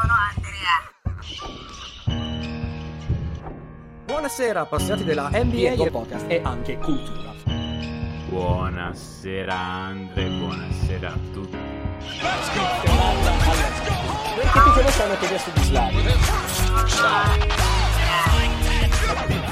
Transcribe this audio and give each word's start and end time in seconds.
sono 0.00 0.14
Andrea. 0.34 0.76
Buonasera 4.06 4.60
appassionati 4.60 5.04
della 5.04 5.28
NBA 5.30 5.82
e 5.82 5.90
Podcast. 5.90 6.24
e 6.28 6.40
anche 6.42 6.78
cultura. 6.78 7.32
Buonasera 8.28 9.54
Andre, 9.54 10.28
buonasera 10.28 11.08
a 11.08 11.18
tutti. 11.32 11.56
Perché 14.36 14.60
tu 14.60 14.72
conosci 14.72 15.02
hanno 15.02 15.18
chiesto 15.18 15.50
di 15.50 15.62
Slavi? 15.62 16.02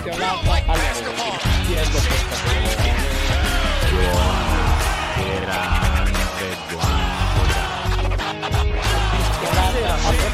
Chiamata 0.03 0.63
alla 0.67 0.83
Diego 1.67 1.99
Podcast. 1.99 2.47
Buonasera 3.91 5.78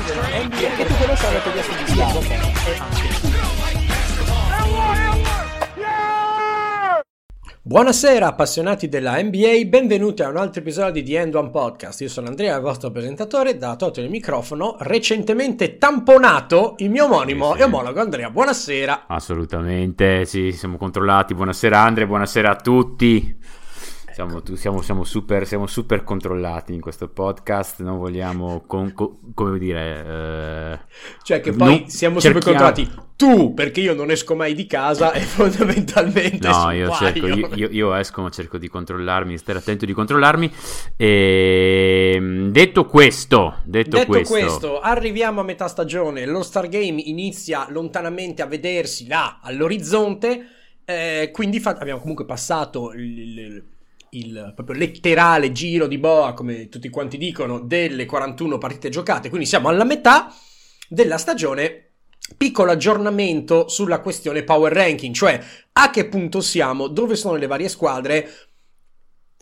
Perché 0.07 0.85
tu 0.85 0.95
conosci 0.99 1.25
hanno 1.25 1.41
chiesto 1.41 1.73
di. 1.73 3.05
Buonasera 7.63 8.27
appassionati 8.27 8.91
della 8.91 9.19
NBA, 9.23 9.65
benvenuti 9.69 10.23
a 10.23 10.29
un 10.29 10.37
altro 10.37 10.61
episodio 10.61 11.03
di 11.03 11.11
The 11.11 11.21
End 11.21 11.35
One 11.35 11.49
Podcast. 11.49 12.03
Io 12.03 12.11
sono 12.11 12.27
Andrea, 12.29 12.55
il 12.57 12.61
vostro 12.61 12.91
presentatore, 12.91 13.57
da 13.57 13.77
Toto 13.77 14.03
il 14.03 14.11
microfono, 14.11 14.77
recentemente 14.81 15.79
tamponato 15.79 16.75
il 16.79 16.91
mio 16.91 17.07
omonimo 17.07 17.53
Sì, 17.53 17.57
sì. 17.57 17.61
e 17.63 17.65
omologo 17.65 18.01
Andrea. 18.01 18.29
Buonasera. 18.29 19.05
Assolutamente, 19.07 20.27
sì, 20.27 20.53
siamo 20.53 20.77
controllati. 20.77 21.33
Buonasera 21.33 21.81
Andre, 21.81 22.07
buonasera 22.07 22.51
a 22.51 22.57
tutti. 22.57 23.37
Siamo, 24.15 24.43
tu- 24.43 24.55
siamo- 24.55 24.81
siamo 24.81 25.03
super, 25.03 25.45
siamo 25.45 25.67
super 25.67 26.05
controllati 26.05 26.73
in 26.73 26.81
questo 26.81 27.09
podcast, 27.09 27.83
non 27.83 27.99
vogliamo, 27.99 28.63
con- 28.65 28.93
co- 28.93 29.19
come 29.35 29.59
dire... 29.59 30.05
eh, 30.07 30.79
Cioè 31.25 31.41
che 31.41 31.51
poi 31.53 31.81
non- 31.81 31.89
siamo 31.89 32.21
super 32.21 32.41
cerchiamo- 32.41 32.65
controllati. 32.71 33.03
Tu, 33.17 33.55
perché 33.55 33.81
io 33.81 33.93
non 33.95 34.11
esco 34.13 34.35
mai 34.37 34.55
di 34.55 34.67
casa 34.67 35.13
e 35.13 35.21
fondamentalmente 35.27 36.47
No, 36.49 36.71
io, 36.71 36.91
cerco, 36.93 37.27
io, 37.27 37.49
io- 37.55 37.69
io 37.71 37.95
esco, 37.95 38.23
ma 38.23 38.31
cerco 38.31 38.57
di 38.59 38.69
controllarmi, 38.69 39.37
stare 39.37 39.59
attento 39.59 39.85
di 39.85 39.93
controllarmi. 39.93 40.53
E, 40.97 42.49
detto 42.51 42.87
questo, 42.87 43.57
detto, 43.65 43.97
Detto 43.97 44.07
questo, 44.07 44.33
questo, 44.35 44.81
arriviamo 44.81 45.41
a 45.41 45.45
metà 45.45 45.67
stagione, 45.69 46.25
lo 46.27 46.43
Stargame 46.43 47.01
inizia 47.05 47.67
lontanamente 47.71 48.43
a 48.43 48.47
vedersi 48.47 49.07
là 49.09 49.41
all'orizzonte, 49.43 50.47
eh, 50.85 51.31
quindi 51.33 51.59
fa- 51.61 51.77
abbiamo 51.79 52.01
comunque 52.01 52.25
passato 52.27 52.93
il, 52.93 53.39
il- 53.39 53.65
il 54.19 54.53
proprio 54.55 54.77
letterale 54.77 55.53
giro 55.53 55.87
di 55.87 55.99
boa, 55.99 56.33
come 56.35 56.69
tutti 56.69 56.89
quanti 56.89 57.19
dicono, 57.19 57.61
delle 57.61 58.05
41 58.05 58.59
partite 58.59 58.89
giocate, 58.89 59.29
quindi 59.29 59.47
siamo 59.47 59.69
alla 59.69 59.85
metà 59.85 60.33
della 60.89 61.19
stagione. 61.19 61.81
Piccolo 62.39 62.71
aggiornamento 62.71 63.69
sulla 63.69 64.01
questione 64.01 64.45
power 64.45 64.73
ranking, 64.73 65.15
cioè 65.15 65.39
a 65.73 65.91
che 65.91 66.09
punto 66.09 66.41
siamo, 66.41 66.87
dove 66.87 67.17
sono 67.17 67.37
le 67.37 67.47
varie 67.47 67.69
squadre, 67.69 68.31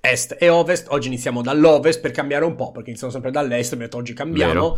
est 0.00 0.36
e 0.38 0.48
ovest. 0.48 0.88
Oggi 0.90 1.06
iniziamo 1.06 1.42
dall'ovest 1.42 2.00
per 2.00 2.10
cambiare 2.10 2.44
un 2.44 2.56
po', 2.56 2.72
perché 2.72 2.88
iniziamo 2.88 3.12
sempre 3.12 3.30
dall'est, 3.30 3.76
detto 3.76 3.98
oggi 3.98 4.14
cambiamo. 4.14 4.76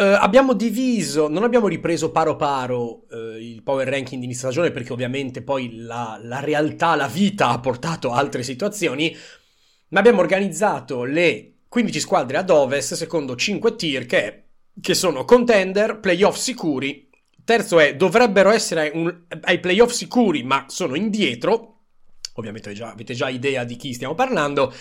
Eh, 0.00 0.04
abbiamo 0.04 0.52
diviso, 0.52 1.26
non 1.28 1.42
abbiamo 1.42 1.66
ripreso 1.66 2.12
paro 2.12 2.36
paro 2.36 3.08
eh, 3.10 3.38
il 3.44 3.62
power 3.64 3.88
ranking 3.88 4.20
di 4.20 4.26
inizio 4.26 4.48
stagione 4.48 4.70
perché 4.70 4.92
ovviamente 4.92 5.42
poi 5.42 5.74
la, 5.74 6.20
la 6.22 6.38
realtà, 6.38 6.94
la 6.94 7.08
vita 7.08 7.48
ha 7.48 7.58
portato 7.58 8.12
a 8.12 8.16
altre 8.16 8.44
situazioni, 8.44 9.14
ma 9.88 9.98
abbiamo 9.98 10.20
organizzato 10.20 11.02
le 11.02 11.54
15 11.68 11.98
squadre 11.98 12.36
ad 12.36 12.48
ovest 12.50 12.94
secondo 12.94 13.34
5 13.34 13.74
tier 13.74 14.06
che, 14.06 14.44
che 14.80 14.94
sono 14.94 15.24
contender, 15.24 15.98
playoff 15.98 16.36
sicuri, 16.36 17.10
terzo 17.42 17.80
è 17.80 17.96
dovrebbero 17.96 18.50
essere 18.50 18.92
un- 18.94 19.24
ai 19.42 19.58
playoff 19.58 19.90
sicuri 19.90 20.44
ma 20.44 20.66
sono 20.68 20.94
indietro, 20.94 21.86
ovviamente 22.34 22.72
già- 22.72 22.92
avete 22.92 23.14
già 23.14 23.28
idea 23.30 23.64
di 23.64 23.74
chi 23.74 23.92
stiamo 23.94 24.14
parlando, 24.14 24.72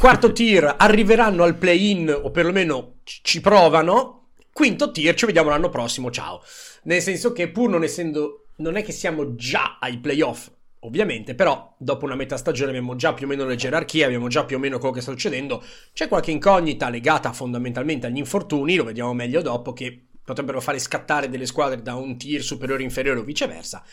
quarto 0.00 0.32
tier 0.34 0.74
arriveranno 0.78 1.44
al 1.44 1.56
play-in 1.56 2.10
o 2.10 2.32
perlomeno 2.32 2.96
ci 3.04 3.40
provano, 3.40 4.27
Quinto 4.58 4.90
tier, 4.90 5.14
ci 5.14 5.24
vediamo 5.24 5.50
l'anno 5.50 5.68
prossimo, 5.68 6.10
ciao. 6.10 6.42
Nel 6.82 7.00
senso 7.00 7.30
che 7.30 7.48
pur 7.48 7.70
non 7.70 7.84
essendo, 7.84 8.46
non 8.56 8.74
è 8.74 8.82
che 8.82 8.90
siamo 8.90 9.36
già 9.36 9.78
ai 9.80 9.98
playoff, 9.98 10.50
ovviamente, 10.80 11.36
però 11.36 11.76
dopo 11.78 12.06
una 12.06 12.16
metà 12.16 12.36
stagione 12.36 12.70
abbiamo 12.70 12.96
già 12.96 13.14
più 13.14 13.26
o 13.26 13.28
meno 13.28 13.44
le 13.44 13.54
gerarchie, 13.54 14.02
abbiamo 14.02 14.26
già 14.26 14.44
più 14.44 14.56
o 14.56 14.58
meno 14.58 14.78
quello 14.78 14.94
che 14.94 15.00
sta 15.00 15.12
succedendo. 15.12 15.62
C'è 15.92 16.08
qualche 16.08 16.32
incognita 16.32 16.88
legata 16.88 17.32
fondamentalmente 17.32 18.08
agli 18.08 18.16
infortuni, 18.16 18.74
lo 18.74 18.82
vediamo 18.82 19.14
meglio 19.14 19.42
dopo, 19.42 19.72
che 19.72 20.06
potrebbero 20.24 20.60
fare 20.60 20.80
scattare 20.80 21.28
delle 21.28 21.46
squadre 21.46 21.80
da 21.80 21.94
un 21.94 22.18
tier 22.18 22.42
superiore 22.42 22.82
inferiore 22.82 23.20
o 23.20 23.22
viceversa. 23.22 23.84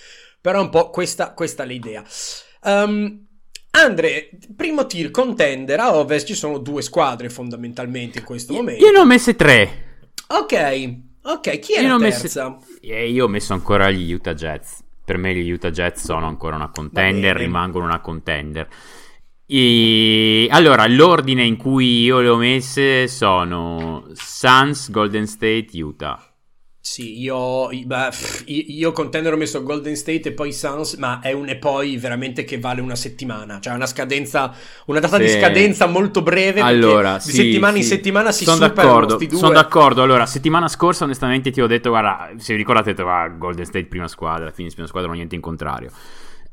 Però 0.42 0.58
è 0.58 0.64
un 0.64 0.72
po' 0.72 0.90
questa, 0.90 1.34
questa 1.34 1.62
è 1.62 1.68
l'idea. 1.68 2.04
Ehm, 2.64 3.28
Andre, 3.70 4.32
primo 4.56 4.88
tier 4.88 5.12
contender 5.12 5.80
a 5.80 5.96
ovest 5.96 6.26
ci 6.26 6.34
sono 6.34 6.58
due 6.58 6.82
squadre 6.82 7.30
fondamentalmente 7.30 8.18
in 8.18 8.26
questo 8.26 8.54
momento. 8.54 8.84
Io 8.84 8.92
ne 8.92 8.98
ho 8.98 9.06
messe 9.06 9.36
tre. 9.36 9.95
Ok, 10.28 10.98
ok, 11.22 11.60
chi 11.60 11.74
è 11.74 11.82
Io 11.82 11.98
la 11.98 12.10
terza? 12.10 12.58
E 12.82 13.10
io 13.10 13.26
ho 13.26 13.28
messo 13.28 13.54
ancora 13.54 13.92
gli 13.92 14.12
Utah 14.12 14.34
Jets. 14.34 14.84
Per 15.06 15.18
me 15.18 15.36
gli 15.36 15.52
Utah 15.52 15.70
Jets 15.70 16.04
sono 16.04 16.26
ancora 16.26 16.56
una 16.56 16.70
contender, 16.70 17.36
rimangono 17.36 17.86
una 17.86 18.00
contender. 18.00 18.68
E 19.46 20.48
allora, 20.50 20.88
l'ordine 20.88 21.44
in 21.44 21.58
cui 21.58 22.02
io 22.02 22.20
le 22.22 22.30
ho 22.30 22.38
messe 22.38 23.08
sono 23.08 24.08
Suns, 24.14 24.90
Golden 24.90 25.28
State, 25.28 25.68
Utah. 25.74 26.25
Sì, 26.86 27.20
io, 27.20 27.70
beh, 27.70 28.10
io, 28.46 28.92
contender 28.92 29.34
ho 29.34 29.38
messo 29.38 29.64
Golden 29.64 29.96
State 29.96 30.30
e 30.30 30.32
poi 30.34 30.54
Suns, 30.54 30.94
ma 30.98 31.20
è 31.20 31.32
un 31.32 31.50
e 31.50 31.56
poi 31.56 31.98
veramente 31.98 32.44
che 32.44 32.60
vale 32.60 32.80
una 32.80 32.96
settimana, 32.96 33.60
cioè 33.60 33.74
una 33.74 33.88
scadenza, 33.88 34.54
una 34.86 35.00
data 35.00 35.18
di 35.18 35.28
Sì. 35.28 35.40
scadenza 35.40 35.88
molto 35.88 36.22
breve, 36.22 36.62
Allora, 36.62 37.16
di 37.16 37.22
sì, 37.22 37.38
settimana 37.38 37.78
in 37.78 37.82
sì. 37.82 37.90
settimana 37.90 38.32
si 38.32 38.44
sono 38.44 38.60
d'accordo, 38.60 39.20
sono 39.32 39.52
d'accordo. 39.52 40.04
Allora, 40.04 40.28
settimana 40.28 40.68
scorsa, 40.68 41.06
onestamente, 41.06 41.50
ti 41.50 41.60
ho 41.60 41.66
detto, 41.66 41.90
guarda, 41.90 42.30
se 42.38 42.54
vi 42.54 42.60
ricordate, 42.60 42.94
guarda, 42.94 43.36
Golden 43.36 43.66
State 43.66 43.86
prima 43.86 44.08
squadra, 44.08 44.52
Phoenix 44.52 44.74
prima 44.74 44.88
squadra, 44.88 45.08
non 45.08 45.18
niente 45.18 45.34
in 45.34 45.42
contrario. 45.42 45.90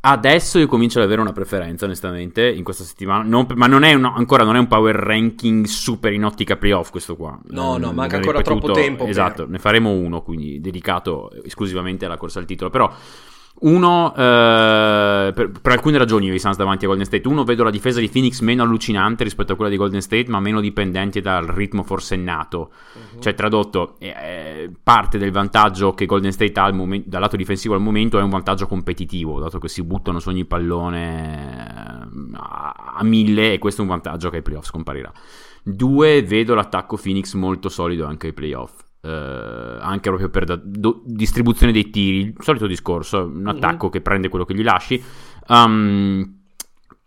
Adesso 0.04 0.58
io 0.58 0.66
comincio 0.66 0.98
ad 0.98 1.04
avere 1.04 1.20
una 1.20 1.32
preferenza, 1.32 1.84
onestamente, 1.84 2.48
in 2.50 2.64
questa 2.64 2.82
settimana. 2.82 3.22
Non- 3.22 3.46
ma 3.54 3.68
non 3.68 3.84
è 3.84 3.94
un- 3.94 4.04
ancora 4.04 4.42
non 4.42 4.56
è 4.56 4.58
un 4.58 4.66
power 4.66 4.96
ranking 4.96 5.64
super 5.66 6.12
in 6.12 6.24
ottica 6.24 6.56
playoff 6.56 6.90
questo 6.90 7.14
qua. 7.14 7.38
No, 7.50 7.76
no, 7.76 7.92
Mm, 7.92 7.94
manca 7.94 8.16
ancora 8.16 8.38
ripetuto- 8.38 8.60
troppo 8.66 8.80
tempo 8.80 9.02
per- 9.04 9.10
Esatto, 9.10 9.46
ne 9.46 9.58
faremo 9.60 9.90
uno, 9.90 10.22
quindi 10.22 10.60
dedicato 10.60 11.30
esclusivamente 11.44 12.04
alla 12.04 12.16
corsa 12.16 12.40
al 12.40 12.46
titolo. 12.46 12.68
Però 12.70 12.92
uno, 13.62 14.14
eh, 14.14 15.32
per, 15.34 15.50
per 15.60 15.72
alcune 15.72 15.98
ragioni 15.98 16.26
io 16.26 16.34
i 16.34 16.38
Suns 16.38 16.56
davanti 16.56 16.84
a 16.84 16.88
Golden 16.88 17.06
State. 17.06 17.28
Uno, 17.28 17.44
vedo 17.44 17.62
la 17.62 17.70
difesa 17.70 18.00
di 18.00 18.08
Phoenix 18.08 18.40
meno 18.40 18.62
allucinante 18.62 19.24
rispetto 19.24 19.52
a 19.52 19.56
quella 19.56 19.70
di 19.70 19.76
Golden 19.76 20.00
State, 20.00 20.28
ma 20.28 20.40
meno 20.40 20.60
dipendente 20.60 21.20
dal 21.20 21.46
ritmo 21.46 21.82
forsennato. 21.82 22.72
Mhm. 22.94 23.20
Cioè, 23.20 23.34
tradotto, 23.34 23.96
eh, 23.98 24.70
parte 24.82 25.18
del 25.18 25.30
vantaggio 25.30 25.94
che 25.94 26.06
Golden 26.06 26.32
State 26.32 26.58
ha 26.58 26.72
momen- 26.72 27.04
dal 27.06 27.20
lato 27.20 27.36
difensivo 27.36 27.74
al 27.74 27.80
momento 27.80 28.18
è 28.18 28.22
un 28.22 28.30
vantaggio 28.30 28.66
competitivo, 28.66 29.38
dato 29.38 29.58
che 29.58 29.68
si 29.68 29.82
buttano 29.82 30.18
su 30.18 30.28
ogni 30.28 30.44
pallone 30.44 32.08
eh, 32.10 32.36
a, 32.36 32.94
a 32.96 33.04
mille 33.04 33.52
e 33.52 33.58
questo 33.58 33.82
è 33.82 33.84
un 33.84 33.90
vantaggio 33.90 34.30
che 34.30 34.36
ai 34.36 34.42
playoff 34.42 34.66
scomparirà. 34.66 35.12
Due, 35.62 36.22
vedo 36.22 36.54
l'attacco 36.54 36.96
Phoenix 36.96 37.34
molto 37.34 37.68
solido 37.68 38.06
anche 38.06 38.28
ai 38.28 38.32
playoff. 38.32 38.90
Eh, 39.02 39.78
anche 39.80 40.08
proprio 40.08 40.30
per 40.30 40.44
da- 40.44 40.60
do- 40.62 41.02
distribuzione 41.04 41.72
dei 41.72 41.90
tiri, 41.90 42.20
il 42.20 42.34
solito 42.38 42.66
discorso, 42.66 43.24
un 43.24 43.46
attacco 43.48 43.88
che 43.90 44.00
prende 44.00 44.28
quello 44.28 44.44
che 44.44 44.54
gli 44.54 44.62
lasci. 44.62 45.02
Um, 45.48 46.40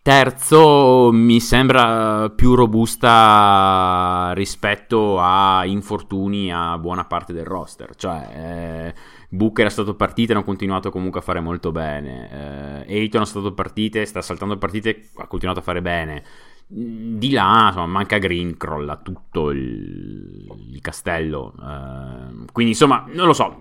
terzo, 0.01 1.09
mi 1.11 1.39
sembra 1.39 2.29
più 2.29 2.53
robusta 2.53 4.33
rispetto 4.35 5.19
a 5.19 5.65
infortuni 5.65 6.53
a 6.53 6.77
buona 6.77 7.05
parte 7.05 7.33
del 7.33 7.45
roster. 7.45 7.95
Cioè, 7.95 8.29
eh, 8.35 8.93
Booker 9.29 9.65
è 9.65 9.69
stato 9.69 9.95
partito 9.95 10.31
e 10.31 10.35
hanno 10.35 10.43
continuato 10.43 10.91
comunque 10.91 11.21
a 11.21 11.23
fare 11.23 11.39
molto 11.39 11.71
bene. 11.71 12.85
Eh, 12.87 12.99
Ayton 12.99 13.21
è 13.23 13.25
stato 13.25 13.53
partite, 13.53 14.05
sta 14.05 14.21
saltando 14.21 14.57
partite, 14.57 15.09
ha 15.15 15.27
continuato 15.27 15.61
a 15.61 15.63
fare 15.63 15.81
bene. 15.81 16.23
Di 16.67 17.29
là, 17.31 17.65
insomma, 17.67 17.85
manca 17.85 18.17
Green, 18.17 18.57
crolla 18.57 18.97
tutto 18.97 19.51
il, 19.51 20.47
il 20.71 20.81
castello. 20.81 21.53
Eh, 21.59 22.45
quindi, 22.51 22.71
insomma, 22.71 23.05
non 23.11 23.27
lo 23.27 23.33
so. 23.33 23.59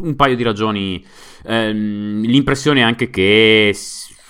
Un 0.00 0.14
paio 0.16 0.36
di 0.36 0.42
ragioni. 0.42 1.04
Ehm, 1.44 2.20
l'impressione 2.22 2.80
è 2.80 2.82
anche 2.82 3.10
che 3.10 3.72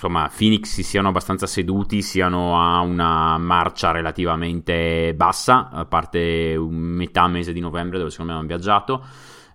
insomma, 0.02 0.30
Phoenix 0.34 0.68
si 0.68 0.82
siano 0.82 1.08
abbastanza 1.08 1.46
seduti, 1.46 2.00
siano 2.00 2.58
a 2.58 2.80
una 2.80 3.36
marcia 3.36 3.90
relativamente 3.90 5.12
bassa, 5.14 5.68
a 5.70 5.84
parte 5.84 6.56
metà 6.58 7.26
mese 7.28 7.52
di 7.52 7.60
novembre 7.60 7.98
dove 7.98 8.10
secondo 8.10 8.32
me 8.32 8.38
hanno 8.38 8.46
viaggiato. 8.46 9.04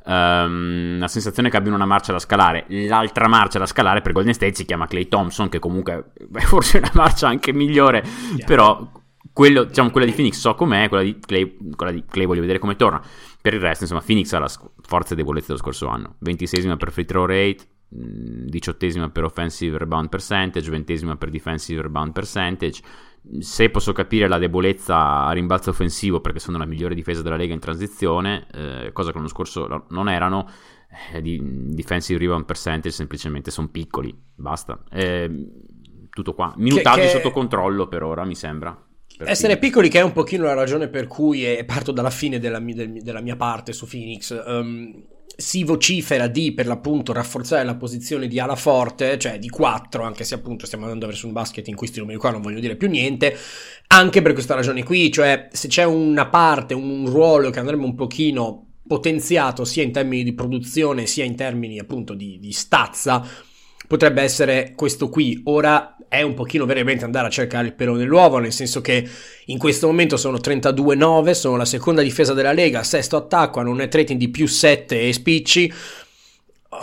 Um, 0.07 0.99
la 0.99 1.07
sensazione 1.07 1.49
che 1.49 1.57
abbiano 1.57 1.75
una 1.75 1.85
marcia 1.85 2.11
da 2.11 2.19
scalare. 2.19 2.65
L'altra 2.67 3.27
marcia 3.27 3.57
da 3.57 3.65
scalare 3.65 4.01
per 4.01 4.11
Golden 4.11 4.33
State 4.33 4.53
si 4.53 4.65
chiama 4.65 4.87
Clay 4.87 5.07
Thompson, 5.07 5.49
che 5.49 5.59
comunque 5.59 6.11
è 6.33 6.41
forse 6.45 6.77
una 6.77 6.91
marcia 6.93 7.27
anche 7.27 7.51
migliore, 7.51 8.03
però 8.45 8.87
quello, 9.33 9.63
diciamo, 9.65 9.89
quella 9.89 10.05
di 10.05 10.13
Phoenix 10.13 10.37
so 10.37 10.55
com'è, 10.55 10.87
quella 10.87 11.03
di, 11.03 11.19
Clay, 11.19 11.57
quella 11.75 11.91
di 11.91 12.05
Clay 12.07 12.25
voglio 12.25 12.41
vedere 12.41 12.59
come 12.59 12.75
torna. 12.75 13.01
Per 13.41 13.53
il 13.53 13.59
resto, 13.59 13.83
insomma, 13.83 14.01
Phoenix 14.01 14.31
ha 14.33 14.39
la 14.39 14.47
sc- 14.47 14.69
forza 14.81 15.13
e 15.13 15.17
debolezza 15.17 15.47
dello 15.47 15.59
scorso 15.59 15.87
anno. 15.87 16.15
26esima 16.23 16.77
per 16.77 16.91
free 16.91 17.05
throw 17.05 17.25
rate, 17.25 17.57
18esima 17.93 19.09
per 19.09 19.23
offensive 19.23 19.77
rebound 19.77 20.09
percentage, 20.09 20.71
20esima 20.71 21.15
per 21.15 21.29
defensive 21.29 21.81
rebound 21.81 22.13
percentage. 22.13 22.81
Se 23.39 23.69
posso 23.69 23.91
capire 23.91 24.27
la 24.27 24.37
debolezza 24.37 25.25
a 25.25 25.31
rimbalzo 25.31 25.71
offensivo 25.71 26.21
perché 26.21 26.39
sono 26.39 26.57
la 26.57 26.65
migliore 26.65 26.95
difesa 26.95 27.21
della 27.21 27.35
Lega 27.35 27.53
in 27.53 27.59
transizione, 27.59 28.47
eh, 28.51 28.91
cosa 28.93 29.11
che 29.11 29.17
l'anno 29.17 29.29
scorso 29.29 29.85
non 29.89 30.09
erano, 30.09 30.47
eh, 31.13 31.21
di 31.21 31.41
defensive 31.73 32.19
rebound 32.19 32.45
percentage 32.45 32.95
semplicemente 32.95 33.51
sono 33.51 33.69
piccoli, 33.69 34.15
basta. 34.35 34.83
Eh, 34.91 35.29
tutto 36.09 36.33
qua. 36.33 36.53
Minutaggi 36.57 37.01
che, 37.01 37.09
sotto 37.09 37.31
controllo 37.31 37.87
per 37.87 38.03
ora, 38.03 38.23
mi 38.23 38.35
sembra. 38.35 38.71
Essere 39.17 39.53
Phoenix. 39.53 39.59
piccoli 39.59 39.89
che 39.89 39.99
è 39.99 40.03
un 40.03 40.13
pochino 40.13 40.45
la 40.45 40.53
ragione 40.53 40.87
per 40.87 41.07
cui, 41.07 41.45
e 41.45 41.63
parto 41.65 41.91
dalla 41.91 42.09
fine 42.09 42.39
della, 42.39 42.59
del, 42.59 43.01
della 43.01 43.21
mia 43.21 43.35
parte 43.35 43.73
su 43.73 43.87
Phoenix, 43.87 44.31
um, 44.45 45.03
si 45.37 45.63
vocifera 45.63 46.27
di 46.27 46.53
per 46.53 46.65
l'appunto 46.65 47.11
rafforzare 47.11 47.63
la 47.63 47.75
posizione 47.75 48.27
di 48.27 48.39
ala 48.39 48.55
forte, 48.55 49.17
cioè 49.17 49.37
di 49.37 49.49
4, 49.49 50.03
anche 50.03 50.23
se 50.23 50.35
appunto 50.35 50.65
stiamo 50.65 50.85
andando 50.85 51.07
verso 51.07 51.27
un 51.27 51.33
basket 51.33 51.67
in 51.67 51.75
questi 51.75 51.99
numeri 51.99 52.17
qua 52.17 52.31
non 52.31 52.41
voglio 52.41 52.59
dire 52.59 52.75
più 52.75 52.87
niente, 52.87 53.35
anche 53.87 54.21
per 54.21 54.33
questa 54.33 54.55
ragione 54.55 54.83
qui, 54.83 55.11
cioè 55.11 55.49
se 55.51 55.67
c'è 55.67 55.83
una 55.83 56.27
parte, 56.27 56.73
un 56.73 57.05
ruolo 57.07 57.49
che 57.49 57.59
andrebbe 57.59 57.83
un 57.83 57.95
pochino 57.95 58.65
potenziato 58.87 59.65
sia 59.65 59.83
in 59.83 59.91
termini 59.91 60.23
di 60.23 60.33
produzione 60.33 61.05
sia 61.07 61.23
in 61.23 61.35
termini 61.35 61.79
appunto 61.79 62.13
di, 62.13 62.37
di 62.39 62.51
stazza, 62.51 63.27
potrebbe 63.87 64.21
essere 64.21 64.73
questo 64.75 65.09
qui. 65.09 65.41
Ora 65.45 65.94
è 66.07 66.21
un 66.21 66.33
pochino 66.33 66.65
veramente 66.65 67.05
andare 67.05 67.27
a 67.27 67.29
cercare 67.29 67.67
il 67.67 67.73
pelo 67.73 67.95
nell'uovo, 67.95 68.37
nel 68.37 68.53
senso 68.53 68.81
che 68.81 69.07
in 69.45 69.57
questo 69.57 69.87
momento 69.87 70.17
sono 70.17 70.37
32-9, 70.37 71.31
sono 71.31 71.57
la 71.57 71.65
seconda 71.65 72.01
difesa 72.01 72.33
della 72.33 72.53
Lega, 72.53 72.83
sesto 72.83 73.17
attacco, 73.17 73.59
hanno 73.59 73.71
un 73.71 73.77
net 73.77 73.93
rating 73.93 74.19
di 74.19 74.29
più 74.29 74.47
7 74.47 75.07
e 75.07 75.13
spicci 75.13 75.73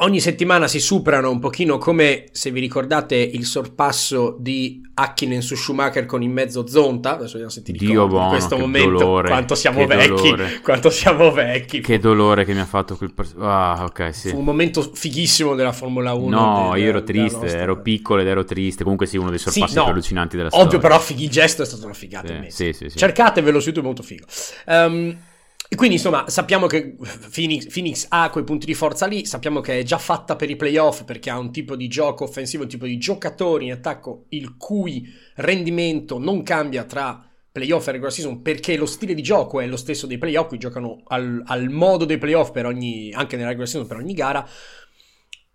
ogni 0.00 0.20
settimana 0.20 0.68
si 0.68 0.80
superano 0.80 1.30
un 1.30 1.38
pochino 1.38 1.78
come 1.78 2.26
se 2.32 2.50
vi 2.50 2.60
ricordate 2.60 3.16
il 3.16 3.44
sorpasso 3.44 4.36
di 4.38 4.80
Hakkinen 4.94 5.40
su 5.40 5.54
Schumacher 5.54 6.06
con 6.06 6.22
in 6.22 6.32
mezzo 6.32 6.66
Zonta. 6.66 7.14
Adesso 7.14 7.32
vediamo 7.32 7.50
se 7.50 7.62
ti 7.62 7.72
ricordi 7.72 7.92
Dio 7.92 8.06
buono, 8.06 8.24
in 8.24 8.30
questo 8.30 8.58
momento 8.58 8.98
dolore, 8.98 9.28
quanto 9.28 9.54
siamo 9.54 9.86
vecchi 9.86 10.08
dolore. 10.08 10.60
quanto 10.62 10.90
siamo 10.90 11.30
vecchi. 11.32 11.80
Che 11.80 11.98
dolore 11.98 12.44
che 12.44 12.52
mi 12.52 12.60
ha 12.60 12.66
fatto 12.66 12.96
quel 12.96 13.12
ah 13.38 13.84
ok 13.84 14.14
sì. 14.14 14.28
Fu 14.30 14.38
un 14.38 14.44
momento 14.44 14.82
fighissimo 14.82 15.54
della 15.54 15.72
Formula 15.72 16.12
1 16.12 16.38
no 16.38 16.70
del, 16.72 16.82
io 16.82 16.88
ero 16.88 17.02
triste 17.02 17.40
nostra... 17.40 17.60
ero 17.60 17.80
piccolo 17.80 18.20
ed 18.20 18.26
ero 18.26 18.44
triste. 18.44 18.82
Comunque 18.82 19.06
sì 19.06 19.16
uno 19.16 19.30
dei 19.30 19.38
sorpassi 19.38 19.72
sì, 19.72 19.76
no, 19.76 19.84
più 19.84 19.92
allucinanti 19.92 20.36
della 20.36 20.48
ovvio, 20.48 20.60
storia. 20.60 20.78
ovvio 20.78 20.88
però 20.88 21.00
fighi 21.02 21.24
il 21.24 21.30
gesto 21.30 21.62
è 21.62 21.66
stato 21.66 21.84
una 21.84 21.94
figata 21.94 22.28
sì, 22.48 22.72
sì, 22.72 22.88
sì, 22.88 22.96
cercatevelo 22.96 23.60
su 23.60 23.66
YouTube 23.66 23.86
è 23.86 23.88
molto 23.88 24.02
figo. 24.02 24.24
Um, 24.66 25.16
e 25.72 25.74
quindi 25.74 25.96
insomma 25.96 26.28
sappiamo 26.28 26.66
che 26.66 26.96
Phoenix, 27.32 27.72
Phoenix, 27.72 28.04
ha 28.10 28.28
quei 28.28 28.44
punti 28.44 28.66
di 28.66 28.74
forza 28.74 29.06
lì, 29.06 29.24
sappiamo 29.24 29.60
che 29.60 29.78
è 29.78 29.82
già 29.82 29.96
fatta 29.96 30.36
per 30.36 30.50
i 30.50 30.56
playoff 30.56 31.04
perché 31.04 31.30
ha 31.30 31.38
un 31.38 31.50
tipo 31.50 31.76
di 31.76 31.88
gioco 31.88 32.24
offensivo, 32.24 32.64
un 32.64 32.69
tipo 32.69 32.84
di 32.84 32.98
giocatori 32.98 33.64
in 33.64 33.72
attacco 33.72 34.26
il 34.28 34.58
cui 34.58 35.10
rendimento 35.36 36.19
non 36.19 36.42
cambia 36.42 36.84
tra 36.84 37.26
playoff 37.50 37.88
e 37.88 37.92
regular 37.92 38.12
season 38.12 38.42
perché 38.42 38.76
lo 38.76 38.84
stile 38.84 39.14
di 39.14 39.22
gioco 39.22 39.60
è 39.60 39.66
lo 39.66 39.78
stesso 39.78 40.06
dei 40.06 40.19
playoff, 40.19 40.48
qui 40.48 40.58
giocano 40.58 41.04
al, 41.06 41.42
al 41.46 41.70
modo 41.70 42.04
dei 42.04 42.18
playoff 42.18 42.50
per 42.50 42.66
ogni, 42.66 43.10
anche 43.14 43.36
nella 43.36 43.48
regular 43.48 43.70
season 43.70 43.88
per 43.88 43.96
ogni 43.96 44.12
gara. 44.12 44.46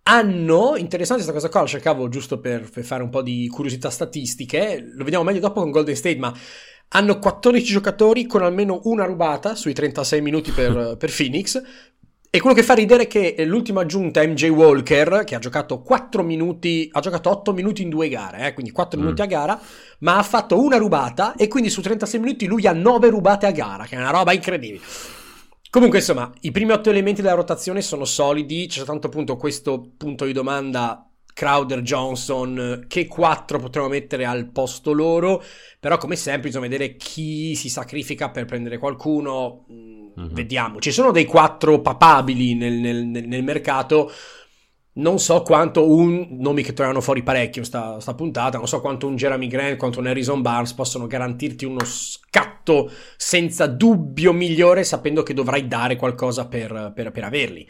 Hanno, 0.02 0.74
interessante 0.74 1.22
questa 1.22 1.38
cosa 1.38 1.48
qua, 1.48 1.60
la 1.60 1.66
cercavo 1.68 2.08
giusto 2.08 2.40
per, 2.40 2.68
per 2.68 2.82
fare 2.82 3.04
un 3.04 3.10
po' 3.10 3.22
di 3.22 3.46
curiosità 3.46 3.88
statistiche, 3.88 4.84
lo 4.96 5.04
vediamo 5.04 5.22
meglio 5.22 5.38
dopo 5.38 5.60
con 5.60 5.70
Golden 5.70 5.94
State, 5.94 6.18
ma 6.18 6.34
hanno 6.88 7.18
14 7.18 7.64
giocatori 7.64 8.26
con 8.26 8.42
almeno 8.42 8.80
una 8.84 9.04
rubata 9.04 9.54
sui 9.54 9.72
36 9.72 10.20
minuti 10.20 10.50
per, 10.50 10.96
per 10.98 11.14
Phoenix. 11.14 11.60
E 12.30 12.40
quello 12.40 12.54
che 12.54 12.62
fa 12.62 12.74
ridere 12.74 13.04
è 13.04 13.06
che 13.06 13.42
l'ultima 13.46 13.80
aggiunta 13.80 14.22
MJ 14.22 14.48
Walker, 14.48 15.24
che 15.24 15.34
ha 15.34 15.38
giocato 15.38 15.80
4 15.80 16.22
minuti, 16.22 16.86
ha 16.92 17.00
giocato 17.00 17.30
8 17.30 17.54
minuti 17.54 17.80
in 17.80 17.88
due 17.88 18.10
gare, 18.10 18.46
eh, 18.46 18.52
quindi 18.52 18.70
4 18.70 18.98
mm. 18.98 19.02
minuti 19.02 19.22
a 19.22 19.26
gara, 19.26 19.58
ma 20.00 20.18
ha 20.18 20.22
fatto 20.22 20.60
una 20.60 20.76
rubata 20.76 21.34
e 21.36 21.48
quindi 21.48 21.70
su 21.70 21.80
36 21.80 22.20
minuti 22.20 22.46
lui 22.46 22.66
ha 22.66 22.72
9 22.72 23.08
rubate 23.08 23.46
a 23.46 23.50
gara, 23.50 23.86
che 23.86 23.96
è 23.96 23.98
una 23.98 24.10
roba 24.10 24.34
incredibile. 24.34 24.84
Comunque, 25.70 25.98
insomma, 25.98 26.30
i 26.40 26.50
primi 26.50 26.72
8 26.72 26.90
elementi 26.90 27.22
della 27.22 27.34
rotazione 27.34 27.80
sono 27.80 28.04
solidi, 28.04 28.66
c'è 28.66 28.84
tanto 28.84 29.06
appunto 29.06 29.36
questo 29.36 29.92
punto 29.96 30.26
di 30.26 30.32
domanda 30.32 31.07
Crowder, 31.38 31.82
Johnson, 31.82 32.86
che 32.88 33.06
quattro 33.06 33.60
potremmo 33.60 33.86
mettere 33.86 34.24
al 34.24 34.50
posto 34.50 34.92
loro, 34.92 35.40
però 35.78 35.96
come 35.96 36.16
sempre 36.16 36.48
bisogna 36.48 36.66
vedere 36.66 36.96
chi 36.96 37.54
si 37.54 37.68
sacrifica 37.68 38.30
per 38.30 38.44
prendere 38.44 38.76
qualcuno, 38.76 39.64
mm-hmm. 39.72 40.34
vediamo, 40.34 40.80
ci 40.80 40.90
sono 40.90 41.12
dei 41.12 41.26
quattro 41.26 41.80
papabili 41.80 42.56
nel, 42.56 42.72
nel, 42.72 43.06
nel, 43.06 43.44
mercato, 43.44 44.10
non 44.94 45.20
so 45.20 45.42
quanto 45.42 45.88
un, 45.88 46.26
nomi 46.40 46.64
che 46.64 46.72
tornano 46.72 47.00
fuori 47.00 47.22
parecchio 47.22 47.62
sta, 47.62 48.00
sta 48.00 48.14
puntata, 48.14 48.58
non 48.58 48.66
so 48.66 48.80
quanto 48.80 49.06
un 49.06 49.14
Jeremy 49.14 49.46
Grant, 49.46 49.76
quanto 49.76 50.00
un 50.00 50.08
Harrison 50.08 50.42
Barnes 50.42 50.72
possono 50.72 51.06
garantirti 51.06 51.64
uno 51.64 51.84
scatto 51.84 52.90
senza 53.16 53.68
dubbio 53.68 54.32
migliore 54.32 54.82
sapendo 54.82 55.22
che 55.22 55.34
dovrai 55.34 55.68
dare 55.68 55.94
qualcosa 55.94 56.48
per, 56.48 56.90
per, 56.92 57.12
per 57.12 57.22
averli. 57.22 57.64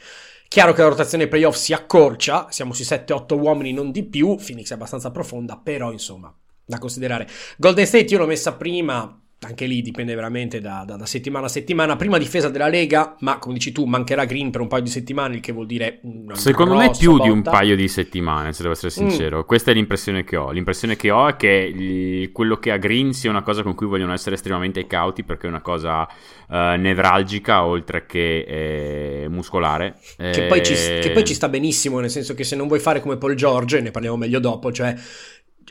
Chiaro 0.48 0.72
che 0.72 0.80
la 0.80 0.88
rotazione 0.88 1.28
playoff 1.28 1.56
si 1.56 1.74
accorcia, 1.74 2.46
siamo 2.50 2.72
sui 2.72 2.84
7-8 2.84 3.38
uomini, 3.38 3.72
non 3.72 3.90
di 3.90 4.02
più. 4.02 4.34
Phoenix 4.36 4.70
è 4.70 4.74
abbastanza 4.74 5.10
profonda, 5.10 5.58
però 5.58 5.92
insomma, 5.92 6.34
da 6.64 6.78
considerare. 6.78 7.28
Golden 7.58 7.84
State 7.84 8.06
io 8.06 8.18
l'ho 8.18 8.26
messa 8.26 8.54
prima, 8.54 9.20
anche 9.48 9.64
lì 9.64 9.80
dipende 9.80 10.14
veramente 10.14 10.60
da, 10.60 10.84
da, 10.86 10.96
da, 10.96 11.06
settimana 11.06 11.46
a 11.46 11.48
settimana. 11.48 11.96
Prima 11.96 12.18
difesa 12.18 12.50
della 12.50 12.68
Lega, 12.68 13.16
ma 13.20 13.38
come 13.38 13.54
dici 13.54 13.72
tu, 13.72 13.84
mancherà 13.84 14.26
Green 14.26 14.50
per 14.50 14.60
un 14.60 14.68
paio 14.68 14.82
di 14.82 14.90
settimane, 14.90 15.36
il 15.36 15.40
che 15.40 15.52
vuol 15.52 15.66
dire. 15.66 16.00
Secondo 16.32 16.74
me 16.74 16.90
più 16.96 17.12
botta. 17.12 17.24
di 17.24 17.30
un 17.30 17.42
paio 17.42 17.74
di 17.74 17.88
settimane, 17.88 18.52
se 18.52 18.62
devo 18.62 18.74
essere 18.74 18.92
mm. 18.92 19.08
sincero. 19.08 19.38
Mm. 19.38 19.46
Questa 19.46 19.70
è 19.70 19.74
l'impressione 19.74 20.24
che 20.24 20.36
ho. 20.36 20.50
L'impressione 20.50 20.96
che 20.96 21.10
ho 21.10 21.28
è 21.28 21.36
che 21.36 21.72
gli, 21.74 22.30
quello 22.30 22.58
che 22.58 22.70
ha 22.70 22.76
Green 22.76 23.12
sia 23.12 23.30
una 23.30 23.42
cosa 23.42 23.62
con 23.62 23.74
cui 23.74 23.86
vogliono 23.86 24.12
essere 24.12 24.34
estremamente 24.34 24.86
cauti, 24.86 25.24
perché 25.24 25.46
è 25.46 25.50
una 25.50 25.62
cosa 25.62 26.02
uh, 26.02 26.54
nevralgica 26.76 27.64
oltre 27.64 28.04
che 28.04 29.22
eh, 29.22 29.28
muscolare. 29.28 29.96
Che, 30.16 30.46
poi 30.46 30.62
ci, 30.62 30.74
che 30.74 31.10
poi 31.12 31.24
ci 31.24 31.34
sta 31.34 31.48
benissimo, 31.48 32.00
nel 32.00 32.10
senso 32.10 32.34
che 32.34 32.44
se 32.44 32.54
non 32.54 32.66
vuoi 32.66 32.80
fare 32.80 33.00
come 33.00 33.16
Paul 33.16 33.34
George, 33.34 33.80
ne 33.80 33.90
parliamo 33.90 34.16
meglio 34.16 34.40
dopo, 34.40 34.70
cioè 34.72 34.94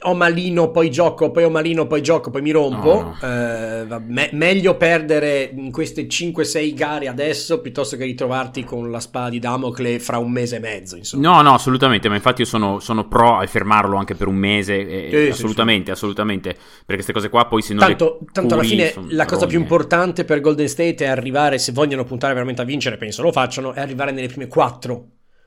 ho 0.01 0.13
malino, 0.13 0.71
poi 0.71 0.89
gioco, 0.89 1.31
poi 1.31 1.43
ho 1.43 1.49
malino, 1.49 1.87
poi 1.87 2.01
gioco, 2.01 2.29
poi 2.29 2.41
mi 2.41 2.51
rompo. 2.51 2.93
No, 2.93 3.17
no. 3.19 3.27
Eh, 3.27 3.99
me- 4.05 4.29
meglio 4.33 4.75
perdere 4.75 5.51
in 5.55 5.71
queste 5.71 6.07
5-6 6.07 6.73
gare 6.75 7.07
adesso 7.07 7.61
piuttosto 7.61 7.97
che 7.97 8.05
ritrovarti 8.05 8.63
con 8.63 8.91
la 8.91 8.99
spada 8.99 9.29
di 9.29 9.39
Damocle 9.39 9.99
fra 9.99 10.17
un 10.17 10.31
mese 10.31 10.57
e 10.57 10.59
mezzo. 10.59 10.95
Insomma. 10.95 11.29
No, 11.29 11.41
no, 11.41 11.53
assolutamente. 11.53 12.09
Ma 12.09 12.15
infatti 12.15 12.41
io 12.41 12.47
sono, 12.47 12.79
sono 12.79 13.07
pro 13.07 13.37
a 13.37 13.45
fermarlo 13.47 13.97
anche 13.97 14.15
per 14.15 14.27
un 14.27 14.35
mese. 14.35 14.75
Eh, 14.75 15.09
sì, 15.09 15.31
assolutamente, 15.31 15.81
sì, 15.81 15.85
sì. 15.85 15.91
assolutamente. 15.91 16.53
Perché 16.53 16.93
queste 16.93 17.13
cose 17.13 17.29
qua 17.29 17.45
poi 17.47 17.61
se 17.61 17.73
non 17.73 17.85
tanto, 17.87 18.19
tanto 18.31 18.53
alla 18.53 18.63
fine 18.63 18.93
la 19.09 19.25
cosa 19.25 19.41
rogne. 19.41 19.47
più 19.47 19.59
importante 19.59 20.25
per 20.25 20.41
Golden 20.41 20.67
State 20.67 21.05
è 21.05 21.07
arrivare, 21.07 21.57
se 21.57 21.71
vogliono 21.71 22.03
puntare 22.03 22.33
veramente 22.33 22.61
a 22.61 22.65
vincere, 22.65 22.97
penso 22.97 23.21
lo 23.21 23.31
facciano, 23.31 23.73
è 23.73 23.79
arrivare 23.79 24.11
nelle 24.11 24.27
prime 24.27 24.47
4 24.47 25.05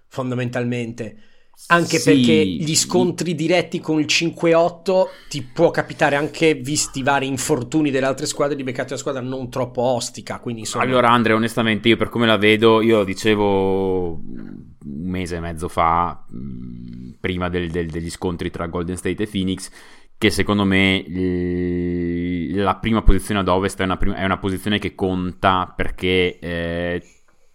fondamentalmente 0.09 1.17
anche 1.69 1.99
sì. 1.99 2.11
perché 2.11 2.45
gli 2.45 2.75
scontri 2.75 3.35
diretti 3.35 3.81
con 3.81 4.01
il 4.01 4.07
5-8 4.07 5.05
ti 5.29 5.43
può 5.43 5.71
capitare 5.71 6.17
anche 6.17 6.55
visti 6.55 7.01
i 7.01 7.03
vari 7.03 7.27
infortuni 7.27 7.91
delle 7.91 8.07
altre 8.07 8.27
squadre 8.27 8.57
di 8.57 8.63
beccare 8.65 8.89
una 8.89 8.99
squadra 8.99 9.21
non 9.21 9.51
troppo 9.51 9.83
ostica. 9.83 10.41
Quindi 10.41 10.63
insomma... 10.63 10.85
Allora, 10.85 11.11
Andre, 11.11 11.33
onestamente, 11.33 11.89
io 11.89 11.97
per 11.97 12.09
come 12.09 12.27
la 12.27 12.37
vedo, 12.37 12.81
io 12.81 13.05
dicevo 13.05 14.15
un 14.15 14.65
mese 14.83 15.37
e 15.37 15.41
mezzo 15.41 15.69
fa, 15.69 16.25
prima 17.21 17.49
del, 17.49 17.71
del, 17.71 17.89
degli 17.89 18.11
scontri 18.11 18.51
tra 18.51 18.67
Golden 18.67 18.97
State 18.97 19.23
e 19.23 19.27
Phoenix, 19.27 19.71
che 20.19 20.31
secondo 20.31 20.65
me 20.65 21.05
la 22.53 22.77
prima 22.77 23.03
posizione 23.03 23.41
ad 23.41 23.49
ovest 23.49 23.81
è 23.81 23.85
una, 23.85 23.99
è 23.99 24.25
una 24.25 24.39
posizione 24.39 24.79
che 24.79 24.95
conta 24.95 25.73
perché. 25.75 26.39
Eh, 26.39 27.03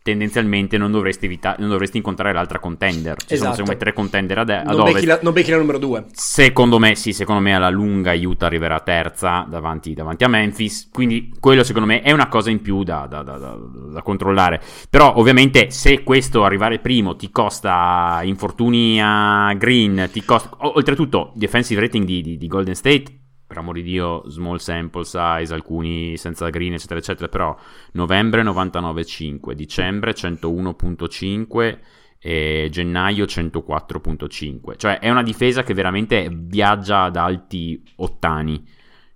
tendenzialmente 0.05 0.77
non 0.77 0.91
dovresti, 0.91 1.25
evita- 1.25 1.55
non 1.57 1.69
dovresti 1.69 1.97
incontrare 1.97 2.31
l'altra 2.31 2.59
contender. 2.59 3.17
Ci 3.25 3.33
esatto. 3.33 3.65
sono 3.65 3.75
tre 3.75 3.91
contender 3.91 4.37
ad, 4.37 4.51
ad 4.51 4.65
non 4.67 4.81
ovest. 4.81 4.93
Becchi 4.93 5.07
la, 5.07 5.19
non 5.23 5.33
becchi 5.33 5.49
la 5.49 5.57
numero 5.57 5.79
due. 5.79 6.05
Secondo 6.11 6.77
me, 6.77 6.93
sì, 6.93 7.11
secondo 7.11 7.41
me 7.41 7.55
alla 7.55 7.71
lunga 7.71 8.13
Utah 8.13 8.45
arriverà 8.45 8.79
terza 8.81 9.47
davanti, 9.49 9.95
davanti 9.95 10.23
a 10.23 10.27
Memphis. 10.27 10.89
Quindi 10.91 11.33
quello 11.39 11.63
secondo 11.63 11.87
me 11.87 12.03
è 12.03 12.11
una 12.11 12.27
cosa 12.27 12.51
in 12.51 12.61
più 12.61 12.83
da, 12.83 13.07
da, 13.09 13.23
da, 13.23 13.37
da, 13.37 14.01
controllare. 14.03 14.61
Però 14.91 15.11
ovviamente 15.15 15.71
se 15.71 16.03
questo 16.03 16.43
arrivare 16.43 16.77
primo 16.77 17.15
ti 17.15 17.31
costa 17.31 18.19
infortuni 18.21 18.99
a 19.01 19.55
Green, 19.57 20.07
ti 20.11 20.23
costa... 20.23 20.51
Oltretutto, 20.59 21.31
defensive 21.33 21.81
rating 21.81 22.05
di, 22.05 22.21
di, 22.21 22.37
di 22.37 22.47
Golden 22.47 22.75
State 22.75 23.24
per 23.45 23.57
amor 23.57 23.75
di 23.75 23.83
Dio, 23.83 24.23
small 24.27 24.57
sample 24.57 25.03
size, 25.03 25.53
alcuni 25.53 26.17
senza 26.17 26.49
green, 26.49 26.73
eccetera, 26.73 26.99
eccetera, 26.99 27.27
però 27.27 27.55
novembre 27.93 28.43
99,5, 28.43 29.51
dicembre 29.51 30.13
101,5 30.13 31.79
e 32.19 32.67
gennaio 32.71 33.25
104,5. 33.25 34.77
Cioè 34.77 34.99
è 34.99 35.09
una 35.09 35.21
difesa 35.23 35.63
che 35.63 35.73
veramente 35.73 36.27
viaggia 36.31 37.03
ad 37.03 37.15
alti 37.17 37.83
ottani. 37.97 38.63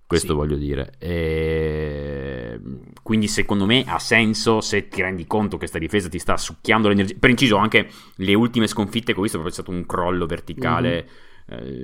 Questo 0.06 0.28
Sì. 0.28 0.34
voglio 0.34 0.56
dire. 0.56 0.94
E... 0.98 2.60
Quindi 3.02 3.28
secondo 3.28 3.64
me 3.66 3.84
ha 3.86 3.98
senso 3.98 4.60
se 4.60 4.88
ti 4.88 5.02
rendi 5.02 5.26
conto 5.26 5.50
che 5.52 5.58
questa 5.58 5.78
difesa 5.78 6.08
ti 6.08 6.18
sta 6.18 6.36
succhiando 6.36 6.88
l'energia. 6.88 7.14
Per 7.18 7.30
inciso, 7.30 7.56
anche 7.56 7.88
le 8.16 8.34
ultime 8.34 8.66
sconfitte 8.66 9.12
che 9.12 9.18
ho 9.18 9.22
visto, 9.22 9.38
proprio 9.38 9.56
è 9.58 9.62
stato 9.62 9.76
un 9.76 9.86
crollo 9.86 10.26
verticale. 10.26 10.98
eh, 10.98 11.06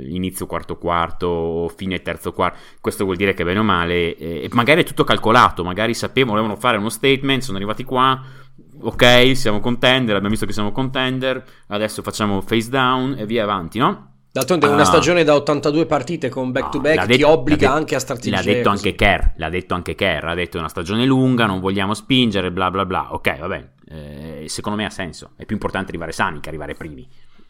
inizio 0.09 0.47
quarto 0.47 0.77
quarto, 0.77 1.71
fine 1.75 2.03
terzo 2.03 2.33
quarto. 2.33 2.59
Questo 2.81 3.05
vuol 3.05 3.17
dire 3.17 3.35
che 3.35 3.45
bene 3.45 3.59
o 3.59 3.63
male, 3.63 4.17
eh, 4.17 4.49
magari 4.53 4.83
è 4.83 4.85
tutto 4.85 5.05
calcolato. 5.05 5.65
Magari 5.65 5.95
sapevano, 5.95 6.33
volevano 6.37 6.59
fare 6.59 6.77
uno 6.77 6.89
statement. 6.89 7.43
Sono 7.43 7.57
arrivati 7.57 7.85
qua. 7.85 8.21
Ok, 8.81 9.37
siamo 9.37 9.61
contender. 9.61 10.11
Abbiamo 10.15 10.31
visto 10.31 10.47
che 10.47 10.53
siamo 10.53 10.73
contender. 10.73 11.43
Adesso 11.69 12.03
facciamo 12.03 12.41
face 12.41 12.69
down 12.71 13.17
e 13.19 13.27
via 13.27 13.43
avanti, 13.43 13.79
no? 13.79 14.13
D'altronde 14.37 14.67
Ah. 14.67 14.71
una 14.71 14.85
stagione 14.85 15.25
da 15.25 15.35
82 15.35 15.87
partite 15.87 16.29
con 16.29 16.53
back 16.53 16.69
to 16.69 16.79
back 16.79 17.07
ti 17.07 17.23
obbliga 17.23 17.73
anche 17.73 17.95
a 17.95 17.99
starti 17.99 18.29
L'ha 18.29 18.43
detto 18.43 18.69
anche 18.69 18.95
Kerr, 18.95 19.29
l'ha 19.37 19.49
detto 19.49 19.73
anche 19.73 19.95
Kerr, 19.95 20.27
ha 20.27 20.35
detto 20.35 20.59
è 20.59 20.61
una 20.61 20.69
stagione 20.69 21.07
lunga, 21.07 21.47
non 21.47 21.59
vogliamo 21.59 21.95
spingere, 21.95 22.53
bla 22.53 22.71
bla 22.71 22.85
bla. 22.85 23.15
Ok, 23.15 23.39
va 23.39 23.47
bene, 23.47 23.73
eh, 23.89 24.45
secondo 24.49 24.79
me 24.79 24.85
ha 24.85 24.91
senso. 24.91 25.31
È 25.37 25.47
più 25.47 25.55
importante 25.55 25.89
arrivare 25.89 26.13
sani 26.13 26.41
che 26.41 26.51
arrivare 26.51 26.75
primi, 26.75 27.09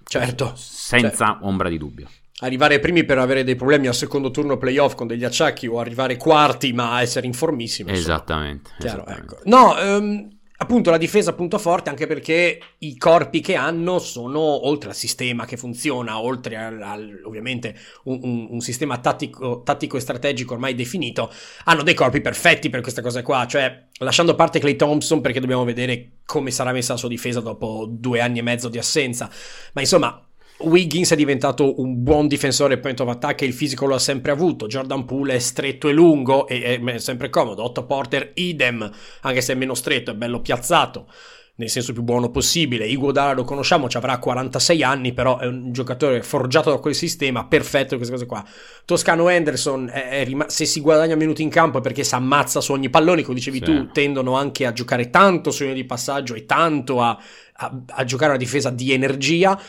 Certo. 0.09 0.53
senza 0.57 1.39
ombra 1.43 1.69
di 1.69 1.79
dubbio. 1.79 2.09
Arrivare 2.41 2.81
primi 2.81 3.05
per 3.05 3.19
avere 3.19 3.45
dei 3.45 3.57
problemi 3.57 3.87
al 3.87 3.95
secondo 3.95 4.31
turno 4.31 4.59
playoff 4.59 4.95
con 4.95 5.07
degli 5.07 5.25
acciacchi 5.25 5.67
o 5.67 5.81
arrivare 5.81 6.17
quarti 6.17 6.73
ma 6.73 7.01
essere 7.01 7.27
informissimo. 7.27 7.89
insomma. 7.89 8.15
Esattamente. 8.15 8.71
Esattamente. 8.79 9.35
ecco. 9.35 9.39
No, 9.45 9.77
ehm, 9.79 10.36
appunto 10.59 10.91
la 10.91 10.97
difesa 10.99 11.35
punto 11.35 11.59
forte 11.59 11.91
anche 11.91 12.07
perché 12.07 12.59
i 12.79 12.97
corpi 12.97 13.41
che 13.41 13.55
hanno 13.55 13.99
sono 13.99 14.41
oltre 14.67 14.91
al 14.91 14.95
sistema 14.95 15.45
che 15.45 15.57
funziona, 15.57 16.21
oltre 16.21 16.57
al, 16.57 16.81
al- 16.83 17.21
ovviamente 17.25 17.75
un, 18.05 18.19
un- 18.23 18.47
un 18.51 18.61
sistema 18.61 18.99
tattico, 18.99 19.63
tattico 19.63 19.97
e 19.97 20.01
strategico 20.01 20.55
ormai 20.55 20.75
definito, 20.75 21.31
hanno 21.65 21.83
dei 21.83 21.95
corpi 21.95 22.21
perfetti 22.21 22.71
per 22.71 22.81
queste 22.81 23.03
cose 23.03 23.23
qua, 23.23 23.47
cioè 23.47 23.87
lasciando 23.99 24.35
parte 24.35 24.59
Clay 24.59 24.77
Thompson 24.77 25.21
perché 25.21 25.41
dobbiamo 25.41 25.65
vedere 25.65 26.13
come 26.25 26.51
sarà 26.51 26.73
messa 26.73 26.93
la 26.95 26.99
sua 26.99 27.09
difesa 27.09 27.41
dopo 27.41 27.87
due 27.89 28.21
anni 28.21 28.39
e 28.39 28.43
mezzo 28.43 28.69
di 28.69 28.79
assenza, 28.79 29.31
ma 29.73 29.81
insomma 29.81 30.26
Wiggins 30.59 31.11
è 31.13 31.17
diventato 31.17 31.81
un 31.81 32.03
buon 32.03 32.27
difensore 32.29 32.79
point 32.79 32.99
of 33.01 33.09
attack 33.09 33.43
e 33.43 33.47
il 33.47 33.53
fisico 33.53 33.85
lo 33.87 33.95
ha 33.95 33.99
sempre 33.99 34.31
avuto. 34.33 34.67
Jordan 34.67 35.05
Poole 35.05 35.35
è 35.35 35.39
stretto 35.39 35.89
e 35.89 35.93
lungo 35.93 36.47
e 36.49 36.81
è 36.83 36.99
sempre 36.99 37.29
comodo. 37.29 37.63
Otto 37.63 37.85
Porter 37.85 38.31
idem, 38.35 38.91
anche 39.23 39.41
se 39.43 39.53
è 39.53 39.57
meno 39.57 39.75
stretto, 39.75 40.13
è 40.13 40.15
bello 40.15 40.41
piazzato, 40.41 41.09
nel 41.57 41.69
senso 41.69 41.93
più 41.93 42.03
buono 42.03 42.31
possibile. 42.31 42.87
Iguodala 42.87 43.33
lo 43.35 43.45
conosciamo, 43.45 43.87
ci 43.91 43.99
avrà 43.99 44.19
46 44.19 44.83
anni, 44.83 45.13
però 45.13 45.39
è 45.39 45.47
un 45.47 45.73
giocatore 45.73 46.23
forgiato 46.23 46.71
da 46.71 46.79
quel 46.79 46.95
sistema, 46.95 47.45
perfetto 47.47 47.97
queste 47.97 48.15
cose 48.15 48.25
qua. 48.27 48.43
Toscano 48.87 49.29
Henderson, 49.29 49.91
è- 49.93 50.09
è 50.09 50.25
rima- 50.25 50.49
se 50.49 50.65
si 50.65 50.81
guadagna 50.81 51.17
minuti 51.17 51.43
in 51.43 51.51
campo 51.51 51.79
è 51.79 51.81
perché 51.83 52.03
si 52.03 52.15
ammazza 52.15 52.63
su 52.63 52.73
ogni 52.73 52.89
pallone, 52.89 53.21
come 53.23 53.35
dicevi 53.35 53.59
Sì. 53.59 53.65
tu, 53.65 53.89
tendono 53.93 54.35
anche 54.37 54.65
a 54.65 54.73
giocare 54.73 55.11
tanto 55.11 55.51
su 55.51 55.71
di 55.71 55.85
passaggio 55.85 56.35
e 56.35 56.47
tanto 56.47 57.03
a, 57.03 57.19
a- 57.57 57.83
a 57.89 58.05
giocare 58.05 58.31
una 58.31 58.39
difesa 58.39 58.71
di 58.71 58.93
energia. 58.93 59.61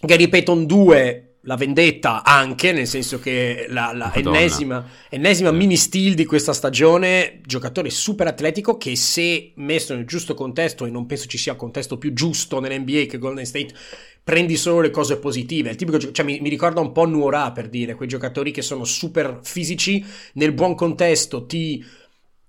Gary 0.00 0.28
Payton 0.28 0.66
2 0.66 1.24
la 1.44 1.56
vendetta 1.56 2.22
anche, 2.22 2.72
nel 2.72 2.86
senso 2.86 3.18
che 3.18 3.66
la, 3.70 3.92
la 3.94 4.12
ennesima, 4.14 4.86
ennesima 5.08 5.50
Sì. 5.50 5.56
mini 5.56 5.76
steal 5.76 6.12
di 6.12 6.26
questa 6.26 6.52
stagione, 6.52 7.40
giocatore 7.46 7.88
super 7.88 8.26
atletico 8.26 8.76
che 8.76 8.94
se 8.94 9.52
messo 9.56 9.94
nel 9.94 10.04
giusto 10.04 10.34
contesto, 10.34 10.84
e 10.84 10.90
non 10.90 11.06
penso 11.06 11.26
ci 11.28 11.38
sia 11.38 11.54
contesto 11.54 11.96
più 11.96 12.12
giusto 12.12 12.60
nell'NBA 12.60 13.06
che 13.06 13.18
Golden 13.18 13.46
State, 13.46 13.74
prendi 14.22 14.56
solo 14.56 14.80
le 14.80 14.90
cose 14.90 15.16
positive. 15.16 15.70
Il 15.70 15.76
tipico, 15.76 15.98
cioè, 15.98 16.24
mi, 16.26 16.40
mi 16.40 16.50
ricorda 16.50 16.80
un 16.80 16.92
po' 16.92 17.06
Nuora 17.06 17.50
per 17.52 17.68
dire, 17.68 17.94
quei 17.94 18.08
giocatori 18.08 18.50
che 18.50 18.62
sono 18.62 18.84
super 18.84 19.40
fisici, 19.42 20.04
nel 20.34 20.52
buon 20.52 20.74
contesto 20.74 21.46
ti, 21.46 21.82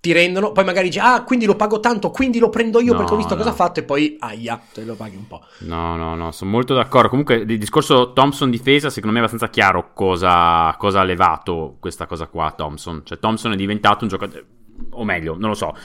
ti 0.02 0.12
rendono, 0.14 0.52
poi 0.52 0.64
magari 0.64 0.88
dici, 0.88 0.98
ah, 1.00 1.24
quindi 1.24 1.46
lo 1.46 1.56
pago 1.56 1.80
tanto, 1.80 2.10
quindi 2.10 2.40
lo 2.40 2.50
prendo 2.50 2.82
io 2.82 2.94
No, 2.94 2.98
perché 2.98 3.14
ho 3.14 3.18
visto 3.18 3.36
no. 3.36 3.40
cosa 3.40 3.52
ha 3.52 3.56
fatto, 3.56 3.80
e 3.80 3.84
poi, 3.84 4.18
aia, 4.20 4.60
te 4.74 4.84
lo 4.84 4.96
paghi 4.96 5.16
un 5.16 5.28
po'. 5.28 5.44
No, 5.60 5.96
no, 5.96 6.16
no, 6.16 6.32
sono 6.32 6.50
molto 6.50 6.74
d'accordo. 6.74 7.10
Comunque, 7.10 7.36
il 7.36 7.60
discorso 7.60 8.12
Thompson 8.12 8.50
difesa, 8.50 8.90
secondo 8.90 9.16
me 9.16 9.22
è 9.22 9.28
abbastanza 9.28 9.54
chiaro 9.54 9.92
cosa, 9.94 10.76
cosa 10.80 11.02
ha 11.02 11.04
levato 11.04 11.78
questa 11.80 12.08
cosa 12.08 12.26
qua. 12.26 12.52
Thompson, 12.58 13.04
cioè, 13.06 13.20
Thompson 13.20 13.52
è 13.52 13.56
diventato 13.56 14.04
un 14.04 14.10
giocatore. 14.10 14.46
O 14.94 15.04
meglio, 15.04 15.36
non 15.38 15.50
lo 15.50 15.56
so, 15.56 15.76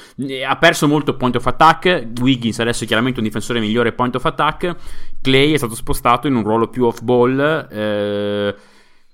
ha 0.46 0.56
perso 0.56 0.88
molto 0.88 1.16
point 1.16 1.36
of 1.36 1.46
attack. 1.46 2.06
Wiggins 2.18 2.58
adesso 2.60 2.84
è 2.84 2.86
chiaramente 2.86 3.18
un 3.18 3.26
difensore 3.26 3.60
migliore 3.60 3.92
point 3.92 4.14
of 4.14 4.24
attack. 4.24 4.74
Clay 5.20 5.52
è 5.52 5.58
stato 5.58 5.74
spostato 5.74 6.26
in 6.26 6.34
un 6.34 6.42
ruolo 6.42 6.68
più 6.68 6.84
off 6.86 7.02
ball. 7.02 7.68
eh, 7.70 8.54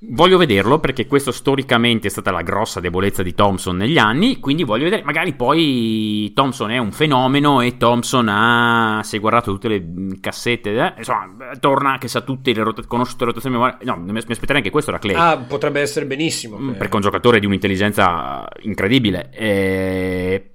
Voglio 0.04 0.36
vederlo 0.36 0.80
perché 0.80 1.06
questo 1.06 1.30
storicamente 1.30 2.08
è 2.08 2.10
stata 2.10 2.32
la 2.32 2.42
grossa 2.42 2.80
debolezza 2.80 3.22
di 3.22 3.34
Thompson 3.34 3.76
negli 3.76 3.98
anni, 3.98 4.40
quindi 4.40 4.64
voglio 4.64 4.84
vedere, 4.84 5.04
magari 5.04 5.32
poi 5.34 6.32
Thompson 6.34 6.72
è 6.72 6.78
un 6.78 6.90
fenomeno 6.90 7.60
e 7.60 7.76
Thompson 7.76 8.26
ha, 8.28 9.00
si 9.04 9.16
è 9.16 9.20
guardato 9.20 9.52
tutte 9.52 9.68
le 9.68 9.78
mh, 9.80 10.18
cassette, 10.18 10.74
eh, 10.74 10.94
insomma, 10.98 11.28
torna 11.60 11.98
che 11.98 12.08
sa 12.08 12.22
tutte 12.22 12.52
le 12.52 12.64
rotazioni, 12.64 12.88
conosce 12.88 13.12
tutte 13.12 13.26
le 13.26 13.30
rotazioni, 13.30 13.56
no, 13.56 13.96
mi 13.96 14.10
mi 14.10 14.18
aspetterei 14.18 14.56
anche 14.56 14.70
questo 14.70 14.90
da 14.90 14.98
Clay. 14.98 15.14
Ah, 15.14 15.36
potrebbe 15.38 15.80
essere 15.80 16.04
benissimo. 16.04 16.58
Mm, 16.58 16.66
per- 16.70 16.78
perché 16.78 16.92
è 16.92 16.96
un 16.96 17.02
giocatore 17.02 17.38
di 17.38 17.46
un'intelligenza 17.46 18.44
incredibile. 18.62 19.30
Eh, 19.30 20.51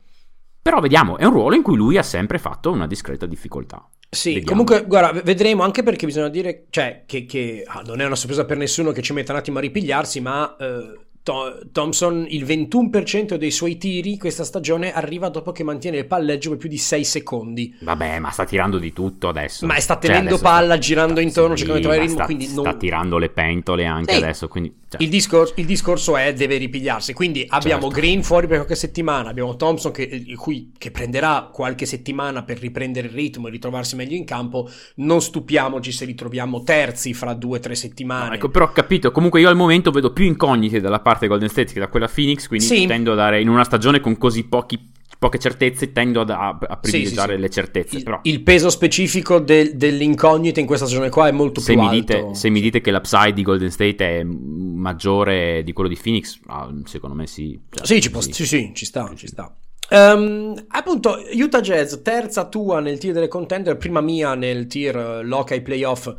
Però 0.68 0.82
vediamo, 0.82 1.18
è 1.18 1.24
un 1.24 1.32
ruolo 1.32 1.56
in 1.56 1.62
cui 1.62 1.78
lui 1.78 1.98
ha 1.98 2.04
sempre 2.04 2.38
fatto 2.38 2.72
una 2.74 2.88
discreta 2.88 3.26
difficoltà. 3.26 3.90
Sì, 4.10 4.34
Vediamo. 4.34 4.50
comunque, 4.50 4.86
guarda, 4.86 5.22
vedremo 5.22 5.64
anche 5.64 5.82
perché 5.82 6.06
bisogna 6.06 6.28
dire, 6.28 6.66
cioè, 6.72 7.04
che, 7.06 7.26
che- 7.26 7.64
ah, 7.66 7.84
non 7.86 8.02
è 8.02 8.06
una 8.06 8.16
sorpresa 8.16 8.44
per 8.44 8.58
nessuno 8.58 8.92
che 8.92 9.02
ci 9.02 9.14
metta 9.14 9.32
un 9.32 9.38
attimo 9.38 9.60
a 9.60 9.62
ripigliarsi, 9.62 10.20
ma 10.20 10.58
eh, 10.60 11.07
Thompson, 11.72 12.26
il 12.30 12.44
21% 12.46 13.36
dei 13.36 13.52
suoi 13.52 13.78
tiri 13.78 14.18
questa 14.18 14.44
stagione 14.44 14.94
arriva 14.94 15.30
dopo 15.30 15.52
che 15.52 15.64
mantiene 15.64 15.98
il 15.98 16.06
palleggio 16.08 16.50
per 16.50 16.58
più 16.58 16.70
di 16.70 16.78
6 16.78 17.04
secondi. 17.04 17.76
Vabbè, 17.82 18.20
ma 18.20 18.30
sta 18.32 18.46
tirando 18.46 18.78
di 18.78 18.94
tutto 18.94 19.28
adesso. 19.28 19.66
Ma 19.66 19.80
sta 19.80 19.94
Cioè, 19.96 20.02
tenendo 20.04 20.30
adesso 20.36 20.44
palla, 20.44 20.78
girando 20.78 21.20
intorno, 21.20 21.56
sì, 21.56 21.66
cercando 21.66 21.76
di 21.76 21.82
trovare 21.82 22.04
il 22.04 22.10
ritmo, 22.10 22.24
sta, 22.26 22.34
quindi 22.34 22.54
non- 22.54 22.66
sta 22.66 22.74
tirando 22.78 23.18
le 23.18 23.30
pentole 23.30 23.86
anche 23.86 24.14
Sì. 24.14 24.22
adesso, 24.24 24.48
quindi... 24.48 24.74
cioè, 24.90 25.02
Il 25.04 25.10
discorso, 25.10 25.54
il 25.58 25.66
discorso 25.66 26.16
è 26.18 26.34
deve 26.34 26.58
ripigliarsi. 26.58 27.14
Quindi 27.14 27.46
abbiamo 27.50 27.84
Certo. 27.84 27.96
Green 28.00 28.24
fuori 28.24 28.48
per 28.48 28.58
qualche 28.58 28.76
settimana. 28.76 29.30
Abbiamo 29.30 29.56
Thompson 29.56 29.92
che, 29.92 30.24
cui- 30.36 30.72
che 30.78 30.92
prenderà 30.92 31.50
qualche 31.52 31.86
settimana 31.86 32.44
per 32.44 32.60
riprendere 32.60 33.08
il 33.08 33.14
ritmo 33.14 33.48
e 33.48 33.52
ritrovarsi 33.52 33.96
meglio 33.96 34.16
in 34.16 34.26
campo. 34.26 34.70
Non 34.96 35.22
stupiamoci 35.22 35.92
se 35.92 36.06
ritroviamo 36.06 36.64
terzi 36.64 37.14
fra 37.14 37.34
due 37.34 37.58
o 37.58 37.62
tre 37.62 37.76
settimane. 37.76 38.30
No, 38.30 38.34
ecco, 38.36 38.50
però 38.50 38.66
ho 38.66 38.72
capito. 38.72 39.12
Comunque, 39.12 39.40
io 39.42 39.50
al 39.50 39.56
momento 39.56 39.92
vedo 39.92 40.12
più 40.14 40.26
incognite 40.26 40.80
dalla 40.80 41.00
parte 41.00 41.17
Golden 41.26 41.50
State 41.50 41.74
che 41.74 41.80
da 41.80 41.88
quella 41.88 42.08
Phoenix. 42.14 42.46
Quindi 42.48 42.66
Sì. 42.66 42.86
tendo 42.86 43.14
a 43.14 43.16
dare 43.16 43.42
in 43.42 43.50
una 43.50 43.64
stagione 43.64 44.00
con 44.00 44.18
così 44.20 44.44
pochi- 44.44 44.92
poche 45.18 45.40
certezze, 45.40 45.92
tendo 45.94 46.22
ad- 46.22 46.30
a, 46.30 46.60
a 46.62 46.78
privilegiare 46.78 47.30
Sì, 47.30 47.34
sì, 47.34 47.36
sì. 47.36 47.42
le 47.42 47.50
certezze. 47.50 47.98
il, 47.98 48.04
però, 48.04 48.20
il 48.22 48.44
peso 48.44 48.70
specifico 48.70 49.40
del- 49.40 49.76
dell'incognita 49.76 50.60
in 50.60 50.68
questa 50.68 50.86
stagione 50.86 51.10
qua 51.10 51.28
è 51.28 51.32
molto 51.32 51.60
se 51.60 51.74
più 51.74 51.82
mi, 51.82 51.88
alto. 51.88 51.98
dite, 51.98 52.36
se 52.36 52.50
mi 52.52 52.62
dite 52.62 52.82
che 52.82 52.92
l'upside 52.92 53.34
di 53.34 53.42
Golden 53.42 53.72
State 53.72 54.20
è 54.20 54.24
maggiore 54.24 55.64
di 55.64 55.74
quello 55.74 55.90
di 55.90 55.98
Phoenix, 56.02 56.40
ah, 56.48 56.72
secondo 56.86 57.16
me 57.16 57.26
sì. 57.26 57.60
Cioè, 57.70 57.86
Sì, 57.86 58.00
ci 58.02 58.12
può- 58.12 58.22
sì, 58.22 58.46
sì, 58.46 58.72
ci 58.76 58.86
sta, 58.86 59.12
ci 59.16 59.26
sta. 59.28 59.56
Ehm, 59.90 60.66
appunto, 60.70 61.18
Utah 61.34 61.62
Jazz, 61.62 61.96
terza 62.04 62.46
tua 62.48 62.80
nel 62.82 62.98
tier 62.98 63.14
delle 63.14 63.28
contender, 63.30 63.78
prima 63.78 64.02
mia 64.02 64.36
nel 64.36 64.68
tier 64.68 64.96
eh, 64.98 65.24
lock 65.24 65.52
ai 65.52 65.62
playoff. 65.62 66.14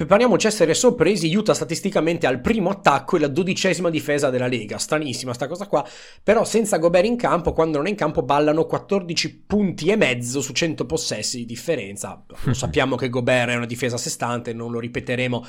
Prepariamoci 0.00 0.46
a 0.46 0.48
essere 0.48 0.72
sorpresi. 0.72 1.36
Utah 1.36 1.52
statisticamente 1.52 2.26
ha 2.26 2.30
il 2.30 2.40
primo 2.40 2.70
attacco 2.70 3.16
e 3.16 3.20
la 3.20 3.28
dodicesima 3.28 3.90
difesa 3.90 4.30
della 4.30 4.46
Lega. 4.46 4.78
Stranissima 4.78 5.34
sta 5.34 5.46
cosa 5.46 5.66
qua. 5.66 5.86
Però 6.22 6.42
senza 6.46 6.78
Gobert 6.78 7.04
in 7.04 7.16
campo, 7.16 7.52
quando 7.52 7.76
non 7.76 7.86
è 7.86 7.90
in 7.90 7.96
campo, 7.96 8.22
ballano 8.22 8.64
14 8.64 9.44
punti 9.46 9.90
e 9.90 9.96
mezzo 9.96 10.40
su 10.40 10.54
100 10.54 10.86
possessi 10.86 11.36
di 11.36 11.44
differenza. 11.44 12.24
Lo 12.44 12.54
sappiamo 12.54 12.96
che 12.96 13.10
Gobert 13.10 13.50
è 13.50 13.56
una 13.56 13.66
difesa 13.66 13.96
a 13.96 13.98
sé 13.98 14.08
stante, 14.08 14.54
non 14.54 14.72
lo 14.72 14.80
ripeteremo. 14.80 15.44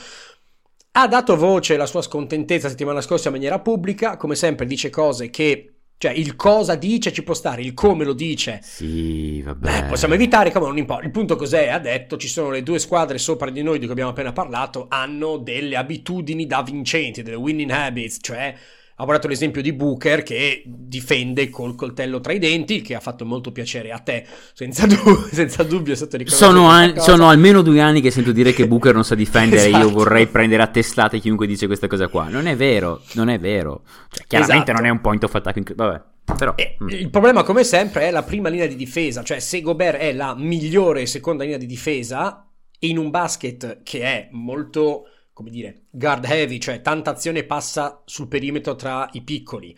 Ha 0.91 1.07
dato 1.07 1.37
voce 1.37 1.75
alla 1.75 1.85
sua 1.85 2.01
scontentezza 2.01 2.67
settimana 2.67 2.99
scorsa 2.99 3.29
in 3.29 3.35
maniera 3.35 3.61
pubblica. 3.61 4.17
Come 4.17 4.35
sempre, 4.35 4.65
dice 4.65 4.89
cose 4.89 5.29
che. 5.29 5.75
Cioè, 6.01 6.13
il 6.13 6.35
cosa 6.35 6.73
dice 6.73 7.13
ci 7.13 7.21
può 7.21 7.35
stare, 7.35 7.61
il 7.61 7.75
come 7.75 8.03
lo 8.03 8.13
dice 8.13 8.57
Sì, 8.63 9.39
vabbè. 9.43 9.81
Beh, 9.81 9.87
possiamo 9.87 10.15
evitare, 10.15 10.51
come 10.51 10.65
non 10.65 10.79
importa. 10.79 11.05
Il 11.05 11.11
punto 11.11 11.35
cos'è? 11.35 11.67
Ha 11.67 11.77
detto, 11.77 12.17
ci 12.17 12.27
sono 12.27 12.49
le 12.49 12.63
due 12.63 12.79
squadre 12.79 13.19
sopra 13.19 13.51
di 13.51 13.61
noi 13.61 13.77
di 13.77 13.83
cui 13.83 13.91
abbiamo 13.91 14.09
appena 14.09 14.33
parlato, 14.33 14.87
hanno 14.89 15.37
delle 15.37 15.75
abitudini 15.75 16.47
da 16.47 16.63
vincenti, 16.63 17.21
delle 17.21 17.35
winning 17.35 17.69
habits, 17.69 18.17
cioè 18.19 18.51
ha 18.95 19.05
portato 19.05 19.27
l'esempio 19.27 19.61
di 19.61 19.73
Booker 19.73 20.23
che 20.23 20.63
difende 20.65 21.49
col 21.49 21.75
coltello 21.75 22.19
tra 22.19 22.33
i 22.33 22.39
denti, 22.39 22.81
che 22.81 22.95
ha 22.95 22.99
fatto 22.99 23.25
molto 23.25 23.51
piacere 23.51 23.91
a 23.91 23.99
te, 23.99 24.25
senza, 24.53 24.85
du- 24.85 25.27
senza 25.31 25.63
dubbio, 25.63 25.93
è 25.93 25.95
stato 25.95 26.17
riconosciuto 26.17 26.51
Sono, 26.51 26.67
an- 26.67 26.99
sono 26.99 27.29
almeno 27.29 27.61
due 27.61 27.79
anni 27.79 28.01
che 28.01 28.11
sento 28.11 28.31
dire 28.31 28.53
che 28.53 28.67
Booker 28.67 28.93
non 28.93 29.03
sa 29.03 29.15
difendere. 29.15 29.67
Io 29.67 29.77
Esatto. 29.77 29.89
vorrei 29.91 30.27
prendere 30.27 30.61
a 30.63 30.67
testate 30.67 31.19
chiunque 31.19 31.47
dice 31.47 31.65
questa 31.67 31.87
cosa 31.87 32.07
qua. 32.07 32.27
Non 32.27 32.47
è 32.47 32.55
vero, 32.55 33.01
non 33.13 33.29
è 33.29 33.39
vero. 33.39 33.83
Cioè, 34.09 34.25
chiaramente 34.27 34.71
Esatto. 34.71 34.81
non 34.81 34.85
è 34.85 34.91
un 34.91 35.01
point 35.01 35.23
of 35.23 35.33
attack. 35.33 35.57
incre- 35.57 35.75
Vabbè, 35.75 36.01
però. 36.37 36.53
E 36.55 36.77
mm. 36.83 36.89
Il 36.89 37.09
problema, 37.09 37.43
come 37.43 37.63
sempre, 37.63 38.07
è 38.07 38.11
la 38.11 38.23
prima 38.23 38.49
linea 38.49 38.67
di 38.67 38.75
difesa. 38.75 39.23
Cioè, 39.23 39.39
se 39.39 39.61
Gobert 39.61 39.97
è 39.97 40.13
la 40.13 40.35
migliore 40.37 41.05
seconda 41.05 41.43
linea 41.43 41.57
di 41.57 41.65
difesa, 41.65 42.45
in 42.83 42.97
un 42.97 43.09
basket 43.09 43.81
che 43.83 44.01
è 44.01 44.27
molto 44.31 45.05
come 45.33 45.49
dire, 45.49 45.83
guard 45.89 46.25
heavy, 46.25 46.59
cioè 46.59 46.81
tanta 46.81 47.11
azione 47.11 47.43
passa 47.43 48.01
sul 48.05 48.27
perimetro 48.27 48.75
tra 48.75 49.07
i 49.13 49.21
piccoli, 49.21 49.75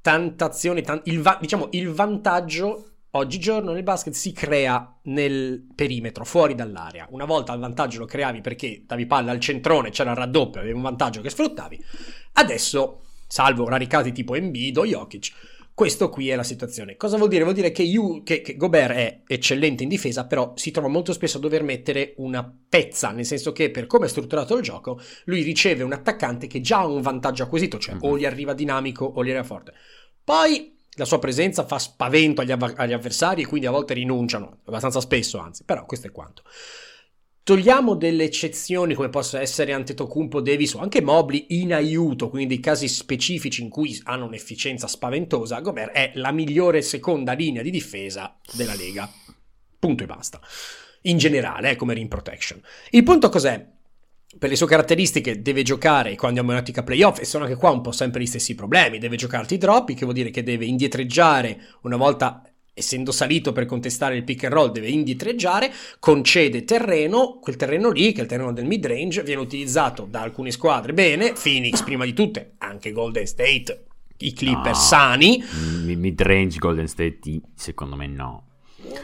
tanta 0.00 0.46
azione, 0.46 0.82
tan- 0.82 1.02
il 1.04 1.20
va- 1.20 1.38
diciamo 1.40 1.68
il 1.72 1.88
vantaggio 1.90 2.86
oggigiorno 3.14 3.72
nel 3.72 3.82
basket 3.82 4.14
si 4.14 4.32
crea 4.32 4.98
nel 5.02 5.66
perimetro, 5.74 6.24
fuori 6.24 6.54
dall'area. 6.54 7.06
Una 7.10 7.24
volta 7.24 7.52
il 7.52 7.60
vantaggio 7.60 7.98
lo 7.98 8.06
creavi 8.06 8.40
perché 8.40 8.84
davi 8.86 9.06
palla 9.06 9.32
al 9.32 9.40
centrone, 9.40 9.90
c'era 9.90 10.12
il 10.12 10.16
raddoppio, 10.16 10.60
avevi 10.60 10.74
un 10.74 10.82
vantaggio 10.82 11.20
che 11.20 11.30
sfruttavi. 11.30 11.82
Adesso, 12.32 13.02
salvo 13.26 13.68
rari 13.68 13.86
casi 13.86 14.12
tipo 14.12 14.34
Embiid 14.34 14.76
o 14.78 14.86
Jokic, 14.86 15.32
questo 15.82 16.10
qui 16.10 16.28
è 16.28 16.36
la 16.36 16.44
situazione. 16.44 16.96
Cosa 16.96 17.16
vuol 17.16 17.28
dire? 17.28 17.42
Vuol 17.42 17.56
dire 17.56 17.72
che, 17.72 17.82
you, 17.82 18.22
che, 18.22 18.40
che, 18.40 18.54
Gobert 18.54 18.94
è 18.94 19.22
eccellente 19.26 19.82
in 19.82 19.88
difesa, 19.88 20.26
però 20.26 20.52
si 20.54 20.70
trova 20.70 20.86
molto 20.86 21.12
spesso 21.12 21.38
a 21.38 21.40
dover 21.40 21.64
mettere 21.64 22.14
una 22.18 22.48
pezza, 22.68 23.10
nel 23.10 23.26
senso 23.26 23.50
che 23.50 23.68
per 23.72 23.88
come 23.88 24.06
è 24.06 24.08
strutturato 24.08 24.56
il 24.56 24.62
gioco, 24.62 25.00
lui 25.24 25.42
riceve 25.42 25.82
un 25.82 25.92
attaccante 25.92 26.46
che 26.46 26.60
già 26.60 26.78
ha 26.78 26.86
un 26.86 27.02
vantaggio 27.02 27.42
acquisito, 27.42 27.80
cioè 27.80 27.96
o 27.98 28.16
gli 28.16 28.24
arriva 28.24 28.54
dinamico 28.54 29.04
o 29.04 29.24
gli 29.24 29.30
arriva 29.30 29.42
forte. 29.42 29.72
Poi 30.22 30.78
la 30.94 31.04
sua 31.04 31.18
presenza 31.18 31.66
fa 31.66 31.80
spavento 31.80 32.42
agli, 32.42 32.52
av- 32.52 32.74
agli 32.76 32.92
avversari 32.92 33.42
e 33.42 33.46
quindi 33.46 33.66
a 33.66 33.72
volte 33.72 33.94
rinunciano, 33.94 34.58
abbastanza 34.66 35.00
spesso 35.00 35.38
anzi, 35.38 35.64
però 35.64 35.84
questo 35.84 36.06
è 36.06 36.12
quanto. 36.12 36.44
Togliamo 37.44 37.96
delle 37.96 38.22
eccezioni 38.22 38.94
come 38.94 39.08
possa 39.08 39.40
essere 39.40 39.72
Antetokounmpo, 39.72 40.40
Davis 40.40 40.74
o 40.74 40.78
anche 40.78 41.02
Mobley 41.02 41.46
in 41.48 41.74
aiuto, 41.74 42.30
quindi 42.30 42.60
casi 42.60 42.86
specifici 42.86 43.62
in 43.62 43.68
cui 43.68 44.00
hanno 44.04 44.26
un'efficienza 44.26 44.86
spaventosa, 44.86 45.58
Gobert 45.58 45.90
è 45.90 46.12
la 46.14 46.30
migliore 46.30 46.82
seconda 46.82 47.32
linea 47.32 47.62
di 47.62 47.70
difesa 47.70 48.38
della 48.52 48.76
Lega. 48.76 49.10
Punto 49.76 50.04
e 50.04 50.06
basta. 50.06 50.40
In 51.02 51.18
generale, 51.18 51.70
eh, 51.70 51.76
come 51.76 51.94
rim 51.94 52.06
protection. 52.06 52.62
Il 52.90 53.02
punto 53.02 53.28
cos'è? 53.28 53.66
per 54.38 54.48
le 54.48 54.56
sue 54.56 54.66
caratteristiche 54.66 55.42
deve 55.42 55.62
giocare 55.62 56.16
quando 56.16 56.40
andiamo 56.40 56.52
in 56.52 56.58
ottica 56.58 56.82
playoff 56.82 57.20
e 57.20 57.26
sono 57.26 57.44
anche 57.44 57.56
qua 57.56 57.70
un 57.70 57.82
po' 57.82 57.92
sempre 57.92 58.22
gli 58.22 58.26
stessi 58.26 58.54
problemi, 58.54 58.98
deve 58.98 59.16
giocarti 59.16 59.54
i 59.54 59.58
droppi, 59.58 59.92
che 59.92 60.04
vuol 60.04 60.14
dire 60.14 60.30
che 60.30 60.42
deve 60.42 60.64
indietreggiare 60.64 61.60
una 61.82 61.96
volta 61.96 62.42
essendo 62.74 63.12
salito 63.12 63.52
per 63.52 63.66
contestare 63.66 64.16
il 64.16 64.24
pick 64.24 64.44
and 64.44 64.52
roll, 64.52 64.72
deve 64.72 64.88
indietreggiare, 64.88 65.72
concede 65.98 66.64
terreno, 66.64 67.38
quel 67.40 67.56
terreno 67.56 67.90
lì, 67.90 68.12
che 68.12 68.20
è 68.20 68.22
il 68.22 68.28
terreno 68.28 68.52
del 68.52 68.66
mid 68.66 68.86
range, 68.86 69.22
viene 69.22 69.40
utilizzato 69.40 70.06
da 70.08 70.22
alcune 70.22 70.50
squadre 70.50 70.92
bene, 70.92 71.32
Phoenix 71.32 71.82
prima 71.82 72.04
di 72.04 72.12
tutte, 72.12 72.54
anche 72.58 72.92
Golden 72.92 73.26
State, 73.26 73.84
i 74.18 74.32
Clippers 74.32 74.78
no, 74.78 74.84
sani. 74.84 75.44
Mid 75.84 76.20
range 76.20 76.58
Golden 76.58 76.88
State, 76.88 77.40
secondo 77.54 77.96
me 77.96 78.06
no. 78.06 78.46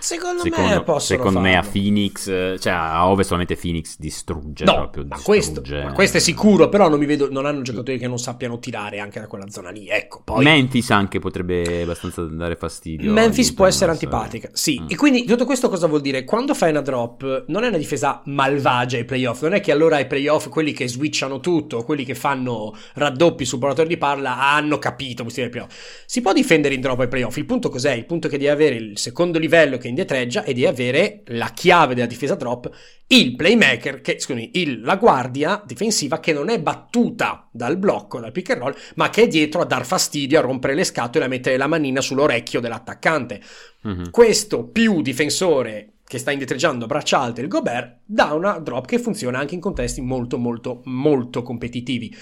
Secondo, 0.00 0.42
secondo 0.42 0.68
me 0.68 0.82
possono 0.82 1.18
Secondo 1.18 1.40
farlo. 1.40 1.48
me 1.48 1.56
a 1.56 1.62
Phoenix, 1.62 2.24
cioè 2.58 2.72
a 2.72 3.08
Ovest 3.08 3.28
solamente 3.28 3.56
Phoenix 3.56 3.96
distrugge 3.98 4.64
no, 4.64 4.74
proprio. 4.74 5.06
Ma, 5.06 5.16
distrugge. 5.16 5.24
Questo, 5.24 5.62
ma 5.86 5.92
questo 5.92 6.16
è 6.16 6.20
sicuro, 6.20 6.68
però 6.68 6.88
non 6.88 6.98
mi 6.98 7.06
vedo, 7.06 7.30
non 7.30 7.46
hanno 7.46 7.62
giocatori 7.62 7.98
che 7.98 8.08
non 8.08 8.18
sappiano 8.18 8.58
tirare 8.58 8.98
anche 8.98 9.20
da 9.20 9.26
quella 9.26 9.48
zona 9.48 9.70
lì. 9.70 9.88
Ecco, 9.88 10.22
poi... 10.24 10.44
Memphis 10.44 10.90
anche 10.90 11.18
potrebbe 11.18 11.82
abbastanza 11.82 12.22
dare 12.22 12.56
fastidio. 12.56 13.12
Memphis 13.12 13.52
può 13.52 13.66
essere 13.66 13.90
antipatica, 13.90 14.50
sì. 14.52 14.80
Mm. 14.80 14.86
E 14.88 14.96
quindi 14.96 15.24
tutto 15.24 15.44
questo 15.44 15.68
cosa 15.68 15.86
vuol 15.86 16.00
dire? 16.00 16.24
Quando 16.24 16.54
fai 16.54 16.70
una 16.70 16.80
drop, 16.80 17.44
non 17.48 17.64
è 17.64 17.68
una 17.68 17.78
difesa 17.78 18.22
malvagia 18.26 18.96
ai 18.96 19.04
playoff, 19.04 19.42
non 19.42 19.54
è 19.54 19.60
che 19.60 19.72
allora 19.72 19.96
ai 19.96 20.06
playoff 20.06 20.48
quelli 20.48 20.72
che 20.72 20.88
switchano 20.88 21.40
tutto, 21.40 21.84
quelli 21.84 22.04
che 22.04 22.14
fanno 22.14 22.76
raddoppi 22.94 23.44
sul 23.44 23.58
parlatore 23.58 23.88
di 23.88 23.96
parla 23.96 24.38
hanno 24.38 24.78
capito 24.78 25.22
questi 25.22 25.48
playoff. 25.48 25.72
Si 26.06 26.20
può 26.20 26.32
difendere 26.32 26.74
in 26.74 26.80
drop 26.80 27.00
ai 27.00 27.08
playoff, 27.08 27.36
il 27.36 27.44
punto 27.46 27.68
cos'è? 27.68 27.92
Il 27.92 28.04
punto 28.06 28.26
è 28.26 28.30
che 28.30 28.38
devi 28.38 28.50
avere 28.50 28.74
il 28.76 28.98
secondo 28.98 29.38
livello 29.38 29.67
che 29.76 29.88
indietreggia 29.88 30.44
e 30.44 30.54
di 30.54 30.64
avere 30.64 31.22
la 31.26 31.50
chiave 31.50 31.94
della 31.94 32.06
difesa 32.06 32.34
drop, 32.34 32.70
il 33.08 33.36
playmaker, 33.36 34.00
che, 34.00 34.18
scusami, 34.18 34.50
il, 34.54 34.80
la 34.80 34.96
guardia 34.96 35.62
difensiva 35.66 36.20
che 36.20 36.32
non 36.32 36.48
è 36.48 36.60
battuta 36.60 37.46
dal 37.50 37.76
blocco, 37.76 38.20
dal 38.20 38.32
pick 38.32 38.50
and 38.50 38.60
roll, 38.62 38.74
ma 38.94 39.10
che 39.10 39.24
è 39.24 39.28
dietro 39.28 39.60
a 39.60 39.64
dar 39.64 39.84
fastidio, 39.84 40.38
a 40.38 40.42
rompere 40.42 40.74
le 40.74 40.84
scatole 40.84 41.26
a 41.26 41.28
mettere 41.28 41.56
la 41.56 41.66
manina 41.66 42.00
sull'orecchio 42.00 42.60
dell'attaccante. 42.60 43.42
Mm-hmm. 43.86 44.10
Questo 44.10 44.68
più 44.68 45.02
difensore 45.02 45.92
che 46.08 46.18
sta 46.18 46.30
indietreggiando 46.30 46.84
a 46.84 46.88
braccia 46.88 47.20
alte 47.20 47.42
il 47.42 47.48
Gobert 47.48 47.98
dà 48.06 48.32
una 48.32 48.58
drop 48.58 48.86
che 48.86 48.98
funziona 48.98 49.38
anche 49.38 49.54
in 49.54 49.60
contesti 49.60 50.00
molto 50.00 50.38
molto 50.38 50.80
molto 50.84 51.42
competitivi. 51.42 52.16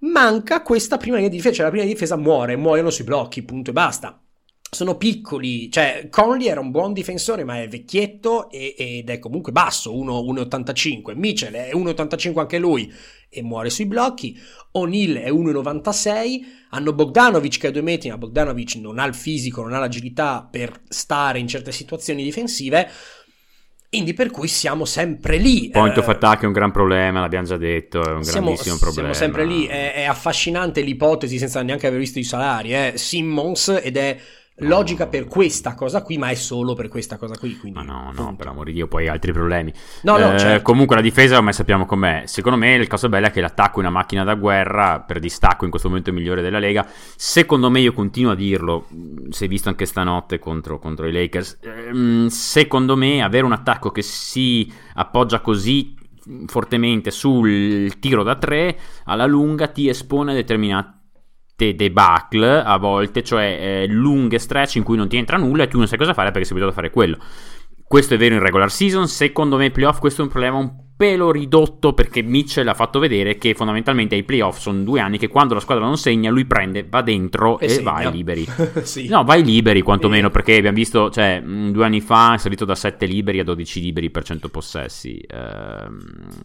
Manca 0.00 0.62
questa 0.62 0.98
prima 0.98 1.16
linea 1.16 1.30
di 1.30 1.36
difesa, 1.36 1.56
cioè 1.56 1.64
la 1.64 1.70
prima 1.70 1.86
difesa 1.86 2.16
muore, 2.16 2.56
muoiono 2.56 2.90
sui 2.90 3.04
blocchi, 3.04 3.42
punto 3.42 3.70
e 3.70 3.72
basta 3.72 4.23
sono 4.74 4.96
piccoli, 4.96 5.70
cioè 5.70 6.08
Conley 6.10 6.48
era 6.48 6.60
un 6.60 6.70
buon 6.70 6.92
difensore 6.92 7.44
ma 7.44 7.62
è 7.62 7.68
vecchietto 7.68 8.50
e, 8.50 8.74
ed 8.76 9.08
è 9.08 9.18
comunque 9.18 9.52
basso, 9.52 9.94
1,85, 9.94 11.16
Mitchell 11.16 11.54
è 11.54 11.70
1,85 11.72 12.38
anche 12.38 12.58
lui 12.58 12.92
e 13.28 13.42
muore 13.42 13.70
sui 13.70 13.86
blocchi, 13.86 14.38
O'Neill 14.72 15.16
è 15.16 15.30
1,96, 15.30 16.40
hanno 16.70 16.92
Bogdanovic 16.92 17.58
che 17.58 17.68
è 17.68 17.70
2 17.70 17.82
metri 17.82 18.10
ma 18.10 18.18
Bogdanovic 18.18 18.74
non 18.76 18.98
ha 18.98 19.04
il 19.06 19.14
fisico, 19.14 19.62
non 19.62 19.72
ha 19.72 19.78
l'agilità 19.78 20.46
per 20.50 20.82
stare 20.88 21.38
in 21.38 21.48
certe 21.48 21.72
situazioni 21.72 22.22
difensive, 22.22 22.90
quindi 23.88 24.12
per 24.12 24.30
cui 24.30 24.48
siamo 24.48 24.84
sempre 24.84 25.36
lì. 25.36 25.70
Point 25.70 25.96
of 25.98 26.08
attack 26.08 26.42
è 26.42 26.46
un 26.46 26.52
gran 26.52 26.72
problema, 26.72 27.20
l'abbiamo 27.20 27.46
già 27.46 27.56
detto, 27.56 28.02
è 28.02 28.12
un 28.12 28.24
siamo, 28.24 28.46
grandissimo 28.46 28.76
problema. 28.76 29.14
Siamo 29.14 29.34
sempre 29.34 29.46
lì, 29.46 29.66
è, 29.66 29.94
è 29.94 30.02
affascinante 30.02 30.80
l'ipotesi 30.80 31.38
senza 31.38 31.62
neanche 31.62 31.86
aver 31.86 32.00
visto 32.00 32.18
i 32.18 32.24
salari, 32.24 32.74
eh. 32.74 32.92
Simmons 32.96 33.80
ed 33.80 33.96
è 33.96 34.18
logica 34.58 35.08
per 35.08 35.26
questa 35.26 35.74
cosa 35.74 36.02
qui, 36.02 36.16
ma 36.16 36.28
è 36.28 36.34
solo 36.34 36.74
per 36.74 36.88
questa 36.88 37.16
cosa 37.16 37.36
qui. 37.36 37.56
Quindi, 37.56 37.78
ma 37.78 37.84
no, 37.84 38.12
no, 38.14 38.36
per 38.36 38.46
amore 38.46 38.66
di 38.66 38.76
Dio, 38.76 38.86
poi 38.86 39.08
altri 39.08 39.32
problemi. 39.32 39.72
No, 40.02 40.16
no, 40.16 40.34
eh, 40.34 40.38
certo. 40.38 40.62
Comunque 40.62 40.96
la 40.96 41.02
difesa 41.02 41.36
ormai 41.36 41.52
sappiamo 41.52 41.86
com'è. 41.86 42.22
Secondo 42.26 42.58
me 42.58 42.74
il 42.74 42.86
caso 42.86 43.08
bello 43.08 43.26
è 43.26 43.30
che 43.30 43.40
l'attacco 43.40 43.76
è 43.76 43.80
una 43.80 43.90
macchina 43.90 44.22
da 44.22 44.34
guerra, 44.34 45.00
per 45.00 45.18
distacco 45.18 45.64
in 45.64 45.70
questo 45.70 45.88
momento 45.88 46.10
il 46.10 46.16
migliore 46.16 46.42
della 46.42 46.58
Lega. 46.58 46.86
Secondo 47.16 47.70
me, 47.70 47.80
io 47.80 47.92
continuo 47.92 48.32
a 48.32 48.36
dirlo, 48.36 48.86
si 49.30 49.44
è 49.44 49.48
visto 49.48 49.68
anche 49.68 49.86
stanotte 49.86 50.38
contro, 50.38 50.78
contro 50.78 51.06
i 51.06 51.12
Lakers, 51.12 51.58
ehm, 51.60 52.28
secondo 52.28 52.96
me 52.96 53.22
avere 53.22 53.44
un 53.44 53.52
attacco 53.52 53.90
che 53.90 54.02
si 54.02 54.72
appoggia 54.94 55.40
così 55.40 55.96
fortemente 56.46 57.10
sul 57.10 57.98
tiro 57.98 58.22
da 58.22 58.36
tre, 58.36 58.78
alla 59.04 59.26
lunga 59.26 59.68
ti 59.68 59.88
espone 59.88 60.32
a 60.32 60.34
determinati 60.34 61.02
debacle 61.56 62.62
a 62.62 62.76
volte, 62.78 63.22
cioè 63.22 63.58
eh, 63.60 63.86
lunghe 63.86 64.38
stretch 64.38 64.76
in 64.76 64.82
cui 64.82 64.96
non 64.96 65.08
ti 65.08 65.16
entra 65.16 65.36
nulla 65.36 65.64
e 65.64 65.68
tu 65.68 65.78
non 65.78 65.86
sai 65.86 65.98
cosa 65.98 66.14
fare 66.14 66.30
perché 66.30 66.46
sei 66.46 66.56
abituato 66.56 66.78
a 66.78 66.82
fare 66.82 66.92
quello. 66.92 67.18
Questo 67.86 68.14
è 68.14 68.16
vero 68.16 68.34
in 68.34 68.40
regular 68.40 68.70
season, 68.70 69.06
secondo 69.06 69.56
me 69.56 69.70
playoff 69.70 69.98
questo 69.98 70.22
è 70.22 70.24
un 70.24 70.30
problema 70.30 70.56
un 70.56 70.72
pelo 70.96 71.32
ridotto 71.32 71.92
perché 71.92 72.22
Mitchell 72.22 72.68
ha 72.68 72.74
fatto 72.74 73.00
vedere 73.00 73.36
che 73.36 73.54
fondamentalmente 73.54 74.14
ai 74.14 74.22
playoff 74.22 74.58
sono 74.58 74.82
due 74.82 75.00
anni 75.00 75.18
che 75.18 75.26
quando 75.26 75.54
la 75.54 75.60
squadra 75.60 75.84
non 75.84 75.98
segna 75.98 76.30
lui 76.30 76.44
prende, 76.44 76.86
va 76.88 77.02
dentro 77.02 77.58
e, 77.58 77.78
e 77.78 77.82
vai 77.82 78.10
liberi. 78.12 78.46
sì. 78.82 79.08
No, 79.08 79.24
vai 79.24 79.42
liberi 79.42 79.82
quantomeno 79.82 80.30
perché 80.30 80.56
abbiamo 80.56 80.76
visto, 80.76 81.10
cioè 81.10 81.42
due 81.44 81.84
anni 81.84 82.00
fa 82.00 82.34
è 82.34 82.38
salito 82.38 82.64
da 82.64 82.76
7 82.76 83.06
liberi 83.06 83.40
a 83.40 83.44
12 83.44 83.80
liberi 83.80 84.10
per 84.10 84.22
100 84.22 84.48
possessi 84.48 85.20
ehm, 85.26 85.98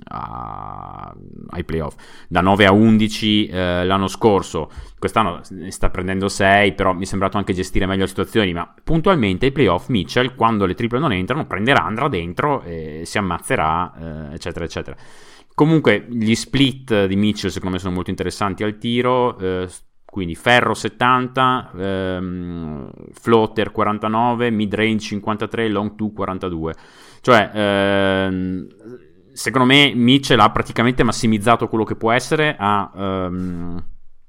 a, 0.06 1.16
ai 1.50 1.64
playoff, 1.64 1.96
da 2.28 2.42
9 2.42 2.66
a 2.66 2.72
11 2.72 3.48
eh, 3.48 3.86
l'anno 3.86 4.08
scorso, 4.08 4.72
quest'anno 4.98 5.42
ne 5.52 5.72
sta 5.72 5.90
prendendo 5.92 6.28
6 6.28 6.74
però 6.74 6.94
mi 6.94 7.04
è 7.04 7.06
sembrato 7.06 7.38
anche 7.38 7.54
gestire 7.54 7.86
meglio 7.86 8.02
le 8.02 8.08
situazioni, 8.08 8.52
ma 8.54 8.74
puntualmente 8.84 9.46
ai 9.46 9.52
playoff 9.52 9.90
Mitchell 9.90 10.34
quando 10.34 10.66
le 10.66 10.74
triple 10.74 10.98
non 10.98 11.12
entrano 11.12 11.46
prenderà, 11.46 11.84
andrà 11.84 12.08
dentro 12.08 12.64
e 12.64 13.04
si 13.06 13.18
ammazzerà. 13.20 14.32
Eh, 14.34 14.39
eccetera, 14.40 14.64
eccetera. 14.64 14.96
Comunque, 15.54 16.08
gli 16.10 16.34
split 16.36 17.06
di 17.06 17.16
Mitchell 17.18 17.50
secondo 17.50 17.76
me 17.76 17.82
sono 17.82 17.94
molto 17.94 18.10
interessanti 18.10 18.64
al 18.64 18.78
tiro. 18.78 19.38
Eh, 19.38 19.68
quindi 20.06 20.34
ferro 20.34 20.74
70, 20.74 21.72
ehm, 21.78 22.92
floater 23.12 23.72
49, 23.72 24.50
mid 24.50 24.74
range 24.74 25.06
53, 25.06 25.68
long 25.70 25.94
2 25.96 26.14
42. 26.14 26.74
Cioè, 27.22 27.52
ehm, 27.54 28.68
secondo 29.34 29.68
me 29.68 29.94
Mitchell 29.94 30.40
ha 30.40 30.50
praticamente 30.50 31.04
massimizzato 31.04 31.68
quello 31.68 31.84
che 31.84 31.96
può 31.96 32.12
essere. 32.12 32.56
Ha, 32.58 32.92
ehm, 32.96 33.84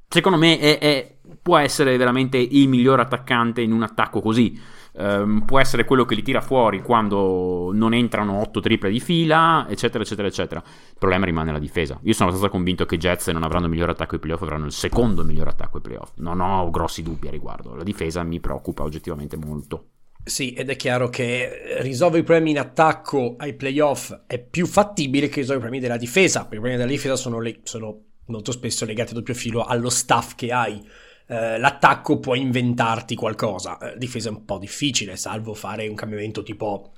secondo 0.09 0.37
me 0.37 0.59
è, 0.59 0.79
è, 0.79 1.17
può 1.41 1.57
essere 1.57 1.97
veramente 1.97 2.37
il 2.37 2.69
miglior 2.69 3.01
attaccante 3.01 3.63
in 3.63 3.73
un 3.73 3.83
attacco 3.83 4.21
così. 4.21 4.61
Um, 4.93 5.45
può 5.45 5.61
essere 5.61 5.85
quello 5.85 6.05
che 6.05 6.15
li 6.15 6.23
tira 6.23 6.41
fuori 6.41 6.83
quando 6.83 7.71
non 7.73 7.95
entrano 7.95 8.41
8 8.41 8.61
triple 8.61 8.91
di 8.91 9.01
fila, 9.01 9.67
eccetera, 9.69 10.03
eccetera, 10.03 10.27
eccetera. 10.27 10.63
Il 10.65 10.97
problema 10.99 11.25
rimane 11.25 11.53
la 11.53 11.59
difesa. 11.59 11.99
Io 12.03 12.13
sono 12.13 12.29
abbastanza 12.29 12.55
convinto 12.55 12.87
che 12.87 12.97
i 12.97 12.99
Jets 12.99 13.29
non 13.29 13.43
avranno 13.43 13.67
il 13.67 13.71
miglior 13.71 13.91
attacco 13.91 14.15
ai 14.15 14.21
playoff, 14.21 14.43
avranno 14.43 14.67
il 14.67 14.73
secondo 14.73 15.25
miglior 15.25 15.49
attacco 15.49 15.77
ai 15.77 15.83
playoff. 15.83 16.13
Non 16.17 16.41
ho 16.41 16.69
grossi 16.71 17.03
dubbi 17.03 17.29
a 17.29 17.31
riguardo. 17.31 17.75
La 17.75 17.85
difesa 17.85 18.23
mi 18.23 18.41
preoccupa 18.41 18.83
oggettivamente 18.83 19.37
molto. 19.37 19.85
Sì, 20.23 20.53
ed 20.53 20.69
è 20.69 20.77
chiaro 20.77 21.09
che 21.09 21.79
risolvere 21.81 22.21
i 22.21 22.25
problemi 22.25 22.51
in 22.51 22.59
attacco 22.59 23.37
ai 23.39 23.55
playoff 23.55 24.13
è 24.27 24.39
più 24.39 24.67
fattibile 24.67 25.29
che 25.29 25.41
risolvere 25.41 25.69
i 25.69 25.71
problemi 25.71 25.81
della 25.81 25.97
difesa. 25.97 26.41
Perché 26.41 26.57
i 26.57 26.59
problemi 26.59 26.79
della 26.79 26.91
difesa 26.91 27.17
sono, 27.17 27.41
le- 27.41 27.61
sono 27.63 28.03
molto 28.27 28.53
spesso 28.53 28.85
legati 28.85 29.13
a 29.13 29.15
doppio 29.15 29.35
filo 29.35 29.65
allo 29.65 29.89
staff 29.89 30.35
che 30.35 30.53
hai. 30.53 30.83
Uh, 31.31 31.61
l'attacco 31.61 32.19
può 32.19 32.35
inventarti 32.35 33.15
qualcosa, 33.15 33.79
uh, 33.81 33.97
difesa 33.97 34.31
è 34.31 34.33
un 34.33 34.45
po' 34.45 34.59
difficile, 34.59 35.17
salvo 35.17 35.55
fare 35.55 35.87
un 35.87 35.95
cambiamento 35.95 36.43
tipo 36.43 36.91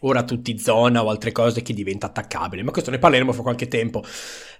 ora 0.00 0.22
tutti 0.22 0.58
zona 0.58 1.02
o 1.02 1.10
altre 1.10 1.32
cose 1.32 1.62
che 1.62 1.72
diventa 1.72 2.06
attaccabile, 2.06 2.62
ma 2.62 2.70
questo 2.70 2.90
ne 2.90 2.98
parleremo 2.98 3.32
fra 3.32 3.42
qualche 3.42 3.66
tempo. 3.66 4.04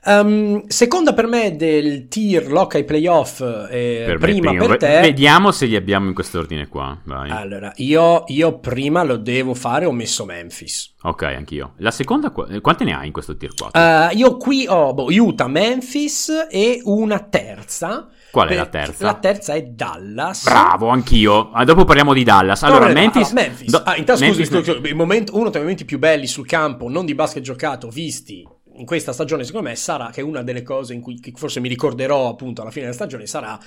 Um, 0.05 0.67
seconda 0.69 1.13
per 1.13 1.27
me 1.27 1.57
del 1.57 2.09
tier 2.09 2.51
lock 2.51 2.77
ai 2.77 2.85
playoff, 2.85 3.41
eh, 3.41 4.05
Per 4.07 4.19
prima 4.19 4.51
primo. 4.51 4.67
per 4.67 4.77
te. 4.79 5.01
Vediamo 5.01 5.53
se 5.53 5.67
li 5.67 5.77
abbiamo 5.77 6.09
in 6.09 6.15
quest'ordine 6.15 6.69
qua. 6.69 6.99
Vai. 7.05 7.31
Allora, 7.31 7.73
io, 7.77 8.25
io 8.29 8.59
prima 8.59 9.03
lo 9.03 9.17
devo 9.17 9.55
fare, 9.55 9.85
ho 9.85 9.93
messo 9.93 10.25
Memphis. 10.25 10.95
Ok, 11.03 11.23
anch'io. 11.23 11.75
La 11.79 11.91
seconda, 11.91 12.33
eh, 12.49 12.61
quante 12.61 12.85
ne 12.85 12.95
hai 12.95 13.07
in 13.07 13.13
questo 13.13 13.37
tier 13.37 13.53
4? 13.55 13.81
Uh, 13.81 14.17
io 14.17 14.37
qui 14.37 14.67
ho 14.69 14.95
boh, 14.95 15.09
Utah, 15.11 15.49
Memphis 15.49 16.47
e 16.51 16.81
una 16.85 17.19
terza. 17.21 18.09
Qual 18.31 18.49
è 18.49 18.55
la 18.55 18.67
terza? 18.67 19.05
La 19.05 19.15
terza 19.15 19.55
è 19.55 19.63
Dallas. 19.63 20.45
Bravo, 20.45 20.89
anch'io. 20.89 21.51
Ah, 21.51 21.65
dopo 21.65 21.85
parliamo 21.85 22.13
di 22.13 22.25
Dallas. 22.25 22.63
Allora, 22.63 22.87
No, 22.89 22.93
Memphis. 22.93 23.31
allora, 23.31 23.47
Memphis. 23.49 23.71
do- 23.71 23.83
Ah, 23.85 23.97
intanto 23.97 24.25
scusi, 24.25 24.41
Memphis- 24.51 24.75
scusi, 24.77 24.95
momento- 24.95 25.37
uno 25.37 25.51
dei 25.51 25.61
momenti 25.61 25.85
più 25.85 25.99
belli 25.99 26.27
sul 26.27 26.47
campo, 26.47 26.89
non 26.89 27.05
di 27.07 27.15
basket 27.15 27.43
giocato, 27.43 27.89
visti 27.89 28.47
in 28.75 28.85
questa 28.87 29.13
stagione, 29.13 29.45
secondo 29.45 29.69
me, 29.69 29.75
sarà 29.75 30.11
che 30.13 30.21
una 30.23 30.43
delle 30.43 30.63
cose 30.63 30.95
in 30.95 31.01
cui 31.01 31.19
che 31.19 31.33
forse 31.35 31.59
mi 31.61 31.69
ricorderò 31.69 32.29
appunto 32.29 32.61
alla 32.63 32.71
fine 32.71 32.85
della 32.85 32.95
stagione 32.97 33.27
sarà 33.27 33.59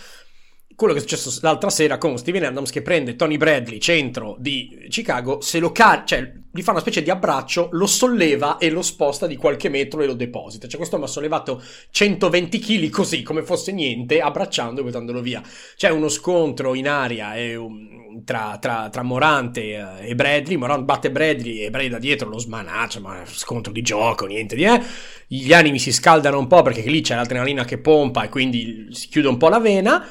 quello 0.76 0.94
che 0.94 1.00
è 1.00 1.02
successo 1.02 1.38
l'altra 1.42 1.70
sera 1.70 1.98
con 1.98 2.18
Steven 2.18 2.46
Adams 2.46 2.72
che 2.72 2.82
prende 2.82 3.16
Tony 3.16 3.38
Bradley, 3.38 3.80
centro 3.80 4.36
di 4.40 4.86
Chicago, 4.90 5.42
se 5.42 5.60
lo 5.60 5.72
car- 5.72 6.06
cioè 6.06 6.32
gli 6.54 6.62
fa 6.62 6.72
una 6.72 6.82
specie 6.82 7.02
di 7.02 7.10
abbraccio, 7.10 7.70
lo 7.72 7.88
solleva 7.88 8.58
e 8.58 8.70
lo 8.70 8.82
sposta 8.82 9.26
di 9.26 9.38
qualche 9.38 9.70
metro 9.70 10.02
e 10.02 10.06
lo 10.06 10.14
deposita. 10.14 10.68
Cioè 10.68 10.78
questo 10.78 10.98
mi 10.98 11.06
ha 11.06 11.08
sollevato 11.08 11.64
120 11.92 12.60
kg 12.60 12.90
così, 12.90 13.24
come 13.24 13.42
fosse 13.44 13.72
niente, 13.72 14.20
abbracciando 14.20 14.82
e 14.82 14.84
buttandolo 14.84 15.22
via. 15.22 15.42
C'è 15.78 15.90
uno 15.90 16.10
scontro 16.10 16.74
in 16.74 16.90
aria 16.90 17.36
e, 17.36 17.56
um, 17.56 18.24
tra, 18.26 18.58
tra- 18.60 18.90
tra 18.90 19.02
Morante 19.02 19.62
eh, 19.62 20.10
e 20.10 20.16
Bradley. 20.16 20.58
Morant 20.58 20.84
batte 20.84 21.10
Bradley 21.10 21.60
e 21.60 21.70
Bradley 21.70 21.90
da 21.90 22.00
dietro 22.00 22.28
lo 22.28 22.38
smanaccia, 22.38 23.00
ma 23.00 23.24
scontro 23.26 23.72
di 23.72 23.82
gioco, 23.82 24.26
niente 24.26 24.56
di 24.58 24.64
eh. 24.66 24.82
Gli 25.28 25.54
animi 25.54 25.80
si 25.80 25.94
scaldano 25.94 26.38
un 26.38 26.48
po' 26.48 26.62
perché 26.64 26.82
lì 26.82 27.00
c'è 27.00 27.16
l'adrenalina 27.16 27.64
che 27.64 27.78
pompa 27.78 28.24
e 28.24 28.30
quindi 28.30 28.88
si 28.92 29.08
chiude 29.08 29.30
un 29.30 29.38
po' 29.38 29.48
la 29.48 29.60
vena. 29.60 30.06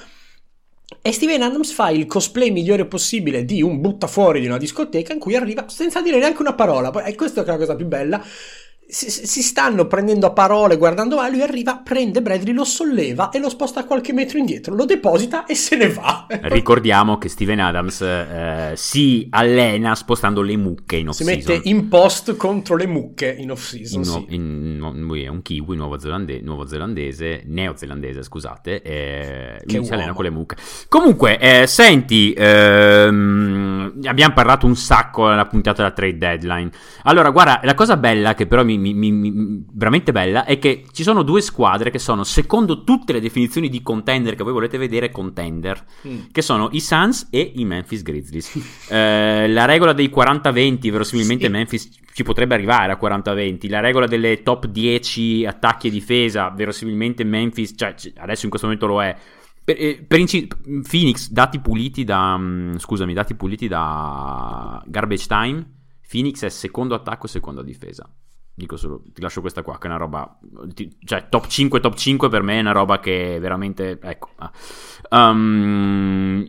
E 1.02 1.12
Steven 1.12 1.40
Adams 1.40 1.72
fa 1.72 1.88
il 1.88 2.04
cosplay 2.04 2.50
migliore 2.50 2.84
possibile 2.84 3.46
di 3.46 3.62
un 3.62 3.80
buttafuori 3.80 4.38
di 4.38 4.46
una 4.46 4.58
discoteca 4.58 5.14
in 5.14 5.18
cui 5.18 5.34
arriva 5.34 5.66
senza 5.66 6.02
dire 6.02 6.18
neanche 6.18 6.42
una 6.42 6.52
parola. 6.52 6.92
E 7.04 7.14
questa 7.14 7.42
è 7.42 7.46
la 7.46 7.56
cosa 7.56 7.74
più 7.74 7.86
bella. 7.86 8.22
Si, 8.90 9.08
si 9.10 9.42
stanno 9.42 9.86
prendendo 9.86 10.26
a 10.26 10.32
parole, 10.32 10.76
guardando 10.76 11.18
a 11.18 11.28
lui 11.28 11.42
arriva, 11.42 11.76
prende 11.82 12.20
Bradley, 12.22 12.52
lo 12.52 12.64
solleva 12.64 13.30
e 13.30 13.38
lo 13.38 13.48
sposta 13.48 13.84
qualche 13.84 14.12
metro 14.12 14.38
indietro, 14.38 14.74
lo 14.74 14.84
deposita 14.84 15.44
e 15.46 15.54
se 15.54 15.76
ne 15.76 15.88
va. 15.92 16.26
Ricordiamo 16.42 17.16
che 17.18 17.28
Steven 17.28 17.60
Adams 17.60 18.00
eh, 18.02 18.72
si 18.74 19.26
allena 19.30 19.94
spostando 19.94 20.42
le 20.42 20.56
mucche 20.56 20.96
in 20.96 21.12
si 21.12 21.22
off-season. 21.22 21.54
mette 21.54 21.68
in 21.68 21.88
post 21.88 22.36
contro 22.36 22.76
le 22.76 22.86
mucche 22.86 23.32
in 23.38 23.50
off 23.52 23.68
season. 23.68 23.98
In 24.00 24.04
sì. 24.04 24.24
in- 24.34 24.76
no, 24.78 24.92
lui 24.92 25.22
è 25.22 25.28
un 25.28 25.42
kiwi 25.42 25.76
nuovozelande- 25.76 26.40
nuovozelandese, 26.40 27.42
neozelandese, 27.46 28.22
scusate, 28.22 28.82
e 28.82 29.62
Che 29.64 29.76
lui 29.76 29.84
si 29.84 29.90
allena 29.92 30.08
uomo. 30.10 30.14
con 30.14 30.24
le 30.24 30.30
mucche. 30.30 30.56
Comunque, 30.88 31.38
eh, 31.38 31.66
senti, 31.66 32.32
ehm, 32.36 34.00
abbiamo 34.04 34.34
parlato 34.34 34.66
un 34.66 34.76
sacco 34.76 35.28
nella 35.28 35.46
puntata 35.46 35.82
della 35.82 35.94
trade 35.94 36.18
deadline. 36.18 36.70
Allora, 37.04 37.30
guarda, 37.30 37.60
la 37.62 37.74
cosa 37.74 37.96
bella, 37.96 38.34
che 38.34 38.46
però 38.46 38.64
mi, 38.64 38.78
mi- 38.80 38.94
mi- 38.94 39.12
mi- 39.12 39.64
veramente 39.72 40.10
bella, 40.12 40.44
è 40.44 40.58
che 40.58 40.84
ci 40.92 41.02
sono 41.02 41.22
due 41.22 41.40
squadre 41.40 41.90
che 41.90 41.98
sono, 41.98 42.24
secondo 42.24 42.82
tutte 42.84 43.12
le 43.12 43.20
definizioni 43.20 43.68
di 43.68 43.82
contender 43.82 44.34
che 44.34 44.42
voi 44.42 44.52
volete 44.52 44.78
vedere, 44.78 45.10
contender 45.10 45.84
Mm. 46.08 46.18
che 46.32 46.42
sono 46.42 46.68
i 46.72 46.80
Suns 46.80 47.28
e 47.30 47.52
i 47.56 47.64
Memphis 47.64 48.02
Grizzlies. 48.02 48.48
Eh, 48.90 49.46
la 49.48 49.64
regola 49.66 49.92
dei 49.92 50.08
40-20, 50.10 50.90
verosimilmente 50.90 51.44
Sì. 51.46 51.50
Memphis 51.50 51.88
ci 52.12 52.22
potrebbe 52.24 52.54
arrivare 52.54 52.92
a 52.92 52.96
40-20. 52.98 53.68
La 53.68 53.80
regola 53.80 54.06
delle 54.06 54.42
top 54.42 54.66
10 54.66 55.46
attacchi 55.46 55.86
e 55.86 55.90
difesa, 55.90 56.48
verosimilmente 56.50 57.22
Memphis, 57.24 57.74
cioè 57.76 57.94
adesso 58.16 58.44
in 58.44 58.50
questo 58.50 58.66
momento 58.66 58.86
lo 58.88 59.02
è. 59.02 59.16
Per, 59.62 59.76
eh, 59.78 60.04
per 60.06 60.18
inci- 60.18 60.48
Phoenix, 60.88 61.28
dati 61.30 61.60
puliti 61.60 62.02
da. 62.02 62.36
mm, 62.36 62.76
scusami, 62.76 63.12
dati 63.14 63.34
puliti 63.34 63.68
da 63.68 64.82
Garbage 64.86 65.26
Time. 65.26 65.64
Phoenix 66.10 66.42
è 66.44 66.48
secondo 66.48 66.94
attacco 66.96 67.26
e 67.26 67.28
seconda 67.28 67.62
difesa. 67.62 68.08
Dico 68.60 68.76
solo, 68.76 69.00
ti 69.14 69.22
lascio 69.22 69.40
questa 69.40 69.62
qua, 69.62 69.78
che 69.78 69.86
è 69.86 69.90
una 69.90 69.96
roba. 69.96 70.36
ti- 70.74 70.94
cioè, 71.04 71.28
top 71.30 71.46
5, 71.46 71.80
top 71.80 71.94
5 71.94 72.28
per 72.28 72.42
me 72.42 72.58
è 72.58 72.60
una 72.60 72.72
roba 72.72 73.00
che 73.00 73.38
veramente. 73.40 73.98
Ecco. 74.02 74.28
Um, 75.08 76.44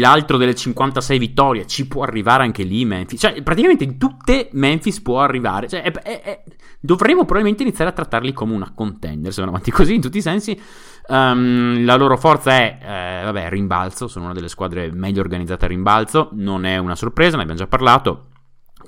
l'altro 0.00 0.36
delle 0.38 0.56
56 0.56 1.18
vittorie 1.18 1.66
ci 1.66 1.86
può 1.86 2.02
arrivare 2.02 2.42
anche 2.42 2.64
lì 2.64 2.84
Memphis. 2.84 3.20
Cioè, 3.20 3.42
praticamente 3.42 3.84
in 3.84 3.96
tutte 3.96 4.48
Memphis 4.54 5.00
può 5.00 5.20
arrivare. 5.20 5.68
Cioè, 5.68 5.82
è- 5.82 5.92
è- 5.92 6.20
è- 6.22 6.42
dovremmo 6.80 7.20
probabilmente 7.24 7.62
iniziare 7.62 7.90
a 7.90 7.94
trattarli 7.94 8.32
come 8.32 8.54
una 8.54 8.72
contender. 8.74 9.32
Se 9.32 9.40
vanno 9.40 9.52
avanti 9.52 9.70
così 9.70 9.94
in 9.94 10.00
tutti 10.00 10.18
i 10.18 10.22
sensi. 10.22 10.60
Um, 11.06 11.84
la 11.84 11.94
loro 11.94 12.16
forza 12.16 12.50
è, 12.52 12.78
eh, 12.80 13.24
vabbè, 13.24 13.48
rimbalzo. 13.50 14.08
Sono 14.08 14.24
una 14.24 14.34
delle 14.34 14.48
squadre 14.48 14.90
meglio 14.92 15.20
organizzate 15.20 15.64
a 15.64 15.68
rimbalzo. 15.68 16.30
Non 16.32 16.64
è 16.64 16.76
una 16.78 16.96
sorpresa, 16.96 17.36
ne 17.36 17.42
abbiamo 17.42 17.60
già 17.60 17.68
parlato. 17.68 18.26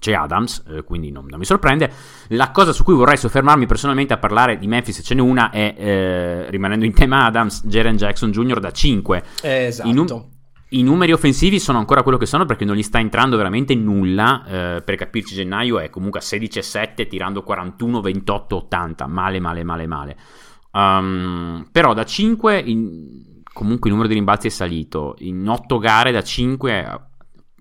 C'è 0.04 0.12
Adams, 0.12 0.62
eh, 0.68 0.84
quindi 0.84 1.10
non, 1.10 1.24
non 1.30 1.38
mi 1.38 1.46
sorprende. 1.46 1.90
La 2.28 2.50
cosa 2.50 2.72
su 2.72 2.84
cui 2.84 2.92
vorrei 2.92 3.16
soffermarmi 3.16 3.64
personalmente 3.64 4.12
a 4.12 4.18
parlare 4.18 4.58
di 4.58 4.66
Memphis, 4.66 5.00
ce 5.02 5.14
n'è 5.14 5.22
una, 5.22 5.48
è 5.48 5.74
eh, 5.78 6.50
rimanendo 6.50 6.84
in 6.84 6.92
tema 6.92 7.24
Adams, 7.24 7.62
Jaren 7.64 7.96
Jackson 7.96 8.30
Jr. 8.30 8.60
da 8.60 8.70
5. 8.70 9.22
Eh, 9.40 9.64
esatto. 9.64 9.88
I, 9.88 9.92
nu- 9.94 10.30
i 10.68 10.82
numeri 10.82 11.12
offensivi 11.12 11.58
sono 11.58 11.78
ancora 11.78 12.02
quello 12.02 12.18
che 12.18 12.26
sono 12.26 12.44
perché 12.44 12.66
non 12.66 12.76
gli 12.76 12.82
sta 12.82 12.98
entrando 12.98 13.38
veramente 13.38 13.74
nulla. 13.74 14.44
eh, 14.76 14.82
per 14.82 14.96
capirci, 14.96 15.34
gennaio 15.34 15.78
è 15.78 15.88
comunque 15.88 16.20
a 16.20 16.22
16,7 16.22 17.08
tirando 17.08 17.42
41, 17.42 18.02
28, 18.02 18.56
80. 18.56 19.06
Male, 19.06 19.40
male, 19.40 19.64
male, 19.64 19.86
male. 19.86 20.16
Um, 20.72 21.66
però 21.72 21.94
da 21.94 22.04
5 22.04 22.58
in- 22.58 23.40
comunque 23.54 23.88
il 23.88 23.94
numero 23.94 24.06
di 24.12 24.18
rimbalzi 24.18 24.48
è 24.48 24.50
salito. 24.50 25.14
In 25.20 25.48
8 25.48 25.78
gare 25.78 26.12
da 26.12 26.22
5 26.22 26.84
ha, 26.84 26.92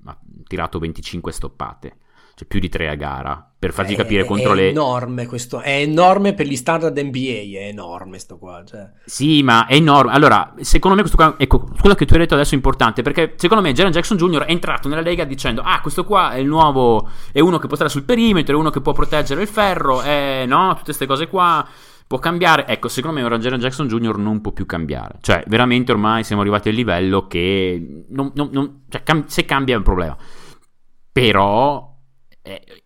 ha 0.03 0.17
tirato 0.45 0.77
25 0.79 1.31
stoppate. 1.31 1.95
Cioè 2.35 2.47
più 2.47 2.59
di 2.59 2.67
3 2.67 2.89
a 2.89 2.95
gara. 2.95 3.47
Per 3.59 3.71
farti 3.71 3.93
È- 3.93 3.95
capire 3.97 4.25
contro 4.25 4.53
è 4.53 4.55
le... 4.55 4.69
enorme 4.69 5.25
questo, 5.27 5.59
è 5.61 5.77
enorme 5.81 6.33
per 6.33 6.47
gli 6.47 6.55
standard 6.55 6.97
NBA, 6.97 7.59
è 7.59 7.67
enorme 7.67 8.17
sto 8.17 8.37
qua. 8.37 8.63
Cioè. 8.65 8.89
Sì, 9.05 9.41
ma 9.43 9.67
è 9.67 9.75
enorme. 9.75 10.11
Allora, 10.11 10.53
secondo 10.61 10.95
me 10.97 11.03
questo 11.03 11.21
qua, 11.21 11.35
ecco, 11.37 11.69
quello 11.79 11.95
che 11.95 12.05
tu 12.05 12.13
hai 12.13 12.19
detto 12.19 12.33
adesso 12.33 12.53
è 12.53 12.55
importante, 12.55 13.03
perché 13.03 13.33
secondo 13.37 13.63
me 13.63 13.71
Jaren 13.71 13.91
Jackson 13.93 14.17
Jr. 14.17 14.45
è 14.45 14.51
entrato 14.51 14.87
nella 14.89 15.01
Lega 15.01 15.23
dicendo, 15.25 15.61
ah, 15.61 15.79
questo 15.79 16.03
qua 16.05 16.31
è 16.31 16.39
il 16.39 16.47
nuovo, 16.47 17.07
è 17.31 17.39
uno 17.39 17.59
che 17.59 17.67
può 17.67 17.75
stare 17.75 17.91
sul 17.91 18.03
perimetro, 18.03 18.55
è 18.55 18.59
uno 18.59 18.71
che 18.71 18.81
può 18.81 18.93
proteggere 18.93 19.43
il 19.43 19.47
ferro, 19.47 20.01
è, 20.01 20.43
no, 20.47 20.69
tutte 20.71 20.85
queste 20.85 21.05
cose 21.05 21.27
qua, 21.27 21.65
può 22.05 22.17
cambiare. 22.19 22.65
Ecco, 22.67 22.87
secondo 22.89 23.17
me 23.19 23.23
ora 23.25 23.37
Jaren 23.37 23.59
Jackson 23.59 23.87
Jr. 23.87 24.17
non 24.17 24.41
può 24.41 24.51
più 24.51 24.65
cambiare. 24.65 25.19
Cioè, 25.21 25.43
veramente 25.47 25.91
ormai 25.93 26.23
siamo 26.25 26.41
arrivati 26.41 26.67
al 26.67 26.75
livello 26.75 27.27
che, 27.27 28.05
non- 28.09 28.31
non- 28.33 28.49
non- 28.51 28.81
cioè, 28.89 29.03
cam- 29.03 29.27
se 29.27 29.45
cambia 29.45 29.75
è 29.75 29.77
un 29.77 29.83
problema. 29.83 30.17
Però, 31.11 31.92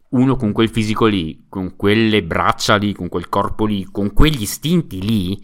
uno 0.09 0.35
con 0.35 0.51
quel 0.51 0.69
fisico 0.69 1.05
lì, 1.05 1.45
con 1.49 1.75
quelle 1.75 2.23
braccia 2.23 2.75
lì, 2.75 2.93
con 2.93 3.09
quel 3.09 3.27
corpo 3.29 3.65
lì, 3.65 3.85
con 3.91 4.13
quegli 4.13 4.41
istinti 4.43 5.01
lì, 5.01 5.43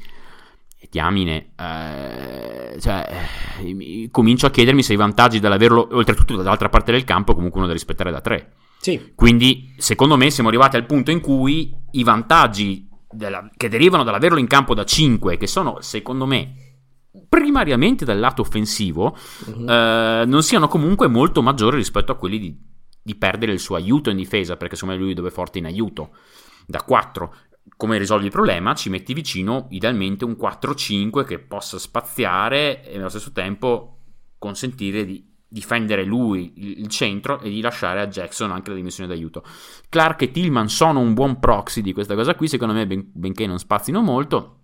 diamine, 0.90 1.54
eh, 1.60 2.80
cioè, 2.80 3.26
eh, 3.64 4.08
comincio 4.12 4.46
a 4.46 4.52
chiedermi 4.52 4.84
se 4.84 4.94
i 4.94 4.98
vantaggi 4.98 5.40
dall'averlo, 5.40 5.90
oltretutto 5.92 6.36
dall'altra 6.36 6.70
parte 6.70 6.92
del 6.92 7.04
campo, 7.04 7.34
comunque 7.34 7.58
uno 7.60 7.68
da 7.68 7.74
rispettare 7.74 8.12
da 8.12 8.22
tre. 8.22 8.54
Sì, 8.80 9.14
Quindi, 9.16 9.74
secondo 9.78 10.18
me, 10.18 10.30
siamo 10.30 10.50
arrivati 10.50 10.76
al 10.76 10.86
punto 10.86 11.10
in 11.10 11.20
cui 11.22 11.74
i 11.92 12.04
vantaggi 12.04 12.88
della- 13.10 13.50
che 13.56 13.70
derivano 13.70 14.04
dall'averlo 14.04 14.38
in 14.40 14.48
campo 14.48 14.74
da 14.76 14.84
5, 14.86 15.38
che 15.38 15.48
sono, 15.48 15.78
secondo 15.82 16.26
me, 16.26 16.54
primariamente 17.30 18.06
dal 18.06 18.20
lato 18.20 18.42
offensivo, 18.42 19.16
Mhm. 19.48 19.70
eh, 19.70 20.24
non 20.28 20.44
siano 20.44 20.68
comunque 20.68 21.08
molto 21.08 21.42
maggiori 21.42 21.78
rispetto 21.78 22.12
a 22.12 22.16
quelli 22.16 22.40
di, 22.40 22.56
di 23.04 23.16
perdere 23.16 23.52
il 23.52 23.60
suo 23.60 23.76
aiuto 23.76 24.10
in 24.10 24.18
difesa, 24.18 24.56
perché 24.56 24.76
secondo 24.76 24.98
me 24.98 25.04
lui 25.04 25.14
dove 25.14 25.28
è 25.28 25.32
forte 25.32 25.60
in 25.60 25.66
aiuto, 25.66 26.16
da 26.66 26.82
4. 26.82 27.36
Come 27.76 27.98
risolvi 27.98 28.26
il 28.26 28.32
problema? 28.32 28.74
Ci 28.74 28.90
metti 28.90 29.14
vicino 29.14 29.68
idealmente 29.72 30.26
un 30.26 30.38
4-5 30.40 31.26
che 31.26 31.40
possa 31.40 31.78
spaziare 31.78 32.84
e 32.86 32.98
allo 32.98 33.10
stesso 33.10 33.32
tempo 33.32 34.00
consentire 34.38 35.06
di 35.06 35.32
difendere 35.54 36.04
lui 36.04 36.54
il 36.80 36.88
centro 36.88 37.40
e 37.40 37.50
di 37.50 37.62
lasciare 37.62 38.02
a 38.02 38.08
Jackson 38.08 38.52
anche 38.52 38.72
la 38.72 38.76
dimensione 38.76 39.08
d'aiuto. 39.08 39.44
Clark 39.88 40.24
e 40.24 40.32
Tillman 40.32 40.68
sono 40.68 41.00
un 41.00 41.14
buon 41.14 41.40
proxy 41.40 41.82
di 41.82 41.94
questa 41.94 42.16
cosa 42.16 42.34
qui, 42.34 42.48
secondo 42.48 42.74
me, 42.74 42.88
ben- 42.88 43.12
benché 43.14 43.46
non 43.46 43.60
spazino 43.60 44.02
molto. 44.02 44.63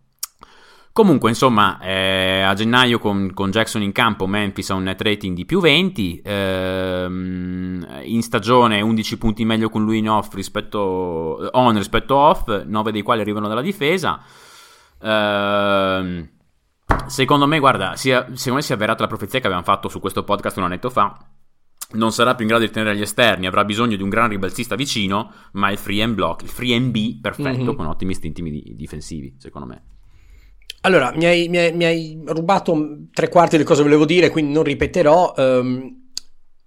Comunque, 0.92 1.30
insomma, 1.30 1.80
eh, 1.82 2.42
a 2.42 2.54
gennaio 2.56 3.00
con, 3.00 3.32
con 3.34 3.52
Jackson 3.52 3.82
in 3.84 3.92
campo, 3.94 4.28
Memphis 4.28 4.70
ha 4.72 4.74
un 4.76 4.84
net 4.84 5.02
rating 5.02 5.36
di 5.36 5.46
più 5.46 5.60
20. 5.62 6.22
ehm, 6.24 8.00
in 8.04 8.22
stagione 8.22 8.82
11 8.82 9.18
punti 9.18 9.46
meglio 9.46 9.70
con 9.70 9.84
lui 9.84 10.00
in 10.00 10.10
off 10.10 10.34
rispetto, 10.34 11.50
on 11.52 11.76
rispetto 11.78 12.16
off, 12.16 12.64
9 12.66 12.92
dei 12.92 13.02
quali 13.02 13.22
arrivano 13.22 13.48
dalla 13.48 13.62
difesa. 13.62 14.22
Ehm, 15.02 16.28
secondo 17.08 17.48
me, 17.48 17.60
guarda, 17.60 17.96
sia, 17.96 18.24
secondo 18.34 18.56
me 18.56 18.62
si 18.62 18.72
è 18.72 18.76
avverata 18.76 19.02
la 19.04 19.08
profezia 19.08 19.40
che 19.40 19.46
abbiamo 19.46 19.64
fatto 19.64 19.88
su 19.90 20.00
questo 20.00 20.24
podcast 20.24 20.58
un 20.58 20.64
annetto 20.64 20.90
fa. 20.90 21.18
non 21.92 22.12
sarà 22.12 22.36
più 22.36 22.44
in 22.44 22.50
grado 22.52 22.66
di 22.66 22.72
tenere 22.72 22.96
gli 22.96 23.02
esterni, 23.02 23.48
avrà 23.48 23.66
bisogno 23.66 23.96
di 23.96 24.04
un 24.04 24.10
gran 24.10 24.30
ribalzista 24.30 24.76
vicino, 24.76 25.32
ma 25.54 25.72
il 25.72 25.78
free 25.80 26.04
and 26.04 26.14
block, 26.14 26.44
il 26.44 26.50
free 26.50 26.76
and 26.76 26.92
B 26.92 27.20
perfetto 27.20 27.72
Mhm. 27.72 27.76
con 27.76 27.88
ottimi 27.88 28.12
istinti 28.12 28.44
di- 28.44 28.74
difensivi, 28.76 29.34
secondo 29.40 29.68
me. 29.68 29.84
Allora, 30.82 31.12
mi 31.16 31.26
hai, 31.26 31.50
mi 31.50 31.58
hai- 31.58 31.74
mi 31.74 31.84
hai 31.86 32.22
rubato 32.26 33.08
tre 33.14 33.28
quarti 33.28 33.58
di 33.58 33.64
cosa 33.64 33.82
volevo 33.84 34.06
dire, 34.06 34.30
quindi 34.30 34.54
non 34.54 34.64
ripeterò. 34.64 35.34
Ehm, 35.38 35.98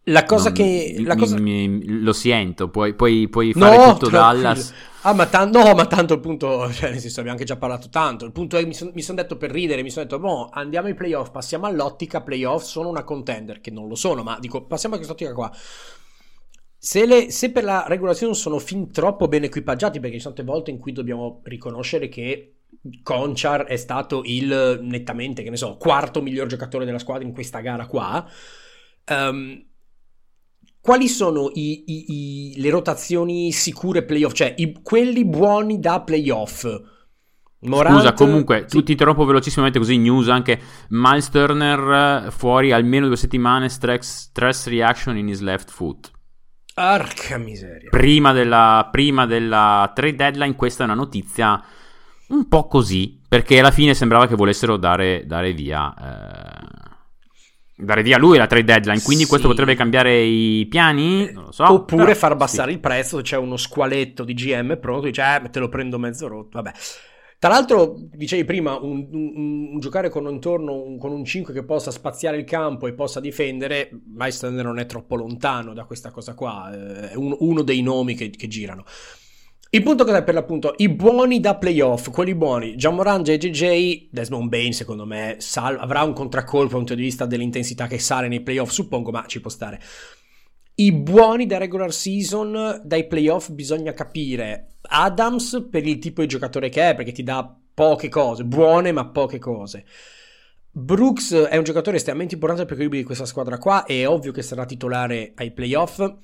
la 0.07 0.25
cosa 0.25 0.51
Non- 0.51 0.53
che... 0.55 0.95
mi- 0.99 1.05
la 1.05 1.17
cosa... 1.17 1.39
mi- 1.39 1.69
mi- 1.69 2.01
lo 2.03 2.13
sento, 2.13 2.69
puoi, 2.69 2.95
puoi- 2.95 3.29
puoi 3.29 3.53
fare 3.53 3.77
tutto 3.77 4.09
tranquillo. 4.09 4.43
Dallas. 4.43 4.75
Ah, 5.05 5.15
ma, 5.15 5.27
tan- 5.27 5.51
no, 5.51 5.75
ma 5.75 5.87
tanto 5.87 6.15
il 6.15 6.21
punto, 6.21 6.71
cioè, 6.73 6.91
nel 6.91 7.01
senso, 7.01 7.21
abbiamo 7.21 7.39
anche 7.39 7.45
già 7.49 7.57
parlato 7.57 7.89
tanto. 7.89 8.25
Il 8.27 8.33
punto 8.33 8.57
è, 8.59 8.65
mi 8.65 8.75
sono 8.75 8.93
detto 9.17 9.37
per 9.37 9.51
ridere, 9.51 9.83
mi 9.83 9.91
sono 9.91 10.05
detto, 10.05 10.19
boh, 10.19 10.49
andiamo 10.53 10.89
ai 10.89 10.95
playoff, 10.95 11.31
passiamo 11.31 11.67
all'ottica, 11.67 12.21
playoff 12.23 12.65
sono 12.65 12.89
una 12.89 13.05
contender, 13.05 13.61
che 13.61 13.71
non 13.71 13.89
lo 13.89 13.95
sono, 13.95 14.23
ma 14.23 14.37
dico, 14.41 14.65
passiamo 14.67 14.95
a 14.95 14.99
quest'ottica 14.99 15.33
qua. 15.33 15.51
Se, 16.79 17.07
le- 17.07 17.31
se 17.31 17.51
per 17.53 17.63
la 17.65 17.85
regolazione 17.87 18.35
sono 18.35 18.59
fin 18.59 18.91
troppo 18.91 19.29
ben 19.29 19.45
equipaggiati, 19.45 20.01
perché 20.01 20.17
ci 20.17 20.23
sono 20.23 20.35
tante 20.35 20.51
volte 20.51 20.71
in 20.73 20.79
cui 20.79 20.93
dobbiamo 20.93 21.41
riconoscere 21.45 22.09
che 22.09 22.55
Conchar 23.03 23.65
è 23.65 23.77
stato 23.77 24.23
il 24.25 24.81
nettamente, 24.83 25.43
che 25.43 25.51
ne 25.51 25.57
so, 25.57 25.77
quarto 25.77 26.21
miglior 26.21 26.47
giocatore 26.49 26.85
della 26.85 26.99
squadra 26.99 27.27
in 27.27 27.33
questa 27.33 27.61
gara 27.61 27.87
qua. 27.87 28.27
ehm, 29.05 29.65
quali 30.81 31.09
sono 31.09 31.51
i- 31.55 31.85
i- 31.87 32.05
i- 32.09 32.61
le 32.61 32.71
rotazioni 32.71 33.53
sicure 33.53 34.05
playoff? 34.05 34.33
Cioè, 34.33 34.55
quelli 34.83 35.25
buoni 35.25 35.79
da 35.79 36.01
playoff? 36.01 36.65
Morant- 37.61 37.97
Scusa, 37.97 38.13
comunque, 38.13 38.65
sì. 38.67 38.77
tu 38.79 38.83
ti 38.83 38.93
interrompo 38.93 39.25
velocissimamente 39.25 39.79
così, 39.79 39.97
news 39.97 40.29
anche 40.29 40.61
Miles 40.89 41.31
Turner 41.31 42.27
eh, 42.27 42.31
fuori 42.33 42.73
almeno 42.73 43.07
due 43.07 43.17
settimane, 43.17 43.69
stress, 43.69 44.29
stress 44.31 44.67
reaction 44.67 45.17
in 45.17 45.29
his 45.29 45.41
left 45.41 45.71
foot. 45.71 46.11
Arca 46.75 47.39
miseria. 47.39 47.91
Prima 47.91 48.33
della, 48.33 48.89
prima 48.91 49.27
della 49.27 49.93
trade 49.95 50.17
deadline, 50.17 50.57
questa 50.57 50.83
è 50.83 50.87
una 50.87 50.95
notizia 50.95 51.63
un 52.33 52.49
po' 52.49 52.67
così, 52.67 53.21
perché 53.29 53.59
alla 53.59 53.71
fine 53.71 53.95
sembrava 53.95 54.27
che 54.27 54.35
volessero 54.35 54.77
dare, 54.77 55.25
dare 55.27 55.53
via... 55.53 55.95
eh, 55.95 56.91
dare 57.75 58.03
via 58.03 58.17
lui 58.19 58.37
la 58.39 58.47
trade 58.47 58.65
deadline, 58.65 59.03
quindi 59.03 59.25
Sì. 59.25 59.29
questo 59.29 59.49
potrebbe 59.49 59.75
cambiare 59.75 60.21
i 60.23 60.67
piani, 60.69 61.33
non 61.33 61.45
lo 61.45 61.53
so. 61.53 61.71
Oppure 61.71 62.05
però, 62.05 62.15
far 62.17 62.33
abbassare 62.33 62.69
sì. 62.69 62.75
il 62.77 62.81
prezzo, 62.81 63.21
c'è 63.23 63.37
uno 63.37 63.57
squaletto 63.57 64.25
di 64.25 64.35
GM 64.35 64.79
pronto, 64.79 65.07
dice, 65.07 65.23
eh, 65.43 65.51
te 65.51 65.59
lo 65.59 65.69
prendo 65.69 65.99
mezzo 65.99 66.29
rotto, 66.29 66.61
vabbè. 66.61 66.73
Tra 67.39 67.51
l'altro, 67.51 67.97
dicevi 67.99 68.45
prima, 68.45 68.79
un, 68.79 69.09
un- 69.11 69.69
un 69.73 69.79
giocare 69.81 70.11
con 70.11 70.29
intorno 70.29 70.75
un- 70.81 70.97
con 70.97 71.11
un 71.11 71.25
5 71.25 71.53
che 71.53 71.65
possa 71.65 71.91
spaziare 71.91 72.37
il 72.37 72.45
campo 72.45 72.87
e 72.87 72.93
possa 72.95 73.19
difendere, 73.19 73.91
Meister 74.15 74.53
non 74.53 74.79
è 74.79 74.87
troppo 74.87 75.17
lontano 75.17 75.73
da 75.75 75.85
questa 75.85 76.13
cosa 76.13 76.35
qua, 76.35 76.71
eh, 76.73 77.11
è 77.11 77.15
un- 77.17 77.35
uno 77.41 77.63
dei 77.63 77.83
nomi 77.83 78.15
che, 78.15 78.31
che 78.31 78.47
girano. 78.47 78.85
Il 79.75 79.83
punto 79.83 80.05
cos'è 80.05 80.23
per 80.23 80.35
l'appunto? 80.35 80.75
I 80.77 80.91
buoni 80.91 81.41
da 81.41 81.57
playoff, 81.57 82.11
quelli 82.11 82.35
buoni, 82.35 82.75
Jamoran, 82.75 83.23
JJJ, 83.23 84.09
Desmond 84.11 84.51
Bain 84.51 84.75
secondo 84.75 85.07
me 85.07 85.37
sal- 85.39 85.79
avrà 85.79 86.03
un 86.03 86.13
contraccolpo 86.13 86.73
dal 86.73 86.77
punto 86.77 86.95
di 86.95 87.01
vista 87.01 87.25
dell'intensità 87.25 87.87
che 87.87 87.99
sale 87.99 88.29
nei 88.29 88.43
playoff, 88.43 88.69
suppongo, 88.69 89.11
ma 89.11 89.25
ci 89.27 89.41
può 89.41 89.49
stare. 89.49 89.81
I 90.75 90.93
buoni 90.93 91.47
da 91.47 91.57
regular 91.57 91.91
season, 91.91 92.83
dai 92.85 93.07
playoff 93.07 93.49
bisogna 93.49 93.95
capire 93.95 94.75
Adams 94.83 95.69
per 95.71 95.87
il 95.87 95.99
tipo 95.99 96.21
di 96.21 96.29
giocatore 96.29 96.69
che 96.69 96.91
è, 96.91 96.95
perché 96.95 97.13
ti 97.13 97.23
dà 97.23 97.59
poche 97.73 98.11
cose, 98.11 98.45
buone 98.45 98.93
ma 98.93 99.07
poche 99.07 99.39
cose. 99.39 99.87
Brooks 100.71 101.33
è 101.33 101.57
un 101.57 101.65
giocatore 101.65 101.97
estremamente 101.97 102.35
importante 102.35 102.65
per 102.67 102.73
l'equilibrio 102.73 103.01
di 103.01 103.07
questa 103.07 103.25
squadra 103.25 103.57
qua, 103.57 103.85
è 103.85 104.07
ovvio 104.07 104.33
che 104.33 104.43
sarà 104.43 104.67
titolare 104.67 105.33
ai 105.35 105.51
playoff. 105.51 106.15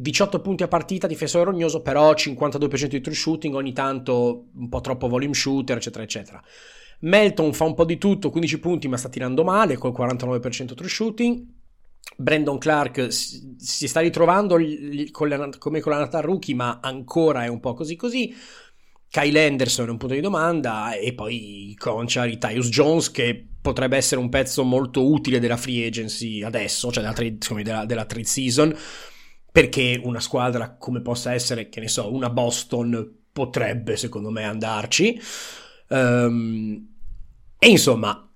18 0.00 0.40
punti 0.40 0.62
a 0.62 0.68
partita, 0.68 1.08
difensore 1.08 1.44
rognoso, 1.44 1.82
però 1.82 2.12
52% 2.12 2.86
di 2.86 3.00
true 3.00 3.14
shooting, 3.14 3.54
ogni 3.54 3.72
tanto 3.72 4.46
un 4.54 4.68
po' 4.68 4.80
troppo 4.80 5.08
volume 5.08 5.34
shooter, 5.34 5.76
eccetera, 5.76 6.04
eccetera. 6.04 6.42
Melton 7.00 7.52
fa 7.52 7.64
un 7.64 7.74
po' 7.74 7.84
di 7.84 7.98
tutto, 7.98 8.30
15 8.30 8.60
punti, 8.60 8.86
ma 8.88 8.96
sta 8.96 9.08
tirando 9.08 9.42
male, 9.42 9.76
col 9.76 9.92
49% 9.92 10.74
true 10.74 10.88
shooting. 10.88 11.46
Brandon 12.16 12.58
Clark 12.58 13.12
si 13.12 13.88
sta 13.88 14.00
ritrovando 14.00 14.56
con 15.10 15.28
la- 15.28 15.48
come 15.58 15.80
con 15.80 15.92
la 15.92 15.98
Natal 15.98 16.22
Rookie, 16.22 16.54
ma 16.54 16.78
ancora 16.80 17.44
è 17.44 17.48
un 17.48 17.60
po' 17.60 17.74
così 17.74 17.96
così. 17.96 18.34
Kyle 19.10 19.46
Anderson 19.46 19.88
è 19.88 19.90
un 19.90 19.96
punto 19.96 20.14
di 20.14 20.20
domanda 20.20 20.94
e 20.94 21.12
poi 21.12 21.74
Conchar, 21.78 22.36
Tyus 22.36 22.68
Jones 22.68 23.10
che 23.10 23.46
potrebbe 23.60 23.96
essere 23.96 24.20
un 24.20 24.28
pezzo 24.28 24.62
molto 24.64 25.10
utile 25.10 25.40
della 25.40 25.56
free 25.56 25.86
agency 25.86 26.42
adesso, 26.42 26.92
cioè 26.92 27.02
della 27.02 27.14
trade, 27.14 27.62
della, 27.62 27.84
della 27.84 28.04
trade 28.04 28.26
season, 28.26 28.74
perché 29.50 30.00
una 30.02 30.20
squadra 30.20 30.76
come 30.76 31.00
possa 31.00 31.32
essere, 31.32 31.68
che 31.68 31.80
ne 31.80 31.88
so, 31.88 32.12
una 32.12 32.30
Boston 32.30 33.16
potrebbe 33.32 33.96
secondo 33.96 34.30
me 34.30 34.44
andarci. 34.44 35.20
Ehm, 35.88 36.86
e 37.58 37.68
insomma, 37.68 38.28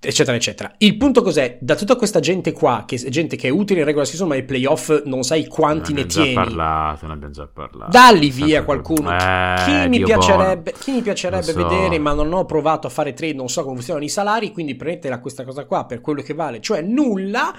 eccetera, 0.00 0.36
eccetera. 0.36 0.74
Il 0.78 0.96
punto 0.96 1.22
cos'è? 1.22 1.58
Da 1.60 1.74
tutta 1.74 1.96
questa 1.96 2.20
gente 2.20 2.52
qua, 2.52 2.84
che 2.86 2.96
è 2.96 3.08
gente 3.08 3.36
che 3.36 3.48
è 3.48 3.50
utile 3.50 3.80
in 3.80 3.86
regular 3.86 4.06
season, 4.06 4.28
ma 4.28 4.34
ai 4.34 4.44
playoff 4.44 5.02
non 5.04 5.22
sai 5.22 5.46
quanti 5.46 5.92
ne 5.92 6.02
Ne 6.02 6.02
abbiamo 6.02 6.22
tieni. 6.24 6.34
già 6.34 6.40
parlato, 6.42 7.06
ne 7.06 7.12
abbiamo 7.12 7.32
già 7.32 7.46
parlato. 7.46 7.90
Dalli 7.90 8.30
via 8.30 8.62
qualcuno. 8.64 9.10
Eh, 9.12 9.54
chi, 9.64 9.88
mi 9.88 10.00
piacerebbe, 10.00 10.74
chi 10.78 10.92
mi 10.92 11.02
piacerebbe 11.02 11.52
so. 11.52 11.66
vedere, 11.66 11.98
ma 11.98 12.12
non 12.12 12.32
ho 12.32 12.44
provato 12.44 12.86
a 12.86 12.90
fare 12.90 13.14
trade, 13.14 13.34
non 13.34 13.48
so 13.48 13.62
come 13.62 13.76
funzionano 13.76 14.04
i 14.04 14.08
salari, 14.08 14.52
quindi 14.52 14.74
prendetela 14.76 15.20
questa 15.20 15.44
cosa 15.44 15.64
qua 15.64 15.86
per 15.86 16.00
quello 16.00 16.22
che 16.22 16.34
vale, 16.34 16.60
cioè 16.60 16.80
nulla. 16.82 17.52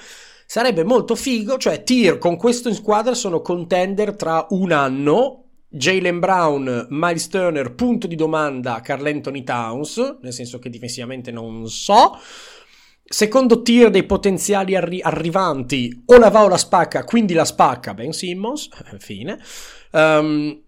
Sarebbe 0.52 0.84
molto 0.84 1.14
figo, 1.14 1.60
cioè 1.60 1.84
Tier 1.84 2.18
con 2.18 2.36
questo 2.36 2.70
in 2.70 2.74
squadra 2.74 3.14
sono 3.14 3.40
contender 3.40 4.16
tra 4.16 4.48
un 4.50 4.72
anno. 4.72 5.44
Jalen 5.68 6.18
Brown, 6.18 6.88
Miles 6.90 7.28
Turner, 7.28 7.76
punto 7.76 8.08
di 8.08 8.16
domanda, 8.16 8.82
Carl 8.82 9.06
Anthony 9.06 9.44
Towns, 9.44 10.18
nel 10.24 10.34
senso 10.34 10.58
che 10.58 10.72
difensivamente 10.72 11.30
non 11.30 11.70
so. 11.70 12.18
Secondo 13.04 13.62
tier 13.62 13.92
dei 13.92 14.08
potenziali 14.08 14.76
arri- 14.76 15.04
arrivanti, 15.04 16.02
o 16.08 16.18
la 16.18 16.32
va 16.32 16.44
o 16.44 16.48
la 16.48 16.58
spacca, 16.58 17.04
quindi 17.04 17.36
la 17.36 17.46
spacca 17.46 17.94
Ben 17.94 18.12
Simmons, 18.12 18.70
fine. 18.98 19.40
Ehm, 19.92 20.64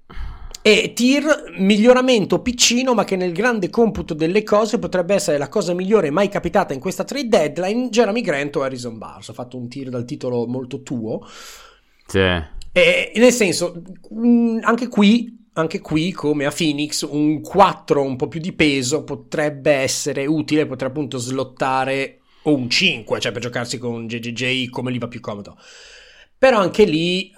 e 0.62 0.93
tier 0.93 1.54
miglioramento 1.58 2.39
piccino, 2.41 2.93
ma 2.93 3.04
che 3.04 3.15
nel 3.15 3.32
grande 3.32 3.69
computo 3.69 4.13
delle 4.13 4.43
cose 4.43 4.78
potrebbe 4.78 5.15
essere 5.15 5.38
la 5.38 5.50
cosa 5.50 5.74
migliore 5.74 6.12
mai 6.12 6.30
capitata 6.30 6.74
in 6.74 6.80
questa 6.80 7.04
trade 7.04 7.28
deadline, 7.28 7.89
Jeremy 7.89 8.21
Grant 8.21 8.56
o 8.58 8.62
Harrison 8.62 8.97
Barnes. 8.97 9.28
Ho 9.30 9.34
fatto 9.34 9.58
un 9.58 9.67
tier 9.67 9.89
dal 9.89 10.06
titolo 10.06 10.45
molto 10.45 10.84
tuo. 10.84 11.28
Sì. 12.06 12.19
E, 12.74 13.12
nel 13.15 13.32
senso, 13.32 13.82
anche 14.62 14.88
qui, 14.88 15.47
anche 15.54 15.80
qui, 15.80 16.12
come 16.12 16.45
a 16.45 16.52
Phoenix, 16.52 17.02
un 17.10 17.41
4 17.41 18.02
un 18.02 18.15
po' 18.15 18.28
più 18.28 18.39
di 18.39 18.54
peso 18.54 19.04
potrebbe 19.04 19.71
essere 19.71 20.26
utile, 20.26 20.67
potrebbe 20.67 20.93
appunto 20.93 21.17
slottare 21.17 22.19
o 22.43 22.54
un 22.56 22.69
5, 22.69 23.19
cioè 23.19 23.32
per 23.32 23.41
giocarsi 23.41 23.78
con 23.78 24.08
JJJ 24.08 24.69
come 24.69 24.91
gli 24.91 25.00
va 25.00 25.08
più 25.08 25.19
comodo. 25.19 25.58
Però 26.38 26.58
anche 26.60 26.86
lì 26.86 27.32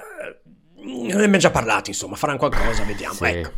ne 0.83 1.13
abbiamo 1.13 1.37
già 1.37 1.51
parlato, 1.51 1.89
insomma, 1.89 2.15
faranno 2.15 2.37
qualcosa, 2.37 2.83
vediamo. 2.83 3.13
Sì. 3.13 3.25
Ecco. 3.25 3.51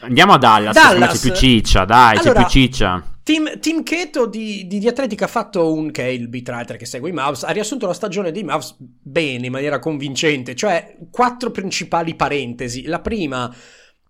Andiamo 0.06 0.34
a 0.34 0.38
Dallas, 0.38 0.74
Dallas. 0.74 1.12
c'è 1.12 1.28
più 1.28 1.36
ciccia, 1.36 1.84
dai, 1.84 2.16
Allora, 2.16 2.32
c'è 2.32 2.40
più 2.40 2.50
ciccia. 2.50 3.06
Team, 3.22 3.60
Team 3.60 3.84
Keto 3.84 4.26
di, 4.26 4.66
di, 4.66 4.78
di 4.80 4.88
Atletica 4.88 5.26
ha 5.26 5.28
fatto 5.28 5.72
un, 5.72 5.92
che 5.92 6.02
è 6.02 6.08
il 6.08 6.28
beat 6.28 6.48
writer 6.48 6.76
che 6.76 6.86
segue 6.86 7.10
i 7.10 7.12
Mavs, 7.12 7.44
ha 7.44 7.50
riassunto 7.50 7.86
la 7.86 7.94
stagione 7.94 8.32
dei 8.32 8.42
Mavs 8.42 8.76
bene, 8.78 9.46
in 9.46 9.52
maniera 9.52 9.78
convincente, 9.78 10.56
cioè 10.56 10.96
quattro 11.10 11.52
principali 11.52 12.16
parentesi. 12.16 12.84
La 12.84 13.00
prima, 13.00 13.54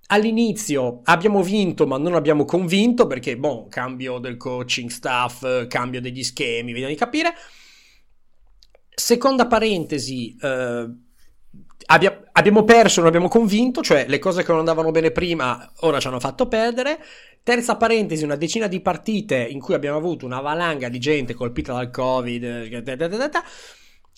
all'inizio 0.07 1.01
abbiamo 1.05 1.43
vinto 1.43 1.87
ma 1.87 1.99
non 1.99 2.15
abbiamo 2.15 2.47
convinto 2.47 3.07
perché, 3.07 3.37
boh, 3.37 3.67
cambio 3.69 4.19
del 4.19 4.39
coaching 4.39 4.89
staff, 4.89 5.67
cambio 5.67 6.01
degli 6.01 6.23
schemi, 6.23 6.73
vediamo 6.73 6.93
di 6.93 6.99
capire. 6.99 7.35
Seconda 8.95 9.47
parentesi, 9.47 10.37
eh, 10.41 10.87
abbia- 11.87 12.23
abbiamo 12.33 12.65
perso, 12.65 13.01
non 13.01 13.09
abbiamo 13.09 13.29
convinto, 13.29 13.83
cioè 13.83 14.07
le 14.09 14.19
cose 14.19 14.43
che 14.43 14.51
non 14.51 14.61
andavano 14.61 14.91
bene 14.91 15.11
prima 15.11 15.71
ora 15.81 16.01
ci 16.01 16.07
hanno 16.07 16.21
fatto 16.21 16.47
perdere. 16.47 16.99
Terza 17.43 17.77
parentesi, 17.77 18.23
una 18.23 18.37
decina 18.37 18.69
di 18.69 18.81
partite 18.81 19.37
in 19.37 19.61
cui 19.61 19.75
abbiamo 19.75 19.97
avuto 19.97 20.25
una 20.25 20.41
valanga 20.41 20.89
di 20.89 21.01
gente 21.01 21.35
colpita 21.35 21.73
dal 21.73 21.91
Covid. 21.91 22.45
eh, 22.45 22.83
da, 22.83 22.95
da, 22.95 23.09
da, 23.09 23.45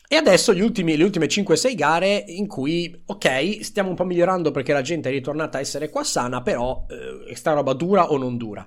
E 0.08 0.16
adesso 0.16 0.52
ultimi, 0.52 0.96
le 0.96 1.04
ultime 1.04 1.26
5-6 1.26 1.74
gare 1.74 2.24
in 2.26 2.46
cui, 2.46 3.02
ok, 3.06 3.64
stiamo 3.64 3.88
un 3.88 3.94
po' 3.94 4.04
migliorando 4.04 4.50
perché 4.50 4.72
la 4.72 4.82
gente 4.82 5.08
è 5.08 5.12
ritornata 5.12 5.58
a 5.58 5.60
essere 5.60 5.88
qua 5.88 6.04
sana, 6.04 6.42
però 6.42 6.84
eh, 6.88 7.34
sta 7.34 7.52
roba 7.52 7.72
dura 7.72 8.10
o 8.10 8.18
non 8.18 8.36
dura. 8.36 8.66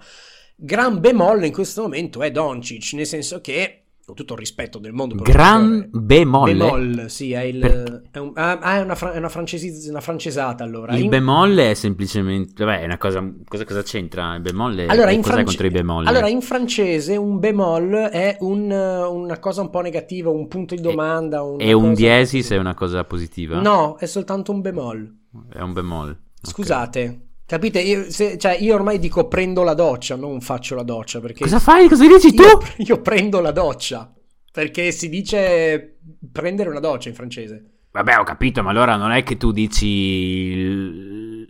Gran 0.56 1.00
bemolle 1.00 1.46
in 1.46 1.54
questo 1.54 1.84
momento 1.84 2.24
è 2.24 2.32
Doncic, 2.32 2.94
nel 2.94 3.06
senso 3.06 3.42
che 3.42 3.87
con 4.08 4.16
tutto 4.16 4.34
il 4.36 4.40
rispetto 4.40 4.80
del 4.80 4.94
mondo. 4.94 5.16
Gran 5.16 5.70
giocatore- 5.82 5.90
bemolle. 6.06 6.54
Bemoll, 6.54 7.06
sì, 7.08 7.34
è, 7.34 7.42
il, 7.42 7.60
Per- 7.60 8.04
è, 8.12 8.18
un- 8.20 8.32
ah, 8.36 8.58
ah, 8.58 8.78
è 8.78 8.82
una, 8.82 8.96
fra- 8.96 9.12
è 9.12 9.18
una 9.18 9.28
francesi- 9.28 9.90
una 9.90 10.00
francesata 10.00 10.64
allora. 10.64 10.96
Il 10.96 11.04
In- 11.04 11.10
bemolle 11.10 11.72
è 11.72 11.74
semplicemente. 11.74 12.64
Vabbè, 12.64 12.84
è 12.84 12.86
una 12.86 12.98
cosa. 12.98 13.30
Cosa, 13.46 13.66
cosa 13.66 13.84
c'entra? 13.84 14.34
Il 14.36 14.42
bemolle. 14.42 14.86
allora, 14.86 15.12
in 15.12 15.22
france- 15.24 15.70
bemolle? 15.70 16.08
allora, 16.08 16.30
in 16.30 16.40
francese 16.42 17.18
un 17.18 17.38
bemoll 17.40 17.94
è 17.96 18.38
un, 18.40 18.72
eh, 18.72 19.04
una 19.04 19.40
cosa 19.40 19.60
un 19.60 19.70
po' 19.70 19.82
negativa, 19.82 20.30
un 20.30 20.48
punto 20.48 20.74
di 20.74 20.80
domanda. 20.82 21.40
E 21.58 21.74
un 21.74 21.90
cosa- 21.90 21.94
diesis 21.96 22.50
è 22.52 22.58
una 22.58 22.76
cosa 22.76 23.04
positiva? 23.04 23.60
No, 23.60 23.98
è 23.98 24.06
soltanto 24.06 24.54
un 24.54 24.62
bemoll. 24.62 25.16
È 25.54 25.60
un 25.60 25.74
bemolle. 25.74 26.18
Scusate. 26.42 27.24
Capite? 27.48 27.80
Io, 27.80 28.12
se- 28.12 28.38
cioè, 28.38 28.58
io 28.60 28.76
ormai 28.76 29.00
dico 29.00 29.28
prendo 29.30 29.64
la 29.64 29.74
doccia, 29.74 30.16
non 30.18 30.42
faccio 30.42 30.76
la 30.76 30.84
doccia 30.84 31.22
perché 31.22 31.44
Cosa 31.44 31.60
fai? 31.60 31.88
Cosa 31.88 32.06
dici 32.06 32.34
tu? 32.34 32.44
io, 32.44 32.60
io 32.78 33.02
prendo 33.02 33.40
la 33.40 33.52
doccia 33.52 34.14
perché 34.52 34.92
si 34.92 35.08
dice 35.08 36.00
prendere 36.32 36.70
una 36.70 36.82
doccia 36.82 37.08
in 37.10 37.16
francese. 37.16 37.66
Vabbè, 37.92 38.18
ho 38.20 38.24
capito, 38.24 38.62
ma 38.62 38.72
allora 38.72 38.96
non 38.98 39.12
è 39.12 39.24
che 39.24 39.38
tu 39.38 39.52
dici. 39.52 39.88
il- 39.88 41.48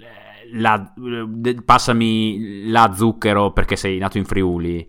La, 0.53 0.93
passami 1.65 2.69
la 2.69 2.93
zucchero 2.95 3.51
perché 3.51 3.75
sei 3.75 3.97
nato 3.97 4.17
in 4.17 4.23
Friuli. 4.25 4.87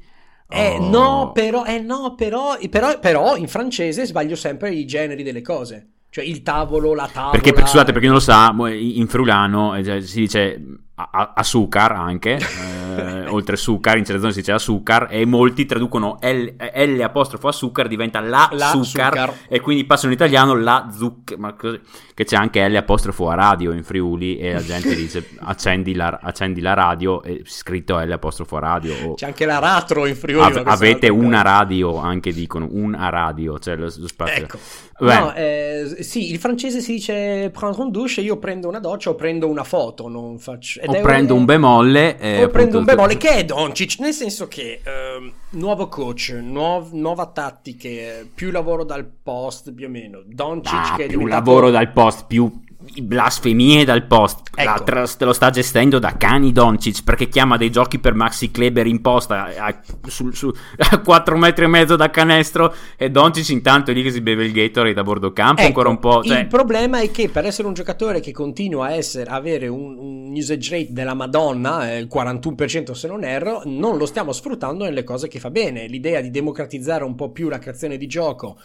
Eh 0.51 0.77
Oh. 0.79 0.89
no, 0.89 1.33
però, 1.33 1.65
eh 1.65 1.81
no, 1.81 2.15
però, 2.15 2.57
però, 2.71 2.99
però 3.01 3.37
in 3.37 3.49
francese 3.49 4.07
sbaglio 4.07 4.37
sempre 4.37 4.73
i 4.73 4.85
generi 4.87 5.23
delle 5.25 5.43
cose. 5.43 5.89
Cioè 6.11 6.25
il 6.25 6.43
tavolo, 6.43 6.95
la 6.95 7.09
tavola. 7.13 7.33
Perché, 7.33 7.53
per- 7.53 7.67
scusate, 7.67 7.91
per 7.93 8.01
chi 8.01 8.07
non 8.07 8.17
lo 8.17 8.21
sa, 8.21 8.55
in 8.71 9.07
friulano 9.09 9.75
eh, 9.75 9.83
cioè, 9.85 10.01
si 10.01 10.21
dice 10.21 10.63
a- 10.99 11.09
a- 11.13 11.33
azúcar 11.37 11.93
anche, 11.93 12.37
eh, 12.99 13.27
oltre 13.29 13.55
sucar, 13.57 13.97
in 13.97 14.05
certa 14.05 14.21
zone 14.21 14.33
si 14.33 14.41
dice 14.41 14.51
azúcar, 14.53 15.07
e 15.11 15.25
molti 15.25 15.65
traducono 15.65 16.19
L, 16.21 16.57
L 16.75 17.01
apostrofo 17.01 17.47
azúcar, 17.49 17.87
diventa 17.87 18.19
la, 18.21 18.49
La 18.53 18.67
sucar, 18.71 19.13
sucar. 19.13 19.35
e 19.49 19.61
quindi 19.61 19.85
passano 19.85 20.11
in 20.13 20.19
italiano 20.19 20.55
la 20.55 20.89
zucchero, 20.93 21.41
ma 21.41 21.53
così- 21.55 21.81
che 22.15 22.25
c'è 22.25 22.35
anche 22.37 22.69
L 22.69 22.75
apostrofo 22.75 23.31
a 23.31 23.35
radio 23.35 23.71
in 23.73 23.85
Friuli, 23.85 24.39
e 24.39 24.53
la 24.55 24.63
gente 24.63 24.93
dice 24.97 25.29
accendi 25.41 25.95
la, 25.95 26.19
accendi 26.21 26.61
la 26.61 26.75
radio, 26.75 27.23
e 27.23 27.43
scritto 27.45 27.99
L 28.01 28.11
apostrofo 28.11 28.57
a 28.57 28.61
radio, 28.61 28.95
o 29.05 29.15
C'è 29.15 29.27
anche 29.27 29.47
l'aratro 29.47 30.05
in 30.07 30.17
Friuli. 30.17 30.53
È 30.55 30.63
avete 30.65 31.09
una 31.09 31.43
radio, 31.43 31.97
anche 31.99 32.33
dicono, 32.33 32.67
una 32.73 33.09
radio, 33.09 33.59
cioè 33.61 33.77
lo, 33.77 33.85
lo 33.97 34.09
spazio. 34.09 34.43
Ecco. 34.45 34.59
No, 35.01 35.35
eh, 35.35 35.97
sì, 36.01 36.31
il 36.33 36.39
francese 36.39 36.81
si 36.81 36.93
dice 36.95 37.51
prendre 37.53 37.83
un 37.83 37.91
douche, 37.91 38.21
io 38.21 38.37
prendo 38.39 38.67
una 38.69 38.81
doccia 38.81 39.11
o 39.11 39.15
prendo 39.15 39.47
una 39.49 39.63
foto, 39.63 40.09
non 40.09 40.39
faccio... 40.39 40.81
ed 40.81 40.89
o 40.89 41.01
prendo 41.01 41.35
un 41.35 41.45
bemolle. 41.45 42.19
eh, 42.19 42.43
o 42.45 42.49
prendo 42.49 42.79
un 42.79 42.85
bemolle 42.85 43.17
che 43.17 43.31
è 43.31 43.45
Doncic, 43.45 44.01
nel 44.01 44.13
senso 44.13 44.49
che 44.49 44.81
ehm, 44.83 45.33
nuovo 45.51 45.87
coach, 45.89 46.37
nuov- 46.43 46.93
nuova 46.93 47.27
tattiche, 47.27 48.29
più 48.35 48.51
lavoro 48.51 48.83
dal 48.85 49.05
post 49.23 49.73
più 49.73 49.87
o 49.87 49.91
meno. 49.91 50.23
Doncic 50.27 50.75
Ah, 50.75 50.95
che 50.97 51.05
è 51.05 51.07
più 51.07 51.19
diventato- 51.19 51.45
lavoro 51.51 51.71
dal 51.71 51.93
post, 51.93 52.25
più 52.27 52.67
blasfemie 53.03 53.85
dal 53.85 54.07
post. 54.07 54.41
La 54.55 54.75
Ecco. 54.75 54.85
tra- 54.85 55.07
te 55.07 55.25
lo 55.25 55.33
sta 55.33 55.51
gestendo 55.51 55.99
da 55.99 56.17
cani 56.17 56.53
Doncic 56.53 57.05
perché 57.05 57.29
chiama 57.29 57.57
dei 57.57 57.71
giochi 57.71 57.99
per 57.99 58.15
Maxi 58.15 58.51
Kleber 58.51 58.87
in 58.87 59.01
posta 59.01 59.53
a, 59.57 59.81
su, 60.07 60.31
su- 60.33 60.53
a 60.91 60.99
4 60.99 61.37
metri 61.37 61.65
e 61.65 61.69
mezzo 61.69 61.97
da 61.97 62.11
canestro 62.11 62.75
e 62.97 63.11
Doncic 63.11 63.49
intanto 63.51 63.91
è 63.91 63.95
lì 63.95 64.03
che 64.03 64.11
si 64.11 64.21
beve 64.21 64.45
il 64.45 64.53
Gatorade 64.53 64.99
a 64.99 65.03
bordo 65.03 65.33
campo 65.33 65.61
Ecco, 65.61 65.69
ancora 65.69 65.89
un 65.89 65.99
po'. 65.99 66.23
Cioè, 66.23 66.41
Il 66.41 66.47
problema 66.49 67.01
è 67.01 67.11
che 67.11 67.29
per 67.29 67.45
essere 67.45 67.69
un 67.69 67.75
giocatore 67.75 68.21
che 68.21 68.33
continua 68.33 68.87
a 68.87 68.93
essere, 68.93 69.31
avere 69.31 69.69
un, 69.69 69.97
un 69.97 70.33
usage 70.33 70.71
rate 70.71 70.93
della 70.93 71.15
Madonna, 71.15 71.93
eh, 71.93 71.99
il 71.99 72.09
41% 72.13 72.93
se 72.93 73.07
non 73.07 73.25
erro, 73.25 73.63
non 73.65 73.97
lo 73.97 74.07
stiamo 74.07 74.33
sfruttando 74.33 74.85
nelle 74.85 75.05
cose 75.05 75.29
che 75.29 75.39
fa 75.39 75.51
bene. 75.51 75.87
L'idea 75.87 76.21
di 76.21 76.31
democratizzare 76.31 77.05
un 77.05 77.15
po' 77.15 77.31
più 77.31 77.49
la 77.49 77.59
creazione 77.59 77.97
di 77.97 78.07
gioco 78.07 78.59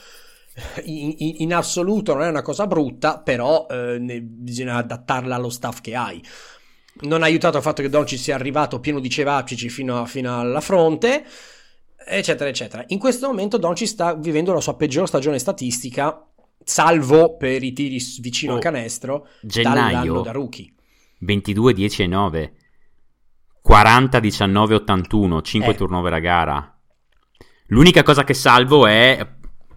in, 0.84 1.14
in- 1.18 1.36
in 1.40 1.54
assoluto 1.54 2.14
non 2.14 2.24
è 2.24 2.30
una 2.30 2.42
cosa 2.42 2.68
brutta, 2.68 3.20
però 3.20 3.66
eh, 3.70 3.98
ne- 4.00 4.22
bisogna 4.22 4.76
adattarla 4.78 5.36
allo 5.36 5.50
staff 5.50 5.82
che 5.82 5.96
hai. 5.96 6.24
Non 7.02 7.24
ha 7.24 7.26
aiutato 7.26 7.58
il 7.58 7.64
fatto 7.64 7.82
che 7.82 7.90
Doncic 7.90 8.20
sia 8.20 8.36
arrivato 8.36 8.80
pieno 8.80 9.00
di 9.00 9.10
cevapcici 9.10 9.70
fino, 9.70 10.06
fino 10.06 10.40
alla 10.40 10.62
fronte, 10.62 11.26
eccetera, 12.06 12.50
eccetera. 12.50 12.84
In 12.90 13.00
questo 13.00 13.28
momento 13.28 13.58
Doncic 13.58 13.88
sta 13.88 14.14
vivendo 14.14 14.54
la 14.54 14.62
sua 14.62 14.76
peggior 14.76 15.08
stagione 15.08 15.40
statistica, 15.40 16.24
salvo 16.64 17.36
per 17.36 17.64
i 17.64 17.74
tiri 17.74 17.98
vicino 18.20 18.54
Oh, 18.54 18.56
al 18.58 18.62
canestro, 18.62 19.28
gennaio 19.42 20.22
da 20.22 20.32
rookie. 20.32 20.72
22, 21.20 21.74
10 21.74 22.04
e 22.04 22.08
9. 22.08 22.54
40, 23.62 24.20
19, 24.20 24.76
81. 24.76 25.42
5 25.42 25.72
Eh. 25.72 25.76
turnover 25.76 26.14
a 26.14 26.20
gara. 26.20 26.78
L'unica 27.68 28.04
cosa 28.04 28.24
che 28.24 28.34
salvo 28.34 28.86
è 28.86 29.26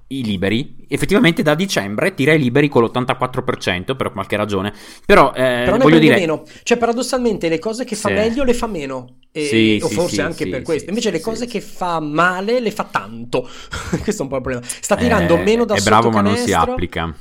i 0.08 0.22
liberi. 0.22 0.84
Effettivamente 0.88 1.42
da 1.42 1.54
dicembre 1.54 2.14
tira 2.14 2.32
i 2.32 2.38
liberi 2.38 2.68
con 2.68 2.84
l'84% 2.84 3.96
per 3.96 4.12
qualche 4.12 4.36
ragione. 4.36 4.72
Però, 5.04 5.32
eh, 5.34 5.62
Però 5.64 5.76
ne 5.76 5.82
voglio 5.82 5.98
dire... 5.98 6.14
meno. 6.16 6.44
Cioè, 6.62 6.76
paradossalmente, 6.76 7.48
le 7.48 7.58
cose 7.58 7.84
che 7.84 7.96
fa 7.96 8.08
Sì. 8.08 8.14
meglio 8.14 8.44
le 8.44 8.54
fa 8.54 8.66
meno. 8.66 9.16
E- 9.32 9.46
Sì, 9.46 9.80
o 9.82 9.88
sì, 9.88 9.94
forse 9.94 10.22
anche 10.22 10.48
per 10.48 10.62
questo. 10.62 10.88
Invece, 10.90 11.10
le 11.10 11.20
cose 11.20 11.46
che 11.46 11.60
fa 11.60 11.98
male 12.00 12.60
le 12.60 12.70
fa 12.70 12.84
tanto. 12.84 13.48
questo 14.02 14.22
è 14.22 14.24
un 14.24 14.28
po' 14.30 14.36
il 14.36 14.42
problema. 14.42 14.64
Sta 14.64 14.96
tirando 14.96 15.36
eh, 15.38 15.42
meno 15.42 15.64
da 15.64 15.74
È 15.74 15.78
sotto 15.78 15.90
bravo 15.90 16.10
ma 16.10 16.20
non 16.20 16.36
si 16.36 16.50
canestro. 16.50 16.72
applica. 16.72 17.14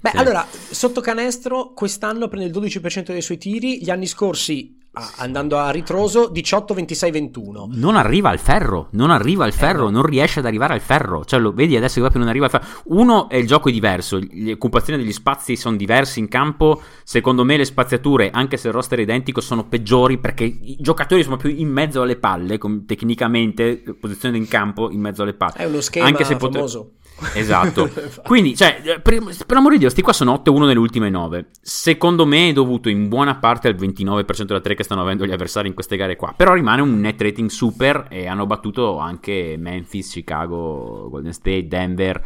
Beh, 0.00 0.12
allora, 0.14 0.46
sotto 0.70 1.02
canestro 1.02 1.72
quest'anno 1.74 2.26
prende 2.28 2.46
il 2.46 2.52
12% 2.70 3.12
dei 3.12 3.20
suoi 3.20 3.36
tiri, 3.36 3.82
gli 3.82 3.90
anni 3.90 4.06
scorsi, 4.06 4.78
ah, 4.92 5.12
andando 5.16 5.58
a 5.58 5.70
ritroso, 5.70 6.28
18, 6.28 6.74
26, 6.74 7.10
21. 7.10 7.68
Non 7.72 7.96
arriva 7.96 8.30
al 8.30 8.38
ferro, 8.38 8.88
non 8.92 9.10
arriva 9.10 9.44
al 9.44 9.52
ferro, 9.52 9.84
no. 9.84 9.90
non 9.90 10.02
riesce 10.02 10.40
ad 10.40 10.46
arrivare 10.46 10.74
al 10.74 10.80
ferro. 10.80 11.24
Cioè, 11.24 11.38
lo 11.40 11.52
vedi 11.52 11.76
adesso 11.76 11.94
che 11.94 12.00
proprio 12.00 12.20
non 12.20 12.28
arriva 12.30 12.46
al 12.46 12.50
ferro. 12.50 12.66
Uno 12.84 13.28
è 13.28 13.36
il 13.36 13.46
gioco 13.46 13.68
è 13.68 13.72
diverso, 13.72 14.18
le 14.30 14.52
occupazioni 14.52 15.02
degli 15.02 15.12
spazi 15.12 15.56
sono 15.56 15.76
diversi 15.76 16.18
in 16.18 16.28
campo. 16.28 16.80
Secondo 17.04 17.44
me 17.44 17.56
le 17.56 17.64
spaziature, 17.64 18.30
anche 18.30 18.56
se 18.56 18.68
il 18.68 18.74
roster 18.74 18.98
è 18.98 19.02
identico, 19.02 19.40
sono 19.40 19.66
peggiori 19.66 20.18
perché 20.18 20.44
i 20.44 20.76
giocatori 20.80 21.22
sono 21.22 21.36
più 21.36 21.50
in 21.50 21.68
mezzo 21.68 22.02
alle 22.02 22.16
palle, 22.16 22.58
com- 22.58 22.84
tecnicamente, 22.84 23.82
posizione 23.98 24.36
in 24.36 24.48
campo 24.48 24.90
in 24.90 25.00
mezzo 25.00 25.22
alle 25.22 25.34
palle. 25.34 25.54
È 25.54 25.64
uno 25.64 25.80
schema 25.80 26.06
Anche 26.06 26.24
se 26.24 26.36
famoso. 26.36 26.92
Esatto. 27.34 27.90
Quindi, 28.24 28.56
cioè, 28.56 28.80
eh, 28.82 29.00
per, 29.00 29.18
per 29.46 29.56
amore 29.56 29.74
di 29.74 29.80
Dio, 29.80 29.90
sti 29.90 30.02
qua 30.02 30.12
sono 30.12 30.42
8-1 30.44 30.66
nelle 30.66 30.78
ultime 30.78 31.10
9. 31.10 31.48
Secondo 31.60 32.26
me 32.26 32.48
è 32.48 32.52
dovuto 32.52 32.88
in 32.88 33.08
buona 33.08 33.36
parte 33.36 33.68
al 33.68 33.74
29% 33.74 34.44
della 34.44 34.60
3 34.60 34.74
che 34.74 34.82
stanno 34.82 35.02
avendo 35.02 35.26
gli 35.26 35.32
avversari 35.32 35.68
in 35.68 35.74
queste 35.74 35.96
gare 35.96 36.16
qua. 36.16 36.32
Però 36.36 36.54
rimane 36.54 36.82
un 36.82 36.98
net 37.00 37.20
rating 37.20 37.48
super 37.48 38.06
e 38.08 38.26
hanno 38.26 38.46
battuto 38.46 38.98
anche 38.98 39.56
Memphis, 39.58 40.10
Chicago, 40.10 41.08
Golden 41.10 41.32
State, 41.32 41.66
Denver. 41.68 42.22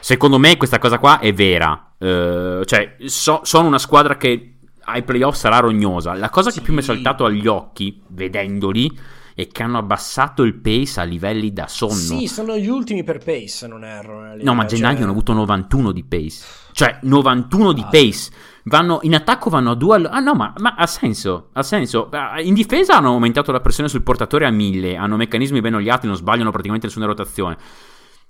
Secondo 0.00 0.38
me 0.38 0.56
questa 0.56 0.78
cosa 0.78 0.98
qua 0.98 1.18
è 1.18 1.32
vera. 1.32 1.94
Eh, 1.98 2.62
cioè, 2.64 2.96
so- 3.06 3.40
sono 3.42 3.66
una 3.66 3.78
squadra 3.78 4.16
che 4.16 4.52
ai 4.88 5.02
playoff 5.02 5.34
sarà 5.36 5.58
rognosa. 5.58 6.14
La 6.14 6.30
cosa 6.30 6.50
che 6.50 6.56
Sì. 6.58 6.62
più 6.62 6.72
mi 6.72 6.78
è 6.80 6.82
saltato 6.82 7.24
agli 7.24 7.46
occhi, 7.48 8.00
vedendoli, 8.08 8.96
è 9.36 9.46
che 9.48 9.62
hanno 9.62 9.76
abbassato 9.76 10.42
il 10.44 10.54
pace 10.54 10.98
a 10.98 11.02
livelli 11.04 11.52
da 11.52 11.68
sonno. 11.68 11.92
Sì, 11.92 12.26
sono 12.26 12.56
gli 12.56 12.68
ultimi 12.68 13.04
per 13.04 13.18
pace, 13.18 13.48
se 13.48 13.66
non 13.66 13.84
erro. 13.84 14.22
nella 14.22 14.42
No, 14.42 14.54
ma 14.54 14.62
a 14.62 14.66
gennaio 14.66 14.94
cioè- 14.94 15.02
hanno 15.02 15.12
avuto 15.12 15.32
91 15.34 15.92
di 15.92 16.04
pace. 16.04 16.42
Cioè, 16.72 16.98
91 17.02 17.72
di 17.72 17.82
Ah. 17.82 17.88
pace. 17.88 18.30
Vanno, 18.64 18.98
in 19.02 19.14
attacco 19.14 19.50
vanno 19.50 19.72
a 19.72 19.74
due. 19.74 19.94
all- 19.96 20.08
Ah, 20.10 20.20
no, 20.20 20.32
ma, 20.34 20.54
ma 20.58 20.74
ha 20.76 20.86
senso. 20.86 21.50
Ha 21.52 21.62
senso. 21.62 22.08
Ah, 22.10 22.40
In 22.40 22.54
difesa 22.54 22.96
hanno 22.96 23.10
aumentato 23.10 23.52
la 23.52 23.60
pressione 23.60 23.88
sul 23.90 24.02
portatore 24.02 24.46
a 24.46 24.50
1000. 24.50 24.96
Hanno 24.96 25.16
meccanismi 25.16 25.60
ben 25.60 25.74
oliati, 25.74 26.06
non 26.06 26.16
sbagliano 26.16 26.50
praticamente 26.50 26.86
nessuna 26.86 27.06
rotazione. 27.06 27.58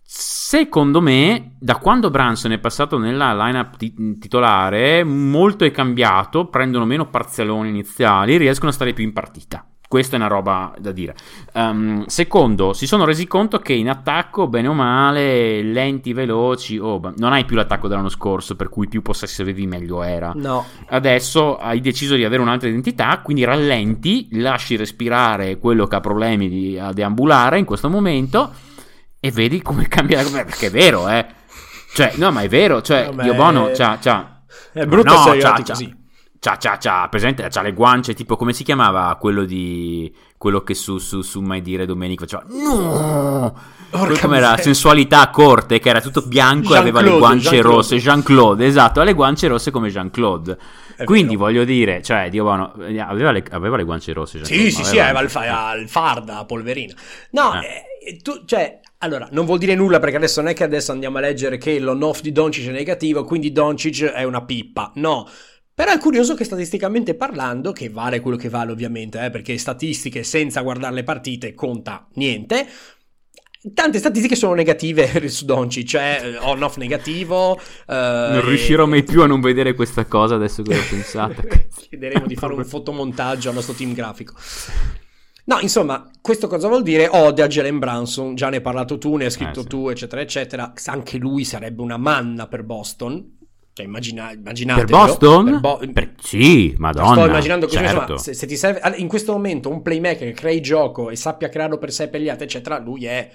Secondo 0.02 1.00
me, 1.00 1.56
da 1.58 1.76
quando 1.78 2.10
Branson 2.10 2.52
è 2.52 2.58
passato 2.58 2.98
nella 2.98 3.34
lineup 3.46 3.76
ti- 3.76 4.18
titolare, 4.18 5.02
molto 5.04 5.64
è 5.64 5.70
cambiato. 5.70 6.46
Prendono 6.46 6.84
meno 6.84 7.08
parzialoni 7.10 7.68
iniziali, 7.68 8.36
riescono 8.36 8.70
a 8.70 8.74
stare 8.74 8.92
più 8.92 9.02
in 9.04 9.12
partita. 9.12 9.66
Questa 9.88 10.16
è 10.16 10.18
una 10.18 10.28
roba 10.28 10.74
da 10.78 10.90
dire. 10.90 11.14
Um, 11.52 12.06
secondo, 12.06 12.72
si 12.72 12.86
sono 12.86 13.04
resi 13.04 13.26
conto 13.28 13.60
che 13.60 13.72
in 13.72 13.88
attacco, 13.88 14.48
bene 14.48 14.66
o 14.66 14.72
male, 14.72 15.62
lenti, 15.62 16.12
veloci, 16.12 16.76
oh, 16.76 17.00
non 17.16 17.32
hai 17.32 17.44
più 17.44 17.54
l'attacco 17.54 17.86
dell'anno 17.86 18.08
scorso, 18.08 18.56
per 18.56 18.68
cui 18.68 18.88
più 18.88 19.00
possessi 19.00 19.42
avevi 19.42 19.66
meglio 19.66 20.02
era. 20.02 20.32
No, 20.34 20.64
Adesso 20.88 21.56
hai 21.56 21.80
deciso 21.80 22.16
di 22.16 22.24
avere 22.24 22.42
un'altra 22.42 22.68
identità, 22.68 23.20
quindi 23.20 23.44
rallenti, 23.44 24.28
lasci 24.32 24.74
respirare 24.74 25.58
quello 25.58 25.86
che 25.86 25.94
ha 25.94 26.00
problemi 26.00 26.48
di, 26.48 26.78
a 26.78 26.92
deambulare 26.92 27.58
in 27.58 27.64
questo 27.64 27.88
momento 27.88 28.52
e 29.20 29.30
vedi 29.30 29.62
come 29.62 29.86
cambia. 29.88 30.22
Beh, 30.24 30.44
Perché 30.44 30.66
è 30.66 30.70
vero, 30.70 31.08
eh. 31.08 31.26
Cioè, 31.94 32.14
no, 32.16 32.30
ma 32.32 32.42
è 32.42 32.48
vero, 32.48 32.82
cioè, 32.82 33.06
Vabbè, 33.06 33.22
Dio 33.22 33.34
Bono, 33.34 33.70
c'ha, 33.72 33.98
c'ha, 34.00 34.42
è 34.72 34.84
brutto 34.84 35.14
no, 35.14 35.36
c'ha, 35.38 35.62
così. 35.64 36.04
C'ha, 36.46 36.56
c'ha, 36.58 36.76
c'ha, 36.78 37.08
presente, 37.10 37.46
c'ha 37.50 37.62
le 37.62 37.72
guance, 37.72 38.14
tipo, 38.14 38.36
come 38.36 38.52
si 38.52 38.62
chiamava 38.62 39.16
quello 39.20 39.44
di, 39.44 40.12
quello 40.38 40.60
che 40.62 40.74
su, 40.74 40.98
su, 40.98 41.22
su 41.22 41.40
Mai 41.40 41.60
Dire 41.60 41.86
Domenica 41.86 42.24
faceva, 42.24 42.44
no, 42.48 43.54
Porca 43.90 44.20
come 44.20 44.36
era, 44.36 44.56
sensualità 44.58 45.22
a 45.22 45.30
corte, 45.30 45.80
che 45.80 45.88
era 45.88 46.00
tutto 46.00 46.22
bianco 46.22 46.74
e 46.74 46.78
aveva 46.78 47.00
le 47.00 47.16
guance 47.18 47.48
Jean-Claude. 47.48 47.76
rosse, 47.76 47.96
Jean-Claude, 47.96 48.66
esatto, 48.66 49.00
ha 49.00 49.04
le 49.04 49.12
guance 49.14 49.48
rosse 49.48 49.70
come 49.70 49.88
Jean-Claude. 49.88 50.58
È 50.96 51.04
Quindi 51.04 51.34
vero. 51.34 51.46
voglio 51.46 51.64
dire, 51.64 52.02
cioè, 52.02 52.28
Dio 52.30 52.44
buono, 52.44 52.72
aveva 53.06 53.30
le, 53.30 53.44
aveva 53.50 53.76
le 53.76 53.84
guance 53.84 54.12
rosse. 54.12 54.44
Sì, 54.44 54.70
sì, 54.70 54.84
sì, 54.84 54.98
aveva- 54.98 55.04
aveva 55.04 55.20
il, 55.22 55.30
fa- 55.30 55.74
il 55.74 55.88
farda, 55.88 56.44
polverina. 56.44 56.94
No, 57.32 57.60
Eh. 57.60 58.08
eh, 58.08 58.16
tu, 58.22 58.44
cioè, 58.44 58.80
Allora, 59.00 59.28
non 59.30 59.44
vuol 59.44 59.58
dire 59.58 59.74
nulla 59.74 59.98
perché 60.00 60.16
adesso 60.16 60.40
non 60.40 60.50
è 60.50 60.54
che 60.54 60.64
adesso 60.64 60.90
andiamo 60.90 61.18
a 61.18 61.20
leggere 61.20 61.58
che 61.58 61.78
l'on-off 61.78 62.22
di 62.22 62.32
Doncic 62.32 62.66
è 62.68 62.72
negativo, 62.72 63.24
quindi 63.24 63.52
Doncic 63.52 64.04
è 64.04 64.22
una 64.24 64.42
pippa. 64.42 64.90
No. 64.94 65.28
Però 65.76 65.92
è 65.92 65.98
curioso 65.98 66.34
che 66.34 66.44
statisticamente 66.44 67.14
parlando, 67.14 67.70
che 67.72 67.90
vale 67.90 68.20
quello 68.20 68.38
che 68.38 68.48
vale 68.48 68.72
ovviamente, 68.72 69.22
eh, 69.22 69.28
perché 69.28 69.58
statistiche 69.58 70.22
senza 70.22 70.62
guardare 70.62 70.94
le 70.94 71.02
partite 71.02 71.52
conta 71.52 72.08
niente, 72.14 72.66
tante 73.74 73.98
statistiche 73.98 74.36
sono 74.36 74.54
negative 74.54 75.06
su 75.28 75.44
Doncic, 75.44 75.86
cioè 75.86 76.20
eh, 76.22 76.36
on-off 76.38 76.78
negativo. 76.78 77.58
eh, 77.58 77.62
Non 77.94 78.38
e- 78.38 78.40
riuscirò 78.40 78.86
mai 78.86 79.02
più 79.04 79.20
a 79.20 79.26
non 79.26 79.42
vedere 79.42 79.74
questa 79.74 80.06
cosa 80.06 80.36
adesso 80.36 80.62
che 80.62 80.74
l'ho 80.74 80.80
pensata. 80.88 81.42
Chiederemo 81.88 82.26
di 82.26 82.36
fare 82.36 82.54
un 82.54 82.64
fotomontaggio 82.64 83.50
al 83.50 83.54
nostro 83.56 83.74
team 83.74 83.92
grafico. 83.92 84.32
No, 85.44 85.60
insomma, 85.60 86.10
questo 86.22 86.48
cosa 86.48 86.68
vuol 86.68 86.82
dire? 86.82 87.06
Ode 87.06 87.42
a 87.42 87.46
Jalen 87.46 87.78
Branson, 87.78 88.34
già 88.34 88.48
ne 88.48 88.56
hai 88.56 88.62
parlato 88.62 88.96
tu, 88.98 89.14
ne 89.16 89.26
hai 89.26 89.30
scritto 89.30 89.60
Eh, 89.60 89.62
sì. 89.62 89.68
tu, 89.68 89.88
eccetera, 89.88 90.20
eccetera. 90.22 90.72
Anche 90.86 91.18
lui 91.18 91.44
sarebbe 91.44 91.82
una 91.82 91.98
manna 91.98 92.48
per 92.48 92.64
Boston. 92.64 93.35
Cioè, 93.76 93.84
immagina, 93.84 94.32
immaginate. 94.32 94.80
Per 94.86 94.90
Boston? 94.90 95.60
Bo- 95.60 95.78
Per- 95.92 96.14
Sì, 96.22 96.74
madonna. 96.78 97.12
Sto 97.12 97.26
immaginando 97.26 97.66
così, 97.66 97.76
certo. 97.76 98.00
insomma, 98.00 98.18
se, 98.18 98.32
se 98.32 98.46
ti 98.46 98.56
serve 98.56 98.80
in 98.96 99.06
questo 99.06 99.32
momento 99.32 99.68
un 99.68 99.82
playmaker 99.82 100.28
che 100.28 100.32
crei 100.32 100.62
gioco 100.62 101.10
e 101.10 101.16
sappia 101.16 101.50
crearlo 101.50 101.76
per 101.76 101.92
sé 101.92 102.04
e 102.04 102.08
per 102.08 102.22
gli 102.22 102.30
altri, 102.30 102.46
eccetera, 102.46 102.78
lui 102.78 103.04
è 103.04 103.30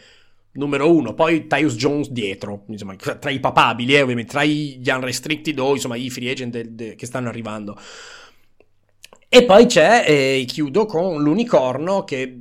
numero 0.54 0.92
uno. 0.92 1.14
Poi 1.14 1.46
Tyus 1.46 1.76
Jones 1.76 2.10
dietro, 2.10 2.64
insomma, 2.70 2.96
tra 2.96 3.30
i 3.30 3.40
papabili, 3.40 3.94
eh, 3.94 4.02
ovviamente, 4.02 4.32
tra 4.32 4.44
gli 4.44 4.82
unrestricted 4.90 5.60
o 5.60 5.74
insomma 5.74 5.96
i 5.96 6.10
free 6.10 6.32
agent 6.32 6.52
del- 6.54 6.72
de- 6.72 6.96
che 6.96 7.06
stanno 7.06 7.30
arrivando. 7.30 7.78
E 9.30 9.46
poi 9.46 9.68
c'è, 9.68 10.06
e 10.08 10.44
chiudo 10.48 10.88
con 10.88 11.22
l'unicorno 11.22 12.04
che 12.04 12.36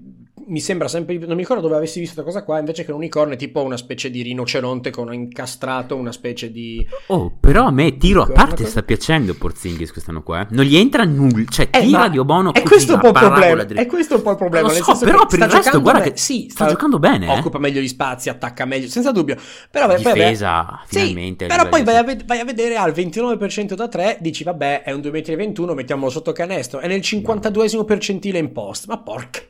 mi 0.50 0.60
sembra 0.60 0.88
sempre, 0.88 1.16
non 1.18 1.30
mi 1.30 1.42
ricordo 1.42 1.62
dove 1.62 1.76
avessi 1.76 2.00
visto 2.00 2.22
questa 2.22 2.32
cosa 2.40 2.44
qua, 2.44 2.58
invece 2.58 2.84
che 2.84 2.90
l'unicorno 2.90 3.34
è 3.34 3.36
tipo 3.36 3.62
una 3.62 3.76
specie 3.76 4.10
di 4.10 4.22
rinoceronte 4.22 4.90
con 4.90 5.12
incastrato 5.14 5.94
una 5.96 6.12
specie 6.12 6.50
di... 6.50 6.84
Oh, 7.06 7.32
però 7.38 7.66
a 7.66 7.70
me 7.70 7.96
tiro 7.96 8.22
a 8.22 8.26
parte 8.26 8.66
sta 8.66 8.82
piacendo 8.82 9.34
Porzingis 9.34 9.92
quest'anno 9.92 10.22
qua. 10.22 10.42
eh. 10.42 10.46
Non 10.50 10.64
gli 10.64 10.76
entra 10.76 11.04
nulla. 11.04 11.44
Cioè, 11.48 11.68
Eh, 11.70 11.80
tira 11.82 12.08
di 12.08 12.18
Obono 12.18 12.52
è 12.52 12.62
questo 12.62 12.94
un 12.94 13.00
po' 13.00 13.08
il 13.08 13.12
problema. 13.12 13.62
È 13.64 13.86
questo 13.86 14.16
un 14.16 14.22
po' 14.22 14.30
il 14.32 14.36
problema. 14.36 14.68
Lo 14.68 14.74
so, 14.74 14.98
però 14.98 15.26
per 15.26 15.38
sta 15.38 15.44
il 15.44 15.50
resto 15.52 15.80
guarda 15.80 16.00
che 16.00 16.12
sì, 16.16 16.48
sta 16.50 16.66
giocando 16.66 16.98
bene, 16.98 17.26
eh. 17.26 17.38
Occupa 17.38 17.58
meglio 17.58 17.80
gli 17.80 17.88
spazi, 17.88 18.28
attacca 18.28 18.64
meglio, 18.64 18.88
senza 18.88 19.12
dubbio. 19.12 19.36
Però, 19.70 19.86
poi, 19.86 19.96
Difesa, 19.96 20.82
sì, 20.88 20.98
finalmente. 20.98 21.44
a 21.46 21.48
però 21.48 21.68
poi 21.68 21.84
vai 21.84 21.96
a, 21.96 22.02
ved- 22.02 22.24
vai 22.24 22.40
a 22.40 22.44
vedere 22.44 22.76
al 22.76 22.92
29% 22.92 23.74
da 23.74 23.88
3, 23.88 24.18
dici 24.20 24.42
vabbè, 24.44 24.82
è 24.82 24.92
un 24.92 25.00
2021, 25.00 25.74
mettiamolo 25.74 26.10
sotto 26.10 26.32
canestro. 26.32 26.80
È 26.80 26.88
nel 26.88 27.00
52esimo 27.00 27.84
percentile 27.84 28.38
in 28.38 28.52
post. 28.52 28.86
Ma 28.88 28.98
porca 28.98 29.40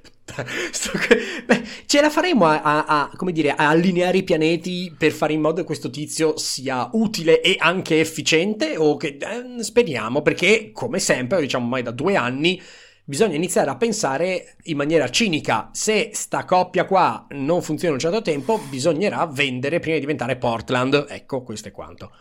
Sto- 0.70 0.92
Beh, 1.46 1.62
ce 1.86 2.00
la 2.00 2.10
faremo 2.10 2.46
a, 2.46 2.62
a- 2.62 2.84
a, 2.86 3.10
come 3.16 3.32
dire, 3.32 3.50
a 3.52 3.68
allineare 3.68 4.18
i 4.18 4.22
pianeti 4.22 4.94
per 4.96 5.12
fare 5.12 5.32
in 5.32 5.40
modo 5.40 5.60
che 5.60 5.64
questo 5.66 5.90
tizio 5.90 6.36
sia 6.36 6.88
utile 6.92 7.40
e 7.40 7.56
anche 7.58 8.00
efficiente? 8.00 8.76
O 8.76 8.96
che 8.96 9.18
eh, 9.20 9.62
speriamo, 9.62 10.22
perché 10.22 10.70
come 10.72 10.98
sempre, 10.98 11.40
diciamo 11.40 11.64
ormai 11.64 11.82
da 11.82 11.90
due 11.90 12.16
anni, 12.16 12.60
bisogna 13.04 13.34
iniziare 13.36 13.70
a 13.70 13.76
pensare 13.76 14.56
in 14.64 14.76
maniera 14.76 15.08
cinica. 15.10 15.70
Se 15.72 16.10
sta 16.12 16.44
coppia 16.44 16.84
qua 16.84 17.26
non 17.30 17.62
funziona 17.62 17.94
un 17.94 18.00
certo 18.00 18.22
tempo, 18.22 18.58
bisognerà 18.58 19.26
vendere 19.26 19.80
prima 19.80 19.94
di 19.94 20.00
diventare 20.00 20.36
Portland. 20.36 21.06
Ecco, 21.08 21.42
questo 21.42 21.68
è 21.68 21.72
quanto. 21.72 22.12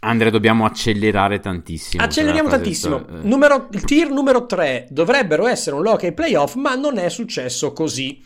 Andre, 0.00 0.30
dobbiamo 0.30 0.64
accelerare 0.64 1.40
tantissimo. 1.40 2.02
Acceleriamo 2.02 2.48
tantissimo. 2.48 3.06
eh. 3.08 3.22
Numero- 3.22 3.68
il 3.72 3.82
tier 3.84 4.10
numero 4.10 4.46
3 4.46 4.86
dovrebbero 4.90 5.46
essere 5.46 5.74
un 5.76 5.82
lock 5.82 6.04
ai 6.04 6.12
playoff, 6.12 6.54
ma 6.54 6.74
non 6.74 6.98
è 6.98 7.08
successo 7.08 7.72
così. 7.72 8.22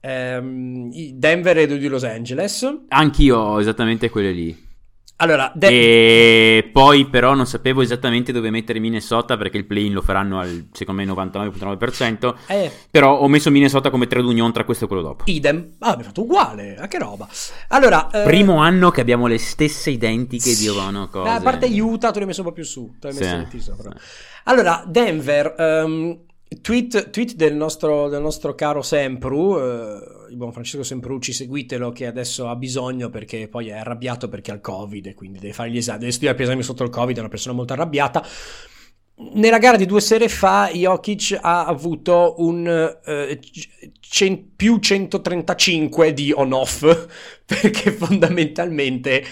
Ehm, 0.00 0.90
Denver 1.14 1.58
e 1.58 1.66
di 1.66 1.86
Los 1.88 2.04
Angeles. 2.04 2.66
Anch'io 2.88 3.36
ho 3.38 3.60
esattamente 3.60 4.08
quelle 4.08 4.32
lì. 4.32 4.68
Allora, 5.22 5.52
De- 5.54 6.56
E 6.58 6.70
poi 6.72 7.06
però 7.06 7.34
non 7.34 7.46
sapevo 7.46 7.82
esattamente 7.82 8.32
dove 8.32 8.50
mettere 8.50 8.78
Minnesota 8.78 9.36
perché 9.36 9.58
il 9.58 9.66
play-in 9.66 9.92
lo 9.92 10.00
faranno 10.02 10.38
al, 10.40 10.68
secondo 10.72 11.02
me, 11.02 11.06
99.9%. 11.12 12.34
eh, 12.48 12.70
Però 12.90 13.18
ho 13.18 13.28
messo 13.28 13.50
Minnesota 13.50 13.90
come 13.90 14.06
trade 14.06 14.26
union 14.26 14.50
tra 14.52 14.64
questo 14.64 14.84
e 14.84 14.88
quello 14.88 15.02
dopo. 15.02 15.24
idem. 15.26 15.72
Ah, 15.80 15.88
abbiamo 15.88 16.04
fatto 16.08 16.22
uguale. 16.22 16.76
Ah, 16.78 16.86
che 16.88 16.98
roba. 16.98 17.28
Allora, 17.68 18.08
eh, 18.10 18.22
Primo 18.24 18.56
anno 18.58 18.90
che 18.90 19.00
abbiamo 19.02 19.26
le 19.26 19.38
stesse 19.38 19.90
identiche 19.90 20.50
Sì. 20.50 20.62
di 20.62 20.68
Ovano 20.68 21.08
cose. 21.08 21.28
A 21.30 21.40
parte 21.40 21.66
Utah, 21.66 22.08
tu 22.10 22.14
li 22.16 22.20
hai 22.22 22.26
messo 22.26 22.40
un 22.40 22.46
po' 22.46 22.52
più 22.52 22.64
su. 22.64 22.94
Tu 22.98 23.08
li 23.08 23.08
hai 23.08 23.12
Sì. 23.14 23.20
messo 23.22 23.36
metti 23.36 23.60
sopra. 23.60 23.92
Allora, 24.44 24.82
Denver, 24.86 25.54
ehm, 25.58 26.18
tweet, 26.60 27.10
tweet 27.10 27.34
del, 27.34 27.54
nostro, 27.54 28.08
del 28.08 28.20
nostro 28.20 28.54
caro 28.54 28.82
Sempru, 28.82 29.58
eh, 29.58 29.98
il 30.30 30.36
buon 30.36 30.52
Francesco 30.52 30.82
Semprucci, 30.82 31.32
seguitelo 31.32 31.92
che 31.92 32.06
adesso 32.06 32.48
ha 32.48 32.56
bisogno 32.56 33.08
perché 33.08 33.46
poi 33.48 33.68
è 33.68 33.76
arrabbiato 33.76 34.28
perché 34.28 34.50
ha 34.50 34.54
il 34.54 34.60
Covid 34.60 35.06
e 35.06 35.14
quindi 35.14 35.38
deve 35.38 35.52
fare 35.52 35.70
gli 35.70 35.76
esami, 35.76 36.00
deve 36.00 36.10
studiare 36.10 36.36
per 36.36 36.46
esami 36.46 36.62
sotto 36.62 36.82
il 36.82 36.90
Covid, 36.90 37.16
è 37.16 37.20
una 37.20 37.28
persona 37.28 37.54
molto 37.54 37.72
arrabbiata. 37.72 38.26
Nella 39.34 39.58
gara 39.58 39.76
di 39.76 39.84
due 39.84 40.00
sere 40.00 40.28
fa, 40.28 40.70
Jokic 40.72 41.38
ha 41.40 41.66
avuto 41.66 42.36
un 42.38 42.66
eh, 43.04 43.38
cen- 44.00 44.56
più 44.56 44.78
135 44.78 46.14
di 46.14 46.32
on-off 46.32 46.82
perché 47.44 47.92
fondamentalmente 47.92 49.22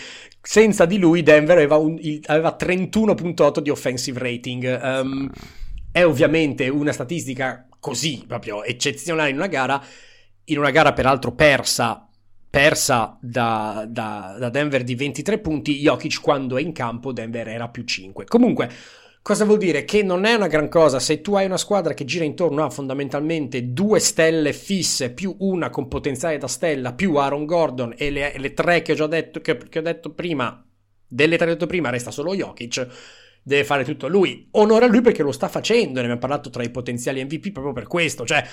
senza 0.40 0.84
di 0.84 0.98
lui 0.98 1.22
Denver 1.22 1.56
aveva, 1.56 1.76
un- 1.76 1.98
aveva 2.26 2.56
31.8 2.58 3.60
di 3.60 3.70
offensive 3.70 4.18
rating. 4.18 4.80
Um, 4.82 5.30
è 5.90 6.04
ovviamente 6.04 6.68
una 6.68 6.92
statistica 6.92 7.66
così 7.80 8.24
proprio 8.26 8.64
eccezionale 8.64 9.30
in 9.30 9.36
una 9.36 9.46
gara, 9.46 9.82
in 10.44 10.58
una 10.58 10.70
gara 10.70 10.92
peraltro 10.92 11.32
persa, 11.32 12.08
persa 12.50 13.18
da, 13.20 13.86
da- 13.88 14.36
da 14.38 14.48
Denver 14.48 14.82
di 14.82 14.94
23 14.94 15.38
punti. 15.38 15.78
Jokic 15.78 16.20
quando 16.20 16.56
è 16.56 16.60
in 16.60 16.72
campo, 16.72 17.12
Denver 17.12 17.48
era 17.48 17.68
più 17.68 17.84
5. 17.84 18.24
Comunque. 18.24 18.70
Cosa 19.20 19.44
vuol 19.44 19.58
dire? 19.58 19.84
Che 19.84 20.02
non 20.02 20.24
è 20.24 20.32
una 20.32 20.46
gran 20.46 20.70
cosa 20.70 20.98
se 21.00 21.20
tu 21.20 21.34
hai 21.34 21.44
una 21.44 21.58
squadra 21.58 21.92
che 21.92 22.06
gira 22.06 22.24
intorno 22.24 22.64
a 22.64 22.70
fondamentalmente 22.70 23.74
due 23.74 23.98
stelle 23.98 24.54
fisse 24.54 25.12
più 25.12 25.36
una 25.40 25.68
con 25.68 25.86
potenziale 25.86 26.38
da 26.38 26.46
stella 26.46 26.94
più 26.94 27.14
Aaron 27.16 27.44
Gordon 27.44 27.92
e 27.98 28.10
le, 28.10 28.32
le 28.38 28.54
tre 28.54 28.80
che 28.80 28.92
ho 28.92 28.94
già 28.94 29.06
detto, 29.06 29.42
che, 29.42 29.58
che 29.68 29.80
ho 29.80 29.82
detto 29.82 30.14
prima, 30.14 30.64
delle 31.06 31.36
tre 31.36 31.44
che 31.44 31.50
ho 31.50 31.54
detto 31.54 31.66
prima 31.66 31.90
resta 31.90 32.10
solo 32.10 32.34
Jokic, 32.34 32.88
deve 33.48 33.64
fare 33.64 33.84
tutto 33.84 34.06
lui. 34.06 34.46
Onore 34.52 34.84
a 34.84 34.88
lui 34.88 35.00
perché 35.00 35.22
lo 35.22 35.32
sta 35.32 35.48
facendo, 35.48 35.94
ne 35.94 36.00
abbiamo 36.00 36.18
parlato 36.18 36.50
tra 36.50 36.62
i 36.62 36.70
potenziali 36.70 37.22
MVP 37.24 37.50
proprio 37.50 37.72
per 37.72 37.86
questo, 37.88 38.24
cioè 38.24 38.46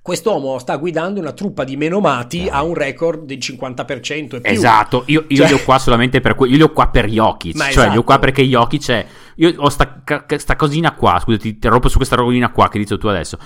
quest'uomo 0.00 0.58
sta 0.60 0.76
guidando 0.76 1.18
una 1.18 1.32
truppa 1.32 1.64
di 1.64 1.76
menomati 1.76 2.46
a 2.48 2.62
un 2.62 2.74
record 2.74 3.24
del 3.24 3.38
50% 3.38 4.36
e 4.36 4.40
più. 4.40 4.52
Esatto, 4.52 5.02
io, 5.06 5.24
io 5.26 5.36
Cioè- 5.38 5.48
li 5.48 5.52
ho 5.54 5.64
qua 5.64 5.78
solamente 5.80 6.20
per 6.20 6.36
que- 6.36 6.48
io 6.48 6.56
li 6.56 6.62
ho 6.62 6.70
qua 6.72 6.88
per 6.88 7.06
Jokic, 7.06 7.56
Ma 7.56 7.64
cioè 7.70 7.90
li 7.90 7.96
ho 7.96 8.04
qua 8.04 8.14
esatto. 8.14 8.20
perché 8.20 8.42
Jokic 8.44 8.88
è 8.90 9.06
io 9.38 9.52
ho 9.56 9.68
sta, 9.68 10.02
sta 10.36 10.56
cosina 10.56 10.94
qua, 10.94 11.18
scusati, 11.18 11.42
ti 11.42 11.48
interrompo 11.48 11.88
su 11.88 11.96
questa 11.96 12.14
robolina 12.16 12.50
qua 12.52 12.68
che 12.68 12.78
dici 12.78 12.96
tu 12.96 13.08
adesso. 13.08 13.36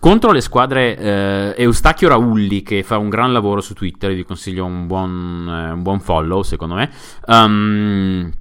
Contro 0.00 0.32
le 0.32 0.40
squadre 0.40 0.96
eh, 0.96 1.54
Eustachio 1.62 2.08
Raulli 2.08 2.62
che 2.62 2.82
fa 2.82 2.96
un 2.98 3.08
gran 3.10 3.32
lavoro 3.32 3.60
su 3.60 3.74
Twitter, 3.74 4.12
vi 4.14 4.24
consiglio 4.24 4.64
un 4.64 4.86
buon, 4.86 5.46
eh, 5.68 5.72
un 5.72 5.82
buon 5.82 6.00
follow 6.00 6.42
secondo 6.42 6.74
me. 6.74 6.90
Um, 7.26 8.32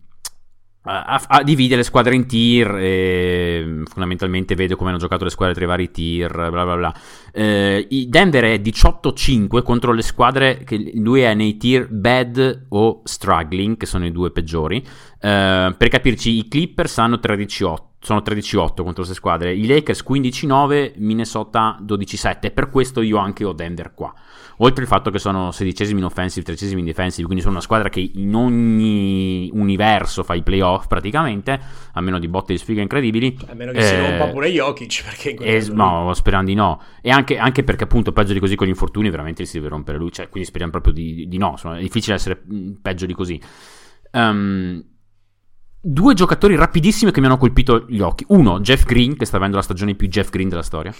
a, 0.86 1.22
a- 1.28 1.44
divide 1.44 1.76
le 1.76 1.84
squadre 1.84 2.16
in 2.16 2.28
tier 2.28 2.76
e 2.76 3.82
fondamentalmente 3.86 4.56
vede 4.56 4.76
come 4.76 4.90
hanno 4.90 5.00
giocato 5.00 5.24
le 5.24 5.30
squadre 5.32 5.56
tra 5.56 5.64
i 5.64 5.68
vari 5.68 5.92
tier, 5.92 6.32
bla 6.32 6.64
bla 6.64 6.76
bla. 6.76 6.96
Eh, 7.32 7.88
Denver 8.08 8.44
è 8.44 8.56
18-5 8.56 9.64
contro 9.64 9.92
le 9.92 10.04
squadre 10.04 10.64
che 10.64 10.92
lui 10.96 11.22
è 11.22 11.34
nei 11.34 11.58
tier 11.58 11.88
bad 11.90 12.68
o 12.70 13.02
struggling, 13.04 13.78
che 13.78 13.86
sono 13.86 14.06
i 14.06 14.12
due 14.12 14.32
peggiori. 14.32 14.78
Eh, 14.78 15.76
per 15.78 15.88
capirci, 15.88 16.38
i 16.38 16.48
Clippers 16.48 16.98
hanno 17.00 17.16
13-8. 17.16 17.78
Sono 18.00 18.22
13-8 18.24 18.84
contro 18.84 18.94
queste 18.94 19.16
squadre, 19.16 19.56
i 19.56 19.66
Lakers 19.66 20.04
15-9, 20.08 20.94
Minnesota 20.98 21.80
12-7. 21.84 22.54
Per 22.54 22.70
questo 22.70 23.02
io 23.02 23.18
anche 23.18 23.44
ho 23.44 23.54
Denver 23.54 23.96
qua. 23.96 24.14
Oltre 24.60 24.84
al 24.84 24.88
fatto 24.88 25.12
che 25.12 25.20
sono 25.20 25.52
sedicesimi 25.52 26.00
in 26.00 26.06
offensive, 26.06 26.46
tredicesimi 26.46 26.80
in 26.80 26.86
defensive, 26.86 27.24
quindi 27.26 27.42
sono 27.42 27.56
una 27.56 27.64
squadra 27.64 27.90
che 27.90 28.12
in 28.14 28.34
ogni 28.34 29.50
universo 29.52 30.24
fa 30.24 30.34
i 30.34 30.44
playoff 30.44 30.88
praticamente, 30.88 31.60
a 31.92 32.00
meno 32.00 32.20
di 32.20 32.30
botte 32.30 32.54
di 32.54 32.60
sfiga 32.60 32.82
incredibili. 32.82 33.38
A 33.48 33.54
meno 33.54 33.74
che 33.74 33.82
si 33.82 33.96
Eh, 33.96 34.10
rompa 34.10 34.32
pure 34.32 34.50
Jokic, 34.50 35.04
perché 35.04 35.30
in 35.32 35.38
eh, 35.42 35.60
lì- 35.60 35.74
no, 35.74 36.14
sperando 36.14 36.50
di 36.52 36.56
no. 36.56 36.82
E 37.02 37.10
anche, 37.10 37.38
anche 37.38 37.64
perché, 37.64 37.84
appunto, 37.84 38.14
peggio 38.14 38.32
di 38.32 38.40
così 38.40 38.56
con 38.56 38.68
gli 38.68 38.70
infortuni, 38.70 39.10
veramente 39.10 39.44
si 39.44 39.58
deve 39.58 39.70
rompere 39.70 39.98
lui. 39.98 40.12
Cioè, 40.12 40.30
quindi 40.30 40.48
speriamo 40.48 40.72
proprio 40.72 40.94
di, 40.94 41.28
di 41.28 41.38
no. 41.38 41.52
Insomma, 41.52 41.78
è 41.78 41.82
difficile 41.82 42.16
essere 42.16 42.42
mh, 42.46 42.72
peggio 42.82 43.06
di 43.06 43.14
così. 43.14 43.42
Ehm, 44.12 44.86
due 45.82 46.14
giocatori 46.14 46.56
rapidissimi 46.56 47.12
che 47.12 47.20
mi 47.20 47.26
hanno 47.26 47.38
colpito 47.38 47.86
gli 47.90 48.00
occhi. 48.00 48.24
Uno, 48.30 48.62
Jeff 48.62 48.86
Green, 48.86 49.18
che 49.18 49.26
sta 49.26 49.36
avendo 49.36 49.58
la 49.58 49.62
stagione 49.64 49.96
più 49.96 50.08
Jeff 50.08 50.30
Green 50.30 50.48
della 50.48 50.64
storia. 50.64 50.94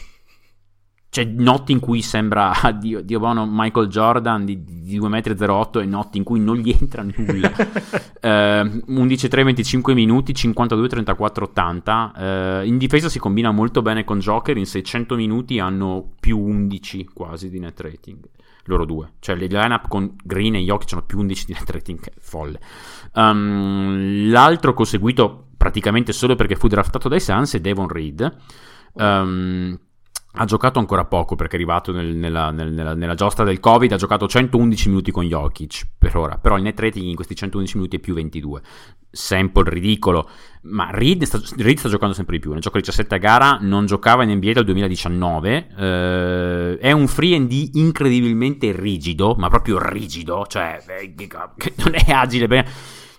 C'è 1.10 1.24
notti 1.24 1.72
in 1.72 1.80
cui 1.80 2.02
sembra, 2.02 2.52
Dio, 2.78 3.02
Dio 3.02 3.20
buono, 3.20 3.48
Michael 3.50 3.88
Jordan 3.88 4.44
di, 4.44 4.64
di 4.64 5.00
2,08 5.00 5.78
m 5.78 5.82
e 5.82 5.86
notti 5.86 6.18
in 6.18 6.24
cui 6.24 6.40
non 6.40 6.58
gli 6.58 6.76
entra 6.78 7.04
nulla. 7.04 7.52
eh, 8.20 8.84
11-3, 8.88 9.44
25 9.44 9.94
minuti, 9.94 10.34
52, 10.34 10.88
34, 10.90 11.46
80. 11.46 12.14
Eh, 12.18 12.68
in 12.68 12.78
difesa 12.78 13.08
si 13.10 13.20
combina 13.20 13.52
molto 13.52 13.82
bene 13.82 14.04
con 14.04 14.20
Joker, 14.20 14.58
in 14.58 14.66
600 14.66 15.16
minuti 15.16 15.60
hanno 15.60 16.14
più 16.20 16.38
11 16.38 17.10
quasi 17.14 17.50
di 17.50 17.60
net 17.60 17.80
rating. 17.80 18.20
Loro 18.66 18.84
due, 18.86 19.14
cioè 19.20 19.36
le 19.36 19.46
line-up 19.46 19.88
con 19.88 20.16
Green 20.24 20.56
e 20.56 20.64
Jokic 20.64 20.94
hanno 20.94 21.04
più 21.04 21.20
11 21.20 21.46
di 21.46 21.54
net 21.54 21.70
rating, 21.70 22.00
che 22.00 22.10
è 22.10 22.14
folle. 22.20 22.60
Um, 23.14 24.30
l'altro 24.32 24.74
che 24.74 24.82
ho 24.82 24.86
seguito 24.86 25.50
praticamente 25.56 26.12
solo 26.12 26.36
perché 26.36 26.56
fu 26.56 26.68
draftato 26.68 27.08
dai 27.08 27.20
Suns 27.20 27.54
è 27.54 27.60
Devon 27.62 27.88
Reed. 27.88 28.36
Um, 28.94 29.78
ha 30.36 30.46
giocato 30.46 30.80
ancora 30.80 31.06
poco 31.06 31.36
perché 31.36 31.54
è 31.54 31.56
arrivato 31.56 31.92
nel, 31.92 32.16
nella, 32.16 32.52
nella, 32.52 32.94
nella, 32.94 33.14
giostra 33.14 33.44
del 33.44 33.60
Covid, 33.60 33.92
ha 33.92 33.98
giocato 33.98 34.28
111 34.28 34.90
minuti 34.90 35.12
con 35.12 35.26
Jokic 35.26 35.88
per 35.98 36.16
ora, 36.16 36.38
però 36.38 36.58
il 36.58 36.64
net 36.64 36.80
rating 36.80 37.06
in 37.06 37.16
questi 37.16 37.36
111 37.36 37.78
minuti 37.78 37.98
è 37.98 38.00
più 38.00 38.14
22. 38.14 38.62
Sample 39.10 39.70
ridicolo, 39.70 40.30
ma 40.64 40.90
Reed 40.92 41.24
sta, 41.24 41.40
Reed 41.58 41.78
sta 41.78 41.88
giocando 41.88 42.14
sempre 42.14 42.36
di 42.36 42.42
più, 42.42 42.52
ne 42.52 42.60
gioca 42.60 42.80
17 42.80 43.16
a 43.16 43.18
gara, 43.18 43.58
non 43.62 43.86
giocava 43.86 44.24
in 44.24 44.32
NBA 44.32 44.52
dal 44.52 44.66
2019, 44.66 45.68
eh, 45.78 46.78
è 46.80 46.92
un 46.92 47.08
free 47.08 47.36
and 47.36 47.48
D 47.48 47.70
incredibilmente 47.76 48.74
rigido, 48.74 49.36
ma 49.38 49.48
proprio 49.48 49.80
rigido, 49.80 50.46
cioè 50.48 50.84
eh, 50.86 51.14
non 51.78 51.96
è 51.96 52.12
agile 52.12 52.48
bene 52.48 52.68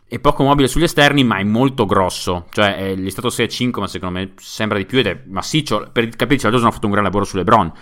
è 0.09 0.21
poco 0.21 0.45
mobile 0.45 0.69
sugli 0.69 0.85
esterni, 0.85 1.25
ma 1.25 1.39
è 1.39 1.43
molto 1.43 1.85
grosso. 1.85 2.47
Cioè, 2.51 2.77
è, 2.77 2.95
gli 2.95 3.07
è 3.07 3.11
stato 3.11 3.29
6-5, 3.29 3.81
ma 3.81 3.87
secondo 3.89 4.19
me 4.19 4.33
sembra 4.37 4.79
di 4.79 4.87
più 4.87 4.99
ed 4.99 5.07
è 5.07 5.23
massiccio. 5.27 5.89
Per 5.93 6.09
capirci, 6.11 6.45
la 6.45 6.51
Dawson 6.51 6.69
ha 6.69 6.73
fatto 6.73 6.87
un 6.87 6.93
gran 6.93 7.05
lavoro 7.05 7.25
su 7.25 7.37
LeBron. 7.37 7.73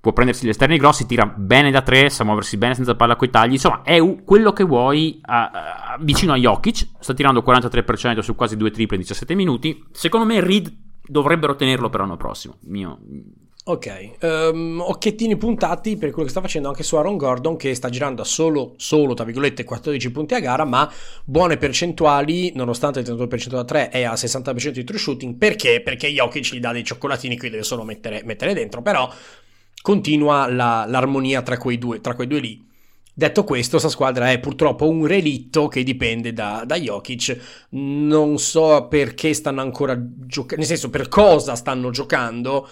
Può 0.00 0.12
prendersi 0.12 0.46
gli 0.46 0.50
esterni 0.50 0.76
grossi, 0.76 1.06
tira 1.06 1.26
bene 1.26 1.72
da 1.72 1.82
3, 1.82 2.10
sa 2.10 2.22
muoversi 2.22 2.56
bene 2.56 2.74
senza 2.74 2.94
palla 2.94 3.16
coi 3.16 3.30
tagli. 3.30 3.52
Insomma, 3.52 3.82
è 3.82 3.98
quello 4.24 4.52
che 4.52 4.62
vuoi 4.62 5.18
a, 5.22 5.50
a, 5.50 5.98
vicino 6.00 6.32
a 6.32 6.36
Jokic. 6.36 6.90
Sta 7.00 7.12
tirando 7.12 7.42
43% 7.44 8.20
su 8.20 8.36
quasi 8.36 8.56
due 8.56 8.70
triple 8.70 8.96
in 8.96 9.02
17 9.02 9.34
minuti. 9.34 9.84
Secondo 9.90 10.26
me 10.26 10.40
Reed 10.40 10.72
dovrebbero 11.04 11.56
tenerlo 11.56 11.90
per 11.90 12.00
l'anno 12.00 12.16
prossimo. 12.16 12.58
Mio, 12.66 13.00
Ok, 13.68 14.10
um, 14.20 14.80
occhiettini 14.80 15.36
puntati 15.36 15.96
per 15.96 16.10
quello 16.10 16.26
che 16.26 16.30
sta 16.30 16.40
facendo 16.40 16.68
anche 16.68 16.84
su 16.84 16.94
Aaron 16.94 17.16
Gordon 17.16 17.56
che 17.56 17.74
sta 17.74 17.88
girando 17.88 18.22
a 18.22 18.24
solo, 18.24 18.74
solo, 18.76 19.14
tra 19.14 19.24
virgolette, 19.24 19.64
14 19.64 20.12
punti 20.12 20.34
a 20.34 20.38
gara, 20.38 20.64
ma 20.64 20.88
buone 21.24 21.56
percentuali, 21.56 22.52
nonostante 22.54 23.00
il 23.00 23.06
32% 23.06 23.48
da 23.48 23.64
3 23.64 23.88
è 23.88 24.04
a 24.04 24.12
60% 24.12 24.68
di 24.68 24.84
true 24.84 25.00
shooting, 25.00 25.34
perché? 25.34 25.80
Perché 25.82 26.06
Jokic 26.06 26.54
gli 26.54 26.60
dà 26.60 26.70
dei 26.70 26.84
cioccolatini 26.84 27.36
che 27.36 27.50
deve 27.50 27.64
solo 27.64 27.82
mettere, 27.82 28.22
mettere 28.24 28.54
dentro, 28.54 28.82
però 28.82 29.12
continua 29.82 30.48
la, 30.48 30.84
l'armonia 30.86 31.42
tra 31.42 31.58
quei, 31.58 31.76
due, 31.76 32.00
tra 32.00 32.14
quei 32.14 32.28
due 32.28 32.38
lì. 32.38 32.64
Detto 33.12 33.42
questo, 33.42 33.70
questa 33.70 33.88
squadra 33.88 34.30
è 34.30 34.38
purtroppo 34.38 34.88
un 34.88 35.06
relitto 35.06 35.66
che 35.66 35.82
dipende 35.82 36.32
da, 36.32 36.62
da 36.64 36.76
Jokic. 36.76 37.66
Non 37.70 38.38
so 38.38 38.86
perché 38.88 39.34
stanno 39.34 39.60
ancora 39.60 39.98
giocando, 39.98 40.56
nel 40.58 40.66
senso 40.66 40.88
per 40.88 41.08
cosa 41.08 41.56
stanno 41.56 41.90
giocando 41.90 42.68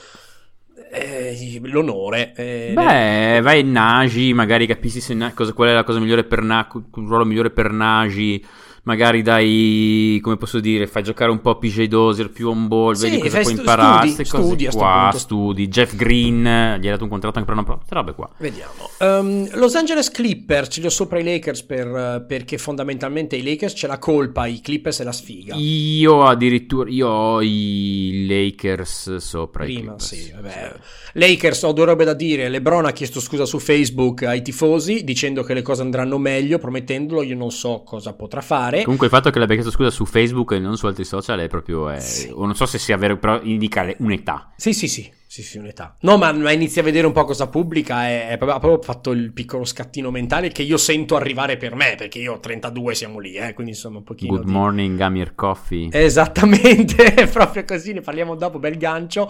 eh, 0.91 1.61
l'onore. 1.62 2.33
Eh, 2.35 2.72
Beh, 2.75 3.41
vai 3.43 3.61
in 3.61 3.72
Nagi, 3.72 4.33
magari 4.33 4.66
capisci 4.66 5.01
se, 5.01 5.16
cosa, 5.35 5.53
qual 5.53 5.68
è 5.68 5.72
la 5.72 5.85
cosa 5.85 5.99
migliore 5.99 6.25
per 6.25 6.43
Nagi, 6.43 6.79
il 6.79 7.07
ruolo 7.07 7.25
migliore 7.25 7.51
per 7.51 7.70
Nagi 7.72 8.45
magari 8.85 9.22
dai, 9.22 10.18
come 10.22 10.37
posso 10.37 10.61
dire, 10.61 10.87
fai 10.87 11.03
giocare 11.03 11.30
un 11.30 11.41
po' 11.41 11.57
PJ 11.59 11.85
Dozier 11.85 12.30
più 12.30 12.49
on 12.49 12.68
ball, 12.68 12.95
sì, 12.95 13.09
vedi 13.09 13.20
cosa 13.20 13.41
puoi 13.41 13.45
stu- 13.45 13.59
imparare, 13.59 14.09
studi, 14.09 14.28
cose 14.28 14.45
studi, 14.45 14.66
qua, 14.66 15.12
studi, 15.14 15.68
Jeff 15.68 15.95
Green, 15.95 16.43
gli 16.43 16.85
hai 16.85 16.91
dato 16.91 17.05
un 17.05 17.11
contratto 17.11 17.39
anche 17.39 17.51
per 17.51 17.59
una 17.59 17.64
prova, 17.64 17.78
queste 17.78 17.95
robe 17.95 18.14
qua. 18.14 18.30
Vediamo. 18.39 18.72
Um, 19.01 19.49
Los 19.59 19.74
Angeles 19.74 20.11
Clippers, 20.11 20.68
ce 20.70 20.80
li 20.80 20.87
ho 20.87 20.91
sopra 20.91 21.18
i 21.18 21.24
Lakers 21.24 21.62
per, 21.62 22.24
perché 22.28 22.59
fondamentalmente 22.59 23.37
i 23.37 23.43
Lakers 23.43 23.72
c'è 23.74 23.87
la 23.87 23.99
colpa, 23.99 24.47
i 24.47 24.61
Clippers 24.61 25.01
è 25.01 25.05
la 25.05 25.12
sfiga. 25.12 25.55
Io 25.57 26.24
addirittura, 26.24 26.91
io 26.91 27.09
ho 27.09 27.43
i 27.43 28.26
Lakers 28.28 29.16
sopra 29.16 29.64
Prima, 29.64 29.78
i 29.78 29.82
Clippers. 29.82 30.05
sì, 30.07 30.32
vabbè. 30.35 30.72
Lakers 31.14 31.62
ho 31.62 31.72
due 31.72 31.85
robe 31.87 32.05
da 32.05 32.14
dire, 32.14 32.49
LeBron 32.49 32.85
ha 32.87 32.93
chiesto 32.93 33.20
scusa 33.20 33.47
su 33.47 33.59
Facebook 33.59 34.24
ai 34.24 34.43
tifosi 34.43 35.05
dicendo 35.05 35.43
che 35.43 35.55
le 35.55 35.62
cose 35.62 35.82
andranno 35.82 36.18
meglio, 36.18 36.59
promettendolo, 36.59 37.22
io 37.22 37.37
non 37.37 37.51
so 37.51 37.82
cosa 37.85 38.12
potrà 38.12 38.41
fare 38.41 38.74
fare. 38.75 38.83
Comunque 38.83 39.07
il 39.07 39.12
fatto 39.12 39.31
che 39.31 39.39
l'abbia 39.39 39.55
chiesto 39.55 39.72
scusa 39.72 39.91
su 39.91 40.05
Facebook 40.05 40.53
e 40.53 40.59
non 40.59 40.77
su 40.77 40.87
altri 40.87 41.05
social 41.05 41.41
è 41.41 41.49
proprio... 41.49 41.89
È... 41.89 42.01
Sì. 42.01 42.31
O 42.33 42.45
non 42.45 42.55
so 42.55 42.66
se 42.66 42.79
sia 42.79 42.97
vero, 42.97 43.18
però 43.18 43.41
indica 43.43 43.87
un'età. 43.99 44.53
Sì, 44.57 44.72
sì, 44.72 44.89
sì. 44.89 45.11
Sì, 45.35 45.43
sì, 45.43 45.59
un'età. 45.59 45.97
No, 46.03 46.16
ma, 46.16 46.31
ma 46.31 46.53
inizi 46.53 46.79
a 46.79 46.85
vedere 46.85 47.09
un 47.09 47.12
po' 47.12 47.25
cosa 47.25 47.49
pubblica 47.49 48.09
e 48.09 48.35
ha 48.35 48.39
proprio 48.39 48.81
fatto 48.81 49.11
il 49.11 49.33
piccolo 49.33 49.64
scattino 49.64 50.12
mentale 50.12 50.51
che 50.51 50.62
io 50.62 50.77
sento 50.77 51.16
arrivare 51.16 51.57
per 51.57 51.75
me, 51.75 51.97
perché 51.97 52.20
io 52.20 52.35
ho 52.35 52.39
32 52.39 52.95
siamo 52.95 53.18
lì, 53.18 53.35
eh, 53.35 53.53
quindi 53.53 53.72
insomma 53.72 53.99
un 53.99 54.05
pochino 54.05 54.33
Good 54.33 54.45
di... 54.45 54.53
morning, 54.53 55.01
Amir 55.01 55.35
Coffee. 55.35 55.89
Esattamente, 55.91 57.27
proprio 57.33 57.64
così, 57.64 57.95
ne 57.95 58.01
parliamo 58.01 58.37
dopo, 58.37 58.61
bel 58.61 58.77
gancio. 58.77 59.29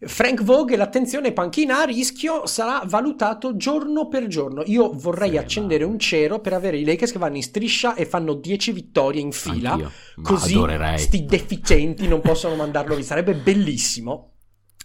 Frank 0.00 0.42
Vogel, 0.44 0.80
attenzione, 0.80 1.32
panchina 1.32 1.80
a 1.80 1.84
rischio, 1.84 2.46
sarà 2.46 2.82
valutato 2.86 3.56
giorno 3.56 4.06
per 4.06 4.28
giorno. 4.28 4.62
Io 4.66 4.92
vorrei 4.94 5.30
sì, 5.30 5.36
accendere 5.38 5.84
ma... 5.84 5.90
un 5.90 5.98
cero 5.98 6.38
per 6.38 6.52
avere 6.52 6.78
i 6.78 6.84
Lakers 6.84 7.10
che 7.10 7.18
vanno 7.18 7.36
in 7.36 7.42
striscia 7.42 7.94
e 7.94 8.06
fanno 8.06 8.34
10 8.34 8.72
vittorie 8.72 9.20
in 9.20 9.32
fila. 9.32 9.76
Così 10.22 10.54
adorerei. 10.54 10.98
sti 10.98 11.24
deficienti 11.24 12.06
non 12.06 12.20
possono 12.20 12.54
mandarlo 12.54 12.94
via. 12.94 13.04
Sarebbe 13.04 13.34
bellissimo 13.34 14.34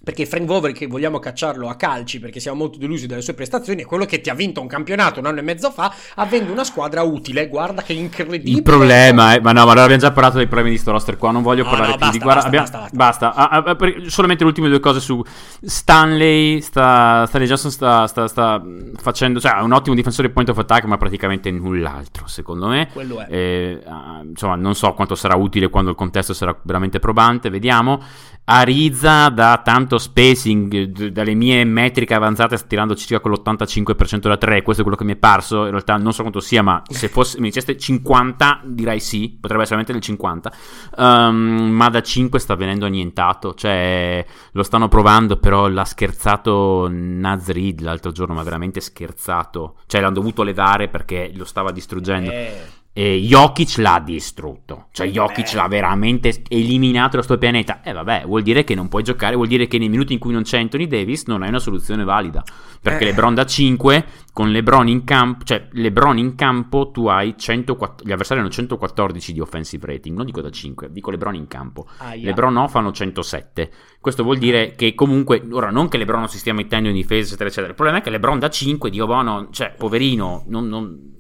perché 0.04 0.26
Frank 0.26 0.46
Vover 0.46 0.74
che 0.74 0.86
vogliamo 0.86 1.18
cacciarlo 1.20 1.70
a 1.70 1.76
calci 1.76 2.20
perché 2.20 2.42
siamo 2.42 2.58
molto 2.58 2.78
delusi 2.78 3.08
dalle 3.08 3.22
sue 3.22 3.34
prestazioni 3.34 3.84
è 3.84 3.86
quello 3.86 4.04
che 4.04 4.20
ti 4.20 4.30
ha 4.30 4.34
vinto 4.34 4.60
un 4.60 4.68
campionato 4.68 5.22
un 5.22 5.28
anno 5.28 5.40
e 5.40 5.44
mezzo 5.44 5.72
fa 5.72 5.94
avendo 6.16 6.52
una 6.52 6.66
squadra 6.66 7.04
utile. 7.04 7.48
Guarda 7.48 7.84
che 7.84 7.94
incredibile. 7.94 8.58
Il 8.58 8.64
problema 8.64 9.34
è 9.34 9.40
ma 9.40 9.54
no 9.54 9.66
ma 9.66 9.72
abbiamo 9.72 9.96
già 9.96 10.12
parlato 10.12 10.38
dei 10.38 10.48
problemi 10.48 10.72
di 10.72 10.78
sto 10.78 10.92
roster 10.92 11.18
qua 11.18 11.32
non 11.32 11.42
voglio 11.42 11.64
no, 11.64 11.70
parlare 11.70 11.92
no, 11.92 11.98
più 11.98 12.06
basta, 12.06 12.18
di 12.18 12.24
guarda 12.24 12.50
basta, 12.50 12.78
abbiamo, 12.78 12.90
basta, 12.92 13.30
basta. 13.32 13.50
Ah, 13.50 13.64
ah, 13.64 13.76
per, 13.76 14.04
solamente 14.08 14.44
le 14.44 14.50
ultime 14.50 14.68
due 14.68 14.82
cose 14.82 15.00
su 15.00 15.24
Stanley 15.62 16.60
sta, 16.60 17.26
Stanley 17.26 17.48
Johnson 17.48 17.72
sta, 17.72 18.08
sta, 18.08 18.28
sta, 18.28 18.62
facendo 18.96 19.40
cioè 19.40 19.62
un 19.62 19.72
ottimo 19.72 19.96
difensore 19.96 20.30
point 20.32 20.50
of 20.50 20.58
attack 20.58 20.84
ma 20.84 20.98
praticamente 20.98 21.50
null'altro 21.50 22.28
secondo 22.28 22.68
me. 22.68 22.90
Quello 22.92 23.22
è. 23.22 23.28
Eh, 23.30 23.84
insomma 24.28 24.56
non 24.56 24.76
so 24.76 24.94
quanto 24.94 25.16
sarà 25.16 25.36
utile 25.36 25.70
quando 25.70 25.92
il 25.92 25.96
contesto 25.96 26.34
sarà 26.34 26.58
veramente 26.64 27.00
probante 27.00 27.50
vediamo 27.50 28.02
Ariza 28.46 29.30
da 29.30 29.62
tanto 29.64 29.98
spacing, 29.98 31.08
dalle 31.10 31.34
mie 31.34 31.64
metriche 31.64 32.14
avanzate 32.14 32.58
tirando 32.68 32.94
circa 32.94 33.22
con 33.22 33.32
l'85% 33.32 34.20
da 34.28 34.36
3, 34.36 34.62
questo 34.64 34.82
è 34.82 34.86
quello 34.86 35.00
che 35.00 35.06
mi 35.06 35.14
è 35.14 35.16
parso, 35.16 35.64
in 35.64 35.70
realtà 35.70 35.96
non 35.96 36.12
so 36.12 36.24
quanto 36.24 36.42
sia, 36.42 36.62
ma 36.62 36.82
se 36.86 37.08
fosse, 37.08 37.40
mi 37.40 37.48
diceste 37.48 37.78
50 37.78 38.64
direi 38.66 39.00
sì, 39.00 39.38
potrebbe 39.40 39.64
essere 39.64 39.82
veramente 39.82 39.94
del 39.94 40.02
50, 40.02 40.52
um, 40.98 41.70
ma 41.72 41.88
da 41.90 42.02
5 42.02 42.38
sta 42.38 42.56
venendo 42.56 42.86
annientato, 42.86 43.54
cioè 43.54 44.26
lo 44.52 44.64
stanno 44.64 44.90
provando, 44.90 45.38
però 45.38 45.70
l'ha 45.70 45.86
scherzato 45.86 46.90
Nazrid 46.92 47.80
l'altro 47.80 48.12
giorno, 48.12 48.34
ma 48.34 48.44
veramente 48.44 48.82
scherzato, 48.82 49.78
cioè 49.88 50.02
l'hanno 50.02 50.16
dovuto 50.16 50.44
levare 50.44 50.90
perché 50.90 51.32
lo 51.34 51.46
stava 51.46 51.72
distruggendo. 51.72 52.30
Eh 52.30 52.73
e 52.96 53.20
Jokic 53.22 53.78
l'ha 53.78 54.00
distrutto, 54.06 54.86
cioè 54.92 55.08
Jokic 55.08 55.50
Beh. 55.50 55.56
l'ha 55.56 55.68
veramente 55.68 56.44
eliminato 56.48 57.16
dal 57.16 57.26
suo 57.26 57.40
pianeta. 57.40 57.82
E 57.82 57.90
eh, 57.90 57.94
vabbè, 57.94 58.26
vuol 58.28 58.44
dire 58.44 58.64
che 58.64 58.76
non 58.76 58.88
puoi 58.88 59.02
giocare, 59.02 59.36
vuol 59.36 59.48
dire 59.48 59.66
che 59.66 59.80
nei 59.80 59.90
minuti 59.90 60.14
in 60.14 60.20
cui 60.20 60.32
non 60.32 60.44
c'è 60.44 60.60
Anthony 60.60 60.86
Davis 60.86 61.26
non 61.26 61.42
hai 61.42 61.50
una 61.50 61.58
soluzione 61.58 62.04
valida. 62.04 62.44
Perché 62.80 63.06
eh. 63.06 63.08
LeBron 63.08 63.34
da 63.34 63.46
5, 63.46 64.06
con 64.32 64.52
LeBron 64.52 64.88
in 64.88 65.04
campo, 65.06 65.44
cioè 65.44 65.70
LeBron 65.72 66.20
in 66.20 66.36
campo 66.36 66.92
tu 66.92 67.08
hai 67.08 67.34
104, 67.36 68.06
gli 68.06 68.12
avversari 68.12 68.42
hanno 68.42 68.50
114 68.50 69.34
di 69.34 69.40
offensive 69.40 69.88
rating, 69.88 70.16
non 70.16 70.28
dico 70.28 70.42
da 70.42 70.52
5, 70.52 70.92
dico 70.92 71.10
LeBron 71.10 71.34
in 71.34 71.48
campo. 71.48 71.88
Ah, 71.98 72.14
yeah. 72.14 72.28
LeBron 72.28 72.54
no 72.54 72.68
fanno 72.68 72.92
107. 72.92 73.72
Questo 74.00 74.22
vuol 74.22 74.38
dire 74.38 74.74
che 74.76 74.94
comunque, 74.94 75.42
ora 75.50 75.72
non 75.72 75.90
che 75.90 75.98
LeBron 75.98 76.20
non 76.20 76.30
si 76.30 76.38
stia 76.38 76.54
mettendo 76.54 76.90
in 76.90 76.96
difesa, 76.96 77.30
eccetera, 77.30 77.50
eccetera. 77.50 77.70
Il 77.70 77.76
problema 77.76 78.00
è 78.00 78.04
che 78.04 78.12
LeBron 78.12 78.38
da 78.38 78.52
5, 78.52 78.92
Dio 78.92 79.08
buono, 79.08 79.48
cioè 79.50 79.74
poverino, 79.76 80.44
non, 80.48 80.68
non 80.68 81.12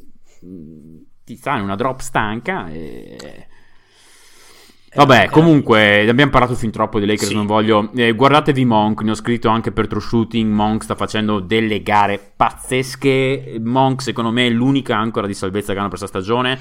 ti 1.23 1.35
sta 1.35 1.55
in 1.57 1.63
una 1.63 1.75
drop 1.75 1.99
stanca 1.99 2.69
e... 2.69 3.47
Vabbè, 4.95 5.29
comunque 5.29 6.07
abbiamo 6.07 6.29
parlato 6.29 6.53
fin 6.53 6.69
troppo 6.69 6.99
di 6.99 7.07
Lakers, 7.07 7.29
sì. 7.29 7.33
non 7.33 7.47
voglio... 7.47 7.89
Eh, 7.95 8.13
guardatevi 8.13 8.63
Monk, 8.63 9.01
ne 9.01 9.11
ho 9.11 9.15
scritto 9.15 9.49
anche 9.49 9.71
per 9.71 9.87
True 9.87 10.01
Shooting, 10.01 10.53
Monk 10.53 10.83
sta 10.83 10.93
facendo 10.93 11.39
delle 11.39 11.81
gare 11.81 12.33
pazzesche, 12.35 13.59
Monk 13.59 14.03
secondo 14.03 14.29
me 14.29 14.45
è 14.45 14.49
l'unica 14.51 14.95
ancora 14.95 15.25
di 15.25 15.33
salvezza 15.33 15.73
che 15.73 15.79
hanno 15.79 15.89
per 15.89 15.97
questa 15.97 16.19
stagione, 16.19 16.59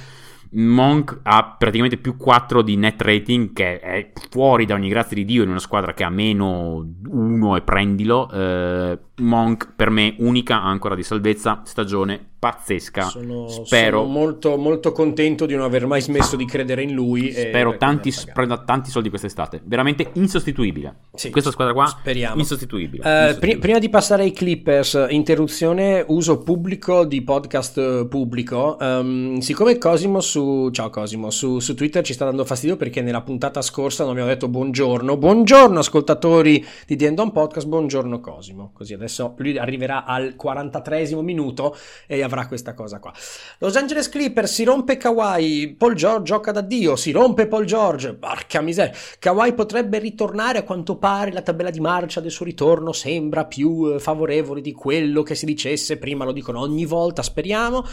Monk 0.54 1.20
ha 1.22 1.56
praticamente 1.58 1.96
più 1.96 2.16
4 2.16 2.62
di 2.62 2.76
net 2.76 3.00
rating, 3.00 3.52
che 3.52 3.80
è 3.80 4.12
fuori 4.30 4.66
da 4.66 4.74
ogni 4.74 4.88
grazia 4.88 5.16
di 5.16 5.24
Dio 5.24 5.42
in 5.42 5.50
una 5.50 5.58
squadra 5.58 5.94
che 5.94 6.04
ha 6.04 6.10
meno 6.10 6.86
1 7.06 7.56
e 7.56 7.60
prendilo. 7.62 8.30
Eh, 8.30 8.98
Monk 9.22 9.72
per 9.74 9.90
me 9.90 10.14
unica 10.18 10.62
ancora 10.62 10.94
di 10.94 11.02
salvezza, 11.02 11.62
stagione 11.64 12.30
pazzesca. 12.42 13.02
Sono, 13.02 13.46
Spero 13.46 14.00
sono 14.00 14.10
molto, 14.10 14.56
molto 14.56 14.90
contento 14.90 15.46
di 15.46 15.54
non 15.54 15.62
aver 15.62 15.86
mai 15.86 16.00
smesso 16.00 16.34
di 16.34 16.44
credere 16.44 16.82
in 16.82 16.92
lui. 16.92 17.30
Spero 17.30 17.70
per 17.70 17.78
tanti, 17.78 18.12
prenda 18.34 18.58
tanti 18.58 18.90
soldi 18.90 19.10
quest'estate. 19.10 19.60
Veramente 19.64 20.10
insostituibile. 20.14 20.96
Sì, 21.14 21.30
Questa 21.30 21.52
squadra 21.52 21.72
qua, 21.72 21.86
speriamo. 21.86 22.40
insostituibile. 22.40 23.04
Eh, 23.04 23.08
insostituibile. 23.08 23.52
pri- 23.52 23.58
prima 23.60 23.78
di 23.78 23.88
passare 23.88 24.24
ai 24.24 24.32
Clippers, 24.32 25.06
interruzione, 25.10 26.04
uso 26.08 26.40
pubblico 26.40 27.04
di 27.04 27.22
podcast 27.22 27.78
eh, 27.78 28.06
pubblico. 28.08 28.76
Ehm, 28.80 29.38
siccome 29.38 29.78
Cosimo 29.78 30.20
su, 30.20 30.68
ciao 30.72 30.90
Cosimo, 30.90 31.30
su, 31.30 31.60
su 31.60 31.76
Twitter 31.76 32.02
ci 32.02 32.12
sta 32.12 32.24
dando 32.24 32.44
fastidio 32.44 32.76
perché 32.76 33.02
nella 33.02 33.22
puntata 33.22 33.62
scorsa 33.62 34.02
non 34.02 34.12
abbiamo 34.14 34.30
detto 34.30 34.48
buongiorno. 34.48 35.16
Buongiorno 35.16 35.78
ascoltatori 35.78 36.66
di 36.88 36.96
The 36.96 37.06
End 37.06 37.20
On 37.20 37.30
Podcast, 37.30 37.68
buongiorno 37.68 38.18
Cosimo. 38.18 38.72
Così 38.74 38.94
adesso 38.94 39.11
lui 39.36 39.58
arriverà 39.58 40.04
al 40.04 40.36
43esimo 40.40 41.20
minuto 41.20 41.76
e 42.06 42.22
avrà 42.22 42.46
questa 42.46 42.74
cosa 42.74 42.98
qua. 42.98 43.12
Los 43.58 43.76
Angeles 43.76 44.08
Clippers 44.08 44.52
si 44.52 44.64
rompe 44.64 44.96
Kawhi, 44.96 45.74
Paul 45.76 45.94
George 45.94 46.24
gioca 46.24 46.52
da 46.52 46.60
Dio, 46.60 46.96
si 46.96 47.10
rompe 47.10 47.46
Paul 47.46 47.64
George, 47.64 48.14
porca 48.14 48.60
miseria. 48.60 48.94
Kawhi 49.18 49.52
potrebbe 49.54 49.98
ritornare, 49.98 50.58
a 50.58 50.62
quanto 50.62 50.96
pare 50.96 51.32
la 51.32 51.42
tabella 51.42 51.70
di 51.70 51.80
marcia 51.80 52.20
del 52.20 52.30
suo 52.30 52.44
ritorno 52.44 52.92
sembra 52.92 53.44
più 53.44 53.92
eh, 53.94 53.98
favorevole 53.98 54.60
di 54.60 54.72
quello 54.72 55.22
che 55.22 55.34
si 55.34 55.46
dicesse 55.46 55.98
prima, 55.98 56.24
lo 56.24 56.32
dicono 56.32 56.60
ogni 56.60 56.84
volta, 56.84 57.22
speriamo. 57.22 57.84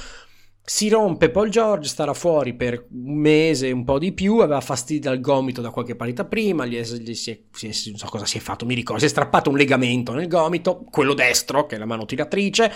Si 0.71 0.87
rompe 0.87 1.31
Paul 1.31 1.49
George, 1.49 1.89
starà 1.89 2.13
fuori 2.13 2.53
per 2.53 2.85
un 2.91 3.15
mese, 3.17 3.71
un 3.71 3.83
po' 3.83 3.97
di 3.97 4.11
più, 4.11 4.37
aveva 4.37 4.61
fastidio 4.61 5.09
al 5.09 5.19
gomito 5.19 5.61
da 5.61 5.71
qualche 5.71 5.95
partita 5.95 6.25
prima, 6.25 6.67
gli 6.67 6.77
è- 6.77 6.83
gli 6.83 7.15
si 7.15 7.31
è- 7.31 7.39
si 7.51 7.69
è- 7.69 7.89
non 7.89 7.97
so 7.97 8.05
cosa 8.05 8.27
si 8.27 8.37
è 8.37 8.39
fatto, 8.39 8.67
mi 8.67 8.75
ricordo, 8.75 8.99
si 8.99 9.07
è 9.07 9.09
strappato 9.09 9.49
un 9.49 9.57
legamento 9.57 10.13
nel 10.13 10.27
gomito, 10.27 10.85
quello 10.91 11.15
destro, 11.15 11.65
che 11.65 11.75
è 11.75 11.79
la 11.79 11.87
mano 11.87 12.05
tiratrice. 12.05 12.71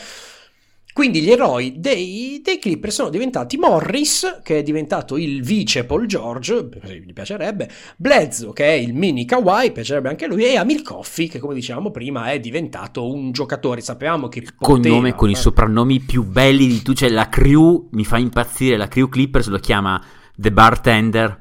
Quindi 0.94 1.22
gli 1.22 1.32
eroi 1.32 1.74
dei, 1.78 2.40
dei 2.44 2.60
Clippers 2.60 2.94
sono 2.94 3.10
diventati 3.10 3.58
Morris, 3.58 4.42
che 4.44 4.60
è 4.60 4.64
diventato 4.64 5.18
il 5.18 5.42
vice 5.42 5.86
Paul 5.86 6.06
George, 6.06 6.70
gli 7.04 7.14
piacerebbe, 7.14 7.68
Bledsoe, 7.98 8.54
che 8.54 8.66
è 8.66 8.74
il 8.74 8.94
mini 8.94 9.26
Kawhi, 9.26 9.72
piacerebbe 9.72 10.10
anche 10.10 10.28
lui, 10.28 10.46
e 10.46 10.56
Amil 10.56 10.84
Coffey, 10.84 11.28
che 11.28 11.40
come 11.40 11.56
dicevamo 11.56 11.90
prima 11.90 12.32
è 12.32 12.40
diventato 12.40 13.12
un 13.12 13.32
giocatore. 13.32 13.82
Sapevamo 13.82 14.28
che 14.28 14.44
con 14.56 14.76
poteva 14.76 14.96
nome 14.96 15.16
con 15.16 15.30
i 15.30 15.34
fare- 15.34 15.44
soprannomi 15.44 16.00
più 16.00 16.24
belli 16.24 16.68
di 16.68 16.82
tu. 16.84 16.94
Cioè, 16.94 17.10
la 17.10 17.28
crew 17.28 17.90
mi 17.92 18.06
fa 18.06 18.20
impazzire. 18.20 18.78
La 18.78 18.88
crew 18.88 19.10
Clippers 19.10 19.48
lo 19.48 19.58
chiama 19.58 20.00
The 20.36 20.52
Bartender, 20.52 21.38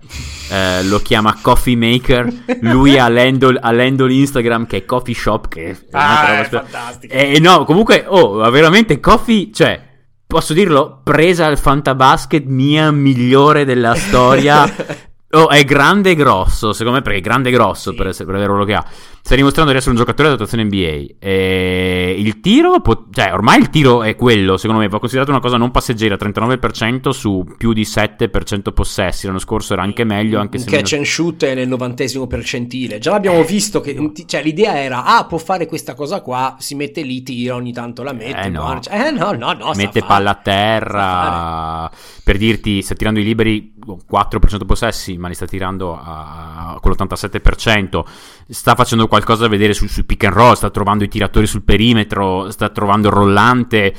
eh, 0.51 0.85
lo 0.85 0.99
chiama 1.01 1.39
Coffee 1.41 1.77
Maker. 1.77 2.31
Lui 2.61 2.99
ha 2.99 3.09
l'handle, 3.09 3.59
ha 3.61 3.73
l'handle 3.73 4.13
Instagram 4.13 4.67
che 4.67 4.79
è 4.79 4.85
Coffee 4.85 5.15
Shop. 5.15 5.49
Che 5.49 5.71
è 5.71 5.77
Ah, 5.93 6.41
è 6.41 6.49
fantastico. 6.49 7.13
E 7.15 7.39
no, 7.41 7.65
comunque, 7.65 8.05
oh, 8.07 8.51
veramente 8.51 9.01
Coffee, 9.01 9.51
cioè. 9.53 9.91
Posso 10.27 10.53
dirlo, 10.55 11.01
presa 11.03 11.47
al 11.47 11.59
fantabasket 11.59 12.45
mia 12.47 12.91
migliore 12.91 13.65
della 13.65 13.95
storia. 13.95 14.65
Oh, 15.35 15.49
è 15.49 15.65
grande 15.65 16.11
e 16.11 16.15
grosso, 16.15 16.75
secondo 16.75 16.99
me, 16.99 17.03
perché 17.03 17.21
è 17.21 17.23
grande 17.23 17.49
e 17.49 17.53
grosso 17.53 17.93
Sì. 17.93 17.97
per, 17.97 18.09
essere, 18.09 18.27
per 18.27 18.35
avere 18.35 18.51
ruolo 18.51 18.67
che 18.67 18.75
ha. 18.75 18.85
Sta 19.25 19.37
dimostrando 19.37 19.71
di 19.71 19.77
essere 19.77 19.93
un 19.93 19.99
giocatore 19.99 20.31
di 20.31 20.37
dotazione 20.37 20.65
NBA. 20.65 21.15
E 21.21 22.17
il 22.19 22.41
tiro, 22.41 22.81
po- 22.81 23.07
cioè, 23.13 23.33
ormai 23.33 23.61
il 23.61 23.71
tiro 23.71 24.03
è 24.03 24.17
quello, 24.17 24.57
secondo 24.57 24.83
me, 24.83 24.89
va 24.89 24.99
considerato 24.99 25.31
una 25.31 25.41
cosa 25.41 25.57
non 25.57 25.71
passeggera, 25.71 26.17
39% 26.17 27.11
su 27.11 27.47
più 27.57 27.73
di 27.73 27.83
7% 27.83 28.73
possessi. 28.73 29.27
L'anno 29.27 29.39
scorso 29.39 29.75
era 29.75 29.83
anche 29.83 30.03
meglio, 30.03 30.41
anche 30.41 30.59
se 30.59 30.65
catch 30.69 30.93
meno- 30.93 30.97
and 30.97 31.07
shoot 31.07 31.45
è 31.45 31.55
nel 31.55 31.69
novantesimo 31.69 32.27
percentile. 32.27 32.99
Già 32.99 33.13
l'abbiamo 33.13 33.45
visto 33.45 33.81
che 33.81 33.97
cioè, 34.27 34.43
l'idea 34.43 34.77
era: 34.83 35.05
ah, 35.05 35.25
può 35.25 35.39
fare 35.39 35.67
questa 35.67 35.95
cosa 35.95 36.21
qua, 36.21 36.57
si 36.59 36.75
mette 36.75 37.03
lì, 37.03 37.23
tira, 37.23 37.55
ogni 37.55 37.73
tanto 37.73 38.03
la 38.03 38.13
mette. 38.13 38.41
Eh, 38.41 38.49
no. 38.49 38.81
eh, 38.91 39.11
no, 39.13 39.33
no, 39.33 39.53
no. 39.53 39.73
mette 39.77 40.03
palla 40.03 40.31
a 40.31 40.35
terra 40.35 41.91
per 42.25 42.37
dirti 42.37 42.83
sta 42.83 42.95
tirando 42.95 43.21
i 43.21 43.25
liberi 43.25 43.75
4% 43.85 44.65
possessi 44.65 45.17
ma 45.17 45.29
li 45.29 45.35
sta 45.35 45.47
tirando 45.47 45.99
a, 46.01 46.79
con 46.81 46.93
l'87% 46.93 48.03
sta 48.49 48.75
facendo 48.75 49.09
qualcosa 49.13 49.43
da 49.43 49.49
vedere 49.49 49.75
sul, 49.75 49.91
sul 49.91 50.07
pick 50.07 50.25
and 50.25 50.33
roll 50.33 50.55
sta 50.55 50.71
trovando 50.71 51.05
i 51.05 51.09
tiratori 51.09 51.47
sul 51.47 51.63
perimetro 51.63 52.51
sta 52.51 52.71
trovando 52.71 53.09
il 53.09 53.13
rollante 53.13 53.95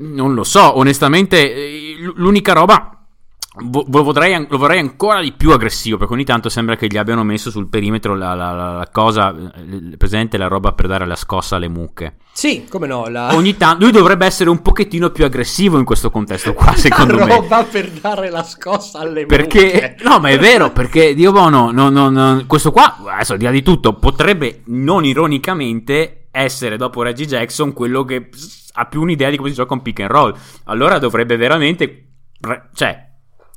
non 0.00 0.34
lo 0.34 0.44
so 0.44 0.76
onestamente 0.76 1.54
eh, 1.54 1.96
l'unica 2.16 2.52
roba 2.52 2.93
vo- 3.56 3.84
lo 3.88 4.02
vorrei, 4.02 4.46
lo 4.48 4.58
vorrei 4.58 4.78
ancora 4.80 5.20
di 5.20 5.32
più 5.32 5.52
aggressivo 5.52 5.96
perché 5.96 6.12
ogni 6.12 6.24
tanto 6.24 6.48
sembra 6.48 6.76
che 6.76 6.86
gli 6.88 6.96
abbiano 6.96 7.22
messo 7.24 7.50
sul 7.50 7.68
perimetro 7.68 8.14
la, 8.16 8.34
la- 8.34 8.52
la- 8.52 8.72
la 8.78 8.88
cosa 8.90 9.34
eh, 9.34 9.96
presente 9.96 10.36
la 10.38 10.48
roba 10.48 10.72
per 10.72 10.86
dare 10.88 11.06
la 11.06 11.16
scossa 11.16 11.56
alle 11.56 11.68
mucche. 11.68 12.16
Sì, 12.32 12.66
come 12.68 12.86
no, 12.88 13.06
la, 13.08 13.34
ogni 13.34 13.56
tanto 13.56 13.84
lui 13.84 13.92
dovrebbe 13.92 14.26
essere 14.26 14.50
un 14.50 14.60
pochettino 14.60 15.10
più 15.10 15.24
aggressivo 15.24 15.78
in 15.78 15.84
questo 15.84 16.10
contesto 16.10 16.52
qua 16.52 16.74
secondo 16.76 17.16
la 17.16 17.24
me. 17.26 17.34
roba 17.36 17.62
per 17.64 17.90
dare 17.90 18.28
la 18.30 18.42
scossa 18.42 18.98
alle 18.98 19.24
perché 19.26 19.62
mucche. 19.62 19.96
no 20.08 20.18
ma 20.18 20.30
è 20.30 20.38
vero 20.38 20.70
perché 20.72 21.14
Dio 21.14 21.30
buono 21.30 21.70
no, 21.70 21.90
no, 21.90 22.08
no, 22.10 22.42
questo 22.46 22.72
qua 22.72 22.96
adesso 23.06 23.32
al 23.34 23.38
di 23.38 23.44
là 23.44 23.50
di 23.52 23.62
tutto 23.62 23.94
potrebbe 23.94 24.62
non 24.66 25.04
ironicamente 25.04 26.26
essere 26.32 26.76
dopo 26.76 27.02
Reggie 27.02 27.26
Jackson 27.26 27.72
quello 27.72 28.04
che 28.04 28.28
ha 28.76 28.86
più 28.86 29.00
un'idea 29.02 29.30
di 29.30 29.36
come 29.36 29.50
si 29.50 29.54
gioca 29.54 29.74
un 29.74 29.82
pick 29.82 30.00
and 30.00 30.10
roll. 30.10 30.34
Allora 30.64 30.98
dovrebbe 30.98 31.36
veramente 31.36 32.08
cioè 32.74 33.12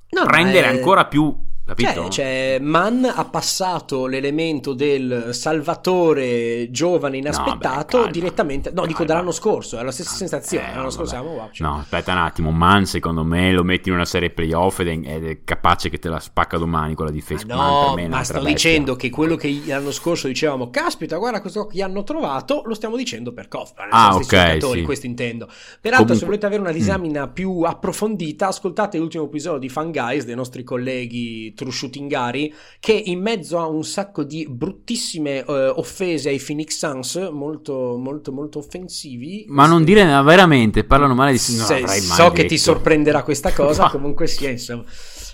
No, 0.10 0.26
prendere 0.26 0.68
è- 0.68 0.70
ancora 0.70 1.06
più 1.06 1.36
capito? 1.68 2.10
Cioè, 2.10 2.10
cioè, 2.10 2.58
Mann 2.62 3.04
ha 3.06 3.26
passato 3.26 4.08
l'elemento 4.08 4.74
del 4.74 5.30
salvatore 5.34 6.70
giovane 6.72 7.18
inaspettato 7.18 7.98
calma. 7.98 8.12
direttamente. 8.12 8.70
No, 8.72 8.82
dico 8.86 9.00
Calma. 9.00 9.06
dall'anno 9.14 9.32
scorso, 9.32 9.78
è 9.78 9.84
la 9.84 9.92
stessa 9.92 10.16
sensazione. 10.16 10.66
Eh, 10.66 10.70
l'anno 10.72 10.84
no, 10.84 10.90
scorso 10.90 11.12
siamo 11.12 11.30
wow, 11.32 11.50
cioè. 11.52 11.68
No, 11.68 11.78
aspetta 11.80 12.12
un 12.14 12.18
attimo. 12.20 12.52
Man, 12.52 12.86
secondo 12.86 13.24
me, 13.24 13.52
lo 13.52 13.64
metti 13.64 13.90
in 13.90 13.96
una 13.96 14.06
serie 14.06 14.30
playoff 14.30 14.80
ed 14.80 14.88
è, 14.88 15.00
ed 15.16 15.26
è 15.28 15.44
capace 15.44 15.90
che 15.90 16.00
te 16.00 16.10
la 16.10 16.20
spacca 16.20 16.58
domani 16.58 16.94
con 16.96 17.06
la 17.06 17.12
difesa. 17.12 17.46
Ma 17.48 17.56
Man, 17.56 17.96
per 17.96 18.04
no, 18.10 18.16
ma 18.16 18.24
sto 18.24 18.34
bestia. 18.36 18.52
dicendo 18.54 18.96
che 18.96 19.10
quello 19.10 19.36
che 19.36 19.62
l'anno 19.66 19.92
scorso 19.92 20.28
dicevamo, 20.28 20.70
caspita, 20.70 21.18
guarda 21.18 21.42
questo 21.42 21.68
che 21.68 21.84
hanno 21.84 22.04
trovato, 22.04 22.64
lo 22.66 22.74
stiamo 22.74 22.96
dicendo 22.96 23.34
per 23.34 23.48
Koff. 23.48 23.72
Ah, 23.90 24.16
ok, 24.16 24.58
sì. 24.62 24.82
questo 24.84 25.06
intendo. 25.06 25.48
Peraltro, 25.82 26.14
se 26.16 26.22
Comunque- 26.22 26.26
volete 26.26 26.46
avere 26.46 26.62
una 26.62 26.72
Mm. 26.72 26.76
disamina 26.76 27.28
più 27.28 27.62
approfondita, 27.62 28.48
ascoltate 28.48 28.98
l'ultimo 28.98 29.26
episodio 29.26 29.60
di 29.60 29.70
Fan 29.70 29.92
Guys 29.92 30.26
dei 30.26 30.36
nostri 30.36 30.64
colleghi 30.64 31.54
True 31.58 31.72
Shootingari, 31.72 32.54
che 32.80 32.94
in 32.94 33.20
mezzo 33.22 33.58
a 33.58 33.68
un 33.68 33.84
sacco 33.84 34.24
di 34.24 34.48
bruttissime 34.48 35.44
eh, 35.44 35.68
offese 35.68 36.30
ai 36.30 36.40
Phoenix 36.40 36.78
Suns, 36.78 37.16
molto, 37.32 37.98
molto, 37.98 38.32
molto 38.32 38.60
offensivi. 38.60 39.46
Ma 39.50 39.66
non 39.66 39.84
dire 39.84 40.06
no, 40.06 40.24
veramente, 40.24 40.84
parlano 40.86 41.16
male 41.16 41.32
di 41.32 41.38
Se- 41.38 41.62
avrei 41.64 42.02
mai 42.02 42.02
so 42.02 42.30
che 42.32 42.44
ti 42.44 42.56
detto. 42.56 42.62
sorprenderà 42.62 43.24
questa 43.24 43.52
cosa, 43.54 43.90
comunque 43.90 44.28
sia, 44.28 44.50
insomma. 44.50 44.84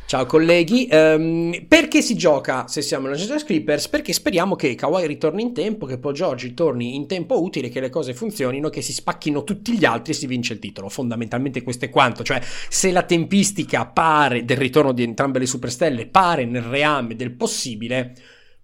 Ciao 0.05 0.25
colleghi, 0.27 0.87
Ehm, 0.91 1.65
perché 1.67 2.01
si 2.01 2.15
gioca 2.15 2.67
se 2.67 2.81
siamo 2.83 3.07
Los 3.07 3.21
Angeles 3.21 3.45
Clippers? 3.45 3.87
Perché 3.87 4.13
speriamo 4.13 4.55
che 4.55 4.75
Kawhi 4.75 5.07
ritorni 5.07 5.41
in 5.41 5.53
tempo, 5.53 5.87
che 5.87 5.97
Paul 5.97 6.13
George 6.13 6.53
torni 6.53 6.95
in 6.95 7.07
tempo 7.07 7.41
utile, 7.41 7.69
che 7.69 7.79
le 7.79 7.89
cose 7.89 8.13
funzionino, 8.13 8.69
che 8.69 8.81
si 8.81 8.93
spacchino 8.93 9.43
tutti 9.43 9.75
gli 9.75 9.85
altri 9.85 10.11
e 10.11 10.15
si 10.15 10.27
vince 10.27 10.53
il 10.53 10.59
titolo. 10.59 10.89
Fondamentalmente 10.89 11.63
questo 11.63 11.85
è 11.85 11.89
quanto, 11.89 12.23
cioè 12.23 12.39
se 12.43 12.91
la 12.91 13.03
tempistica 13.03 13.87
pare 13.87 14.45
del 14.45 14.57
ritorno 14.57 14.91
di 14.91 15.01
entrambe 15.01 15.39
le 15.39 15.47
superstelle 15.47 16.05
pare 16.05 16.45
nel 16.45 16.61
reame 16.61 17.15
del 17.15 17.31
possibile, 17.31 18.13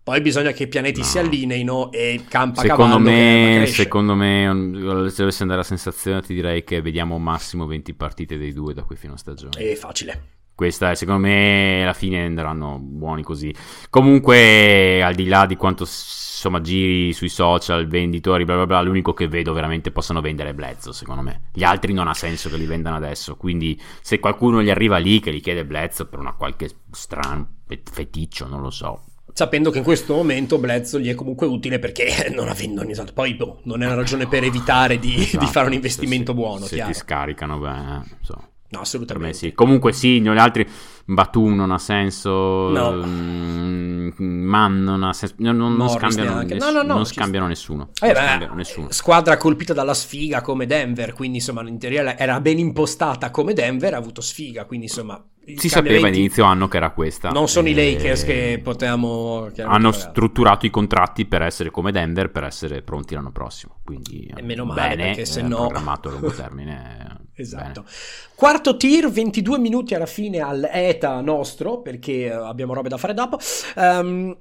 poi 0.03 0.21
bisogna 0.21 0.51
che 0.51 0.63
i 0.63 0.67
pianeti 0.67 0.99
No. 0.99 1.05
si 1.05 1.17
allineino 1.17 1.91
e 1.91 2.25
campa 2.27 2.61
Secondo 2.61 2.97
cavallo 2.97 3.09
me, 3.09 3.65
secondo 3.67 4.15
me, 4.15 5.09
se 5.09 5.15
dovesse 5.17 5.41
andare 5.41 5.61
a 5.61 5.63
sensazione, 5.63 6.21
ti 6.21 6.33
direi 6.33 6.63
che 6.63 6.81
vediamo 6.81 7.17
massimo 7.17 7.65
20 7.65 7.93
partite 7.95 8.37
dei 8.37 8.53
due 8.53 8.73
da 8.73 8.83
qui 8.83 8.95
fino 8.95 9.13
a 9.13 9.17
stagione. 9.17 9.57
È 9.57 9.75
facile. 9.75 10.37
Questa 10.59 10.91
è, 10.91 10.95
secondo 10.95 11.21
me, 11.21 11.83
alla 11.83 11.93
fine 11.93 12.25
andranno 12.25 12.79
buoni 12.79 13.23
così. 13.23 13.55
Comunque, 13.89 15.01
al 15.01 15.15
di 15.15 15.25
là 15.27 15.45
di 15.45 15.55
quanto 15.55 15.83
insomma 15.83 16.59
giri 16.59 17.13
sui 17.13 17.29
social, 17.29 17.87
venditori, 17.87 18.43
bla 18.43 18.55
bla 18.55 18.65
bla, 18.65 18.81
l'unico 18.81 19.13
che 19.13 19.29
vedo 19.29 19.53
veramente 19.53 19.89
possono 19.91 20.19
vendere 20.19 20.49
è 20.49 20.53
Bledsoe, 20.53 20.91
secondo 20.91 21.21
me. 21.21 21.43
Gli 21.53 21.63
altri 21.63 21.93
non 21.93 22.09
ha 22.09 22.13
senso 22.13 22.49
che 22.49 22.57
li 22.57 22.65
vendano 22.65 22.97
adesso. 22.97 23.37
Quindi, 23.37 23.79
se 24.01 24.19
qualcuno 24.19 24.61
gli 24.61 24.69
arriva 24.69 24.97
lì 24.97 25.21
che 25.21 25.31
gli 25.33 25.39
chiede 25.39 25.63
Bledsoe 25.63 26.07
per 26.07 26.19
una 26.19 26.33
qualche 26.33 26.69
strano 26.91 27.59
fet- 27.65 27.89
feticcio, 27.89 28.45
non 28.45 28.59
lo 28.59 28.69
so. 28.69 29.03
sapendo 29.31 29.71
che 29.71 29.77
in 29.77 29.85
questo 29.85 30.13
momento 30.13 30.57
Bledsoe 30.57 30.99
gli 31.01 31.07
è 31.07 31.15
comunque 31.15 31.47
utile 31.47 31.79
perché 31.79 32.29
non 32.35 32.49
avendo 32.49 32.81
esatto, 32.83 33.13
poi 33.13 33.33
boh, 33.35 33.61
non 33.63 33.81
è 33.81 33.85
una 33.85 33.95
ragione 33.95 34.27
per 34.27 34.43
evitare 34.43 34.99
di, 34.99 35.15
Esatto, 35.21 35.45
di 35.45 35.49
fare 35.49 35.67
un 35.67 35.73
investimento 35.73 36.33
se- 36.33 36.37
buono, 36.37 36.65
Se 36.65 36.75
chiaro. 36.75 36.91
ti 36.91 36.97
scaricano, 36.97 37.59
beh, 37.59 37.69
eh, 37.95 38.01
so. 38.19 38.43
No, 38.71 38.81
assolutamente. 38.81 39.27
me 39.27 39.33
sì. 39.33 39.53
Comunque 39.53 39.91
sì, 39.93 40.21
gli 40.21 40.27
altri 40.27 40.67
Batum 41.05 41.55
non 41.55 41.71
ha 41.71 41.79
senso. 41.79 42.69
No. 42.69 42.91
mm, 43.03 44.09
Man 44.19 44.83
non 44.83 45.03
ha 45.03 45.13
senso. 45.13 45.35
Non, 45.39 45.57
non- 45.57 45.75
non 45.75 45.89
scambiano, 45.89 46.41
ness- 46.41 46.59
No, 46.63 46.71
no, 46.71 46.81
no, 46.83 46.93
non 46.93 47.05
scambiano 47.05 47.47
nessuno. 47.47 47.89
Eh, 47.99 48.05
non 48.05 48.13
beh, 48.13 48.19
scambiano 48.27 48.53
nessuno. 48.53 48.87
Squadra 48.91 49.37
colpita 49.37 49.73
dalla 49.73 49.93
sfiga 49.93 50.41
come 50.41 50.65
Denver, 50.65 51.13
quindi 51.13 51.37
insomma 51.37 51.67
in 51.67 51.79
teoria 51.79 52.17
era 52.17 52.39
ben 52.41 52.59
impostata 52.59 53.31
come 53.31 53.53
Denver, 53.53 53.93
ha 53.93 53.97
avuto 53.97 54.21
sfiga, 54.21 54.65
quindi 54.65 54.85
insomma 54.85 55.19
Si 55.55 55.67
sapeva 55.67 55.97
eventi 55.97 56.19
inizio 56.19 56.43
anno 56.43 56.67
che 56.67 56.77
era 56.77 56.91
questa. 56.91 57.29
Non 57.29 57.47
sono 57.47 57.67
i 57.67 57.71
Eh, 57.71 57.93
Lakers 57.93 58.23
che 58.23 58.59
potevamo... 58.63 59.49
Hanno 59.63 59.91
strutturato 59.91 60.65
i 60.65 60.69
contratti 60.69 61.25
per 61.25 61.41
essere 61.41 61.71
come 61.71 61.91
Denver, 61.91 62.29
per 62.29 62.43
essere 62.43 62.81
pronti 62.83 63.15
l'anno 63.15 63.31
prossimo. 63.31 63.79
Quindi 63.83 64.31
E 64.35 64.41
meno 64.43 64.65
male, 64.65 64.81
bene, 64.89 65.03
perché 65.05 65.25
se 65.25 65.39
eh, 65.39 65.43
no- 65.43 65.57
programmato 65.57 66.09
a 66.09 66.11
lungo 66.11 66.31
termine. 66.31 67.17
Esatto. 67.39 67.83
bene. 67.83 67.93
Quarto 68.35 68.75
tier, 68.75 69.09
22 69.09 69.59
minuti 69.59 69.95
alla 69.95 70.05
fine 70.05 70.39
all'ETA 70.39 71.21
nostro, 71.21 71.79
perché 71.81 72.25
eh, 72.25 72.31
abbiamo 72.31 72.73
robe 72.73 72.89
da 72.89 72.97
fare 72.97 73.13
dopo. 73.13 73.39
Ehm, 73.77 74.37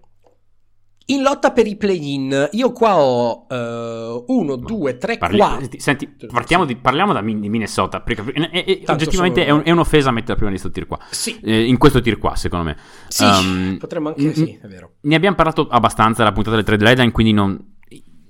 in 1.11 1.23
lotta 1.23 1.53
per 1.53 1.67
i 1.67 1.77
play-in, 1.77 2.49
io 2.53 2.73
qua 2.73 2.99
ho 3.01 3.47
1, 4.27 4.57
2, 4.57 4.99
3, 4.99 5.17
Parli- 5.19 5.39
4. 5.39 5.69
senti, 5.79 6.07
partiamo 6.31 6.65
di, 6.67 6.77
parliamo 6.77 7.13
da 7.15 7.23
di 7.23 7.49
Minnesota. 7.49 8.01
Perché, 8.01 8.31
eh, 8.33 8.51
eh, 8.67 8.83
Tanto 8.85 8.93
oggettivamente 8.93 9.41
sono- 9.41 9.53
è, 9.55 9.59
un- 9.59 9.63
è 9.65 9.71
un'offesa 9.71 10.11
mettere 10.11 10.37
prima 10.37 10.51
di 10.51 10.59
sto 10.59 10.71
tir 10.71 10.87
qua. 10.87 10.99
Sì, 11.11 11.39
Eh, 11.43 11.65
in 11.67 11.79
questo 11.79 12.01
tir 12.01 12.19
qua, 12.19 12.35
secondo 12.37 12.65
me. 12.67 12.77
sì 13.09 13.25
Um, 13.25 13.77
potremmo 13.79 14.09
anche... 14.09 14.23
n- 14.23 14.35
Sì, 14.35 14.59
è 14.63 14.67
vero. 14.67 14.97
Ne 15.03 15.15
abbiamo 15.15 15.35
parlato 15.37 15.67
abbastanza 15.69 16.23
alla 16.23 16.33
puntata 16.33 16.57
del 16.57 16.65
trade 16.65 16.85
deadline, 16.85 17.11
quindi 17.13 17.33
non, 17.33 17.59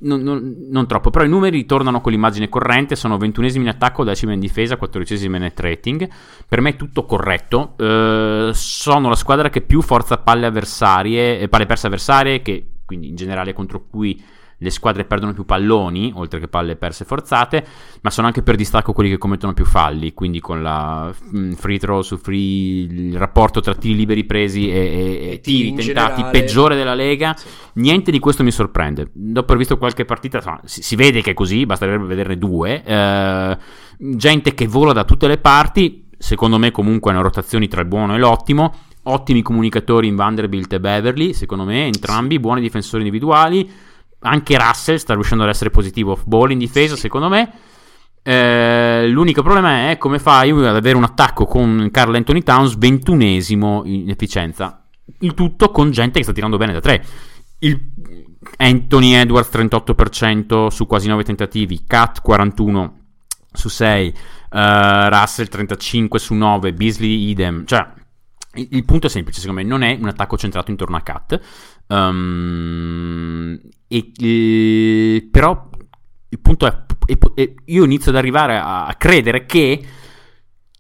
non- 0.01 0.23
non- 0.23 0.67
non 0.71 0.87
troppo. 0.87 1.11
Però 1.11 1.25
i 1.25 1.29
numeri 1.29 1.65
tornano 1.67 2.01
con 2.01 2.13
l'immagine 2.13 2.49
corrente: 2.49 2.97
sono 2.97 3.17
21esimi 3.17 3.63
in 3.63 3.69
attacco, 3.69 4.05
decima 4.05 4.33
in 4.33 4.41
difesa, 4.41 4.77
14esimi 4.77 5.35
in 5.37 5.43
net 5.43 5.59
rating. 5.61 6.09
Per 6.49 6.61
me 6.61 6.71
è 6.71 6.77
tutto 6.77 7.05
corretto. 7.05 7.75
Eh, 7.79 8.51
sono 8.53 9.09
la 9.09 9.15
squadra 9.17 9.51
che 9.51 9.61
più 9.61 9.81
forza 9.83 10.19
palle 10.19 10.47
avversarie, 10.47 11.41
eh, 11.41 11.49
palle 11.49 11.67
perse 11.67 11.87
avversarie, 11.87 12.43
che 12.43 12.67
quindi 12.85 13.09
in 13.09 13.17
generale 13.17 13.53
contro 13.53 13.85
cui 13.89 14.21
le 14.61 14.71
squadre 14.71 15.05
perdono 15.05 15.33
più 15.33 15.45
palloni, 15.45 16.13
oltre 16.15 16.41
che 16.41 16.49
palle 16.49 16.75
perse 16.75 17.05
forzate, 17.05 17.65
ma 18.01 18.11
sono 18.11 18.27
anche 18.27 18.43
per 18.43 18.57
distacco 18.57 18.93
quelli 18.93 19.11
che 19.11 19.19
commettono 19.19 19.55
più 19.55 19.65
falli, 19.65 20.15
quindi 20.15 20.41
con 20.41 20.63
la 20.63 21.13
mm, 21.37 21.53
free 21.53 21.79
throw 21.79 22.03
su 22.03 22.17
free, 22.17 22.83
il 22.83 23.19
rapporto 23.19 23.61
tra 23.61 23.75
tiri 23.75 23.95
liberi 23.95 24.25
presi 24.25 24.69
e, 24.69 24.77
e- 24.77 25.31
e 25.33 25.41
tiri 25.41 25.75
tentati 25.75 25.85
generale. 25.85 26.31
peggiore 26.31 26.75
della 26.75 26.95
Lega. 26.95 27.35
Sì. 27.37 27.47
Niente 27.75 28.11
di 28.11 28.19
questo 28.19 28.43
mi 28.43 28.51
sorprende. 28.51 29.11
Dopo 29.13 29.47
aver 29.47 29.59
visto 29.59 29.79
qualche 29.79 30.05
partita, 30.05 30.39
insomma, 30.39 30.61
si, 30.65 30.83
si 30.83 30.97
vede 30.97 31.23
che 31.23 31.31
è 31.31 31.35
così, 31.35 31.65
basterebbe 31.65 32.05
vederne 32.07 32.37
due. 32.37 32.83
Eh, 32.85 33.59
gente 33.97 34.55
che 34.55 34.67
vola 34.67 34.93
da 34.93 35.05
tutte 35.05 35.29
le 35.29 35.39
parti, 35.39 36.07
secondo 36.19 36.59
me 36.59 36.73
comunque 36.73 37.13
hanno 37.13 37.23
rotazioni 37.23 37.69
tra 37.69 37.81
il 37.81 37.87
buono 37.87 38.17
e 38.17 38.19
l'ottimo. 38.19 38.75
Ottimi 39.05 39.41
comunicatori 39.41 40.09
in 40.09 40.17
Vanderbilt 40.17 40.73
e 40.73 40.81
Beverly, 40.81 41.33
secondo 41.33 41.65
me, 41.65 41.87
entrambi 41.87 42.41
buoni 42.41 42.61
difensori 42.61 43.05
individuali. 43.05 43.71
Anche 44.21 44.59
Russell 44.59 44.97
sta 44.97 45.15
riuscendo 45.15 45.45
ad 45.45 45.51
essere 45.51 45.71
positivo 45.71 46.13
off 46.13 46.25
ball 46.25 46.51
in 46.51 46.59
difesa, 46.59 46.97
secondo 46.97 47.29
me. 47.29 47.53
Eh, 48.23 49.07
l'unico 49.09 49.43
problema 49.43 49.91
è 49.91 49.99
come 49.99 50.19
fai 50.19 50.51
ad 50.51 50.65
avere 50.65 50.97
un 50.97 51.05
attacco 51.05 51.47
con 51.47 51.89
Carl 51.91 52.15
Anthony 52.15 52.43
Towns 52.43 52.77
21esimo 52.77 53.83
in 53.85 54.11
efficienza. 54.11 54.85
Il 55.21 55.35
tutto 55.35 55.71
con 55.71 55.91
gente 55.91 56.19
che 56.19 56.25
sta 56.25 56.33
tirando 56.33 56.57
bene 56.57 56.73
da 56.73 56.81
3. 56.81 57.05
Il 57.61 57.93
Anthony 58.57 59.13
Edwards 59.13 59.51
38% 59.53 60.69
su 60.69 60.87
quasi 60.87 61.09
9 61.09 61.25
tentativi, 61.25 61.85
Cat 61.87 62.21
41 62.21 62.97
su 63.53 63.69
6, 63.69 64.15
eh, 64.51 65.09
Russell 65.09 65.49
35 65.49 66.19
su 66.19 66.35
9, 66.35 66.73
Beasley 66.73 67.29
idem. 67.29 67.65
Cioè, 67.65 67.87
il, 68.55 68.69
il 68.71 68.85
punto 68.85 69.07
è 69.07 69.11
semplice, 69.11 69.41
secondo 69.41 69.61
me, 69.61 69.67
non 69.67 69.83
è 69.83 69.97
un 70.01 70.09
attacco 70.09 70.37
centrato 70.37 70.71
intorno 70.71 70.97
a 70.97 71.01
Cat. 71.01 71.41
Um, 71.89 73.59
e, 73.89 74.13
eh, 74.21 75.29
però 75.31 75.69
il 76.29 76.39
punto 76.41 76.67
è, 76.67 76.85
è- 77.07 77.19
è- 77.35 77.55
io 77.67 77.85
inizio 77.85 78.11
ad 78.11 78.17
arrivare 78.17 78.59
a, 78.59 78.87
a 78.87 78.95
credere 78.95 79.47
che 79.47 79.83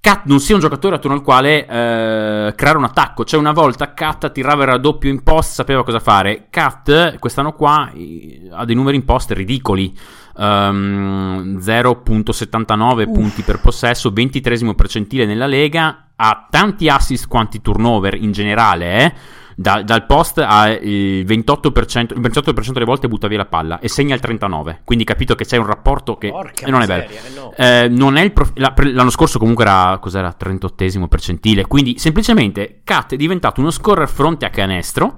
Cat 0.01 0.23
non 0.27 0.39
sia 0.39 0.55
un 0.55 0.61
giocatore 0.61 0.95
attorno 0.97 1.17
al 1.17 1.23
quale 1.23 1.67
eh, 1.67 2.55
creare 2.55 2.79
un 2.79 2.85
attacco. 2.85 3.25
Cioè, 3.25 3.41
una 3.41 3.53
volta 3.53 3.93
Cat 3.95 4.31
tirava 4.31 4.63
il 4.63 4.69
raddoppio 4.71 5.11
in 5.11 5.23
post, 5.23 5.53
sapeva 5.53 5.83
cosa 5.83 5.99
fare. 5.99 6.47
Cat, 6.51 7.19
quest'anno 7.19 7.53
qua, 7.53 7.91
eh, 7.93 8.49
ha 8.53 8.65
dei 8.65 8.77
numeri 8.77 8.97
in 8.97 9.05
post 9.05 9.33
ridicoli. 9.33 9.93
Ehm, 10.37 11.59
0.79 11.59 13.11
punti 13.13 13.43
per 13.43 13.61
possesso, 13.61 14.11
23 14.11 14.75
percentile 14.75 15.27
nella 15.27 15.47
lega. 15.47 16.11
Ha 16.15 16.47
tanti 16.49 16.89
assist 16.89 17.27
quanti 17.27 17.61
turnover 17.61 18.15
in 18.15 18.31
generale, 18.33 18.99
eh. 19.05 19.15
Da- 19.61 19.83
dal 19.83 20.07
post 20.07 20.39
ha 20.39 20.69
il 20.69 21.25
28%, 21.27 22.15
il 22.15 22.21
28% 22.21 22.73
delle 22.75 22.85
volte 22.85 23.09
butta 23.09 23.27
via 23.27 23.39
la 23.39 23.45
palla 23.47 23.81
e 23.81 23.89
segna 23.89 24.15
il 24.15 24.21
39%. 24.23 24.83
Quindi 24.85 25.03
capito 25.03 25.35
che 25.35 25.45
c'è 25.45 25.57
un 25.57 25.67
rapporto 25.67 26.17
che 26.17 26.31
Porca 26.31 26.69
non 26.69 26.83
è 26.83 26.87
bello. 26.87 27.09
eh, 27.11 27.31
no. 27.35 27.53
Eh, 27.57 27.89
non 27.89 28.17
è 28.17 28.31
prof- 28.31 28.53
l'anno 28.55 29.11
scorso 29.11 29.41
comunque 29.41 29.65
era 29.65 29.99
cos'era 30.01 30.33
38 30.33 31.09
percentile. 31.09 31.67
Quindi 31.67 31.99
semplicemente 31.99 32.83
Cat 32.85 33.15
è 33.15 33.17
diventato 33.17 33.61
uno 33.61 33.73
scorer 33.73 34.09
fronte 34.09 34.47
a 34.47 34.51
canestro. 34.51 35.17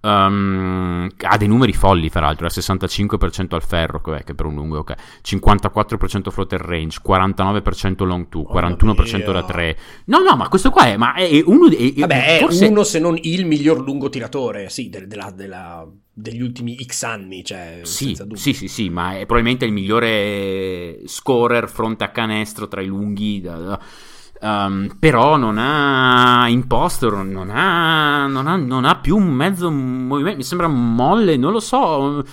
Ehm, 0.00 1.08
ha 1.22 1.36
dei 1.36 1.48
numeri 1.48 1.72
folli, 1.72 2.08
fra 2.08 2.20
l'altro. 2.20 2.46
È 2.46 2.50
65% 2.50 3.54
al 3.54 3.62
ferro, 3.62 4.00
che, 4.00 4.22
che 4.24 4.34
per 4.34 4.46
un 4.46 4.54
lungo, 4.54 4.78
ok. 4.78 4.94
54% 5.22 6.30
floater 6.30 6.60
range, 6.60 6.98
49% 7.06 8.04
long 8.04 8.26
2, 8.28 8.44
41% 8.44 9.24
da 9.26 9.32
mia. 9.32 9.44
3. 9.44 9.78
No, 10.06 10.18
no, 10.20 10.36
ma 10.36 10.48
questo 10.48 10.70
qua 10.70 10.86
è, 10.86 10.96
ma 10.96 11.14
è 11.14 11.42
uno 11.44 11.68
dei. 11.68 11.94
Vabbè, 11.96 12.36
è 12.36 12.38
forse 12.40 12.66
uno 12.66 12.82
se 12.84 12.98
non 12.98 13.18
il 13.20 13.46
miglior 13.46 13.80
lungo 13.80 14.08
tiratore, 14.08 14.68
sì, 14.68 14.88
del- 14.88 15.06
della- 15.06 15.30
della- 15.34 15.86
degli 16.12 16.42
ultimi 16.42 16.76
X 16.84 17.04
anni, 17.04 17.42
cioè, 17.44 17.80
Sì, 17.82 18.16
sì, 18.34 18.52
sì, 18.52 18.68
sì, 18.68 18.90
ma 18.90 19.12
è 19.12 19.24
probabilmente 19.24 19.64
il 19.64 19.72
migliore 19.72 21.00
scorer 21.06 21.68
fronte 21.68 22.04
a 22.04 22.10
canestro 22.10 22.68
tra 22.68 22.80
i 22.82 22.86
lunghi. 22.86 23.40
da- 23.40 23.56
da- 23.56 23.80
um, 24.40 24.96
però 24.98 25.36
non 25.36 25.56
ha 25.58 26.48
impostor, 26.48 27.24
non 27.24 27.50
ha, 27.50 28.26
non, 28.26 28.46
ha, 28.46 28.56
non 28.56 28.84
ha 28.84 28.96
più 28.96 29.16
un 29.16 29.28
mezzo 29.28 29.70
movimento. 29.70 30.36
Mi 30.38 30.44
sembra 30.44 30.68
molle, 30.68 31.36
non 31.36 31.52
lo 31.52 31.60
so. 31.60 32.24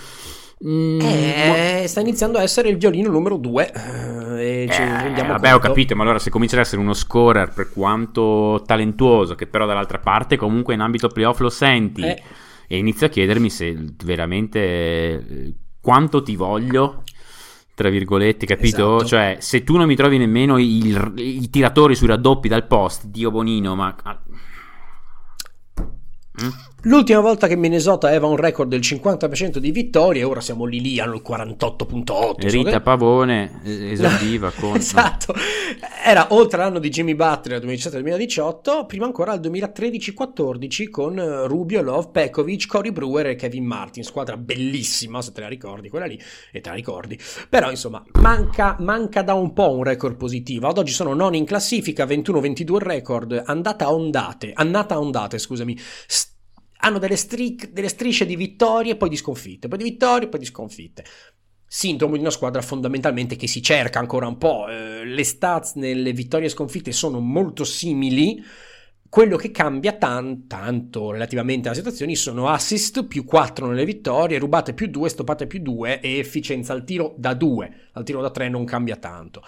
Mm, 0.66 1.00
Eh, 1.00 1.84
sta 1.86 2.00
iniziando 2.00 2.38
a 2.38 2.42
essere 2.42 2.68
il 2.68 2.78
violino 2.78 3.10
numero 3.10 3.36
2. 3.36 3.70
e 4.40 4.68
ci 4.70 4.82
eh, 4.82 5.02
rendiamo 5.02 5.32
vabbè, 5.32 5.54
ho 5.54 5.58
capito, 5.60 5.94
ma 5.94 6.02
allora 6.02 6.18
se 6.18 6.30
comincia 6.30 6.56
ad 6.56 6.62
essere 6.62 6.80
uno 6.80 6.94
scorer 6.94 7.52
per 7.52 7.70
quanto 7.72 8.62
talentuoso, 8.66 9.36
che 9.36 9.46
però 9.46 9.66
dall'altra 9.66 9.98
parte 9.98 10.36
comunque 10.36 10.74
in 10.74 10.80
ambito 10.80 11.08
playoff 11.08 11.38
lo 11.40 11.48
senti, 11.50 12.02
Eh. 12.02 12.20
e 12.66 12.76
inizio 12.76 13.06
a 13.06 13.10
chiedermi 13.10 13.50
se 13.50 13.76
veramente 14.04 14.58
eh, 14.60 15.54
quanto 15.80 16.22
ti 16.24 16.34
voglio, 16.34 17.04
tra 17.78 17.88
virgolette, 17.90 18.44
capito? 18.44 18.96
Esatto. 18.96 19.04
Cioè, 19.06 19.36
se 19.38 19.62
tu 19.62 19.76
non 19.76 19.86
mi 19.86 19.94
trovi 19.94 20.18
nemmeno 20.18 20.58
il- 20.58 21.12
i 21.16 21.48
tiratori 21.48 21.94
sui 21.94 22.08
raddoppi 22.08 22.48
dal 22.48 22.66
post, 22.66 23.06
Dio 23.06 23.30
Bonino, 23.30 23.76
ma... 23.76 23.96
ah. 24.02 24.20
Mm? 26.42 26.48
L'ultima 26.82 27.18
volta 27.18 27.48
che 27.48 27.56
Minnesota 27.56 28.06
aveva 28.06 28.28
un 28.28 28.36
record 28.36 28.68
del 28.68 28.78
50% 28.78 29.58
di 29.58 29.72
vittorie, 29.72 30.22
ora 30.22 30.40
siamo 30.40 30.64
lì 30.64 30.80
lì, 30.80 31.00
hanno 31.00 31.14
il 31.16 31.22
48.8. 31.28 32.04
so 32.06 32.34
Rita 32.38 32.70
che- 32.70 32.80
Pavone 32.80 33.60
eh, 33.64 33.90
esordiva 33.90 34.52
con... 34.56 34.76
esatto, 34.76 35.34
era 36.04 36.28
oltre 36.30 36.58
l'anno 36.58 36.78
di 36.78 36.88
Jimmy 36.88 37.16
Butler 37.16 37.60
2017-2018, 37.64 38.86
prima 38.86 39.06
ancora 39.06 39.32
al 39.32 39.40
2013-14 39.40 40.88
con 40.88 41.18
eh, 41.18 41.46
Rubio, 41.48 41.82
Love, 41.82 42.10
Pekovic, 42.12 42.68
Cory 42.68 42.92
Brewer 42.92 43.26
e 43.26 43.34
Kevin 43.34 43.64
Martin, 43.64 44.04
squadra 44.04 44.36
bellissima 44.36 45.20
se 45.20 45.32
te 45.32 45.40
la 45.40 45.48
ricordi, 45.48 45.88
quella 45.88 46.06
lì, 46.06 46.16
e 46.52 46.60
te 46.60 46.68
la 46.68 46.76
ricordi. 46.76 47.18
Però 47.48 47.70
insomma, 47.70 48.04
manca, 48.20 48.76
manca 48.78 49.22
da 49.22 49.34
un 49.34 49.52
po' 49.52 49.72
un 49.72 49.82
record 49.82 50.14
positivo, 50.16 50.68
ad 50.68 50.78
oggi 50.78 50.92
sono 50.92 51.12
noni 51.12 51.38
in 51.38 51.44
classifica, 51.44 52.04
21-22 52.04 52.74
il 52.74 52.80
record, 52.80 53.42
andata 53.46 53.86
a 53.86 53.92
ondate, 53.92 54.52
annata 54.54 54.94
a 54.94 55.00
ondate, 55.00 55.38
scusami, 55.38 55.76
S- 56.06 56.36
hanno 56.78 56.98
delle, 56.98 57.16
stri- 57.16 57.72
delle 57.72 57.88
strisce 57.88 58.26
di 58.26 58.36
vittorie, 58.36 58.96
poi 58.96 59.08
di 59.08 59.16
sconfitte, 59.16 59.68
poi 59.68 59.78
di 59.78 59.84
vittorie, 59.84 60.28
poi 60.28 60.40
di 60.40 60.46
sconfitte 60.46 61.04
sintomo 61.68 62.14
di 62.14 62.20
una 62.20 62.30
squadra 62.30 62.62
fondamentalmente 62.62 63.36
che 63.36 63.46
si 63.46 63.62
cerca 63.62 63.98
ancora 63.98 64.26
un 64.26 64.38
po'. 64.38 64.68
Eh, 64.68 65.04
le 65.04 65.24
stats 65.24 65.74
nelle 65.74 66.12
vittorie 66.12 66.46
e 66.46 66.50
sconfitte 66.50 66.90
sono 66.92 67.20
molto 67.20 67.62
simili. 67.64 68.42
Quello 69.08 69.36
che 69.36 69.50
cambia 69.50 69.92
tan- 69.92 70.46
tanto 70.46 71.10
relativamente 71.10 71.68
alle 71.68 71.76
situazioni 71.76 72.14
sono 72.14 72.48
assist 72.48 73.06
più 73.06 73.24
4 73.24 73.66
nelle 73.66 73.84
vittorie, 73.84 74.38
rubate 74.38 74.74
più 74.74 74.88
2, 74.88 75.08
stoppate 75.08 75.46
più 75.46 75.60
2 75.60 76.00
e 76.00 76.18
efficienza 76.18 76.72
al 76.72 76.84
tiro 76.84 77.14
da 77.16 77.34
2. 77.34 77.90
Al 77.92 78.04
tiro 78.04 78.20
da 78.20 78.30
3 78.30 78.48
non 78.48 78.64
cambia 78.64 78.96
tanto. 78.96 79.42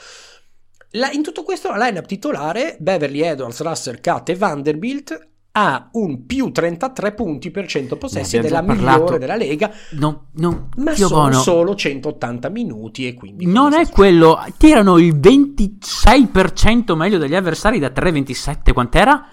La- 0.92 1.10
in 1.10 1.22
tutto 1.22 1.42
questo 1.42 1.70
la 1.70 1.86
lineup 1.86 2.06
titolare, 2.06 2.76
Beverly 2.80 3.20
Edwards, 3.20 3.60
Russell, 3.62 4.00
Cat 4.00 4.30
e 4.30 4.34
Vanderbilt 4.34 5.28
ha 5.52 5.88
un 5.92 6.26
più 6.26 6.52
33 6.52 7.12
punti 7.12 7.50
per 7.50 7.66
100 7.66 7.96
possessi 7.96 8.38
Ne 8.38 8.46
ed 8.46 8.52
è 8.52 8.56
abbiamo 8.56 8.68
la 8.68 8.74
già 8.74 8.82
parlato. 8.84 9.00
migliore 9.02 9.18
della 9.18 9.36
Lega, 9.36 9.70
No, 9.92 10.26
no, 10.34 10.68
ma 10.76 10.94
sono 10.94 11.08
buono. 11.08 11.40
solo 11.40 11.74
180 11.74 12.48
minuti 12.50 13.06
e 13.06 13.14
quindi... 13.14 13.46
Non 13.46 13.72
è 13.72 13.88
quello, 13.88 14.38
tirano 14.58 14.98
il 14.98 15.14
26% 15.16 16.94
meglio 16.96 17.18
degli 17.18 17.34
avversari 17.34 17.78
da 17.78 17.88
3,27, 17.88 18.72
quant'era? 18.72 19.26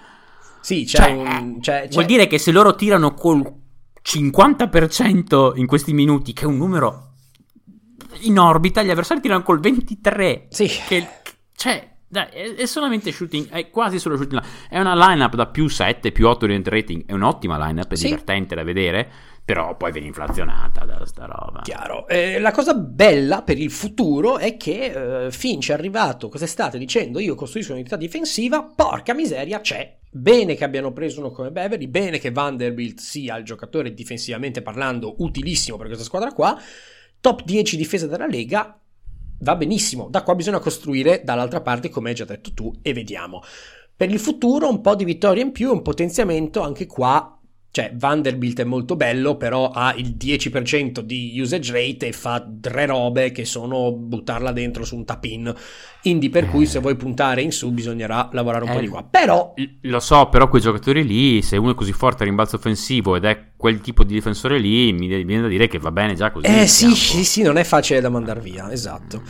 Sì, 0.60 0.84
c'è 0.84 0.98
Cioè, 0.98 1.10
un... 1.12 1.58
c'è- 1.60 1.88
Vuol 1.90 2.04
c'è- 2.04 2.08
dire 2.10 2.26
che 2.26 2.38
se 2.38 2.50
loro 2.50 2.74
tirano 2.74 3.14
col 3.14 3.50
50% 4.02 5.52
in 5.56 5.66
questi 5.66 5.92
minuti, 5.92 6.32
che 6.32 6.42
è 6.44 6.46
un 6.46 6.56
numero 6.56 7.12
in 8.22 8.38
orbita, 8.38 8.82
gli 8.82 8.90
avversari 8.90 9.20
tirano 9.20 9.42
col 9.42 9.60
23%. 9.60 10.46
Sì. 10.48 10.68
Che, 10.88 11.06
cioè, 11.54 11.96
Dai, 12.08 12.26
è, 12.30 12.54
è 12.54 12.66
solamente 12.66 13.12
shooting, 13.12 13.48
è 13.50 13.68
quasi 13.70 13.98
solo 13.98 14.16
shooting. 14.16 14.42
È 14.68 14.78
una 14.80 14.94
lineup 14.94 15.34
da 15.34 15.46
più 15.46 15.68
7, 15.68 16.10
più 16.10 16.26
8 16.26 16.46
di 16.46 16.62
rating. 16.64 17.04
È 17.06 17.12
un'ottima 17.12 17.64
lineup, 17.66 17.92
è 17.92 17.96
Sì. 17.96 18.06
divertente 18.06 18.54
da 18.54 18.62
vedere. 18.64 19.10
Però 19.48 19.78
poi 19.78 19.92
viene 19.92 20.08
inflazionata 20.08 20.84
da 20.84 21.06
sta 21.06 21.24
roba. 21.24 21.60
Chiaro. 21.62 22.06
Eh, 22.06 22.38
la 22.38 22.50
cosa 22.50 22.74
bella 22.74 23.40
per 23.40 23.58
il 23.58 23.70
futuro 23.70 24.36
è 24.36 24.58
che 24.58 25.24
eh, 25.26 25.30
Finch 25.30 25.70
è 25.70 25.72
arrivato 25.72 26.28
quest'estate 26.28 26.76
dicendo 26.76 27.18
io 27.18 27.34
costruisco 27.34 27.72
un'unità 27.72 27.96
difensiva, 27.96 28.62
porca 28.62 29.14
miseria 29.14 29.60
c'è. 29.60 29.96
Bene 30.10 30.54
che 30.54 30.64
abbiano 30.64 30.92
preso 30.92 31.20
uno 31.20 31.30
come 31.30 31.50
Beverly, 31.50 31.86
bene 31.86 32.18
che 32.18 32.30
Vanderbilt 32.30 32.98
sia 32.98 33.36
il 33.38 33.44
giocatore 33.44 33.94
difensivamente 33.94 34.60
parlando 34.60 35.14
utilissimo 35.18 35.78
per 35.78 35.86
questa 35.86 36.04
squadra 36.04 36.32
qua. 36.32 36.60
Top 37.20 37.42
10 37.44 37.76
difesa 37.78 38.06
della 38.06 38.26
Lega, 38.26 38.78
va 39.40 39.56
benissimo. 39.56 40.08
Da 40.10 40.22
qua 40.22 40.34
bisogna 40.34 40.58
costruire 40.58 41.22
dall'altra 41.24 41.60
parte, 41.60 41.88
come 41.88 42.10
hai 42.10 42.14
già 42.14 42.24
detto 42.24 42.52
tu, 42.54 42.72
e 42.82 42.92
vediamo. 42.92 43.42
Per 43.96 44.10
il 44.10 44.18
futuro 44.20 44.68
un 44.68 44.80
po' 44.80 44.94
di 44.94 45.04
vittorie 45.04 45.42
in 45.42 45.52
più, 45.52 45.72
un 45.72 45.82
potenziamento 45.82 46.60
anche 46.62 46.86
qua. 46.86 47.32
Cioè, 47.70 47.92
Vanderbilt 47.94 48.60
è 48.60 48.64
molto 48.64 48.96
bello, 48.96 49.36
però 49.36 49.70
ha 49.70 49.92
il 49.94 50.16
10% 50.18 51.00
di 51.00 51.38
usage 51.38 51.72
rate 51.72 52.06
e 52.08 52.12
fa 52.12 52.44
tre 52.60 52.86
robe 52.86 53.30
che 53.30 53.44
sono 53.44 53.92
buttarla 53.92 54.52
dentro 54.52 54.84
su 54.84 54.96
un 54.96 55.04
tap-in. 55.04 55.54
Indie, 56.02 56.30
per 56.30 56.48
cui 56.48 56.64
se 56.64 56.78
vuoi 56.80 56.96
puntare 56.96 57.42
in 57.42 57.52
su 57.52 57.70
bisognerà 57.70 58.30
lavorare 58.32 58.64
un 58.64 58.70
po' 58.70 58.78
Eh. 58.78 58.82
di 58.82 58.88
qua. 58.88 59.04
Però, 59.04 59.52
Lo 59.82 60.00
so, 60.00 60.28
però 60.28 60.48
quei 60.48 60.62
giocatori 60.62 61.04
lì, 61.04 61.42
se 61.42 61.56
uno 61.56 61.72
è 61.72 61.74
così 61.74 61.92
forte 61.92 62.22
a 62.22 62.26
rimbalzo 62.26 62.56
offensivo 62.56 63.14
ed 63.16 63.24
è 63.24 63.50
quel 63.58 63.80
tipo 63.80 64.04
di 64.04 64.14
difensore 64.14 64.56
lì, 64.58 64.92
mi 64.92 65.08
viene 65.24 65.42
da 65.42 65.48
dire 65.48 65.66
che 65.66 65.78
va 65.80 65.90
bene 65.90 66.14
già 66.14 66.30
così. 66.30 66.46
eh 66.46 66.68
sì, 66.68 66.94
sì, 66.94 67.24
sì, 67.24 67.42
non 67.42 67.56
è 67.58 67.64
facile 67.64 68.00
da 68.00 68.08
mandare 68.08 68.40
via, 68.40 68.70
esatto. 68.70 69.20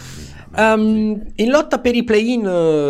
Um, 0.55 1.25
in 1.37 1.51
lotta 1.51 1.79
per 1.79 1.95
i 1.95 2.05
play-in, 2.05 2.47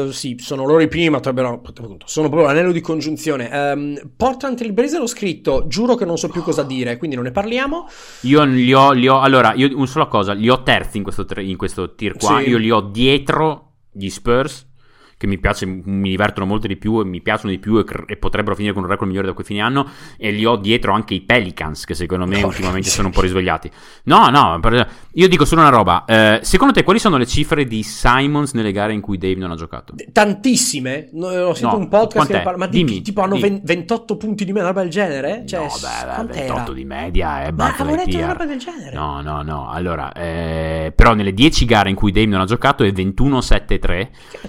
eh, 0.08 0.12
sì, 0.12 0.36
sono 0.38 0.64
loro 0.64 0.80
i 0.80 0.88
primi, 0.88 1.10
ma 1.10 1.20
potrebbero, 1.20 1.62
sono 2.04 2.28
proprio 2.28 2.48
l'anello 2.48 2.72
di 2.72 2.80
congiunzione. 2.80 3.48
Um, 3.52 4.10
Portland 4.16 4.56
Trail 4.56 4.72
Blazer 4.72 4.98
l'ho 5.00 5.06
scritto, 5.06 5.66
giuro 5.68 5.94
che 5.94 6.04
non 6.04 6.18
so 6.18 6.28
più 6.28 6.42
cosa 6.42 6.62
dire, 6.64 6.96
quindi 6.96 7.14
non 7.16 7.24
ne 7.26 7.32
parliamo. 7.32 7.88
Io 8.22 8.44
li 8.44 8.72
ho, 8.72 8.92
li 8.92 9.06
ho- 9.08 9.20
allora, 9.20 9.54
io 9.54 9.70
una 9.76 9.86
sola 9.86 10.06
cosa, 10.06 10.32
li 10.32 10.48
ho 10.48 10.62
terzi 10.62 10.96
in 10.98 11.02
questo, 11.04 11.24
in 11.38 11.56
questo 11.56 11.94
tier 11.94 12.16
qua, 12.16 12.40
Sì. 12.40 12.48
io 12.48 12.58
li 12.58 12.70
ho 12.70 12.80
dietro 12.80 13.74
gli 13.92 14.08
Spurs, 14.08 14.66
che 15.18 15.26
mi 15.26 15.36
piace, 15.38 15.66
mi 15.66 16.08
divertono 16.10 16.46
molto 16.46 16.66
di 16.66 16.76
più 16.76 17.00
e 17.00 17.04
mi 17.04 17.20
piacciono 17.20 17.50
di 17.50 17.58
più 17.58 17.76
e, 17.78 17.84
cr- 17.84 18.04
e 18.06 18.16
potrebbero 18.16 18.54
finire 18.54 18.72
con 18.72 18.84
un 18.84 18.88
record 18.88 19.08
migliore 19.08 19.26
da 19.26 19.34
quei 19.34 19.44
fine 19.44 19.60
anno, 19.60 19.86
e 20.16 20.30
li 20.30 20.44
ho 20.46 20.56
dietro 20.56 20.92
anche 20.92 21.12
i 21.14 21.20
Pelicans, 21.20 21.84
che 21.84 21.94
secondo 21.94 22.24
me 22.24 22.34
Porca 22.34 22.46
ultimamente 22.46 22.86
miseria. 22.88 22.94
sono 22.96 23.08
un 23.08 23.12
po' 23.12 23.20
risvegliati. 23.20 23.70
No, 24.04 24.28
no, 24.28 24.60
io 25.12 25.28
dico 25.28 25.44
solo 25.44 25.60
una 25.60 25.70
roba, 25.70 26.04
eh, 26.06 26.38
secondo 26.42 26.72
te 26.72 26.84
quali 26.84 26.98
sono 27.00 27.16
le 27.18 27.26
cifre 27.26 27.64
di 27.66 27.82
Simons 27.82 28.52
nelle 28.54 28.70
gare 28.72 28.92
in 28.92 29.00
cui 29.00 29.18
Dave 29.18 29.34
non 29.34 29.50
ha 29.50 29.56
giocato? 29.56 29.92
Tantissime, 30.12 31.08
No, 31.12 31.26
ho 31.26 31.54
sentito 31.54 31.76
No, 31.76 31.78
un 31.78 31.88
podcast 31.88 32.26
che 32.26 32.32
quant'è? 32.32 32.42
parla, 32.42 32.58
ma 32.58 32.66
di- 32.66 32.84
Dimmi, 32.84 33.02
tipo 33.02 33.22
hanno 33.22 33.34
dimmi. 33.34 33.48
ven- 33.48 33.60
28 33.64 34.16
punti 34.16 34.44
di 34.44 34.52
meno, 34.52 34.66
roba 34.68 34.82
del 34.82 34.90
genere? 34.90 35.42
Cioè, 35.46 35.60
no, 35.60 35.66
beh, 35.66 36.06
beh, 36.06 36.14
quant'era? 36.14 36.44
28 36.54 36.72
di 36.72 36.84
media 36.84 37.42
è 37.42 37.50
Ma 37.50 37.68
Buzz 37.70 37.80
avevo 37.80 37.96
letto 37.96 38.16
una 38.16 38.26
roba 38.32 38.44
del 38.46 38.58
genere. 38.58 38.94
No, 38.94 39.20
no, 39.20 39.42
no. 39.42 39.68
Allora, 39.68 40.12
eh, 40.12 40.92
però 40.94 41.14
nelle 41.14 41.32
10 41.34 41.64
gare 41.64 41.88
in 41.90 41.96
cui 41.96 42.12
Dave 42.12 42.26
non 42.26 42.40
ha 42.40 42.44
giocato 42.44 42.84
è 42.84 42.90
21-7-3 42.92 44.08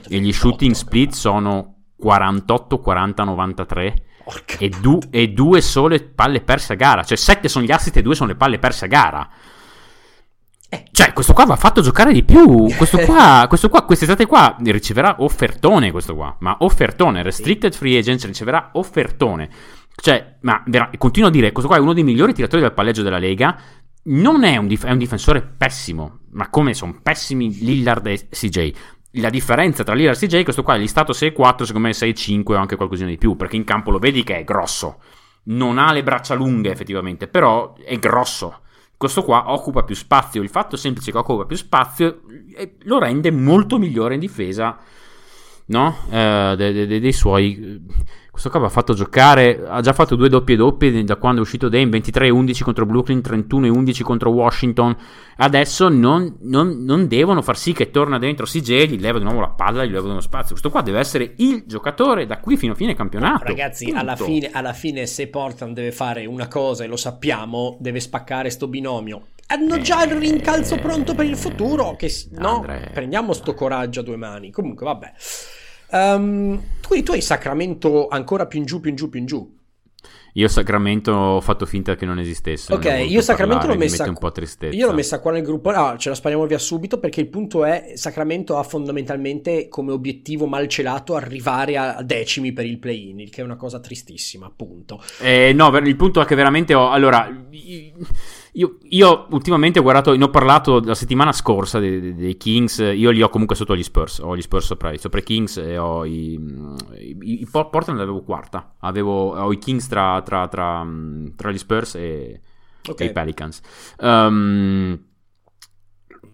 e 0.10 0.20
gli 0.20 0.32
shooting 0.60 0.74
split 0.74 1.14
sono 1.14 1.76
48-40-93 2.04 3.94
Porca 4.24 4.58
e, 4.60 4.70
du- 4.70 5.00
e 5.10 5.30
due 5.30 5.62
sole 5.62 6.02
palle 6.02 6.42
perse 6.42 6.74
a 6.74 6.76
gara. 6.76 7.04
Cioè 7.04 7.18
7 7.18 7.48
sono 7.48 7.66
gli 7.66 7.72
assist 7.72 7.98
e 7.98 8.02
2 8.02 8.14
sono 8.14 8.30
le 8.30 8.36
palle 8.36 8.60
perse 8.60 8.86
a 8.86 8.88
gara. 8.88 9.28
Eh. 10.72 10.84
Cioè, 10.92 11.14
questo 11.14 11.34
qua 11.34 11.46
va 11.46 11.56
fatto 11.56 11.82
giocare 11.82 12.14
di 12.14 12.24
più. 12.24 12.68
Questo 12.78 13.00
qua, 13.00 13.46
questo 13.50 13.70
qua, 13.70 13.86
quest'estate 13.86 14.28
qua 14.28 14.56
riceverà 14.64 15.16
offertone. 15.20 15.90
Questo 15.90 16.14
qua, 16.14 16.36
ma 16.42 16.58
offertone. 16.60 17.24
Restricted 17.24 17.74
free 17.74 17.98
agents 17.98 18.26
riceverà 18.28 18.70
offertone. 18.74 19.50
Cioè, 19.96 20.38
ma 20.42 20.62
vera- 20.68 20.92
continuo 20.98 21.30
a 21.30 21.32
dire, 21.32 21.52
questo 21.52 21.68
qua 21.68 21.80
è 21.80 21.82
uno 21.82 21.94
dei 21.94 22.04
migliori 22.04 22.34
tiratori 22.34 22.62
del 22.62 22.74
palleggio 22.74 23.02
della 23.02 23.18
Lega. 23.18 23.60
Non 24.04 24.44
è 24.44 24.58
un, 24.58 24.68
dif- 24.68 24.86
è 24.86 24.92
un 24.92 25.00
difensore 25.00 25.42
pessimo, 25.42 26.20
ma 26.34 26.50
come 26.50 26.76
sono 26.76 27.00
pessimi 27.02 27.52
Lillard 27.64 28.06
e 28.06 28.28
CJ. 28.30 28.74
La 29.14 29.30
differenza 29.30 29.84
tra 29.84 29.96
Lillard 29.96 30.22
e 30.22 30.44
questo 30.44 30.62
qua 30.62 30.76
è 30.76 30.78
listato 30.78 31.14
6-4, 31.14 31.64
secondo 31.64 31.88
me 31.88 31.92
6-5 31.92 32.54
o 32.54 32.56
anche 32.56 32.76
qualcosina 32.76 33.10
di 33.10 33.18
più, 33.18 33.36
perché 33.36 33.56
in 33.56 33.64
campo 33.64 33.90
lo 33.90 33.98
vedi 33.98 34.24
che 34.24 34.38
è 34.38 34.44
grosso. 34.44 35.00
Non 35.46 35.80
ha 35.80 35.92
le 35.92 36.04
braccia 36.04 36.36
lunghe 36.36 36.70
effettivamente, 36.70 37.28
però 37.28 37.74
è 37.74 37.98
grosso. 37.98 38.62
Questo 38.96 39.24
qua 39.24 39.52
occupa 39.52 39.84
più 39.84 39.96
spazio. 39.96 40.44
Il 40.44 40.50
fatto 40.50 40.78
semplice 40.78 41.12
che 41.12 41.18
occupa 41.18 41.46
più 41.46 41.56
spazio 41.56 42.22
lo 42.84 43.00
rende 43.00 43.32
molto 43.32 43.80
migliore 43.80 44.14
in 44.14 44.20
difesa, 44.20 44.78
no? 45.70 45.96
Eh, 46.12 46.54
de- 46.56 46.72
de- 46.74 46.88
de- 46.88 47.00
dei 47.00 47.14
suoi. 47.14 47.82
Questo 48.30 48.50
qua 48.52 48.60
va 48.60 48.70
fatto 48.70 48.94
giocare. 48.94 49.66
Ha 49.68 49.82
già 49.82 49.92
fatto 49.92 50.16
due 50.16 50.30
doppie 50.30 50.56
doppie 50.56 51.04
da 51.04 51.18
quando 51.18 51.40
è 51.40 51.44
uscito 51.44 51.68
Dame: 51.68 51.90
23-11 51.90 52.64
contro 52.64 52.86
Brooklyn, 52.86 53.20
31-11 53.20 54.02
contro 54.02 54.30
Washington. 54.30 54.96
Adesso 55.38 55.90
non, 55.90 56.38
non- 56.42 56.84
non 56.86 57.08
devono 57.08 57.42
far 57.42 57.58
sì 57.58 57.74
che 57.74 57.92
torna 57.92 58.18
dentro 58.18 58.46
CJ, 58.46 58.86
gli 58.88 59.00
leva 59.00 59.18
di 59.18 59.26
nuovo 59.26 59.42
la 59.42 59.50
palla, 59.50 59.84
gli 59.84 59.92
leva 59.92 60.06
nuovo 60.06 60.22
spazio. 60.22 60.50
Questo 60.52 60.70
qua 60.70 60.82
deve 60.82 61.00
essere 61.00 61.34
il 61.38 61.64
giocatore 61.66 62.26
da 62.26 62.40
qui 62.40 62.56
fino 62.56 62.74
a 62.74 62.76
fine 62.76 62.96
campionato. 62.96 63.44
Ragazzi, 63.46 63.92
alla 63.92 64.16
fine, 64.16 64.50
alla 64.52 64.74
fine, 64.74 65.06
se 65.06 65.28
Portland 65.28 65.76
deve 65.76 65.92
fare 65.92 66.26
una 66.26 66.48
cosa 66.48 66.84
e 66.84 66.88
lo 66.88 66.98
sappiamo, 66.98 67.78
deve 67.80 68.00
spaccare 68.00 68.50
sto 68.50 68.68
binomio. 68.68 69.28
Hanno 69.52 69.80
già 69.80 70.04
il 70.04 70.12
rincalzo 70.12 70.76
pronto 70.76 71.16
per 71.16 71.26
il 71.26 71.36
futuro. 71.36 71.96
Che, 71.96 72.12
no, 72.34 72.58
Andre. 72.58 72.92
prendiamo 72.94 73.34
sto 73.34 73.56
coraggio 73.56 74.02
a 74.02 74.04
due 74.04 74.16
mani. 74.16 74.52
Comunque, 74.52 74.86
vabbè. 74.86 75.14
Ehm, 75.92 76.62
tu, 76.82 77.02
tu 77.02 77.12
hai 77.14 77.22
Sacramento 77.22 78.08
ancora 78.10 78.46
più 78.46 78.60
in 78.60 78.66
giù, 78.66 78.80
più 78.80 78.92
in 78.92 78.96
giù, 78.96 79.10
più 79.10 79.20
in 79.20 79.26
giù. 79.26 79.58
Io 80.34 80.48
Sacramento 80.48 81.12
ho 81.12 81.42
fatto 81.42 81.66
finta 81.66 81.96
che 81.96 82.06
non 82.06 82.20
esistesse. 82.20 82.72
Ok, 82.72 82.86
non 82.86 83.08
io 83.08 83.22
Sacramento 83.22 83.66
parlare, 83.66 83.68
l'ho 83.68 83.74
mi 83.74 83.90
messa 83.90 84.04
mette 84.04 84.10
un 84.10 84.20
po' 84.20 84.32
tristezza. 84.32 84.76
Io 84.76 84.86
l'ho 84.86 84.94
messa 84.94 85.20
qua 85.20 85.32
nel 85.32 85.42
gruppo. 85.42 85.70
Ah, 85.70 85.98
ce 85.98 86.10
la 86.10 86.16
spariamo 86.16 86.46
via 86.46 86.60
subito 86.60 87.00
perché 87.00 87.20
il 87.20 87.28
punto 87.30 87.66
è 87.66 87.94
Sacramento 87.96 88.58
ha 88.58 88.64
fondamentalmente 88.64 89.68
come 89.68 89.92
obiettivo 89.92 90.46
malcelato 90.46 91.16
arrivare 91.16 91.76
a 91.78 92.04
decimi 92.04 92.54
per 92.54 92.66
il 92.66 92.78
play-in, 92.78 93.20
il 93.20 93.32
che 93.32 93.42
è 93.42 93.44
una 93.44 93.58
cosa 93.58 93.80
tristissima, 93.80 94.46
appunto. 94.46 95.02
Eh, 95.20 95.54
no, 95.54 95.76
il 95.76 95.96
punto 95.96 96.22
è 96.22 96.26
che 96.26 96.36
veramente 96.36 96.76
ho. 96.76 96.92
Allora, 96.92 97.28
io, 98.54 98.78
io 98.84 99.28
ultimamente 99.32 99.80
ho 99.80 99.82
guardato, 99.82 100.16
ne 100.16 100.24
ho 100.24 100.30
parlato 100.30 100.80
la 100.80 100.96
settimana 100.96 101.32
scorsa 101.32 101.80
dei, 101.80 102.16
dei- 102.16 102.38
Kings. 102.38 102.78
Io 102.80 103.12
li 103.12 103.22
ho 103.22 103.30
comunque 103.30 103.56
sotto 103.56 103.76
gli 103.76 103.84
Spurs. 103.84 104.20
Ho 104.20 104.36
gli 104.36 104.42
Spurs 104.42 104.66
sopra, 104.66 104.96
sopra 104.98 105.20
i 105.20 105.24
Kings 105.24 105.58
e 105.58 105.78
ho 105.78 106.04
i. 106.06 106.34
i, 107.00 107.42
i 107.42 107.48
Port- 107.50 107.70
Portland 107.70 108.00
l'avevo 108.00 108.22
quarta. 108.22 108.76
Avevo, 108.80 109.34
ho 109.36 109.52
i 109.52 109.58
Kings 109.58 109.88
tra, 109.88 110.22
tra, 110.24 110.48
tra, 110.48 110.86
tra 111.36 111.52
gli 111.52 111.58
Spurs 111.58 111.96
e, 111.96 112.42
Ok. 112.88 113.02
e 113.02 113.06
i 113.06 113.12
Pelicans. 113.12 113.62
Um, 114.00 115.00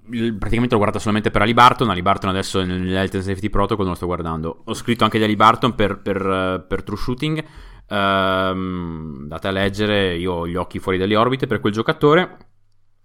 praticamente 0.08 0.72
l'ho 0.74 0.78
guardata 0.78 1.00
solamente 1.00 1.32
per 1.32 1.42
Ali 1.42 1.54
Barton. 1.54 1.90
Ali 1.90 2.02
Barton 2.02 2.30
adesso 2.30 2.64
nell'Health 2.64 3.16
and 3.16 3.24
Safety 3.24 3.50
Protocol 3.50 3.84
non 3.84 3.90
lo 3.94 3.96
sto 3.98 4.06
guardando. 4.06 4.62
Ho 4.66 4.74
scritto 4.74 5.04
anche 5.04 5.18
di 5.18 5.24
Ali 5.24 5.36
Barton 5.36 5.76
per, 5.76 6.00
per, 6.02 6.18
eh, 6.26 6.66
per 6.68 6.84
True 6.84 6.98
Shooting. 6.98 7.44
Ehm, 7.88 9.18
andate 9.22 9.48
a 9.48 9.52
leggere. 9.52 10.16
Io 10.16 10.34
ho 10.34 10.48
gli 10.48 10.56
occhi 10.56 10.80
fuori 10.80 10.98
dalle 10.98 11.16
orbite 11.16 11.48
per 11.48 11.60
quel 11.60 11.74
giocatore. 11.74 12.38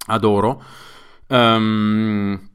Adoro. 0.07 0.63
Ehm, 1.29 2.49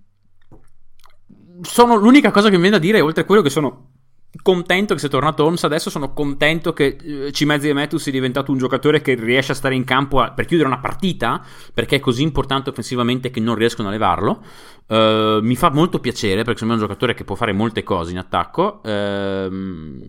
sono 1.62 1.96
l'unica 1.96 2.32
cosa 2.32 2.50
che 2.50 2.56
mi 2.56 2.62
viene 2.62 2.78
da 2.78 2.84
dire, 2.84 3.02
oltre 3.02 3.24
a 3.24 3.26
quello 3.26 3.42
che 3.42 3.50
sono 3.50 3.95
contento 4.42 4.94
che 4.94 5.00
sia 5.00 5.10
tornato 5.10 5.44
Holmes 5.44 5.64
adesso 5.64 5.90
sono 5.90 6.14
contento 6.14 6.74
che 6.74 6.98
eh, 7.02 7.32
Cimezzi 7.32 7.72
Metu 7.74 7.98
sia 7.98 8.12
diventato 8.12 8.52
un 8.52 8.58
giocatore 8.58 9.02
che 9.02 9.16
riesce 9.16 9.52
a 9.52 9.56
stare 9.56 9.76
in 9.76 9.84
campo 9.84 10.20
a- 10.20 10.32
per 10.32 10.46
chiudere 10.46 10.68
una 10.68 10.80
partita 10.80 11.44
perché 11.74 11.98
è 11.98 12.00
così 12.00 12.24
importante 12.24 12.70
offensivamente 12.70 13.30
che 13.30 13.40
non 13.40 13.56
riescono 13.56 13.88
a 13.88 13.92
levarlo. 13.92 14.44
Eh, 14.88 15.40
mi 15.42 15.56
fa 15.56 15.72
molto 15.72 16.00
piacere 16.00 16.44
perché 16.44 16.60
secondo 16.60 16.74
me 16.74 16.80
è 16.80 16.84
un 16.84 16.88
giocatore 16.88 17.14
che 17.14 17.24
può 17.24 17.36
fare 17.36 17.54
molte 17.54 17.84
cose 17.84 18.12
in 18.12 18.18
attacco. 18.18 18.82
Ehm, 18.84 20.02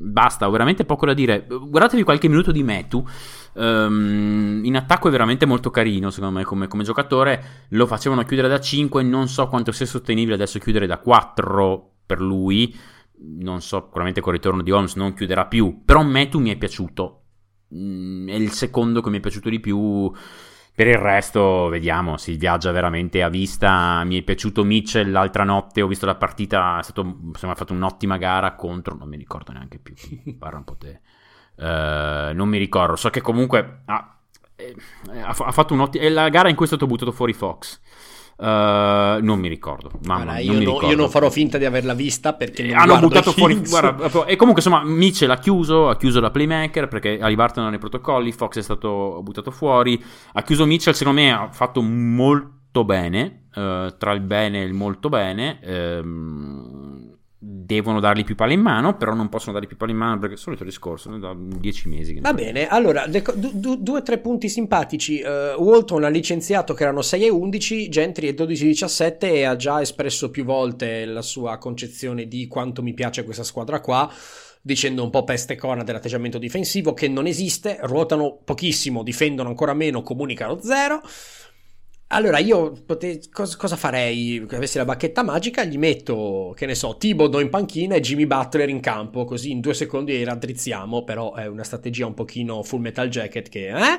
basta 0.00 0.46
ho 0.46 0.50
veramente 0.50 0.84
poco 0.84 1.06
da 1.06 1.14
dire. 1.14 1.46
Guardatevi 1.48 2.02
qualche 2.02 2.28
minuto 2.28 2.52
di 2.52 2.62
Metu. 2.62 3.06
Ehm, 3.54 4.60
in 4.64 4.76
attacco 4.76 5.08
è 5.08 5.10
veramente 5.10 5.46
molto 5.46 5.70
carino 5.70 6.10
secondo 6.10 6.38
me 6.38 6.44
come, 6.44 6.68
come 6.68 6.84
giocatore. 6.84 7.66
Lo 7.70 7.86
facevano 7.86 8.22
chiudere 8.24 8.48
da 8.48 8.60
5 8.60 9.02
non 9.02 9.28
so 9.28 9.48
quanto 9.48 9.72
sia 9.72 9.86
sostenibile 9.86 10.34
adesso 10.34 10.58
chiudere 10.58 10.86
da 10.86 10.98
4 10.98 11.90
per 12.06 12.20
lui 12.20 12.74
non 13.18 13.60
so, 13.60 13.82
sicuramente 13.84 14.20
con 14.20 14.32
il 14.34 14.38
ritorno 14.40 14.62
di 14.62 14.70
Holmes 14.70 14.94
non 14.96 15.14
chiuderà 15.14 15.46
più, 15.46 15.82
però 15.84 16.02
Metu 16.02 16.38
mi 16.38 16.50
è 16.50 16.56
piaciuto, 16.56 17.22
Mm, 17.74 18.28
è 18.28 18.34
il 18.34 18.52
secondo 18.52 19.00
che 19.00 19.10
mi 19.10 19.18
è 19.18 19.20
piaciuto 19.20 19.48
di 19.48 19.58
più, 19.58 20.12
per 20.74 20.86
il 20.86 20.98
resto 20.98 21.68
vediamo, 21.68 22.16
si 22.16 22.36
viaggia 22.36 22.70
veramente 22.70 23.22
a 23.22 23.28
vista, 23.28 24.04
mi 24.04 24.18
è 24.18 24.22
piaciuto 24.22 24.62
Mitchell 24.62 25.10
l'altra 25.10 25.42
notte, 25.42 25.82
ho 25.82 25.86
visto 25.88 26.06
la 26.06 26.14
partita, 26.16 26.78
è 26.78 26.82
stato, 26.82 27.00
insomma, 27.24 27.54
ha 27.54 27.56
fatto 27.56 27.72
un'ottima 27.72 28.18
gara 28.18 28.54
contro, 28.54 28.94
non 28.94 29.08
mi 29.08 29.16
ricordo 29.16 29.52
neanche 29.52 29.78
più, 29.78 29.94
parla 30.38 30.58
un 30.58 30.64
po' 30.64 30.76
te, 30.76 31.00
Eh, 31.58 32.32
non 32.34 32.48
mi 32.48 32.58
ricordo, 32.58 32.96
so 32.96 33.08
che 33.10 33.20
comunque 33.22 33.82
ha, 33.86 34.18
eh, 34.56 34.76
ha 35.22 35.28
ha 35.28 35.52
fatto 35.52 35.74
un'ottima, 35.74 36.04
è 36.04 36.08
la 36.10 36.28
gara 36.28 36.48
in 36.48 36.54
cui 36.56 36.66
è 36.66 36.68
stato 36.68 36.86
buttato 36.86 37.12
fuori 37.12 37.32
Fox. 37.32 37.80
Uh, 38.38 38.44
non 39.22 39.38
mi 39.38 39.48
ricordo. 39.48 39.90
Mamma, 40.04 40.34
non 40.34 40.42
io, 40.42 40.52
mi 40.52 40.64
no- 40.64 40.72
ricordo. 40.72 40.86
io 40.90 40.96
non 40.96 41.08
farò 41.08 41.30
finta 41.30 41.56
di 41.56 41.64
averla 41.64 41.94
vista 41.94 42.34
perché 42.34 42.62
non 42.64 42.72
Eh, 42.72 42.74
hanno 42.74 42.98
buttato 42.98 43.32
fuori. 43.32 43.54
Guarda, 43.66 44.26
e 44.26 44.36
comunque, 44.36 44.62
insomma, 44.62 44.82
Mitchell 44.84 45.30
ha 45.30 45.38
chiuso. 45.38 45.88
Ha 45.88 45.96
chiuso 45.96 46.20
la 46.20 46.30
playmaker 46.30 46.86
perché 46.88 47.18
Alibarton 47.18 47.64
non 47.64 47.72
ha 47.72 47.76
i 47.76 47.78
protocolli. 47.78 48.32
Fox 48.32 48.58
è 48.58 48.62
stato 48.62 49.20
buttato 49.22 49.50
fuori. 49.50 50.02
Ha 50.34 50.42
chiuso 50.42 50.66
Mitchell. 50.66 50.92
Secondo 50.92 51.20
me 51.20 51.32
ha 51.32 51.48
fatto 51.50 51.80
molto 51.80 52.84
bene. 52.84 53.44
eh, 53.54 53.94
tra 53.96 54.12
il 54.12 54.20
bene 54.20 54.60
e 54.60 54.64
il 54.66 54.74
molto 54.74 55.08
bene. 55.08 55.58
ehm, 55.62 56.85
devono 57.66 57.98
dargli 57.98 58.24
più 58.24 58.36
palle 58.36 58.54
in 58.54 58.60
mano. 58.60 58.96
Però 58.96 59.12
non 59.12 59.28
possono 59.28 59.52
dargli 59.52 59.66
più 59.66 59.76
palle 59.76 59.92
in 59.92 59.98
mano 59.98 60.18
perché 60.18 60.34
è 60.34 60.36
il 60.36 60.42
solito 60.42 60.64
discorso. 60.64 61.10
Da 61.16 61.34
10 61.36 61.88
mesi. 61.88 62.14
che 62.14 62.20
Va 62.20 62.32
bene, 62.32 62.68
allora, 62.68 63.06
du- 63.06 63.50
du- 63.52 63.76
due 63.76 63.98
o 63.98 64.02
tre 64.02 64.18
punti 64.18 64.48
simpatici. 64.48 65.18
Eh, 65.18 65.54
Walton 65.54 66.04
ha 66.04 66.08
licenziato 66.08 66.72
che 66.72 66.84
erano 66.84 67.02
6 67.02 67.24
e 67.24 67.30
11, 67.30 67.88
Gentry 67.88 68.28
è 68.28 68.34
12 68.34 68.64
e 68.64 68.66
17 68.68 69.32
e 69.32 69.44
ha 69.44 69.56
già 69.56 69.80
espresso 69.80 70.30
più 70.30 70.44
volte 70.44 71.04
la 71.04 71.22
sua 71.22 71.58
concezione 71.58 72.28
di 72.28 72.46
quanto 72.46 72.82
mi 72.82 72.94
piace 72.94 73.24
questa 73.24 73.42
squadra 73.44 73.80
qua, 73.80 74.10
dicendo 74.62 75.02
un 75.02 75.10
po' 75.10 75.24
peste 75.24 75.56
corna 75.56 75.82
dell'atteggiamento 75.82 76.38
difensivo 76.38 76.94
che 76.94 77.08
non 77.08 77.26
esiste, 77.26 77.78
ruotano 77.82 78.38
pochissimo, 78.44 79.02
difendono 79.02 79.48
ancora 79.48 79.74
meno, 79.74 80.02
comunicano 80.02 80.60
zero. 80.60 81.02
Allora, 82.08 82.38
io 82.38 82.72
pote- 82.86 83.20
cos- 83.32 83.56
cosa 83.56 83.74
farei? 83.74 84.44
Se 84.48 84.56
avessi 84.56 84.78
la 84.78 84.84
bacchetta 84.84 85.24
magica, 85.24 85.64
gli 85.64 85.76
metto, 85.76 86.52
che 86.56 86.64
ne 86.64 86.76
so, 86.76 86.96
Thibodeau 86.96 87.42
in 87.42 87.50
panchina 87.50 87.96
e 87.96 88.00
Jimmy 88.00 88.26
Butler 88.26 88.68
in 88.68 88.80
campo, 88.80 89.24
così 89.24 89.50
in 89.50 89.60
due 89.60 89.74
secondi 89.74 90.22
raddrizziamo, 90.22 91.02
però 91.02 91.34
è 91.34 91.46
una 91.46 91.64
strategia 91.64 92.06
un 92.06 92.14
pochino 92.14 92.62
full 92.62 92.80
metal 92.80 93.08
jacket 93.08 93.48
che... 93.48 93.68
Eh? 93.68 93.98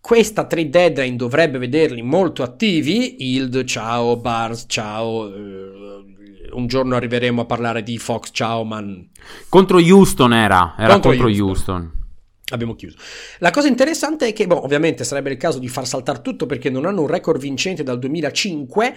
Questa 0.00 0.44
trade 0.44 0.68
deadline 0.68 1.16
dovrebbe 1.16 1.56
vederli 1.56 2.02
molto 2.02 2.42
attivi. 2.42 3.16
Hild, 3.34 3.64
ciao, 3.64 4.18
Bars, 4.18 4.66
ciao. 4.68 5.34
eh, 5.34 6.52
un 6.52 6.66
giorno 6.66 6.94
arriveremo 6.94 7.40
a 7.40 7.44
parlare 7.46 7.82
di 7.82 7.96
Fox, 7.96 8.28
ciao, 8.30 8.64
man. 8.64 9.08
Contro 9.48 9.78
Houston 9.78 10.34
era. 10.34 10.74
Era 10.78 10.92
Contro 10.92 11.10
contro, 11.10 11.26
Houston. 11.28 11.48
Houston. 11.48 12.03
Abbiamo 12.52 12.74
chiuso. 12.74 12.96
La 13.38 13.50
cosa 13.50 13.68
interessante 13.68 14.26
è 14.28 14.32
che, 14.34 14.46
boh, 14.46 14.62
ovviamente 14.62 15.02
sarebbe 15.04 15.30
il 15.30 15.38
caso 15.38 15.58
di 15.58 15.68
far 15.68 15.86
saltare 15.86 16.20
tutto 16.20 16.44
perché 16.44 16.68
non 16.68 16.84
hanno 16.84 17.00
un 17.00 17.06
record 17.06 17.40
vincente 17.40 17.82
dal 17.82 17.98
2005. 17.98 18.94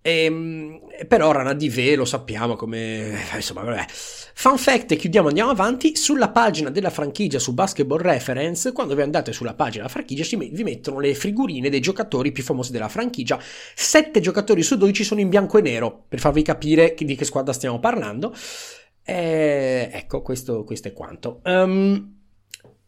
ehm, 0.00 0.80
però 1.08 1.32
Rana 1.32 1.54
di 1.54 1.68
V 1.70 1.94
lo 1.96 2.04
sappiamo 2.04 2.54
come. 2.56 3.10
eh, 3.32 3.36
Insomma, 3.36 3.62
vabbè. 3.62 3.84
Fun 4.36 4.58
fact, 4.58 4.92
e 4.92 4.96
chiudiamo, 4.96 5.28
andiamo 5.28 5.50
avanti. 5.50 5.96
Sulla 5.96 6.28
pagina 6.30 6.70
della 6.70 6.90
franchigia 6.90 7.38
su 7.40 7.52
Basketball 7.52 7.98
Reference, 8.00 8.70
quando 8.72 8.94
vi 8.94 9.02
andate 9.02 9.32
sulla 9.32 9.54
pagina 9.54 9.82
della 9.84 9.88
franchigia, 9.88 10.36
vi 10.36 10.62
mettono 10.62 11.00
le 11.00 11.14
figurine 11.14 11.70
dei 11.70 11.80
giocatori 11.80 12.30
più 12.32 12.42
famosi 12.44 12.70
della 12.70 12.88
franchigia. 12.88 13.40
Sette 13.74 14.20
giocatori 14.20 14.62
su 14.62 14.76
12 14.76 15.02
sono 15.04 15.20
in 15.20 15.28
bianco 15.28 15.58
e 15.58 15.62
nero, 15.62 16.04
per 16.08 16.20
farvi 16.20 16.42
capire 16.42 16.94
di 16.96 17.14
che 17.16 17.24
squadra 17.24 17.52
stiamo 17.52 17.80
parlando. 17.80 18.32
Eh, 19.06 19.90
ecco, 19.92 20.22
questo, 20.22 20.64
questo 20.64 20.88
è 20.88 20.92
quanto. 20.92 21.40
Ehm, 21.44 22.22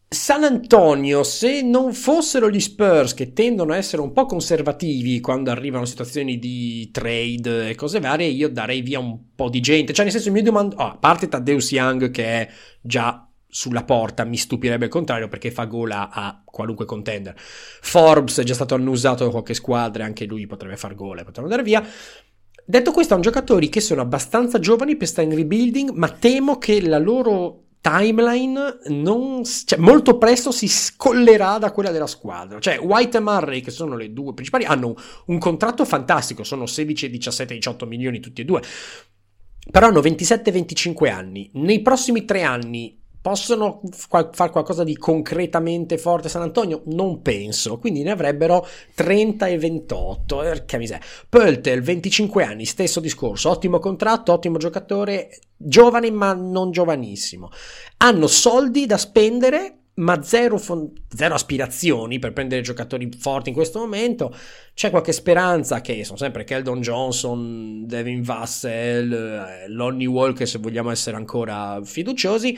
San 0.09 0.45
Antonio, 0.45 1.21
se 1.23 1.61
non 1.61 1.91
fossero 1.91 2.49
gli 2.49 2.61
Spurs 2.61 3.13
che 3.13 3.33
tendono 3.33 3.73
a 3.73 3.75
essere 3.75 4.01
un 4.01 4.13
po' 4.13 4.25
conservativi 4.25 5.19
quando 5.19 5.51
arrivano 5.51 5.83
situazioni 5.83 6.39
di 6.39 6.89
trade 6.91 7.69
e 7.69 7.75
cose 7.75 7.99
varie, 7.99 8.27
io 8.27 8.47
darei 8.47 8.81
via 8.81 8.99
un 8.99 9.35
po' 9.35 9.49
di 9.49 9.59
gente. 9.59 9.91
Cioè, 9.91 10.05
nel 10.05 10.13
senso, 10.13 10.31
mi 10.31 10.41
domando, 10.41 10.77
oh, 10.77 10.91
a 10.91 10.97
parte 10.97 11.27
Taddeus 11.27 11.73
Young 11.73 12.09
che 12.09 12.23
è 12.23 12.49
già 12.79 13.29
sulla 13.49 13.83
porta, 13.83 14.23
mi 14.23 14.37
stupirebbe 14.37 14.85
il 14.85 14.91
contrario 14.91 15.27
perché 15.27 15.51
fa 15.51 15.65
gola 15.65 16.09
a 16.09 16.41
qualunque 16.45 16.85
contender. 16.85 17.33
Forbes 17.37 18.39
è 18.39 18.43
già 18.43 18.53
stato 18.53 18.75
annusato 18.75 19.25
da 19.25 19.29
qualche 19.29 19.53
squadra, 19.53 20.05
anche 20.05 20.23
lui 20.23 20.47
potrebbe 20.47 20.77
far 20.77 20.95
gola 20.95 21.19
e 21.19 21.25
potrebbe 21.25 21.49
andare 21.49 21.63
via. 21.63 21.85
Detto 22.65 22.91
questo, 22.91 23.13
hanno 23.13 23.23
giocatori 23.23 23.67
che 23.67 23.81
sono 23.81 23.99
abbastanza 23.99 24.57
giovani 24.59 24.95
per 24.95 25.07
stare 25.09 25.27
in 25.27 25.35
rebuilding, 25.35 25.89
ma 25.89 26.07
temo 26.07 26.57
che 26.57 26.81
la 26.81 26.97
loro 26.97 27.66
timeline 27.81 28.79
non, 28.87 29.43
cioè, 29.43 29.79
molto 29.79 30.17
presto 30.17 30.51
si 30.51 30.67
scollerà 30.67 31.57
da 31.57 31.71
quella 31.71 31.91
della 31.91 32.07
squadra. 32.07 32.59
Cioè, 32.59 32.79
White 32.79 33.17
e 33.17 33.21
Murray, 33.21 33.61
che 33.61 33.71
sono 33.71 33.95
le 33.95 34.13
due 34.13 34.33
principali, 34.33 34.65
hanno 34.65 34.95
un 35.27 35.37
contratto 35.37 35.85
fantastico, 35.85 36.43
sono 36.43 36.65
16, 36.65 37.09
17, 37.09 37.53
18 37.53 37.85
milioni 37.85 38.19
tutti 38.19 38.41
e 38.41 38.45
due. 38.45 38.61
Però 39.69 39.87
hanno 39.87 39.99
27-25 39.99 41.11
anni. 41.11 41.49
Nei 41.53 41.81
prossimi 41.81 42.25
tre 42.25 42.43
anni 42.43 42.97
possono 43.27 43.81
fare 43.99 44.51
qualcosa 44.51 44.85
di 44.85 44.95
concretamente 44.95 45.97
forte 45.97 46.29
San 46.29 46.43
Antonio? 46.43 46.83
Non 46.85 47.21
penso. 47.21 47.77
Quindi 47.77 48.01
ne 48.01 48.11
avrebbero 48.11 48.65
30 48.95 49.47
e 49.47 49.57
28. 49.57 50.37
Perché 50.37 50.77
miseria. 50.77 51.05
Pöltel, 51.27 51.81
25 51.81 52.45
anni, 52.45 52.63
stesso 52.63 53.01
discorso. 53.01 53.49
Ottimo 53.49 53.79
contratto, 53.79 54.31
ottimo 54.31 54.57
giocatore, 54.57 55.39
giovane 55.57 56.09
ma 56.09 56.31
non 56.31 56.71
giovanissimo. 56.71 57.49
Hanno 57.97 58.27
soldi 58.27 58.85
da 58.85 58.97
spendere 58.97 59.73
ma 59.97 60.21
zero, 60.21 60.57
fon- 60.59 60.93
zero, 61.09 61.33
aspirazioni 61.33 62.19
per 62.19 62.31
prendere 62.31 62.61
giocatori 62.61 63.09
forti 63.17 63.49
in 63.49 63.55
questo 63.55 63.79
momento. 63.79 64.33
C'è 64.73 64.89
qualche 64.89 65.11
speranza 65.11 65.81
che 65.81 66.03
sono 66.05 66.17
sempre 66.17 66.43
Keldon 66.43 66.81
Johnson, 66.81 67.87
Devin 67.87 68.21
Vassell, 68.21 69.11
eh, 69.11 69.67
Lonnie 69.69 70.05
Walker, 70.05 70.47
se 70.47 70.59
vogliamo 70.59 70.91
essere 70.91 71.17
ancora 71.17 71.81
fiduciosi. 71.83 72.57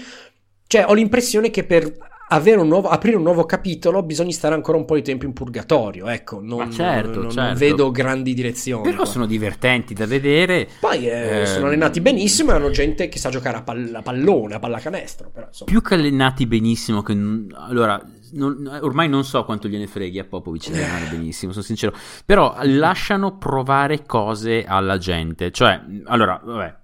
Cioè, 0.72 0.86
ho 0.88 0.94
l'impressione 0.94 1.50
che 1.50 1.64
per 1.64 1.92
avere 2.28 2.60
un 2.62 2.68
nuovo, 2.68 2.90
aprire 2.90 3.16
un 3.18 3.24
nuovo 3.24 3.44
capitolo 3.48 4.04
bisogna 4.04 4.32
stare 4.32 4.54
ancora 4.54 4.78
un 4.78 4.86
po' 4.86 4.94
di 4.94 5.02
tempo 5.02 5.26
in 5.26 5.34
purgatorio. 5.34 6.08
Ecco, 6.10 6.40
non, 6.44 6.72
certo, 6.72 7.10
non- 7.14 7.22
non 7.22 7.32
certo. 7.32 7.58
vedo 7.58 7.90
grandi 7.90 8.36
direzioni. 8.36 8.84
Però 8.84 8.98
qua. 8.98 9.06
sono 9.08 9.26
divertenti 9.26 9.96
da 9.96 10.06
vedere. 10.06 10.68
Poi 10.80 11.10
eh, 11.10 11.42
Eh, 11.42 11.46
sono 11.48 11.66
allenati 11.66 12.02
benissimo 12.02 12.52
e 12.52 12.54
hanno 12.54 12.70
gente 12.70 13.10
che 13.10 13.18
sa 13.18 13.32
giocare 13.32 13.58
a, 13.58 13.62
pall- 13.64 13.96
a 13.96 14.04
pallone, 14.04 14.54
a 14.54 14.60
pallacanestro. 14.60 15.32
Però, 15.34 15.48
insomma. 15.48 15.72
Più 15.72 15.82
che 15.82 15.96
allenati 15.96 16.46
benissimo, 16.46 17.02
che 17.02 17.14
allora 17.14 18.00
non- 18.34 18.80
ormai 18.84 19.10
non 19.10 19.24
so 19.24 19.44
quanto 19.46 19.68
gliene 19.68 19.88
freghi 19.88 20.20
a 20.20 20.24
Popovic 20.24 20.68
allenare 20.68 21.08
benissimo, 21.10 21.52
sono 21.52 21.64
sincero. 21.64 21.96
Però 22.28 22.56
lasciano 22.62 23.40
provare 23.40 24.06
cose 24.06 24.66
alla 24.68 25.00
gente. 25.00 25.50
Cioè, 25.50 25.82
allora, 26.06 26.40
vabbè, 26.46 26.76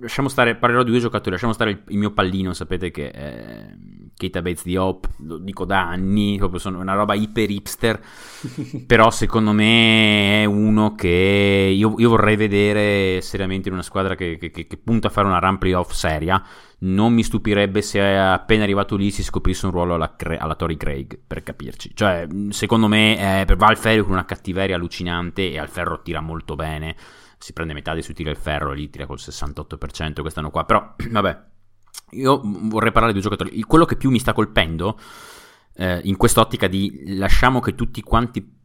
lasciamo 0.00 0.28
stare, 0.28 0.56
parlerò 0.56 0.82
di 0.82 0.90
due 0.90 1.00
giocatori, 1.00 1.30
lasciamo 1.32 1.52
stare 1.52 1.70
il, 1.70 1.82
il 1.88 1.98
mio 1.98 2.12
pallino, 2.12 2.52
sapete 2.52 2.90
che 2.90 3.10
è 3.10 3.66
Keita 4.16 4.42
Bates 4.42 4.64
di 4.64 4.76
Hope, 4.76 5.08
lo 5.20 5.38
dico 5.38 5.64
da 5.64 5.88
anni, 5.88 6.36
proprio 6.38 6.58
sono 6.58 6.78
una 6.80 6.94
roba 6.94 7.14
iper 7.14 7.50
hipster, 7.50 8.00
però 8.86 9.10
secondo 9.10 9.52
me 9.52 10.42
è 10.42 10.44
uno 10.44 10.94
che 10.94 11.72
io, 11.74 11.94
io 11.98 12.08
vorrei 12.08 12.36
vedere 12.36 13.20
seriamente 13.20 13.68
in 13.68 13.74
una 13.74 13.82
squadra 13.82 14.14
che, 14.14 14.36
che- 14.38 14.50
che- 14.50 14.66
che 14.66 14.76
punta 14.76 15.08
a 15.08 15.10
fare 15.10 15.26
una 15.26 15.38
run 15.38 15.58
playoff 15.58 15.92
seria. 15.92 16.42
Non 16.82 17.12
mi 17.12 17.22
stupirebbe 17.22 17.82
se 17.82 18.00
appena 18.00 18.62
arrivato 18.62 18.96
lì 18.96 19.10
si 19.10 19.22
scoprisse 19.22 19.66
un 19.66 19.72
ruolo 19.72 19.94
alla, 19.94 20.16
alla 20.38 20.54
Tori 20.54 20.76
Craig, 20.78 21.18
per 21.26 21.42
capirci. 21.42 21.90
Cioè, 21.94 22.26
mh, 22.26 22.48
secondo 22.50 22.88
me 22.88 23.42
eh, 23.46 23.54
va 23.54 23.66
al 23.66 23.76
ferro 23.76 24.02
con 24.04 24.12
una 24.12 24.24
cattiveria 24.24 24.76
allucinante 24.76 25.50
e 25.52 25.58
al 25.58 25.68
ferro 25.68 26.00
tira 26.02 26.20
molto 26.20 26.56
bene. 26.56 26.96
Si 27.40 27.52
prende 27.54 27.72
metà 27.72 27.94
dei 27.94 28.02
suoi 28.02 28.14
tiri 28.14 28.28
al 28.28 28.36
ferro, 28.36 28.72
lì 28.72 28.90
tira 28.90 29.06
col 29.06 29.18
68% 29.18 30.20
quest'anno 30.20 30.50
qua. 30.50 30.64
Però, 30.64 30.94
vabbè, 31.10 31.42
io 32.10 32.40
vorrei 32.44 32.92
parlare 32.92 33.14
di 33.14 33.20
due 33.20 33.30
giocatori. 33.30 33.62
Quello 33.62 33.86
che 33.86 33.96
più 33.96 34.10
mi 34.10 34.18
sta 34.18 34.32
colpendo 34.34 34.98
eh, 35.74 36.00
in 36.04 36.16
quest'ottica 36.16 36.68
di 36.68 37.16
lasciamo 37.16 37.60
che 37.60 37.74
tutti 37.74 38.02
quanti 38.02 38.58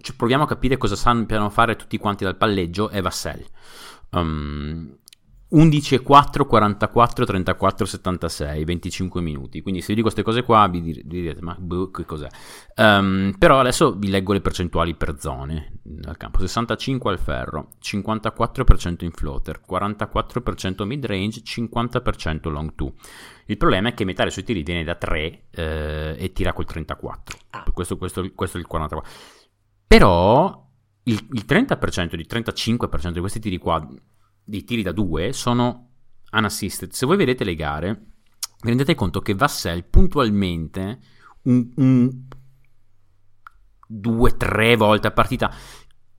cioè, 0.00 0.16
proviamo 0.16 0.44
a 0.44 0.46
capire 0.46 0.76
cosa 0.76 0.96
sappiano 0.96 1.50
fare 1.50 1.76
tutti 1.76 1.98
quanti 1.98 2.24
dal 2.24 2.36
palleggio 2.36 2.88
è 2.88 3.00
Vassell. 3.00 3.44
Um, 4.10 4.96
11 5.50 5.94
e 5.94 6.02
4, 6.02 6.44
44, 6.46 7.24
34, 7.24 7.86
76, 7.86 8.64
25 8.64 9.20
minuti. 9.22 9.62
Quindi 9.62 9.80
se 9.80 9.88
vi 9.88 9.94
dico 9.94 10.10
queste 10.12 10.22
cose 10.22 10.42
qua 10.42 10.68
vi, 10.68 10.82
dir- 10.82 11.02
vi 11.06 11.22
direte 11.22 11.40
ma 11.40 11.56
boh, 11.58 11.90
che 11.90 12.04
cos'è? 12.04 12.28
Um, 12.76 13.34
però 13.38 13.58
adesso 13.58 13.94
vi 13.96 14.08
leggo 14.08 14.34
le 14.34 14.42
percentuali 14.42 14.94
per 14.94 15.18
zone 15.18 15.78
dal 15.82 16.18
campo. 16.18 16.40
65 16.40 17.10
al 17.10 17.18
ferro, 17.18 17.70
54% 17.82 19.04
in 19.04 19.10
floater, 19.10 19.62
44% 19.66 20.84
mid 20.84 21.06
range, 21.06 21.40
50% 21.42 22.50
long 22.50 22.72
2. 22.74 22.92
Il 23.46 23.56
problema 23.56 23.88
è 23.88 23.94
che 23.94 24.04
metà 24.04 24.24
dei 24.24 24.32
suoi 24.32 24.44
tiri 24.44 24.62
viene 24.62 24.84
da 24.84 24.96
3 24.96 25.44
eh, 25.50 26.16
e 26.18 26.32
tira 26.32 26.52
col 26.52 26.66
34. 26.66 27.38
Ah. 27.50 27.64
Questo, 27.72 27.96
questo- 27.96 28.30
questo 28.34 28.58
è 28.58 28.60
il 28.60 28.66
44. 28.66 29.10
Però 29.86 30.66
il, 31.04 31.26
il 31.32 31.44
30%, 31.48 32.14
il 32.18 32.26
35% 32.28 33.10
di 33.12 33.20
questi 33.20 33.40
tiri 33.40 33.56
qua, 33.56 33.88
di 34.48 34.64
tiri 34.64 34.82
da 34.82 34.92
2, 34.92 35.32
sono 35.34 35.90
unassisted. 36.32 36.90
Se 36.92 37.04
voi 37.04 37.16
vedete 37.18 37.44
le 37.44 37.54
gare, 37.54 37.92
vi 38.62 38.68
rendete 38.68 38.94
conto 38.94 39.20
che 39.20 39.34
Vassell 39.34 39.84
puntualmente 39.88 40.98
un, 41.42 41.70
un 41.76 42.10
due, 43.86 44.36
tre 44.36 44.76
volte 44.76 45.06
a 45.06 45.10
partita 45.12 45.52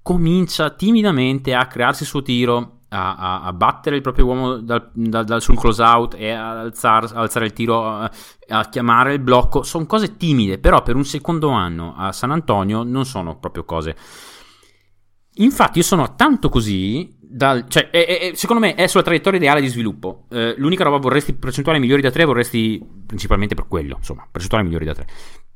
comincia 0.02 0.70
timidamente 0.72 1.54
a 1.54 1.66
crearsi 1.68 2.04
il 2.04 2.10
suo 2.10 2.22
tiro, 2.22 2.82
a, 2.90 3.16
a- 3.16 3.42
a 3.44 3.54
battere 3.54 3.96
il 3.96 4.02
proprio 4.02 4.26
uomo 4.26 4.58
dal, 4.58 4.90
dal- 4.94 5.26
dal- 5.26 5.42
sul 5.42 5.58
close 5.58 5.82
out 5.82 6.16
e 6.16 6.30
a 6.32 6.60
alzar- 6.62 7.12
a 7.16 7.20
alzare 7.22 7.46
il 7.46 7.54
tiro, 7.54 8.04
eh, 8.06 8.10
a 8.50 8.70
chiamare 8.70 9.14
il 9.14 9.20
blocco. 9.20 9.64
Sono 9.64 9.86
cose 9.88 10.18
timide, 10.18 10.58
però 10.60 10.82
per 10.84 10.96
un 10.96 11.06
secondo 11.06 11.50
anno 11.50 11.94
a 11.96 12.12
San 12.12 12.32
Antonio 12.32 12.84
non 12.84 13.06
sono 13.06 13.38
proprio 13.40 13.66
cose. 13.66 13.96
Infatti, 15.36 15.78
io 15.80 15.84
sono 15.84 16.16
tanto 16.16 16.50
così. 16.50 17.18
Dal, 17.32 17.66
cioè, 17.68 17.92
è- 17.92 18.06
è- 18.06 18.32
secondo 18.34 18.60
me 18.66 18.74
è 18.74 18.88
sulla 18.88 19.04
traiettoria 19.04 19.38
ideale 19.38 19.62
di 19.62 19.68
sviluppo. 19.68 20.26
Eh, 20.32 20.56
l'unica 20.58 20.84
roba 20.84 20.98
vorresti 20.98 21.34
percentuali 21.34 21.80
migliori 21.80 22.02
da 22.02 22.10
3, 22.10 22.26
vorresti 22.26 22.84
principalmente 23.06 23.54
per 23.54 23.68
quello, 23.68 23.98
insomma, 23.98 24.28
percentuali 24.30 24.64
migliori 24.66 24.86
da 24.86 24.94
3. 24.96 25.08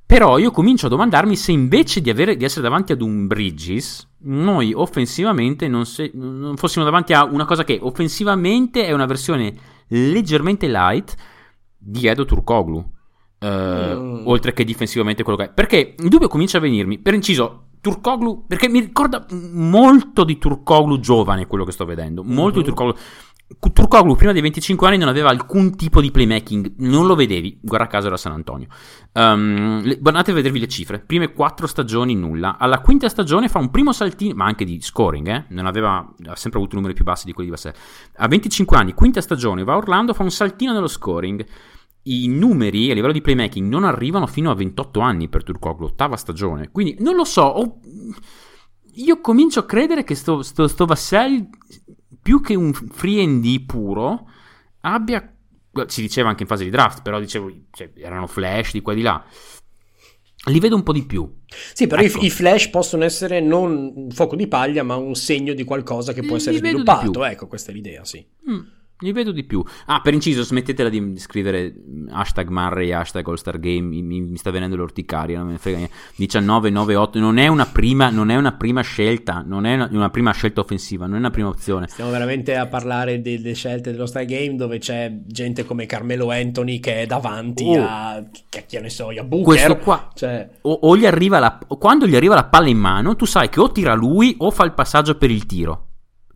Però 0.05 0.37
io 0.37 0.51
comincio 0.51 0.85
a 0.85 0.89
domandarmi 0.89 1.35
se 1.35 1.51
invece 1.51 1.99
di, 2.01 2.11
avere, 2.11 2.35
di 2.37 2.43
essere 2.45 2.61
davanti 2.61 2.91
ad 2.91 3.01
un 3.01 3.25
Bridges, 3.25 4.07
noi 4.25 4.71
offensivamente 4.73 5.67
non, 5.67 5.85
se- 5.87 6.11
non 6.13 6.55
fossimo 6.57 6.85
davanti 6.85 7.13
a 7.13 7.23
una 7.23 7.45
cosa 7.45 7.63
che 7.63 7.79
offensivamente 7.81 8.85
è 8.85 8.91
una 8.91 9.07
versione 9.07 9.55
leggermente 9.87 10.67
light 10.67 11.15
di 11.75 12.05
Edo 12.05 12.25
Turkoglu. 12.25 12.91
Eh, 13.39 13.47
Mm. 13.95 14.27
Oltre 14.27 14.53
che 14.53 14.63
difensivamente 14.63 15.23
quello 15.23 15.37
che 15.39 15.45
è. 15.45 15.49
Perché 15.51 15.95
il 15.97 16.07
dubbio 16.09 16.27
comincia 16.27 16.59
a 16.59 16.61
venirmi. 16.61 16.99
Per 16.99 17.13
inciso, 17.13 17.69
Turkoglu, 17.83 18.45
perché 18.47 18.69
mi 18.69 18.79
ricorda 18.79 19.25
molto 19.51 20.23
di 20.23 20.37
Turkoglu 20.37 21.01
giovane 21.01 21.47
quello 21.47 21.65
che 21.65 21.73
sto 21.73 21.83
vedendo. 21.83 22.23
Molto 22.23 22.61
di 22.61 22.69
Mhm. 22.69 22.73
Turkoglu. 22.75 22.93
Turkoglu 23.73 24.15
prima 24.15 24.31
dei 24.31 24.41
25 24.41 24.87
anni 24.87 24.97
non 24.97 25.09
aveva 25.09 25.29
alcun 25.29 25.75
tipo 25.75 25.99
di 25.99 26.09
playmaking, 26.09 26.75
non 26.77 27.05
lo 27.05 27.13
vedevi. 27.13 27.59
Guarda 27.61 27.87
caso 27.87 28.07
era 28.07 28.15
San 28.15 28.31
Antonio. 28.31 28.67
Um, 29.11 29.81
le- 29.83 29.99
andate 30.01 30.31
a 30.31 30.33
vedervi 30.33 30.59
le 30.59 30.67
cifre. 30.69 30.99
Prime 30.99 31.33
quattro 31.33 31.67
stagioni, 31.67 32.15
nulla. 32.15 32.57
Alla 32.57 32.79
quinta 32.79 33.09
stagione 33.09 33.49
fa 33.49 33.59
un 33.59 33.69
primo 33.69 33.91
saltino, 33.91 34.33
ma 34.33 34.45
anche 34.45 34.63
di 34.63 34.79
scoring, 34.81 35.27
eh? 35.27 35.45
Non 35.49 35.65
aveva, 35.65 35.97
ha 36.27 36.35
sempre 36.37 36.59
avuto 36.59 36.77
numeri 36.77 36.93
più 36.93 37.03
bassi 37.03 37.25
di 37.25 37.33
quelli 37.33 37.49
di 37.49 37.55
Vassell. 37.55 37.73
A 38.15 38.27
25 38.29 38.77
anni, 38.77 38.93
quinta 38.93 39.19
stagione, 39.19 39.65
va 39.65 39.73
a 39.73 39.77
Orlando, 39.77 40.13
fa 40.13 40.23
un 40.23 40.31
saltino 40.31 40.71
nello 40.71 40.87
scoring. 40.87 41.45
I 42.05 42.27
numeri 42.27 42.91
a 42.91 42.93
livello 42.93 43.13
di 43.13 43.21
playmaking 43.21 43.69
non 43.69 43.83
arrivano 43.85 44.27
fino 44.27 44.51
a 44.51 44.55
28 44.55 44.99
anni 44.99 45.29
per 45.29 45.43
Turkoglu, 45.43 45.85
ottava 45.85 46.17
stagione. 46.17 46.69
Quindi 46.71 46.97
non 46.99 47.15
lo 47.15 47.23
so. 47.23 47.41
ho- 47.43 47.79
Io 48.95 49.21
comincio 49.21 49.59
a 49.61 49.65
credere 49.65 50.03
che 50.03 50.13
sto, 50.15 50.41
sto, 50.43 50.67
sto 50.67 50.85
Vassell, 50.85 51.47
più 52.21 52.41
che 52.41 52.55
un 52.55 52.73
free 52.73 53.25
ND 53.25 53.65
puro, 53.65 54.27
abbia. 54.81 55.27
Si 55.87 56.01
diceva 56.01 56.29
anche 56.29 56.43
in 56.43 56.47
fase 56.47 56.63
di 56.65 56.69
draft, 56.69 57.01
però 57.01 57.19
dicevo, 57.19 57.51
cioè, 57.71 57.91
erano 57.95 58.27
flash 58.27 58.73
di 58.73 58.81
qua 58.81 58.93
e 58.93 58.95
di 58.95 59.01
là. 59.01 59.25
Li 60.51 60.59
vedo 60.59 60.75
un 60.75 60.83
po' 60.83 60.91
di 60.93 61.05
più. 61.05 61.27
Sì, 61.73 61.87
però 61.87 62.01
i- 62.01 62.05
Ecco. 62.05 62.19
i, 62.19 62.29
flash 62.29 62.67
possono 62.69 63.03
essere 63.05 63.39
non 63.39 63.91
un 63.95 64.11
fuoco 64.11 64.35
di 64.35 64.47
paglia, 64.47 64.83
ma 64.83 64.95
un 64.97 65.15
segno 65.15 65.53
di 65.53 65.63
qualcosa 65.63 66.11
che 66.13 66.19
può 66.19 66.31
Li 66.31 66.35
essere 66.35 66.57
sviluppato. 66.57 67.23
Ecco, 67.23 67.47
questa 67.47 67.71
è 67.71 67.73
l'idea, 67.73 68.03
sì. 68.03 68.23
Mm, 68.49 68.59
li 69.03 69.11
vedo 69.11 69.31
di 69.31 69.43
più. 69.43 69.63
Ah, 69.85 70.01
per 70.01 70.13
inciso, 70.13 70.41
smettetela 70.43 70.89
di 70.89 71.13
scrivere 71.17 71.73
mm, 71.77 72.07
hashtag 72.11 72.47
Murray, 72.49 72.91
hashtag 72.91 73.27
All 73.27 73.35
Star 73.35 73.59
Game. 73.59 73.81
Mi, 73.81 74.01
mi- 74.01 74.37
sta 74.37 74.49
venendo 74.51 74.75
l'orticaria. 74.75 75.37
Non 75.37 75.47
me 75.47 75.53
ne 75.53 75.57
frega 75.59 75.77
niente. 75.77 75.95
19, 76.15 76.69
9, 76.69 76.95
8. 76.95 77.19
Non 77.19 77.37
è 77.37 77.47
una 77.47 77.65
prima, 77.65 78.09
non 78.09 78.29
è 78.29 78.35
una 78.35 78.53
prima 78.53 78.81
scelta. 78.81 79.43
Non 79.45 79.65
è 79.65 79.75
una, 79.75 79.89
una 79.91 80.09
prima 80.09 80.31
scelta 80.31 80.61
offensiva. 80.61 81.05
Non 81.05 81.15
è 81.17 81.19
una 81.19 81.29
prima 81.29 81.49
opzione. 81.49 81.87
Stiamo 81.87 82.09
veramente 82.11 82.55
a 82.55 82.67
parlare 82.67 83.21
delle 83.21 83.53
scelte 83.53 83.91
dello 83.91 84.05
Star 84.05 84.25
Game 84.25 84.55
dove 84.55 84.79
c'è 84.79 85.11
gente 85.25 85.65
come 85.65 85.85
Carmelo 85.85 86.31
Anthony 86.31 86.79
che 86.79 87.01
è 87.01 87.05
davanti 87.05 87.63
Oh. 87.65 87.83
a, 87.85 88.23
che, 88.49 88.65
che 88.67 88.79
ne 88.79 88.89
so, 88.89 89.09
a 89.09 89.23
Booker. 89.23 89.43
Questo 89.45 89.77
qua. 89.77 90.09
Cioè, 90.13 90.49
O, 90.61 90.71
o 90.83 90.97
gli 90.97 91.05
arriva 91.05 91.39
la, 91.39 91.59
quando 91.77 92.07
gli 92.07 92.15
arriva 92.15 92.35
la 92.35 92.45
palla 92.45 92.67
in 92.69 92.77
mano, 92.77 93.15
tu 93.15 93.25
sai 93.25 93.49
che 93.49 93.59
o 93.59 93.71
tira 93.71 93.93
lui 93.93 94.35
o 94.39 94.49
fa 94.51 94.63
il 94.65 94.73
passaggio 94.73 95.15
per 95.17 95.29
il 95.31 95.45
tiro. 95.45 95.87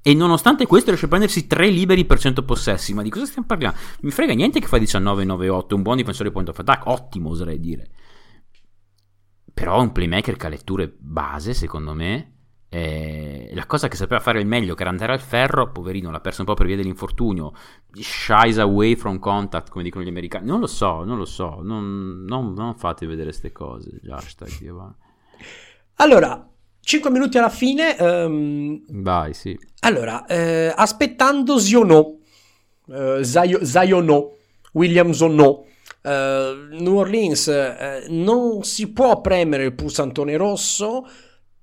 E 0.08 0.14
nonostante 0.14 0.66
questo 0.68 0.88
riesce 0.88 1.08
a 1.08 1.10
prendersi 1.10 1.48
3 1.48 1.68
liberi 1.70 2.06
per 2.06 2.18
100 2.18 2.44
possessi. 2.46 2.94
Ma 2.94 3.02
di 3.02 3.10
cosa 3.10 3.26
stiamo 3.26 3.46
parlando? 3.46 3.78
Mi 4.02 4.12
frega 4.12 4.34
niente 4.34 4.62
che 4.62 4.68
fa 4.68 4.78
19-9-8, 4.78 5.74
un 5.74 5.82
buon 5.82 5.98
difensore 5.98 6.32
point 6.32 6.48
of 6.48 6.58
attack, 6.60 6.86
ottimo 6.86 7.30
oserei 7.30 7.60
dire. 7.60 7.90
Però 9.54 9.82
un 9.82 9.92
playmaker 9.92 10.38
che 10.38 10.46
ha 10.46 10.50
letture 10.50 10.96
base, 10.98 11.54
secondo 11.54 11.94
me. 11.94 12.34
eh, 12.70 13.52
la 13.54 13.66
cosa 13.66 13.88
che 13.90 13.96
sapeva 13.98 14.20
fare 14.22 14.40
il 14.40 14.46
meglio, 14.48 14.76
che 14.76 14.82
era 14.82 14.92
andare 14.92 15.14
al 15.14 15.20
ferro, 15.20 15.72
poverino, 15.72 16.12
l'ha 16.12 16.20
perso 16.22 16.42
un 16.42 16.48
po' 16.48 16.54
per 16.54 16.68
via 16.68 16.76
dell'infortunio. 16.78 17.52
Shies 17.92 18.60
away 18.60 18.96
from 18.96 19.20
contact, 19.20 19.70
come 19.70 19.84
dicono 19.84 20.06
gli 20.06 20.10
americani. 20.10 20.46
Non 20.46 20.60
lo 20.62 20.68
so, 20.68 21.04
non 21.04 21.18
lo 21.18 21.26
so. 21.26 21.60
Non, 21.64 22.24
non- 22.26 22.54
non 22.54 22.76
fate 22.76 23.06
vedere 23.08 23.30
queste 23.30 23.52
cose. 23.52 24.00
Hashtag, 24.10 24.94
allora, 25.96 26.48
5 26.88 27.10
minuti 27.10 27.38
alla 27.38 27.50
fine. 27.50 27.98
ehm, 27.98 28.82
Vai, 28.88 29.34
sì. 29.34 29.60
allora, 29.82 30.26
eh, 30.26 30.72
aspettando 30.74 31.60
Ziono, 31.60 32.20
eh, 32.90 33.26
Ziono, 33.26 34.36
Williamson 34.72 35.36
no. 35.36 35.66
Eh, 36.02 36.56
New 36.72 36.96
Orleans 36.96 37.50
eh, 37.50 38.06
non 38.08 38.64
si 38.64 38.90
può 38.94 39.20
premere 39.20 39.66
il 39.66 39.74
pulsantone 39.74 40.38
rosso 40.38 41.06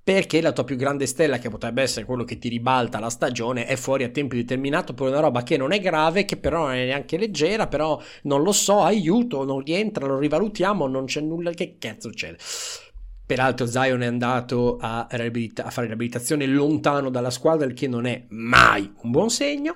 perché 0.03 0.39
la 0.41 0.51
tua 0.51 0.63
più 0.63 0.75
grande 0.75 1.07
stella, 1.07 1.39
che 1.39 1.49
potrebbe 1.49 1.81
essere 1.81 2.05
quello 2.05 2.23
che 2.23 2.37
ti 2.37 2.47
ribalta 2.47 2.99
la 2.99 3.09
stagione, 3.09 3.65
è 3.65 3.75
fuori 3.75 4.03
a 4.03 4.09
tempo 4.09 4.35
determinato 4.35 4.93
per 4.93 5.07
una 5.07 5.21
roba 5.21 5.41
che 5.41 5.57
non 5.57 5.71
è 5.71 5.79
grave, 5.79 6.25
che 6.25 6.37
però 6.37 6.65
non 6.67 6.75
è 6.75 6.85
neanche 6.85 7.17
leggera, 7.17 7.65
però 7.65 7.99
non 8.23 8.43
lo 8.43 8.51
so, 8.51 8.83
aiuto, 8.83 9.43
non 9.43 9.63
rientra, 9.63 10.05
lo 10.05 10.19
rivalutiamo, 10.19 10.85
non 10.85 11.05
c'è 11.05 11.21
nulla, 11.21 11.49
che 11.49 11.77
cazzo 11.79 12.09
succede? 12.09 12.37
Peraltro 13.25 13.65
Zion 13.65 14.01
è 14.01 14.05
andato 14.05 14.77
a, 14.79 15.07
riabilita- 15.09 15.65
a 15.65 15.71
fare 15.71 15.87
riabilitazione 15.87 16.45
lontano 16.45 17.09
dalla 17.09 17.31
squadra, 17.31 17.65
il 17.65 17.73
che 17.73 17.87
non 17.87 18.05
è 18.05 18.25
mai 18.29 18.91
un 19.01 19.11
buon 19.11 19.29
segno. 19.29 19.75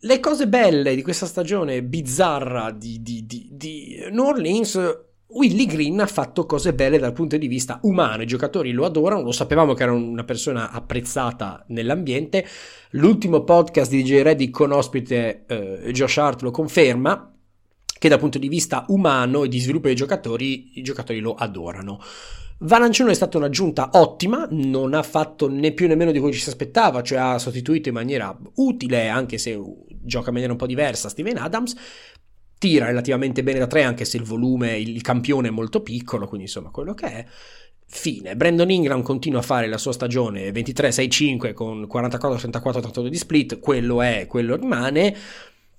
Le 0.00 0.20
cose 0.20 0.48
belle 0.48 0.94
di 0.94 1.02
questa 1.02 1.26
stagione 1.26 1.82
bizzarra 1.82 2.70
di, 2.70 3.00
di, 3.02 3.24
di, 3.24 3.48
di 3.52 4.06
New 4.10 4.24
Orleans, 4.24 4.78
Willy 5.28 5.64
Green 5.64 5.98
ha 6.00 6.06
fatto 6.06 6.44
cose 6.44 6.74
belle 6.74 6.98
dal 6.98 7.14
punto 7.14 7.38
di 7.38 7.46
vista 7.46 7.78
umano, 7.84 8.22
i 8.22 8.26
giocatori 8.26 8.72
lo 8.72 8.84
adorano, 8.84 9.22
lo 9.22 9.32
sapevamo 9.32 9.72
che 9.72 9.84
era 9.84 9.92
una 9.92 10.24
persona 10.24 10.70
apprezzata 10.70 11.64
nell'ambiente. 11.68 12.44
L'ultimo 12.90 13.44
podcast 13.44 13.90
di 13.90 14.02
DJ 14.02 14.20
Reddy 14.22 14.50
con 14.50 14.72
ospite 14.72 15.44
eh, 15.46 15.90
Josh 15.92 16.18
Hart 16.18 16.42
lo 16.42 16.50
conferma 16.50 17.32
che 17.98 18.08
dal 18.08 18.18
punto 18.18 18.38
di 18.38 18.48
vista 18.48 18.84
umano 18.88 19.44
e 19.44 19.48
di 19.48 19.60
sviluppo 19.60 19.86
dei 19.86 19.94
giocatori, 19.94 20.78
i 20.78 20.82
giocatori 20.82 21.20
lo 21.20 21.34
adorano. 21.34 22.00
Valanciuno 22.58 23.10
è 23.10 23.14
stata 23.14 23.38
un'aggiunta 23.38 23.90
ottima, 23.94 24.46
non 24.50 24.94
ha 24.94 25.02
fatto 25.02 25.48
né 25.48 25.72
più 25.72 25.88
né 25.88 25.94
meno 25.94 26.12
di 26.12 26.18
quello 26.18 26.32
che 26.32 26.38
ci 26.38 26.44
si 26.44 26.50
aspettava, 26.50 27.02
cioè 27.02 27.18
ha 27.18 27.38
sostituito 27.38 27.88
in 27.88 27.94
maniera 27.94 28.36
utile, 28.56 29.08
anche 29.08 29.38
se 29.38 29.60
gioca 29.88 30.28
in 30.28 30.32
maniera 30.32 30.52
un 30.52 30.58
po' 30.58 30.66
diversa, 30.66 31.08
Steven 31.08 31.38
Adams. 31.38 31.74
Tira 32.58 32.86
relativamente 32.86 33.42
bene 33.42 33.58
da 33.58 33.66
tre, 33.66 33.82
anche 33.82 34.04
se 34.04 34.16
il 34.16 34.22
volume, 34.22 34.78
il 34.78 35.00
campione 35.02 35.48
è 35.48 35.50
molto 35.50 35.82
piccolo, 35.82 36.28
quindi 36.28 36.46
insomma 36.46 36.70
quello 36.70 36.94
che 36.94 37.06
è. 37.06 37.26
Fine. 37.84 38.36
Brandon 38.36 38.70
Ingram 38.70 39.02
continua 39.02 39.40
a 39.40 39.42
fare 39.42 39.66
la 39.66 39.76
sua 39.76 39.92
stagione 39.92 40.50
23-6-5 40.50 41.52
con 41.52 41.82
44-34 41.82 42.80
trattori 42.80 43.10
di 43.10 43.18
split, 43.18 43.58
quello 43.58 44.00
è, 44.00 44.26
quello 44.28 44.56
rimane 44.56 45.14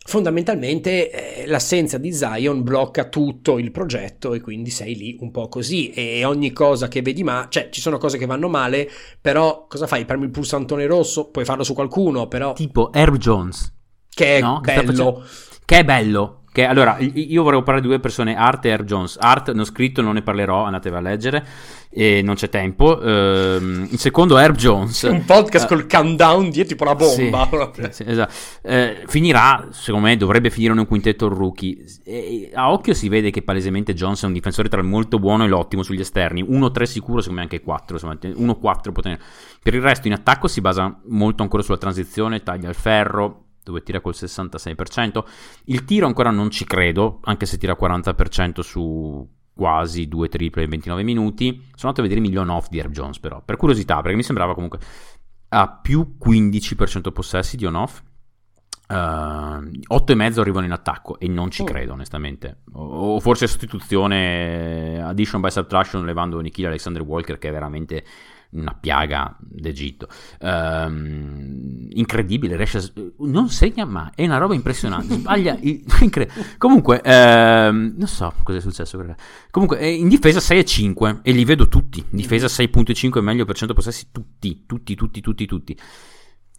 fondamentalmente 0.05 1.09
eh, 1.43 1.47
l'assenza 1.47 1.97
di 1.97 2.11
Zion 2.13 2.61
blocca 2.63 3.05
tutto 3.09 3.57
il 3.57 3.71
progetto 3.71 4.33
e 4.33 4.41
quindi 4.41 4.69
sei 4.69 4.95
lì 4.95 5.17
un 5.21 5.31
po' 5.31 5.47
così 5.47 5.91
e 5.91 6.23
ogni 6.25 6.51
cosa 6.51 6.87
che 6.87 7.01
vedi 7.01 7.23
ma 7.23 7.47
cioè 7.49 7.69
ci 7.69 7.81
sono 7.81 7.97
cose 7.97 8.17
che 8.17 8.25
vanno 8.25 8.49
male 8.49 8.89
però 9.19 9.65
cosa 9.67 9.87
fai 9.87 10.05
premi 10.05 10.25
il 10.25 10.31
pulsantone 10.31 10.85
rosso 10.85 11.29
puoi 11.29 11.45
farlo 11.45 11.63
su 11.63 11.73
qualcuno 11.73 12.27
però 12.27 12.53
Tipo 12.53 12.91
Herb 12.93 13.17
Jones. 13.17 13.71
che 14.09 14.37
è 14.37 14.41
No, 14.41 14.59
che 14.61 14.73
bello 14.73 14.85
facendo- 14.91 15.23
Che 15.65 15.77
è 15.77 15.83
bello. 15.85 16.42
Che, 16.53 16.65
allora, 16.65 16.97
io 16.99 17.41
vorrei 17.41 17.63
parlare 17.63 17.81
di 17.81 17.87
due 17.87 17.99
persone, 17.99 18.37
Art 18.37 18.63
e 18.65 18.69
Herb 18.69 18.85
Jones. 18.85 19.17
Art, 19.19 19.49
non 19.49 19.61
ho 19.61 19.65
scritto, 19.65 20.03
non 20.03 20.13
ne 20.13 20.21
parlerò, 20.21 20.65
andatevi 20.65 20.95
a 20.95 20.99
leggere, 21.01 21.43
e 21.89 22.21
non 22.21 22.35
c'è 22.35 22.47
tempo. 22.47 23.01
Ehm, 23.01 23.87
il 23.89 23.97
secondo, 23.97 24.37
Herb 24.37 24.55
Jones. 24.55 25.01
un 25.01 25.25
podcast 25.25 25.65
Eh, 25.65 25.67
col 25.67 25.87
countdown 25.87 26.51
dietro 26.51 26.75
tipo 26.75 26.83
la 26.83 26.93
bomba 26.93 27.49
Sì, 27.73 27.87
sì, 27.89 28.03
esatto. 28.05 28.33
Eh, 28.61 29.01
finirà, 29.07 29.67
secondo 29.71 30.05
me, 30.05 30.15
dovrebbe 30.15 30.51
finire 30.51 30.73
in 30.73 30.79
un 30.79 30.85
quintetto 30.85 31.27
rookie. 31.27 31.83
E- 32.03 32.51
a 32.53 32.71
occhio 32.71 32.93
si 32.93 33.09
vede 33.09 33.31
che 33.31 33.41
palesemente 33.41 33.95
Jones 33.95 34.21
è 34.21 34.27
un 34.27 34.33
difensore 34.33 34.69
tra 34.69 34.79
il 34.79 34.85
molto 34.85 35.17
buono 35.17 35.45
e 35.45 35.47
l'ottimo 35.47 35.81
sugli 35.81 36.01
esterni. 36.01 36.43
1-3 36.43 36.83
sicuro, 36.83 37.19
secondo 37.21 37.41
me 37.41 37.47
anche 37.47 37.61
4. 37.61 37.97
1-4 37.97 38.91
potrebbe... 38.91 39.19
Per 39.63 39.73
il 39.73 39.81
resto 39.81 40.05
in 40.05 40.13
attacco 40.13 40.47
si 40.47 40.61
basa 40.61 40.99
molto 41.05 41.41
ancora 41.41 41.63
sulla 41.63 41.77
transizione, 41.77 42.43
taglia 42.43 42.69
il 42.69 42.75
ferro, 42.75 43.42
dove 43.63 43.83
tira 43.83 43.99
col 44.01 44.13
66%. 44.15 45.23
Il 45.65 45.85
tiro 45.85 46.05
ancora 46.05 46.31
non 46.31 46.49
ci 46.49 46.65
credo, 46.65 47.19
anche 47.23 47.45
se 47.45 47.57
tira 47.57 47.77
40% 47.79 48.59
su 48.61 49.27
quasi 49.53 50.07
due 50.07 50.29
triple 50.29 50.63
in 50.63 50.69
29 50.69 51.03
minuti. 51.03 51.53
Sono 51.75 51.91
andato 51.91 51.99
a 51.99 52.03
vedere 52.03 52.19
i 52.19 52.23
milion 52.23 52.49
off 52.49 52.69
di 52.69 52.79
Herb 52.79 52.91
Jones 52.91 53.19
però, 53.19 53.41
per 53.43 53.57
curiosità, 53.57 54.01
perché 54.01 54.15
mi 54.15 54.23
sembrava 54.23 54.53
comunque 54.53 54.79
ha 55.49 55.69
più 55.69 56.15
15% 56.23 57.11
possessi 57.11 57.57
di 57.57 57.65
on-off. 57.65 58.01
Uh, 58.85 58.93
8,5 58.93 60.39
arrivano 60.41 60.65
in 60.65 60.71
attacco 60.73 61.17
e 61.17 61.27
non 61.27 61.49
ci 61.49 61.61
Oh. 61.61 61.65
credo 61.65 61.93
onestamente 61.93 62.63
o, 62.73 63.15
o 63.15 63.19
forse 63.21 63.47
sostituzione 63.47 65.01
addition 65.01 65.39
by 65.39 65.49
subtraction 65.49 66.03
levando 66.03 66.37
Nikhil 66.41 66.65
Alexander 66.65 67.01
Walker 67.01 67.37
che 67.39 67.47
è 67.47 67.51
veramente 67.51 68.03
una 68.53 68.75
piaga 68.79 69.35
d'Egitto. 69.39 70.07
Ehm, 70.39 71.87
incredibile, 71.91 72.55
riesce 72.55 72.77
a, 72.77 72.83
non 73.19 73.49
segna 73.49 73.85
mai, 73.85 74.09
è 74.15 74.25
una 74.25 74.37
roba 74.37 74.53
impressionante. 74.53 75.15
Sbaglia, 75.15 75.57
incre- 75.61 76.29
comunque, 76.57 77.01
ehm, 77.01 77.95
non 77.97 78.07
so 78.07 78.33
cosa 78.43 78.57
è 78.57 78.61
successo. 78.61 79.03
Comunque, 79.49 79.87
in 79.89 80.07
difesa 80.07 80.39
6 80.39 80.59
e 80.59 80.65
5 80.65 81.19
li 81.23 81.45
vedo 81.45 81.67
tutti. 81.67 82.03
Difesa 82.09 82.47
6.5 82.47 83.21
meglio 83.21 83.45
per 83.45 83.55
100 83.55 83.73
possessi, 83.73 84.07
tutti, 84.11 84.63
tutti, 84.65 84.95
tutti, 84.95 85.21
tutti, 85.21 85.45
tutti. 85.45 85.77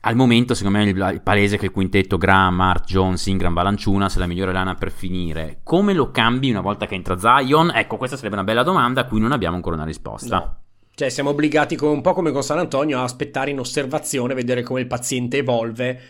Al 0.06 0.16
momento, 0.16 0.52
secondo 0.52 0.78
me, 0.78 1.12
è 1.14 1.20
palese 1.20 1.56
che 1.56 1.64
il 1.66 1.70
quintetto 1.70 2.18
Graham, 2.18 2.60
Art, 2.60 2.84
Jones, 2.84 3.24
Ingram, 3.24 3.54
Valanciuna 3.54 4.10
sia 4.10 4.20
la 4.20 4.26
migliore 4.26 4.52
lana 4.52 4.74
per 4.74 4.90
finire. 4.90 5.60
Come 5.62 5.94
lo 5.94 6.10
cambi 6.10 6.50
una 6.50 6.60
volta 6.60 6.84
che 6.84 6.94
entra 6.94 7.16
Zion? 7.18 7.70
Ecco, 7.74 7.96
questa 7.96 8.16
sarebbe 8.16 8.34
una 8.34 8.44
bella 8.44 8.62
domanda 8.62 9.00
a 9.00 9.04
cui 9.06 9.18
non 9.18 9.32
abbiamo 9.32 9.56
ancora 9.56 9.76
una 9.76 9.86
risposta. 9.86 10.38
No. 10.38 10.63
Cioè, 10.96 11.08
siamo 11.08 11.30
obbligati, 11.30 11.74
come, 11.74 11.92
un 11.92 12.02
po' 12.02 12.12
come 12.12 12.30
con 12.30 12.42
San 12.44 12.58
Antonio, 12.58 12.98
a 12.98 13.02
aspettare 13.02 13.50
in 13.50 13.58
osservazione, 13.58 14.34
vedere 14.34 14.62
come 14.62 14.80
il 14.80 14.86
paziente 14.86 15.38
evolve 15.38 16.00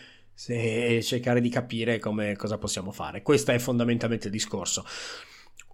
e 0.47 1.01
cercare 1.01 1.41
di 1.41 1.49
capire 1.49 1.97
come, 1.97 2.35
cosa 2.35 2.57
possiamo 2.57 2.91
fare. 2.91 3.21
Questo 3.21 3.51
è 3.51 3.57
fondamentalmente 3.57 4.27
il 4.27 4.33
discorso. 4.33 4.85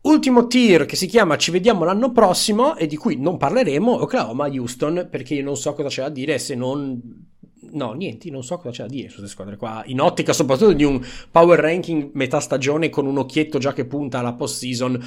Ultimo 0.04 0.48
tier 0.48 0.86
che 0.86 0.96
si 0.96 1.06
chiama 1.06 1.38
Ci 1.38 1.52
vediamo 1.52 1.84
l'anno 1.84 2.12
prossimo 2.12 2.76
e 2.76 2.88
di 2.88 2.96
cui 2.96 3.18
non 3.18 3.38
parleremo, 3.38 4.02
Oklahoma 4.02 4.48
Houston, 4.48 5.08
perché 5.12 5.36
io 5.36 5.44
non 5.44 5.58
so 5.58 5.74
cosa 5.74 5.90
c'è 5.90 6.02
da 6.04 6.10
dire 6.10 6.40
se 6.40 6.56
non 6.56 7.30
no, 7.74 7.94
niente, 7.94 8.30
non 8.32 8.44
so 8.44 8.58
cosa 8.58 8.72
c'è 8.72 8.82
da 8.84 8.90
dire 8.90 9.10
su 9.10 9.18
queste 9.18 9.32
squadre 9.32 9.58
qua. 9.58 9.84
In 9.86 10.02
ottica 10.02 10.34
soprattutto 10.34 10.74
di 10.74 10.84
un 10.84 11.06
power 11.30 11.60
ranking 11.60 12.12
metà 12.14 12.40
stagione 12.40 12.90
con 12.90 13.06
un 13.06 13.18
occhietto 13.18 13.60
già 13.60 13.74
che 13.74 13.86
punta 13.86 14.20
alla 14.20 14.34
post 14.34 14.58
season. 14.58 15.00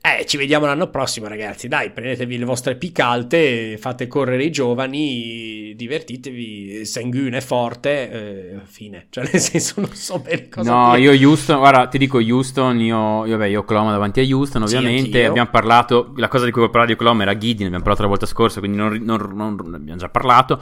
Eh, 0.00 0.24
ci 0.26 0.36
vediamo 0.36 0.66
l'anno 0.66 0.88
prossimo, 0.88 1.28
ragazzi. 1.28 1.68
Dai, 1.68 1.90
prendetevi 1.90 2.38
le 2.38 2.44
vostre 2.44 2.76
pick 2.76 2.98
alte, 3.00 3.76
fate 3.78 4.06
correre 4.06 4.44
i 4.44 4.50
giovani, 4.50 5.74
divertitevi. 5.76 6.84
Sanguine 6.84 7.38
è 7.38 7.40
forte, 7.40 8.10
eh, 8.10 8.60
fine. 8.64 9.06
Cioè, 9.10 9.28
nel 9.30 9.40
senso, 9.40 9.74
non 9.80 9.92
so 9.94 10.18
bene 10.18 10.48
cosa 10.48 10.72
No, 10.72 10.96
dire. 10.96 11.14
io 11.14 11.28
Houston, 11.28 11.58
guarda, 11.58 11.86
ti 11.86 11.98
dico 11.98 12.18
Houston, 12.18 12.80
io, 12.80 13.26
io, 13.26 13.36
beh, 13.36 13.50
io 13.50 13.60
Oklahoma 13.60 13.92
davanti 13.92 14.20
a 14.20 14.24
Houston, 14.24 14.62
ovviamente. 14.62 15.20
Sì, 15.20 15.24
abbiamo 15.26 15.50
parlato, 15.50 16.12
la 16.16 16.28
cosa 16.28 16.44
di 16.44 16.50
cui 16.50 16.60
volevo 16.62 16.70
parlare 16.70 16.86
di 16.86 16.92
Oklahoma 16.94 17.22
era 17.22 17.36
Giddy, 17.36 17.60
ne 17.60 17.66
abbiamo 17.66 17.84
parlato 17.84 18.02
la 18.02 18.08
volta 18.08 18.26
scorsa, 18.26 18.58
quindi 18.60 18.76
non, 18.78 18.98
non, 19.02 19.30
non, 19.34 19.54
non 19.54 19.74
abbiamo 19.74 19.98
già 19.98 20.08
parlato. 20.08 20.60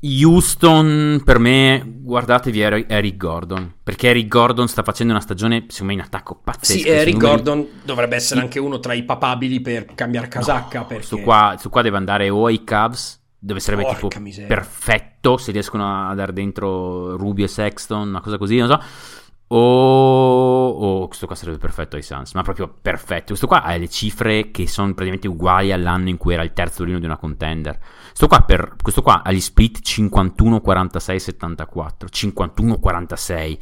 Houston, 0.00 1.22
per 1.24 1.38
me, 1.38 1.82
guardatevi 1.84 2.60
Eric 2.60 3.16
Gordon. 3.16 3.74
Perché 3.82 4.08
Eric 4.08 4.28
Gordon 4.28 4.68
sta 4.68 4.82
facendo 4.82 5.12
una 5.12 5.22
stagione, 5.22 5.64
secondo 5.68 5.94
me, 5.94 5.98
in 6.00 6.04
attacco 6.04 6.40
pazzesco. 6.42 6.80
Sì, 6.80 6.88
Eric 6.88 7.14
numeri... 7.14 7.34
Gordon 7.34 7.66
dovrebbe 7.82 8.16
essere 8.16 8.40
anche 8.40 8.58
uno 8.58 8.78
tra 8.78 8.92
i 8.92 9.04
papabili 9.04 9.60
per 9.60 9.86
cambiare 9.94 10.28
casacca. 10.28 10.80
No, 10.80 10.86
perché... 10.86 11.04
su, 11.04 11.20
qua, 11.20 11.56
su 11.58 11.70
qua 11.70 11.82
deve 11.82 11.96
andare 11.96 12.28
o 12.28 12.46
ai 12.46 12.62
Cavs, 12.64 13.20
dove 13.38 13.60
sarebbe 13.60 13.82
Porca 13.82 14.08
tipo 14.08 14.20
miseria. 14.20 14.48
perfetto 14.48 15.36
se 15.36 15.52
riescono 15.52 16.08
a 16.08 16.14
dare 16.14 16.32
dentro 16.32 17.16
Rubio 17.16 17.44
e 17.44 17.48
Sexton, 17.48 18.08
una 18.08 18.20
cosa 18.20 18.38
così, 18.38 18.56
non 18.58 18.68
so. 18.68 18.80
O, 19.48 20.68
o 20.68 21.06
questo 21.06 21.26
qua 21.26 21.36
sarebbe 21.36 21.58
perfetto 21.58 21.94
ai 21.94 22.02
Suns, 22.02 22.34
ma 22.34 22.42
proprio 22.42 22.66
perfetto. 22.68 23.26
Questo 23.26 23.46
qua 23.46 23.62
ha 23.62 23.76
le 23.76 23.88
cifre 23.88 24.50
che 24.50 24.66
sono 24.66 24.88
praticamente 24.88 25.28
uguali 25.28 25.70
all'anno 25.70 26.08
in 26.08 26.16
cui 26.16 26.34
era 26.34 26.42
il 26.42 26.52
terzo 26.52 26.82
rino 26.82 26.98
di 26.98 27.04
una 27.04 27.16
contender. 27.16 27.78
Questo 28.06 28.26
qua, 28.26 28.40
per, 28.40 28.74
questo 28.82 29.02
qua 29.02 29.22
ha 29.22 29.30
gli 29.30 29.40
split 29.40 29.86
51-46-74, 29.86 32.06
51-46. 32.10 33.58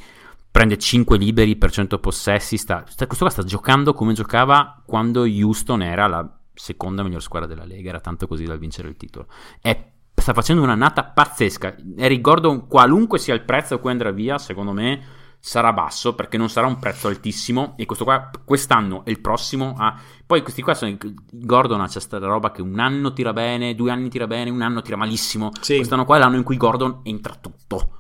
Prende 0.51 0.79
5 0.79 1.19
liberi 1.19 1.57
per 1.57 1.71
100 1.71 1.99
possessi. 1.99 2.57
Sta, 2.57 2.85
sta, 2.87 3.07
questo 3.07 3.27
qua 3.27 3.35
sta 3.35 3.43
giocando 3.43 3.93
come 3.93 4.15
giocava 4.15 4.81
quando 4.87 5.25
Houston 5.25 5.83
era 5.83 6.07
la 6.07 6.27
seconda 6.55 7.03
miglior 7.03 7.21
squadra 7.21 7.47
della 7.47 7.67
Lega. 7.67 7.91
Era 7.91 8.01
tanto 8.01 8.27
così 8.27 8.45
da 8.45 8.57
vincere 8.57 8.89
il 8.89 8.97
titolo. 8.97 9.27
È, 9.61 9.91
sta 10.15 10.33
facendo 10.33 10.63
un'annata 10.63 11.05
pazzesca. 11.05 11.77
Eric 11.99 12.23
Gordon, 12.23 12.69
qualunque 12.69 13.19
sia 13.19 13.35
il 13.35 13.43
prezzo 13.43 13.75
a 13.75 13.79
cui 13.79 13.91
andrà 13.91 14.13
via, 14.13 14.39
secondo 14.39 14.73
me 14.73 15.24
sarà 15.47 15.75
basso 15.75 16.15
perché 16.15 16.39
non 16.39 16.49
sarà 16.49 16.67
un 16.67 16.79
prezzo 16.79 17.07
altissimo 17.09 17.75
e 17.77 17.85
questo 17.85 18.05
qua 18.05 18.31
quest'anno 18.47 19.05
e 19.05 19.11
il 19.11 19.21
prossimo 19.21 19.75
ha 19.77 19.95
poi 20.25 20.41
questi 20.41 20.63
qua 20.63 20.73
sono 20.73 20.97
Gordon 21.31 21.83
ha 21.83 21.87
questa 21.89 22.17
roba 22.17 22.51
che 22.51 22.63
un 22.63 22.79
anno 22.79 23.13
tira 23.13 23.35
bene 23.35 23.75
due 23.75 23.91
anni 23.91 24.09
tira 24.09 24.27
bene 24.27 24.49
un 24.49 24.63
anno 24.63 24.81
tira 24.81 24.97
malissimo 24.97 25.51
Sì. 25.61 25.77
quest'anno 25.77 26.07
qua 26.07 26.17
è 26.17 26.19
l'anno 26.21 26.37
in 26.37 26.45
cui 26.45 26.57
Gordon 26.57 27.01
entra 27.03 27.35
tutto 27.35 27.91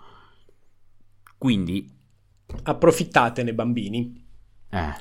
quindi 1.36 1.86
Approfittatene, 2.62 3.52
bambini. 3.52 4.26
eh 4.70 4.92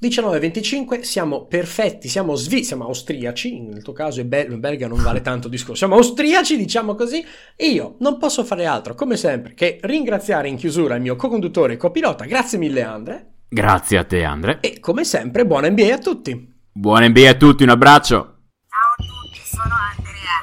19-25, 0.00 1.00
siamo 1.00 1.46
perfetti, 1.46 2.08
siamo 2.08 2.34
svi, 2.34 2.64
siamo 2.64 2.84
austriaci, 2.84 3.60
nel 3.60 3.82
tuo 3.82 3.92
caso 3.92 4.20
è 4.20 4.24
bello, 4.24 4.54
in 4.54 4.60
Belga 4.60 4.86
non 4.86 5.02
vale 5.02 5.22
tanto 5.22 5.46
il 5.46 5.52
discorso, 5.52 5.76
siamo 5.76 5.94
austriaci, 5.94 6.56
diciamo 6.56 6.94
così, 6.94 7.24
e 7.56 7.66
io 7.68 7.96
non 8.00 8.18
posso 8.18 8.44
fare 8.44 8.66
altro, 8.66 8.94
come 8.94 9.16
sempre, 9.16 9.54
che 9.54 9.78
ringraziare 9.82 10.48
in 10.48 10.56
chiusura 10.56 10.96
il 10.96 11.02
mio 11.02 11.16
co-conduttore 11.16 11.74
e 11.74 11.76
copilota, 11.76 12.24
grazie 12.26 12.58
mille 12.58 12.82
Andre, 12.82 13.32
grazie 13.48 13.98
a 13.98 14.04
te 14.04 14.24
Andre 14.24 14.58
e 14.60 14.78
come 14.80 15.04
sempre 15.04 15.46
buona 15.46 15.70
NBA 15.70 15.94
a 15.94 15.98
tutti. 15.98 16.52
buona 16.72 17.08
NBA 17.08 17.30
a 17.30 17.34
tutti 17.34 17.62
un 17.62 17.68
abbraccio 17.70 18.34
Ciao 18.68 18.94
a 18.96 19.04
tutti, 19.04 19.40
sono 19.44 19.74
Andrea. 19.96 20.42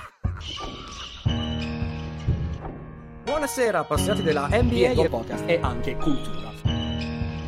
Buonasera 3.26 3.80
appassionati 3.80 4.24
della 4.24 4.48
NBA 4.50 4.94
tuo 4.94 5.10
podcast. 5.10 5.44
e 5.48 5.60
anche 5.62 5.96
cultura. 5.98 6.51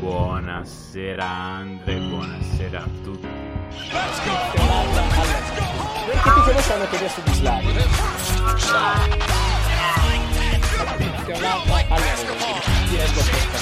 Buonasera 0.04 1.26
Andre 1.26 1.96
buonasera 1.96 2.80
a 2.80 2.88
tutti 3.04 3.28
Perché 6.06 6.30
tutti 6.30 6.52
voi 6.52 6.62
stanno 6.62 6.86
per 6.86 7.10
su 7.10 7.22
di 7.24 7.34
Slavi. 7.34 7.68
Allora, 11.90 12.14
ti 12.90 12.96
reggo 12.98 13.22
questa. 13.22 13.58